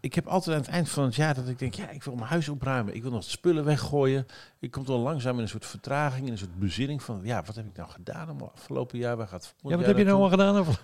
ik 0.00 0.14
heb 0.14 0.26
altijd 0.26 0.56
aan 0.56 0.62
het 0.62 0.70
eind 0.70 0.88
van 0.88 1.04
het 1.04 1.14
jaar 1.14 1.34
dat 1.34 1.48
ik 1.48 1.58
denk, 1.58 1.74
ja, 1.74 1.90
ik 1.90 2.02
wil 2.02 2.14
mijn 2.14 2.28
huis 2.28 2.48
opruimen. 2.48 2.94
Ik 2.94 3.02
wil 3.02 3.10
nog 3.10 3.24
spullen 3.24 3.64
weggooien. 3.64 4.26
Ik 4.58 4.70
kom 4.70 4.84
dan 4.84 5.00
langzaam 5.00 5.36
in 5.36 5.42
een 5.42 5.48
soort 5.48 5.66
vertraging, 5.66 6.26
in 6.26 6.32
een 6.32 6.38
soort 6.38 6.58
bezinning 6.58 7.02
van, 7.02 7.20
ja, 7.22 7.42
wat 7.46 7.54
heb 7.54 7.66
ik 7.66 7.76
nou 7.76 7.90
gedaan 7.90 8.30
om 8.30 8.50
afgelopen 8.54 8.98
jaar? 8.98 9.16
Waar 9.16 9.28
gaat 9.28 9.54
Ja, 9.62 9.76
wat 9.76 9.86
heb 9.86 9.98
je 9.98 10.04
nou 10.04 10.20
al 10.20 10.28
gedaan? 10.28 10.58
Of? 10.60 10.82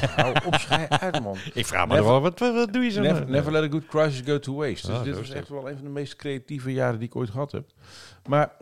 hou 0.00 0.36
op, 0.44 0.54
schij 0.54 0.88
uit, 0.88 1.22
man. 1.22 1.36
Ik 1.54 1.66
vraag 1.66 1.88
me 1.88 2.02
wel, 2.02 2.20
wat, 2.20 2.38
wat, 2.38 2.72
doe 2.72 2.82
je 2.82 2.90
zo? 2.90 3.00
Never, 3.00 3.30
never 3.30 3.52
let 3.52 3.62
a 3.62 3.68
good 3.68 3.86
crisis 3.86 4.20
go 4.26 4.38
to 4.38 4.54
waste. 4.54 4.86
Dus 4.86 4.96
Ah, 4.96 5.04
dit 5.04 5.16
was 5.16 5.30
echt 5.30 5.48
wel 5.48 5.68
een 5.68 5.76
van 5.76 5.84
de 5.84 5.90
meest 5.90 6.16
creatieve 6.16 6.72
jaren 6.72 6.98
die 6.98 7.08
ik 7.08 7.16
ooit 7.16 7.30
gehad 7.30 7.52
heb. 7.52 7.70
Maar 8.28 8.52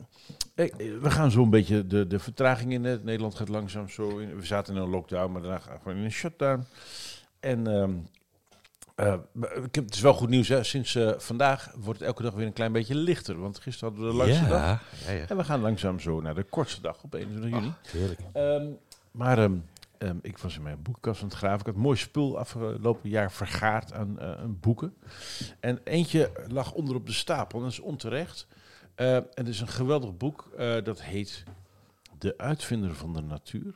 eh, 0.55 0.73
we 1.01 1.11
gaan 1.11 1.31
zo'n 1.31 1.51
beetje 1.51 1.87
de, 1.87 2.07
de 2.07 2.19
vertraging 2.19 2.73
in. 2.73 2.81
Nederland 2.81 3.35
gaat 3.35 3.49
langzaam 3.49 3.89
zo 3.89 4.19
in. 4.19 4.37
We 4.37 4.47
zaten 4.47 4.75
in 4.75 4.83
een 4.83 4.89
lockdown, 4.89 5.33
maar 5.33 5.43
daarna 5.43 5.59
gaan 5.59 5.79
we 5.85 5.91
in 5.91 5.97
een 5.97 6.13
shutdown. 6.13 6.65
En 7.41 7.67
ehm, 7.67 7.91
eh, 9.01 9.15
het 9.71 9.95
is 9.95 10.01
wel 10.01 10.15
goed 10.15 10.29
nieuws. 10.29 10.49
Hè. 10.49 10.63
Sinds 10.63 10.95
eh, 10.95 11.13
vandaag 11.17 11.73
wordt 11.77 11.99
het 11.99 12.09
elke 12.09 12.23
dag 12.23 12.35
weer 12.35 12.47
een 12.47 12.53
klein 12.53 12.73
beetje 12.73 12.95
lichter. 12.95 13.41
Want 13.41 13.59
gisteren 13.59 13.89
hadden 13.89 14.09
we 14.09 14.19
de 14.19 14.25
langste 14.25 14.49
dag. 14.49 14.83
ja, 15.07 15.13
ja. 15.13 15.27
En 15.27 15.37
we 15.37 15.45
gaan 15.45 15.61
langzaam 15.61 16.01
zo 16.01 16.21
naar 16.21 16.35
de 16.35 16.43
kortste 16.43 16.81
dag 16.81 17.03
op 17.03 17.15
21 17.15 17.51
juni. 17.51 17.73
Ehm, 18.33 18.67
maar 19.11 19.39
ehm, 19.39 19.57
ehm, 19.99 20.17
ik 20.23 20.39
was 20.39 20.57
in 20.57 20.63
mijn 20.63 20.83
boekenkast 20.83 21.23
aan 21.23 21.29
het 21.29 21.37
graven. 21.37 21.61
Ik 21.61 21.67
had 21.67 21.75
mooi 21.75 21.97
spul 21.97 22.39
afgelopen 22.39 23.11
jaar 23.11 23.33
vergaard 23.33 23.93
aan, 23.93 24.19
eh, 24.19 24.45
boeken. 24.47 24.95
En 25.61 25.81
eentje 25.85 26.31
lag 26.49 26.73
onder 26.73 26.95
op 26.95 27.07
de 27.07 27.13
stapel. 27.13 27.61
Dat 27.61 27.71
is 27.71 27.81
onterecht. 27.81 28.47
En 28.95 29.27
het 29.35 29.49
is 29.49 29.61
een 29.61 29.69
geweldig 29.69 30.17
boek. 30.17 30.51
dat 30.85 31.03
heet 31.03 31.45
De 32.19 32.39
Uitvinder 32.39 32.95
van 32.95 33.13
de 33.13 33.23
Natuur. 33.23 33.75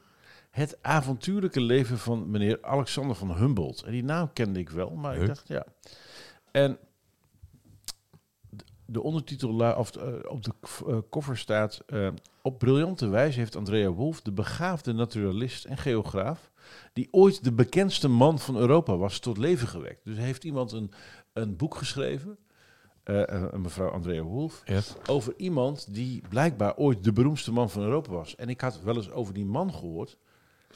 Het 0.54 0.78
avontuurlijke 0.82 1.60
leven 1.60 1.98
van 1.98 2.30
meneer 2.30 2.58
Alexander 2.62 3.16
van 3.16 3.36
Humboldt. 3.36 3.82
En 3.82 3.92
die 3.92 4.04
naam 4.04 4.32
kende 4.32 4.58
ik 4.58 4.70
wel, 4.70 4.90
maar 4.90 5.16
ik 5.16 5.26
dacht 5.26 5.48
ja. 5.48 5.66
En 6.50 6.78
de- 8.50 8.64
de 8.86 9.02
ondertitel 9.02 9.74
of, 9.76 9.96
eh, 9.96 10.12
op 10.28 10.42
de 10.44 10.52
eh, 10.86 10.98
koffer 11.10 11.36
staat... 11.38 11.80
eh, 11.86 12.08
op 12.42 12.58
briljante 12.58 13.08
wijze 13.08 13.38
heeft 13.38 13.56
Andrea 13.56 13.90
Wolf, 13.90 14.20
de 14.20 14.32
begaafde 14.32 14.92
naturalist 14.92 15.64
en 15.64 15.76
geograaf, 15.78 16.50
die 16.92 17.08
ooit 17.10 17.44
de 17.44 17.52
bekendste 17.52 18.08
man 18.08 18.38
van 18.38 18.56
Europa 18.56 18.96
was, 18.96 19.18
tot 19.18 19.38
leven 19.38 19.68
gewekt. 19.68 20.04
Dus 20.04 20.16
heeft 20.16 20.44
iemand 20.44 20.72
een, 20.72 20.90
een 21.32 21.56
boek 21.56 21.74
geschreven 21.74 22.38
mevrouw 23.56 23.88
Andrea 23.88 24.22
Wolf, 24.22 24.62
over 25.06 25.34
iemand 25.36 25.94
die 25.94 26.22
blijkbaar 26.28 26.76
ooit 26.76 27.04
de 27.04 27.12
beroemdste 27.12 27.52
man 27.52 27.70
van 27.70 27.82
Europa 27.82 28.10
was. 28.12 28.34
En 28.36 28.48
ik 28.48 28.60
had 28.60 28.80
wel 28.82 28.96
eens 28.96 29.10
over 29.10 29.34
die 29.34 29.44
man 29.44 29.72
gehoord, 29.74 30.16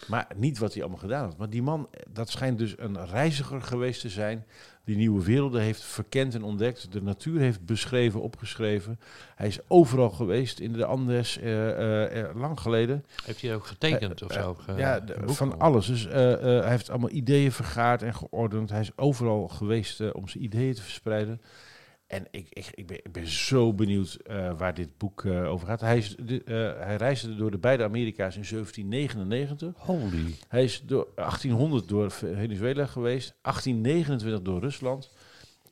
maar 0.07 0.27
niet 0.37 0.59
wat 0.59 0.73
hij 0.73 0.83
allemaal 0.83 1.01
gedaan 1.01 1.25
had. 1.25 1.37
Maar 1.37 1.51
die 1.51 1.63
man, 1.63 1.89
dat 2.13 2.31
schijnt 2.31 2.59
dus 2.59 2.75
een 2.79 3.07
reiziger 3.07 3.63
geweest 3.63 4.01
te 4.01 4.09
zijn, 4.09 4.45
die 4.85 4.97
nieuwe 4.97 5.25
werelden 5.25 5.61
heeft 5.63 5.83
verkend 5.83 6.35
en 6.35 6.43
ontdekt, 6.43 6.93
de 6.93 7.03
natuur 7.03 7.41
heeft 7.41 7.65
beschreven, 7.67 8.21
opgeschreven. 8.23 9.01
Hij 9.35 9.47
is 9.47 9.59
overal 9.69 10.11
geweest 10.11 10.59
in 10.61 10.73
de 10.73 10.85
Andes, 10.85 11.39
eh, 11.39 11.69
eh, 11.71 12.21
eh, 12.23 12.37
lang 12.37 12.61
geleden. 12.61 13.05
Heeft 13.25 13.43
hij 13.43 13.55
ook 13.55 13.67
getekend 13.67 14.23
of 14.23 14.33
zo? 14.33 14.55
Ge- 14.55 14.73
ja, 14.77 15.05
van 15.27 15.53
of- 15.55 15.59
alles. 15.61 15.87
Dus 15.87 16.05
hij 16.09 16.69
heeft 16.71 16.91
allemaal 16.91 17.11
ideeën 17.11 17.53
vergaard 17.53 18.03
en 18.03 18.15
geordend. 18.15 18.71
Hij 18.71 18.81
is 18.81 18.91
overal 18.97 19.49
geweest 19.49 20.13
om 20.13 20.29
zijn 20.29 20.45
ideeën 20.45 20.75
te 20.75 20.83
verspreiden. 20.83 21.41
En 22.09 22.27
ik, 22.31 22.47
ik, 22.51 22.71
ik, 22.75 22.87
ben, 22.87 22.97
ik 22.97 23.13
ben 23.13 23.27
zo 23.27 23.73
benieuwd 23.73 24.15
eh, 24.15 24.59
waar 24.59 24.75
dit 24.75 24.99
boek 24.99 25.25
eh, 25.25 25.51
over 25.51 25.67
gaat. 25.67 25.81
Hij, 25.81 25.97
is, 25.97 26.17
de, 26.17 26.43
eh, 26.45 26.87
hij 26.87 26.97
reisde 26.97 27.37
door 27.37 27.51
de 27.51 27.59
beide 27.59 27.85
Amerika's 27.85 28.37
in 28.37 28.45
1799. 28.51 29.75
Holy. 29.77 30.35
Hij 30.49 30.65
is 30.65 30.83
door 30.87 31.09
1800 31.15 31.89
door 31.89 32.11
Venezuela 32.11 32.87
geweest, 32.87 33.35
1829 33.43 34.43
door 34.43 34.61
Rusland. 34.61 35.11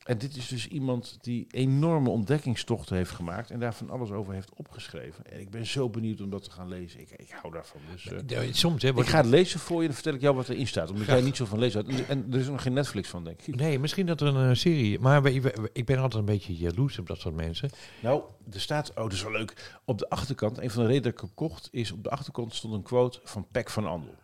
En 0.07 0.17
dit 0.17 0.35
is 0.35 0.47
dus 0.47 0.67
iemand 0.67 1.17
die 1.21 1.47
enorme 1.51 2.09
ontdekkingstochten 2.09 2.95
heeft 2.95 3.11
gemaakt 3.11 3.51
en 3.51 3.59
daar 3.59 3.73
van 3.73 3.89
alles 3.89 4.11
over 4.11 4.33
heeft 4.33 4.51
opgeschreven. 4.55 5.25
En 5.25 5.39
ik 5.39 5.49
ben 5.49 5.65
zo 5.65 5.89
benieuwd 5.89 6.21
om 6.21 6.29
dat 6.29 6.43
te 6.43 6.51
gaan 6.51 6.67
lezen. 6.67 6.99
Ik, 6.99 7.09
ik 7.11 7.29
hou 7.41 7.53
daarvan. 7.53 7.81
Dus, 7.91 8.07
eh, 8.07 8.17
Ja, 8.27 8.53
Soms 8.53 8.81
hè, 8.83 8.89
ik 8.89 9.05
ga 9.05 9.17
het 9.17 9.25
lezen 9.25 9.59
voor 9.59 9.81
je, 9.81 9.85
dan 9.87 9.93
vertel 9.95 10.13
ik 10.13 10.21
jou 10.21 10.35
wat 10.35 10.49
erin 10.49 10.67
staat. 10.67 10.89
Omdat 10.89 11.03
Graag. 11.03 11.15
jij 11.17 11.25
niet 11.25 11.35
zo 11.35 11.45
van 11.45 11.59
lezen 11.59 11.85
had. 11.85 11.99
En 12.07 12.27
er 12.31 12.39
is 12.39 12.47
nog 12.47 12.61
geen 12.61 12.73
Netflix 12.73 13.09
van, 13.09 13.23
denk 13.23 13.41
ik. 13.41 13.55
Nee, 13.55 13.79
misschien 13.79 14.05
dat 14.05 14.21
er 14.21 14.27
een 14.27 14.49
eh, 14.49 14.55
serie... 14.55 14.99
Maar 14.99 15.21
we- 15.23 15.41
we- 15.41 15.69
ik 15.73 15.85
ben 15.85 15.97
altijd 15.97 16.19
een 16.19 16.25
beetje 16.33 16.55
jaloers 16.55 16.99
op 16.99 17.07
dat 17.07 17.19
soort 17.19 17.35
mensen. 17.35 17.69
Nou, 18.01 18.21
er 18.51 18.59
staat, 18.61 18.89
oh 18.89 18.95
dat 18.95 19.11
is 19.13 19.23
wel 19.23 19.31
leuk. 19.31 19.79
Op 19.85 19.97
de 19.97 20.09
achterkant, 20.09 20.57
een 20.57 20.69
van 20.71 20.81
de 20.81 20.87
redenen 20.87 21.03
dat 21.11 21.13
ik 21.13 21.19
hem 21.27 21.33
kocht, 21.33 21.67
is 21.71 21.91
op 21.91 22.03
de 22.03 22.09
achterkant 22.09 22.53
stond 22.53 22.73
een 22.73 22.83
quote 22.83 23.19
van 23.23 23.47
Peck 23.51 23.69
van 23.69 23.85
Andel. 23.87 24.15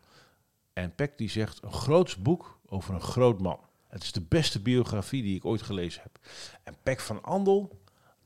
En 0.74 0.96
Peck 0.96 1.18
die 1.18 1.30
zegt, 1.30 1.64
een 1.64 1.74
groots 1.74 2.18
boek 2.18 2.60
over 2.66 2.94
een 2.94 3.02
groot 3.02 3.40
man. 3.42 3.60
Het 3.94 4.04
is 4.04 4.12
de 4.12 4.22
beste 4.22 4.60
biografie 4.60 5.22
die 5.24 5.36
ik 5.36 5.46
ooit 5.46 5.62
gelezen 5.62 6.02
heb. 6.02 6.20
En 6.64 6.76
Peck 6.84 7.00
van 7.00 7.24
Andel, 7.24 7.80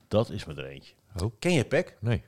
dat 0.08 0.30
is 0.30 0.46
me 0.46 0.54
er 0.54 0.66
eentje. 0.66 0.94
Oh. 1.22 1.32
Ken 1.40 1.54
je 1.54 1.66
Peck? 1.66 1.98
Nee. 2.00 2.24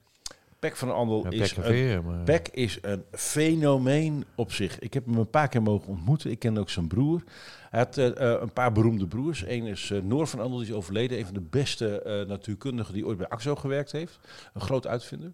Peck 0.60 0.76
van 0.76 0.94
Andel 0.94 1.24
Ja, 1.24 1.44
is 1.44 1.54
Pek 1.54 1.66
een 1.66 2.06
maar... 2.06 2.24
Peck 2.24 2.48
is 2.48 2.78
een 2.82 3.04
fenomeen 3.12 4.26
op 4.36 4.52
zich. 4.52 4.80
Ik 4.80 4.94
heb 4.94 5.06
hem 5.06 5.18
een 5.18 5.30
paar 5.30 5.48
keer 5.48 5.62
mogen 5.62 5.88
ontmoeten. 5.88 6.32
Ik 6.32 6.40
ken 6.40 6.58
ook 6.58 6.70
zijn 6.70 6.88
broer. 6.88 7.24
Hij 7.70 7.80
had 7.80 7.98
eh, 7.98 8.34
eh, 8.34 8.42
een 8.42 8.54
paar 8.54 8.72
beroemde 8.72 9.08
broers. 9.08 9.44
Eén 9.48 9.66
is 9.66 9.92
eh, 9.92 10.02
Noor 10.02 10.28
van 10.28 10.40
Andel, 10.40 10.58
die 10.58 10.68
is 10.68 10.74
overleden. 10.74 11.18
Een 11.18 11.26
van 11.26 11.34
de 11.34 11.48
beste 11.50 12.24
natuurkundigen 12.28 12.94
die 12.94 13.06
ooit 13.06 13.18
bij 13.18 13.28
AXO 13.28 13.56
gewerkt 13.56 13.92
heeft. 13.92 14.20
Een 14.54 14.62
groot 14.62 14.88
uitvinder. 14.88 15.32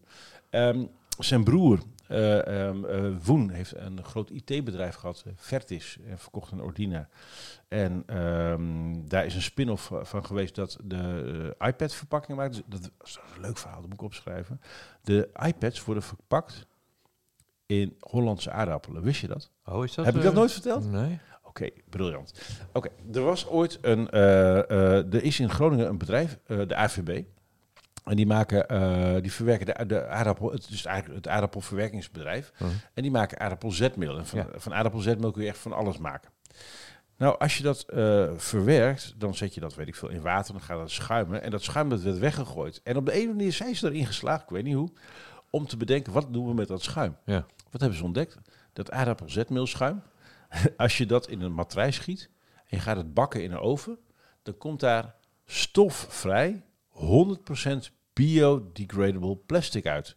Ehm, 0.50 0.86
zijn 1.20 1.44
broer, 1.44 1.80
eh, 2.08 2.72
Woen, 3.24 3.50
heeft 3.50 3.76
een 3.76 4.04
groot 4.04 4.30
IT-bedrijf 4.30 4.96
gehad. 4.96 5.24
eh, 5.26 5.34
Vertis. 5.36 5.98
En 6.08 6.20
verkocht 6.20 6.52
een 6.52 6.62
Ordina. 6.62 7.10
En 7.68 8.04
ehm, 8.06 9.08
daar 9.08 9.26
is 9.26 9.36
een 9.36 9.42
spin-off 9.42 9.92
van 10.02 10.26
geweest 10.26 10.56
dat 10.56 10.78
de 10.84 11.56
iPad-verpakking 11.60 12.38
maakt. 12.38 12.54
Dus 12.54 12.64
dat 12.68 12.92
is 13.04 13.20
een 13.36 13.42
leuk 13.42 13.58
verhaal, 13.58 13.80
dat 13.80 13.90
moet 13.90 14.00
ik 14.00 14.06
opschrijven. 14.06 14.62
De 15.02 15.30
iPads 15.46 15.84
worden 15.86 16.04
verpakt 16.04 16.68
in 17.66 17.96
Hollandse 18.00 18.52
aardappelen. 18.52 19.02
Wist 19.02 19.22
je 19.22 19.28
dat? 19.28 19.52
Oh, 19.66 19.84
is 19.84 19.94
dat... 19.96 20.06
Heb 20.06 20.16
ik 20.16 20.22
dat 20.22 20.34
nooit 20.34 20.52
verteld? 20.52 20.92
Nee. 20.92 21.20
Oké, 21.44 21.70
briljant. 21.90 22.34
Oké, 22.74 22.90
er 23.14 23.22
was 23.24 23.48
ooit 23.48 23.78
een. 23.82 24.10
er 24.10 25.24
is 25.24 25.40
in 25.40 25.50
Groningen 25.50 25.88
een 25.88 25.98
bedrijf, 25.98 26.40
de 26.46 26.76
AVB. 26.76 27.24
En 28.06 28.16
die 28.16 28.26
maken, 28.26 28.68
eh, 28.68 29.22
die 29.22 29.32
verwerken 29.32 29.66
de, 29.66 29.86
de 29.86 30.08
aardappel. 30.08 30.52
Het 30.52 30.70
is 30.70 30.86
eigenlijk 30.86 31.24
het 31.26 31.34
aardappelverwerkingsbedrijf. 31.34 32.52
Mhm. 32.58 32.72
En 32.94 33.02
die 33.02 33.12
maken 33.12 33.40
aardappelzetmeel. 33.40 34.18
En 34.18 34.26
van, 34.26 34.40
Ja. 34.40 34.48
van 34.56 34.74
aardappelzetmeel 34.74 35.32
kun 35.32 35.42
je 35.44 35.50
echt 35.50 35.58
van 35.58 35.74
alles 35.74 35.98
maken. 35.98 36.30
Nou, 37.18 37.40
als 37.40 37.58
je 37.58 37.64
dat 37.64 37.82
eh, 37.82 38.30
verwerkt, 38.36 39.14
dan 39.18 39.36
zet 39.36 39.54
je 39.54 39.60
dat, 39.60 39.76
weet 39.76 39.88
ik 39.88 39.96
veel, 39.96 40.10
in 40.10 40.22
water. 40.22 40.54
Dan 40.54 40.62
gaat 40.62 40.80
het 40.80 40.92
schuimen. 40.92 41.42
En 41.42 41.52
dat 41.52 41.64
schuim 41.64 41.90
dat 41.90 42.02
werd 42.02 42.18
weggegooid. 42.18 42.82
En 42.84 42.98
op 42.98 43.06
de 43.06 43.12
ene 43.12 43.28
manier 43.34 43.54
zijn 43.54 43.76
ze 43.76 43.88
erin 43.88 44.06
geslaagd, 44.06 44.44
ik 44.44 44.50
weet 44.50 44.64
niet 44.64 44.76
hoe, 44.76 44.90
om 45.50 45.68
te 45.68 45.78
bedenken, 45.78 46.14
wat 46.14 46.34
doen 46.34 46.48
we 46.48 46.54
met 46.54 46.68
dat 46.68 46.84
schuim? 46.84 47.18
Ja. 47.26 47.46
Wat 47.72 47.82
hebben 47.82 47.98
ze 48.00 48.04
ontdekt? 48.06 48.38
Dat 48.74 48.92
aardappelzetmeelschuim, 48.92 50.02
als 50.78 50.98
je 50.98 51.06
dat 51.06 51.28
in 51.30 51.42
een 51.42 51.54
matrijs 51.54 52.00
giet 52.00 52.30
en 52.56 52.78
je 52.78 52.80
gaat 52.80 52.98
het 52.98 53.14
bakken 53.14 53.44
in 53.44 53.52
een 53.52 53.60
oven, 53.60 53.98
dan 54.44 54.58
komt 54.58 54.80
daar 54.80 55.16
stofvrij 55.46 56.64
100% 56.98 57.92
biodegradable 58.14 59.36
plastic 59.38 59.86
uit. 59.86 60.16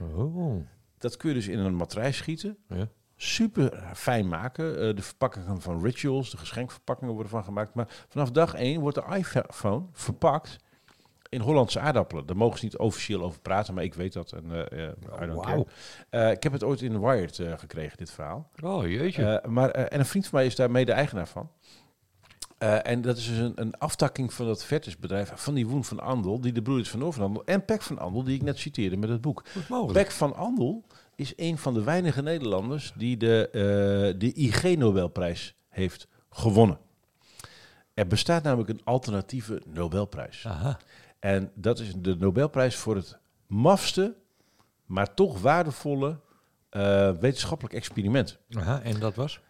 Oh. 0.00 0.64
Dat 0.98 1.16
kun 1.16 1.28
je 1.28 1.34
dus 1.34 1.48
in 1.48 1.58
een 1.58 1.74
matrijs 1.74 2.16
schieten, 2.16 2.56
Ja. 2.68 2.88
super 3.16 3.82
fijn 3.94 4.28
maken. 4.28 4.80
Eh, 4.88 4.96
de 4.96 5.02
verpakkingen 5.02 5.60
van 5.60 5.82
Rituals, 5.84 6.30
de 6.30 6.36
geschenkverpakkingen 6.36 7.12
worden 7.14 7.30
van 7.32 7.44
gemaakt. 7.44 7.74
Maar 7.74 7.88
vanaf 8.08 8.30
dag 8.30 8.54
1 8.54 8.80
wordt 8.80 8.96
de 8.96 9.16
iPhone 9.16 9.84
verpakt 9.92 10.56
in 11.28 11.40
Hollandse 11.40 11.80
aardappelen. 11.80 12.26
Daar 12.26 12.36
mogen 12.36 12.58
ze 12.58 12.64
niet 12.64 12.76
officieel 12.78 13.22
over 13.22 13.40
praten, 13.40 13.74
maar 13.74 13.84
ik 13.84 13.94
weet 13.94 14.12
dat. 14.12 14.32
En, 14.32 14.50
eh, 14.50 14.88
eh. 14.88 14.92
Eh, 16.10 16.30
ik 16.30 16.42
heb 16.42 16.52
het 16.52 16.64
ooit 16.64 16.82
in 16.82 17.00
Wired 17.00 17.38
eh, 17.38 17.58
gekregen, 17.58 17.96
dit 17.98 18.10
verhaal. 18.10 18.50
Oh, 18.62 18.86
jeetje. 18.86 19.24
Eh, 19.38 19.50
maar, 19.50 19.70
eh, 19.70 19.92
en 19.92 19.98
een 19.98 20.06
vriend 20.06 20.26
van 20.26 20.38
mij 20.38 20.46
is 20.48 20.56
daar 20.56 20.70
mede-eigenaar 20.70 21.28
van. 21.28 21.50
Eh, 22.60 22.78
en 22.82 23.00
dat 23.00 23.16
is 23.16 23.26
dus 23.26 23.38
een, 23.38 23.52
een 23.54 23.78
aftakking 23.78 24.32
van 24.32 24.46
dat 24.46 24.64
Vertusbedrijf, 24.64 25.32
van 25.34 25.54
die 25.54 25.66
Woen 25.66 25.84
van 25.84 26.00
Andel, 26.00 26.40
die 26.40 26.52
de 26.52 26.84
van 26.84 26.98
Noor 26.98 27.12
van 27.12 27.22
Andel, 27.22 27.44
en 27.44 27.64
Pek 27.64 27.82
van 27.82 27.98
Andel, 27.98 28.24
die 28.24 28.34
ik 28.34 28.42
net 28.42 28.58
citeerde 28.58 28.96
met 28.96 29.08
het 29.08 29.20
boek. 29.20 29.44
Pek 29.92 30.10
van 30.10 30.34
Andel 30.34 30.84
is 31.14 31.32
een 31.36 31.58
van 31.58 31.74
de 31.74 31.82
weinige 31.82 32.22
Nederlanders 32.22 32.92
die 32.96 33.16
de, 33.16 33.48
eh, 33.52 33.60
de 34.18 34.32
IG-Nobelprijs 34.34 35.54
heeft 35.68 36.08
gewonnen. 36.30 36.78
Er 37.94 38.06
bestaat 38.06 38.42
namelijk 38.42 38.68
een 38.70 38.84
alternatieve 38.84 39.62
Nobelprijs. 39.66 40.46
Aha. 40.46 40.78
En 41.18 41.50
dat 41.54 41.78
is 41.78 41.92
de 41.96 42.16
Nobelprijs 42.16 42.76
voor 42.76 42.96
het 42.96 43.18
mafste, 43.46 44.14
maar 44.86 45.14
toch 45.14 45.40
waardevolle 45.40 46.20
eh, 46.70 47.10
wetenschappelijk 47.12 47.74
experiment. 47.74 48.38
Aha, 48.50 48.82
en 48.82 48.98
dat 48.98 49.14
was? 49.14 49.40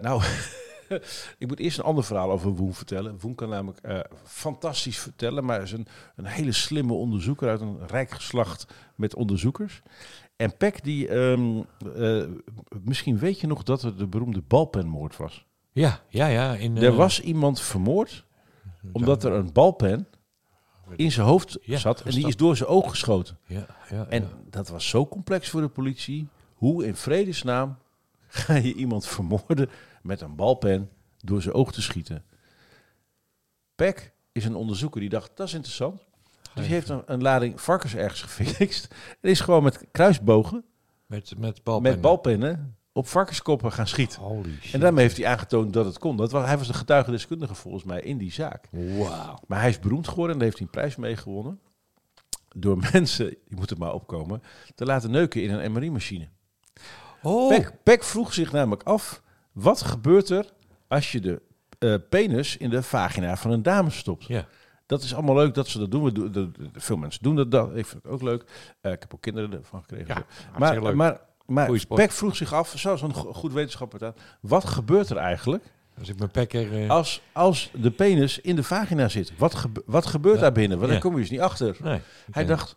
Nou, 0.00 0.22
ik 1.38 1.48
moet 1.48 1.58
eerst 1.58 1.78
een 1.78 1.84
ander 1.84 2.04
verhaal 2.04 2.30
over 2.30 2.50
Woen 2.54 2.74
vertellen. 2.74 3.18
Woen 3.20 3.34
kan 3.34 3.48
namelijk 3.48 3.78
eh, 3.78 3.98
fantastisch 4.24 4.98
vertellen, 4.98 5.44
maar 5.44 5.62
is 5.62 5.72
een, 5.72 5.86
een 6.16 6.26
hele 6.26 6.52
slimme 6.52 6.92
onderzoeker 6.92 7.48
uit 7.48 7.60
een 7.60 7.86
rijk 7.86 8.10
geslacht 8.10 8.66
met 8.94 9.14
onderzoekers. 9.14 9.82
En 10.36 10.56
Peck, 10.56 10.84
die, 10.84 11.08
ehm, 11.08 11.62
eh, 11.96 12.22
misschien 12.82 13.18
weet 13.18 13.40
je 13.40 13.46
nog 13.46 13.62
dat 13.62 13.82
er 13.82 13.96
de 13.96 14.06
beroemde 14.06 14.42
balpenmoord 14.48 15.16
was. 15.16 15.46
Ja, 15.72 16.00
ja, 16.08 16.26
ja. 16.26 16.54
In, 16.54 16.76
er 16.76 16.84
eh, 16.84 16.96
was 16.96 17.20
iemand 17.20 17.60
vermoord 17.60 18.24
omdat 18.92 19.24
er 19.24 19.32
een 19.32 19.52
balpen 19.52 20.08
in 20.96 21.12
zijn 21.12 21.26
hoofd 21.26 21.58
Ja, 21.62 21.78
zat 21.78 22.00
en 22.00 22.10
die 22.10 22.26
is 22.26 22.36
door 22.36 22.56
zijn 22.56 22.68
oog 22.68 22.90
geschoten. 22.90 23.38
Ja, 23.46 23.66
ja, 23.90 24.06
En 24.08 24.28
dat 24.50 24.68
was 24.68 24.88
zo 24.88 25.06
complex 25.06 25.48
voor 25.48 25.60
de 25.60 25.68
politie. 25.68 26.28
Hoe 26.54 26.86
in 26.86 26.96
vredesnaam 26.96 27.76
ga 28.26 28.54
je 28.54 28.74
iemand 28.74 29.06
vermoorden 29.06 29.70
met 30.04 30.20
een 30.20 30.36
balpen 30.36 30.90
door 31.20 31.42
zijn 31.42 31.54
oog 31.54 31.72
te 31.72 31.82
schieten? 31.82 32.24
Peck 33.74 34.12
is 34.32 34.44
een 34.44 34.54
onderzoeker 34.54 35.00
die 35.00 35.10
dacht, 35.10 35.30
dat 35.34 35.46
is 35.46 35.54
interessant. 35.54 36.04
Dus 36.54 36.66
hij 36.66 36.74
heeft 36.74 36.88
een, 36.88 37.02
een 37.06 37.22
lading 37.22 37.60
varkens 37.60 37.94
ergens 37.94 38.22
gefixt. 38.22 38.94
En 39.20 39.30
is 39.30 39.40
gewoon 39.40 39.62
met 39.62 39.84
kruisbogen, 39.92 40.64
Met, 41.06 41.38
met 41.38 41.62
balpennen. 41.62 41.92
met 41.92 42.00
balpennen, 42.00 42.76
op 42.92 43.06
varkenskoppen 43.06 43.72
gaan 43.72 43.86
schieten. 43.86 44.22
En 44.72 44.80
daarmee 44.80 45.04
heeft 45.04 45.16
hij 45.16 45.26
aangetoond 45.26 45.72
dat 45.72 45.84
het 45.84 45.98
kon. 45.98 46.16
Dat 46.16 46.30
was, 46.32 46.46
hij 46.46 46.58
was 46.58 46.66
de 46.66 46.74
getuigendeskundige 46.74 47.54
volgens 47.54 47.84
mij 47.84 48.00
in 48.00 48.18
die 48.18 48.32
zaak. 48.32 48.68
Maar 49.46 49.60
hij 49.60 49.68
is 49.68 49.78
beroemd 49.78 50.08
geworden 50.08 50.32
en 50.32 50.38
daar 50.38 50.48
heeft 50.48 50.58
hij 50.58 50.66
een 50.66 50.72
prijs 50.80 50.96
mee 50.96 51.16
gewonnen. 51.16 51.60
Door 52.56 52.78
mensen, 52.92 53.28
die 53.28 53.56
moeten 53.56 53.78
maar 53.78 53.92
opkomen, 53.92 54.42
te 54.74 54.84
laten 54.84 55.10
neuken 55.10 55.42
in 55.42 55.50
een 55.50 55.72
MRI-machine. 55.72 56.28
Oh. 57.22 57.48
Peck, 57.48 57.72
Peck 57.82 58.04
vroeg 58.04 58.34
zich 58.34 58.52
namelijk 58.52 58.82
af, 58.82 59.22
wat 59.54 59.82
gebeurt 59.82 60.28
er 60.30 60.46
als 60.88 61.12
je 61.12 61.20
de 61.20 61.42
eh, 61.78 61.94
penis 62.10 62.56
in 62.56 62.70
de 62.70 62.82
vagina 62.82 63.36
van 63.36 63.50
een 63.50 63.62
dame 63.62 63.90
stopt? 63.90 64.24
Ja. 64.24 64.46
Dat 64.86 65.02
is 65.02 65.14
allemaal 65.14 65.34
leuk 65.34 65.54
dat 65.54 65.68
ze 65.68 65.78
dat 65.78 65.90
doen. 65.90 66.04
We 66.04 66.12
doen 66.12 66.32
de, 66.32 66.50
de- 66.50 66.68
veel 66.80 66.96
mensen 66.96 67.22
doen 67.22 67.36
dat. 67.36 67.50
dat. 67.50 67.76
Ik 67.76 67.86
vind 67.86 68.02
het 68.02 68.12
ook 68.12 68.22
leuk. 68.22 68.44
Eh, 68.80 68.92
ik 68.92 69.00
heb 69.00 69.14
ook 69.14 69.20
kinderen 69.20 69.52
ervan 69.52 69.80
gekregen. 69.80 70.06
Ja, 70.14 70.24
maar 70.58 70.80
leuk. 70.82 70.94
maar, 70.94 71.20
maar 71.46 71.78
sport. 71.78 72.00
Peck 72.00 72.10
vroeg 72.12 72.36
zich 72.36 72.52
af, 72.52 72.72
zoals 72.76 73.02
een 73.02 73.14
go- 73.14 73.32
goed 73.32 73.52
wetenschapper 73.52 73.98
dat, 73.98 74.18
wat 74.40 74.64
gebeurt 74.64 75.10
er 75.10 75.16
eigenlijk 75.16 75.64
Als 75.98 76.08
ik 76.08 76.18
mijn 76.18 76.30
pekker... 76.30 76.82
eh, 76.82 76.90
als, 76.90 77.22
als 77.32 77.70
de 77.74 77.90
penis 77.90 78.40
in 78.40 78.56
de 78.56 78.62
vagina 78.62 79.08
zit? 79.08 79.32
Wat, 79.38 79.54
gebe- 79.54 79.82
wat 79.86 80.06
gebeurt 80.06 80.34
Ja. 80.36 80.40
daar 80.40 80.52
binnen? 80.52 80.78
Want 80.78 80.90
daar 80.90 81.00
kom 81.00 81.14
je 81.14 81.20
dus 81.20 81.30
niet 81.30 81.40
achter. 81.40 81.76
nee. 81.82 82.00
Hij 82.30 82.44
dacht, 82.44 82.76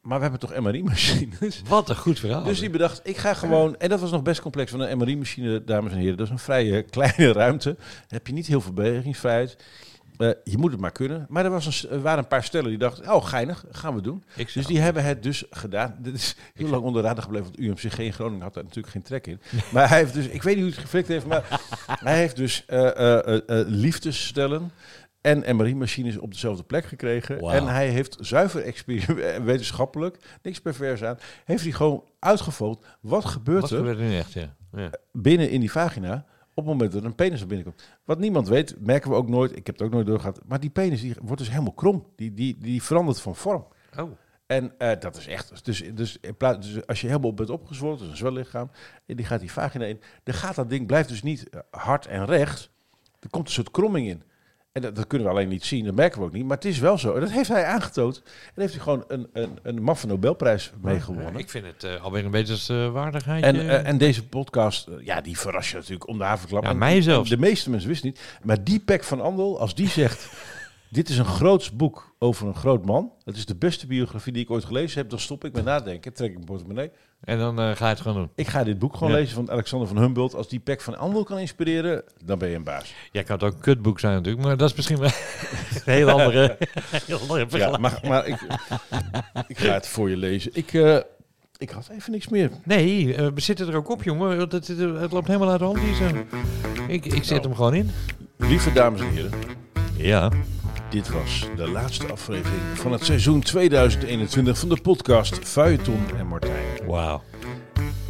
maar 0.00 0.16
we 0.16 0.22
hebben 0.22 0.40
toch 0.40 0.58
MRI-machines? 0.60 1.62
Wat 1.68 1.88
een 1.88 1.96
goed 1.96 2.18
verhaal. 2.18 2.42
Dus 2.42 2.60
die 2.60 2.70
bedacht, 2.70 3.00
ik 3.02 3.16
ga 3.16 3.34
gewoon... 3.34 3.76
En 3.76 3.88
dat 3.88 4.00
was 4.00 4.10
nog 4.10 4.22
best 4.22 4.40
complex, 4.40 4.72
want 4.72 4.90
een 4.90 4.98
MRI-machine, 4.98 5.64
dames 5.64 5.92
en 5.92 5.98
heren... 5.98 6.16
dat 6.16 6.26
is 6.26 6.32
een 6.32 6.38
vrij 6.38 6.76
eh, 6.76 6.86
kleine 6.90 7.32
ruimte. 7.32 7.76
Heb 8.08 8.26
je 8.26 8.32
niet 8.32 8.46
heel 8.46 8.60
veel 8.60 8.72
bewegingsvrijheid. 8.72 9.56
Eh, 10.20 10.30
je 10.44 10.58
moet 10.58 10.70
het 10.70 10.80
maar 10.80 10.92
kunnen. 10.92 11.26
Maar 11.28 11.44
er, 11.44 11.50
was 11.50 11.82
een, 11.82 11.90
er 11.90 12.02
waren 12.02 12.18
een 12.18 12.28
paar 12.28 12.44
stellen 12.44 12.68
die 12.68 12.78
dachten, 12.78 13.14
oh 13.14 13.24
geinig, 13.24 13.64
gaan 13.70 13.94
we 13.94 14.00
doen. 14.00 14.24
Dus 14.54 14.66
die 14.66 14.80
hebben 14.80 15.04
het 15.04 15.22
dus 15.22 15.44
gedaan. 15.50 15.96
Dit 16.02 16.14
is 16.14 16.36
heel 16.54 16.68
lang 16.68 16.82
onder 16.82 17.02
de 17.02 17.08
radar 17.08 17.22
gebleven, 17.22 17.46
want 17.46 17.58
UMCG 17.58 17.98
in 17.98 18.12
Groningen 18.12 18.42
had 18.42 18.54
daar 18.54 18.64
natuurlijk 18.64 18.92
geen 18.92 19.02
trek 19.02 19.26
in. 19.26 19.40
Maar 19.72 19.88
hij 19.88 19.98
heeft 19.98 20.14
dus, 20.14 20.26
ik 20.26 20.42
weet 20.42 20.54
niet 20.54 20.64
hoe 20.64 20.72
het 20.72 20.82
geflikt 20.82 21.08
heeft, 21.08 21.26
maar 21.26 21.60
hij 21.86 22.16
heeft 22.16 22.36
dus 22.36 22.64
eh, 22.66 23.38
liefdesstellen 23.66 24.70
en 25.20 25.56
MRI-machines 25.56 26.18
op 26.18 26.32
dezelfde 26.32 26.62
plek 26.62 26.84
gekregen. 26.84 27.40
En 27.40 27.66
hij 27.66 27.88
heeft 27.88 28.16
zuiver 28.20 28.84
wetenschappelijk, 29.44 30.16
niks 30.42 30.60
pervers 30.60 31.04
aan, 31.04 31.18
heeft 31.44 31.62
hij 31.62 31.72
gewoon 31.72 32.04
uitgevoeld, 32.18 32.86
wat 33.00 33.24
gebeurt 33.24 33.60
Wat 33.60 33.70
er 33.70 33.76
gebeurt 33.76 33.98
er 33.98 34.18
echt, 34.18 34.32
ja. 34.32 34.54
ja. 34.72 34.90
binnen 35.12 35.50
in 35.50 35.60
die 35.60 35.72
vagina 35.72 36.26
op 36.54 36.66
het 36.66 36.74
moment 36.74 36.92
dat 36.92 37.04
een 37.04 37.14
penis 37.14 37.40
er 37.40 37.46
binnenkomt. 37.46 37.82
Wat 38.04 38.18
niemand 38.18 38.48
weet, 38.48 38.76
merken 38.80 39.10
we 39.10 39.16
ook 39.16 39.28
nooit, 39.28 39.56
ik 39.56 39.66
heb 39.66 39.78
het 39.78 39.86
ook 39.86 39.92
nooit 39.92 40.06
doorgehad, 40.06 40.40
maar 40.46 40.60
die 40.60 40.70
penis 40.70 41.00
die 41.00 41.14
wordt 41.22 41.38
dus 41.38 41.50
helemaal 41.50 41.72
krom. 41.72 42.06
Die, 42.16 42.34
die, 42.34 42.56
die 42.58 42.82
verandert 42.82 43.20
van 43.20 43.36
vorm. 43.36 43.66
Oh. 43.98 44.10
En 44.46 44.78
eh, 44.78 45.00
dat 45.00 45.16
is 45.16 45.26
echt. 45.26 45.64
Dus, 45.64 45.82
dus, 45.94 46.18
in 46.20 46.36
plaats, 46.36 46.72
dus 46.72 46.86
als 46.86 47.00
je 47.00 47.06
helemaal 47.06 47.34
bent 47.34 47.50
opgezwollen, 47.50 47.98
dus 47.98 48.08
een 48.08 48.16
zwellichaam, 48.16 48.70
en 49.06 49.16
die 49.16 49.26
gaat 49.26 49.40
die 49.40 49.52
vagina 49.52 49.84
in, 49.84 50.00
dan 50.22 50.34
gaat 50.34 50.54
dat 50.54 50.70
ding, 50.70 50.86
blijft 50.86 51.08
dus 51.08 51.22
niet 51.22 51.48
eh, 51.48 51.60
hard 51.70 52.06
en 52.06 52.24
recht. 52.24 52.70
Er 53.20 53.30
komt 53.30 53.46
een 53.46 53.52
soort 53.52 53.70
kromming 53.70 54.06
in. 54.08 54.22
En 54.72 54.82
dat, 54.82 54.96
dat 54.96 55.06
kunnen 55.06 55.28
we 55.28 55.32
alleen 55.32 55.48
niet 55.48 55.64
zien, 55.64 55.84
dat 55.84 55.94
merken 55.94 56.20
we 56.20 56.26
ook 56.26 56.32
niet. 56.32 56.44
Maar 56.44 56.56
het 56.56 56.64
is 56.64 56.78
wel 56.78 56.98
zo. 56.98 57.14
En 57.14 57.20
dat 57.20 57.30
heeft 57.30 57.48
hij 57.48 57.64
aangetoond. 57.64 58.22
En 58.54 58.60
heeft 58.60 58.72
hij 58.72 58.82
gewoon 58.82 59.04
een, 59.08 59.28
een, 59.32 59.58
een 59.62 59.82
maffe 59.82 60.06
Nobelprijs 60.06 60.72
mee 60.82 61.00
gewonnen. 61.00 61.36
Ik 61.36 61.50
vind 61.50 61.66
het 61.66 61.84
uh, 61.84 62.02
alweer 62.02 62.24
een 62.24 62.30
wetenswaardigheid. 62.30 63.44
En, 63.44 63.56
uh, 63.56 63.86
en 63.86 63.98
deze 63.98 64.26
podcast, 64.26 64.88
uh, 64.88 64.94
ja, 65.04 65.20
die 65.20 65.38
verras 65.38 65.70
je 65.70 65.76
natuurlijk 65.76 66.08
om 66.08 66.18
de 66.18 66.24
haverklap. 66.24 66.64
Ja, 66.64 66.72
mij 66.72 67.02
zelfs. 67.02 67.30
De 67.30 67.38
meeste 67.38 67.70
mensen 67.70 67.88
wisten 67.88 68.08
niet. 68.08 68.20
Maar 68.42 68.64
die 68.64 68.80
Pek 68.80 69.04
van 69.04 69.20
Andel, 69.20 69.60
als 69.60 69.74
die 69.74 69.88
zegt... 69.88 70.28
dit 70.90 71.08
is 71.08 71.18
een 71.18 71.24
groots 71.24 71.72
boek 71.72 72.14
over 72.18 72.46
een 72.46 72.54
groot 72.54 72.84
man. 72.86 73.12
Het 73.24 73.36
is 73.36 73.46
de 73.46 73.56
beste 73.56 73.86
biografie 73.86 74.32
die 74.32 74.42
ik 74.42 74.50
ooit 74.50 74.64
gelezen 74.64 74.98
heb. 75.00 75.10
Dan 75.10 75.18
stop 75.18 75.44
ik 75.44 75.52
met 75.52 75.64
nadenken, 75.64 76.12
trek 76.12 76.28
ik 76.28 76.34
mijn 76.34 76.46
portemonnee. 76.46 76.90
En 77.20 77.38
dan 77.38 77.60
uh, 77.60 77.70
ga 77.76 77.84
je 77.84 77.92
het 77.92 78.00
gewoon 78.00 78.16
doen. 78.16 78.30
Ik 78.34 78.46
ga 78.48 78.64
dit 78.64 78.78
boek 78.78 78.96
gewoon 78.96 79.12
Ja. 79.12 79.18
lezen 79.18 79.34
van 79.34 79.50
Alexander 79.50 79.88
van 79.88 79.98
Humboldt. 79.98 80.34
Als 80.34 80.48
die 80.48 80.58
Pek 80.60 80.80
van 80.80 80.98
Andel 80.98 81.24
kan 81.24 81.38
inspireren, 81.38 82.02
dan 82.24 82.38
ben 82.38 82.48
je 82.48 82.56
een 82.56 82.64
baas. 82.64 82.94
Ja, 83.12 83.22
kan 83.22 83.34
het 83.34 83.44
ook 83.44 83.52
een 83.52 83.60
kutboek 83.60 84.00
zijn 84.00 84.14
natuurlijk, 84.14 84.44
maar 84.44 84.56
dat 84.56 84.70
is 84.70 84.76
misschien 84.76 84.98
wel 84.98 85.10
een 85.84 85.92
heel 85.92 86.10
andere, 86.10 86.56
heel 87.06 87.18
andere 87.18 87.58
Ja, 87.58 87.76
maar, 87.78 88.00
maar 88.08 88.26
ik, 88.26 88.40
ik 89.46 89.58
ga 89.58 89.72
het 89.72 89.88
voor 89.88 90.10
je 90.10 90.16
lezen. 90.16 90.50
Ik, 90.54 90.72
eh, 90.72 90.98
ik 91.58 91.70
had 91.70 91.88
even 91.92 92.12
niks 92.12 92.28
meer. 92.28 92.50
Nee, 92.64 93.04
uh, 93.06 93.28
we 93.34 93.40
zitten 93.40 93.68
er 93.68 93.76
ook 93.76 93.88
op, 93.90 94.02
jongen. 94.02 94.38
Het, 94.38 94.52
het, 94.52 94.68
het 94.68 95.12
loopt 95.12 95.26
helemaal 95.26 95.50
uit 95.50 95.58
de 95.58 95.64
hand 95.64 95.78
hier 95.80 95.94
zo. 95.94 96.04
Ik, 96.88 97.04
ik 97.04 97.24
zet 97.24 97.28
Nou. 97.28 97.40
hem 97.42 97.54
gewoon 97.54 97.74
in. 97.74 97.90
Lieve 98.36 98.72
dames 98.72 99.00
en 99.00 99.08
heren. 99.08 99.30
Ja. 99.96 100.30
Dit 100.90 101.08
was 101.08 101.48
de 101.56 101.68
laatste 101.68 102.06
aflevering 102.06 102.62
van 102.74 102.92
het 102.92 103.04
seizoen 103.04 103.40
2021 103.40 104.58
van 104.58 104.68
de 104.68 104.80
podcast 104.82 105.38
Feuilleton 105.38 106.06
en 106.18 106.26
Martijn. 106.26 106.86
Wauw. 106.86 107.22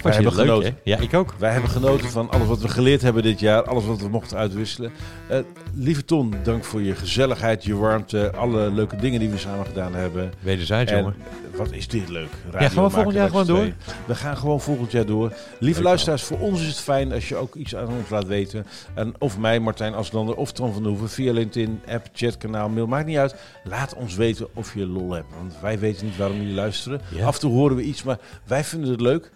Wij 0.02 0.12
hebben 0.12 0.32
leuk, 0.34 0.44
genoten. 0.46 0.70
hè? 0.84 0.90
Ja, 0.90 0.98
ik 0.98 1.14
ook. 1.14 1.34
Wij 1.38 1.52
hebben 1.52 1.70
genoten 1.70 2.08
van 2.10 2.30
alles 2.30 2.46
wat 2.46 2.60
we 2.60 2.68
geleerd 2.68 3.02
hebben 3.02 3.22
dit 3.22 3.40
jaar, 3.40 3.62
alles 3.62 3.84
wat 3.84 4.00
we 4.00 4.08
mochten 4.08 4.36
uitwisselen. 4.36 4.92
Eh, 5.28 5.38
lieve 5.74 6.04
Ton, 6.04 6.34
dank 6.42 6.64
voor 6.64 6.82
je 6.82 6.94
gezelligheid, 6.94 7.64
je 7.64 7.76
warmte, 7.76 8.32
alle 8.36 8.70
leuke 8.70 8.96
dingen 8.96 9.20
die 9.20 9.28
we 9.28 9.38
samen 9.38 9.66
gedaan 9.66 9.94
hebben. 9.94 10.32
Wederzijds, 10.40 10.92
En 10.92 10.98
jongen. 10.98 11.14
wat 11.56 11.72
is 11.72 11.88
dit 11.88 12.08
leuk. 12.08 12.28
Ja, 12.52 12.58
Radio 12.58 12.68
gaan 12.68 12.84
we 12.84 12.90
volgend 12.90 13.14
jaar 13.14 13.28
gewoon 13.28 13.44
tweeën. 13.44 13.74
We 14.06 14.14
gaan 14.14 14.36
gewoon 14.36 14.60
volgend 14.60 14.90
jaar 14.92 15.06
door. 15.06 15.32
Lieve 15.58 15.78
Leuk, 15.78 15.88
luisteraars, 15.88 16.22
voor 16.22 16.38
ons 16.38 16.60
is 16.60 16.66
het 16.66 16.80
fijn 16.80 17.12
als 17.12 17.28
je 17.28 17.36
ook 17.36 17.54
iets 17.54 17.76
aan 17.76 17.88
ons 17.88 18.08
laat 18.10 18.26
weten. 18.26 18.66
En 18.94 19.14
of 19.18 19.38
mij, 19.38 19.60
Martijn 19.60 19.94
Aslander 19.94 20.34
of 20.36 20.52
Ton 20.52 20.72
van 20.72 20.82
der 20.82 20.90
Hoeven 20.90 21.08
via 21.08 21.32
LinkedIn, 21.32 21.80
app, 21.88 22.06
chat, 22.12 22.36
kanaal, 22.36 22.68
mail, 22.68 22.86
maakt 22.86 23.06
niet 23.06 23.16
uit. 23.16 23.34
Laat 23.64 23.94
ons 23.94 24.14
weten 24.14 24.46
of 24.54 24.74
je 24.74 24.86
lol 24.86 25.12
hebt. 25.12 25.26
Want 25.38 25.54
wij 25.62 25.78
weten 25.78 26.06
niet 26.06 26.16
waarom 26.16 26.36
jullie 26.36 26.54
luisteren. 26.54 27.00
Ja. 27.14 27.26
Af 27.26 27.34
en 27.34 27.40
toe 27.40 27.52
horen 27.52 27.76
we 27.76 27.82
iets, 27.82 28.02
maar 28.02 28.18
wij 28.44 28.64
vinden 28.64 28.90
het 28.90 29.00
leuk. 29.00 29.30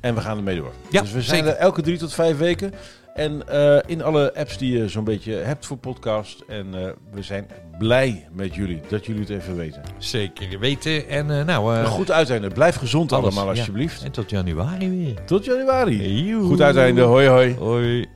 En 0.00 0.14
we 0.14 0.20
gaan 0.20 0.36
ermee 0.36 0.56
door. 0.56 0.72
Ja, 0.90 1.00
dus 1.00 1.12
we 1.12 1.22
zijn 1.22 1.44
zeker. 1.44 1.58
er 1.58 1.62
elke 1.62 1.82
drie 1.82 1.98
tot 1.98 2.14
vijf 2.14 2.38
weken. 2.38 2.72
En 3.18 3.48
eh, 3.48 3.78
in 3.86 4.02
alle 4.02 4.34
apps 4.34 4.58
die 4.58 4.78
je 4.78 4.88
zo'n 4.88 5.04
beetje 5.04 5.32
hebt 5.32 5.66
voor 5.66 5.76
podcast. 5.76 6.44
En 6.48 6.66
eh, 6.74 6.90
we 7.12 7.22
zijn 7.22 7.46
blij 7.78 8.28
met 8.32 8.54
jullie, 8.54 8.80
dat 8.88 9.06
jullie 9.06 9.20
het 9.20 9.30
even 9.30 9.56
weten. 9.56 9.82
Zeker 9.98 10.58
weten. 10.58 11.08
En 11.08 11.38
eh, 11.38 11.44
nou... 11.44 11.76
Een 11.76 11.86
goed 11.86 12.10
uiteinde. 12.10 12.48
Blijf 12.48 12.76
gezond 12.76 13.12
alles, 13.12 13.24
allemaal 13.24 13.52
ja. 13.52 13.58
alsjeblieft. 13.58 14.02
En 14.02 14.10
tot 14.10 14.30
januari 14.30 14.90
weer. 14.90 15.24
Tot 15.24 15.44
januari. 15.44 16.34
Goed 16.34 16.60
uiteinde. 16.60 17.02
Hoi 17.02 17.26
hoi. 17.26 17.54
Hoi. 17.54 18.06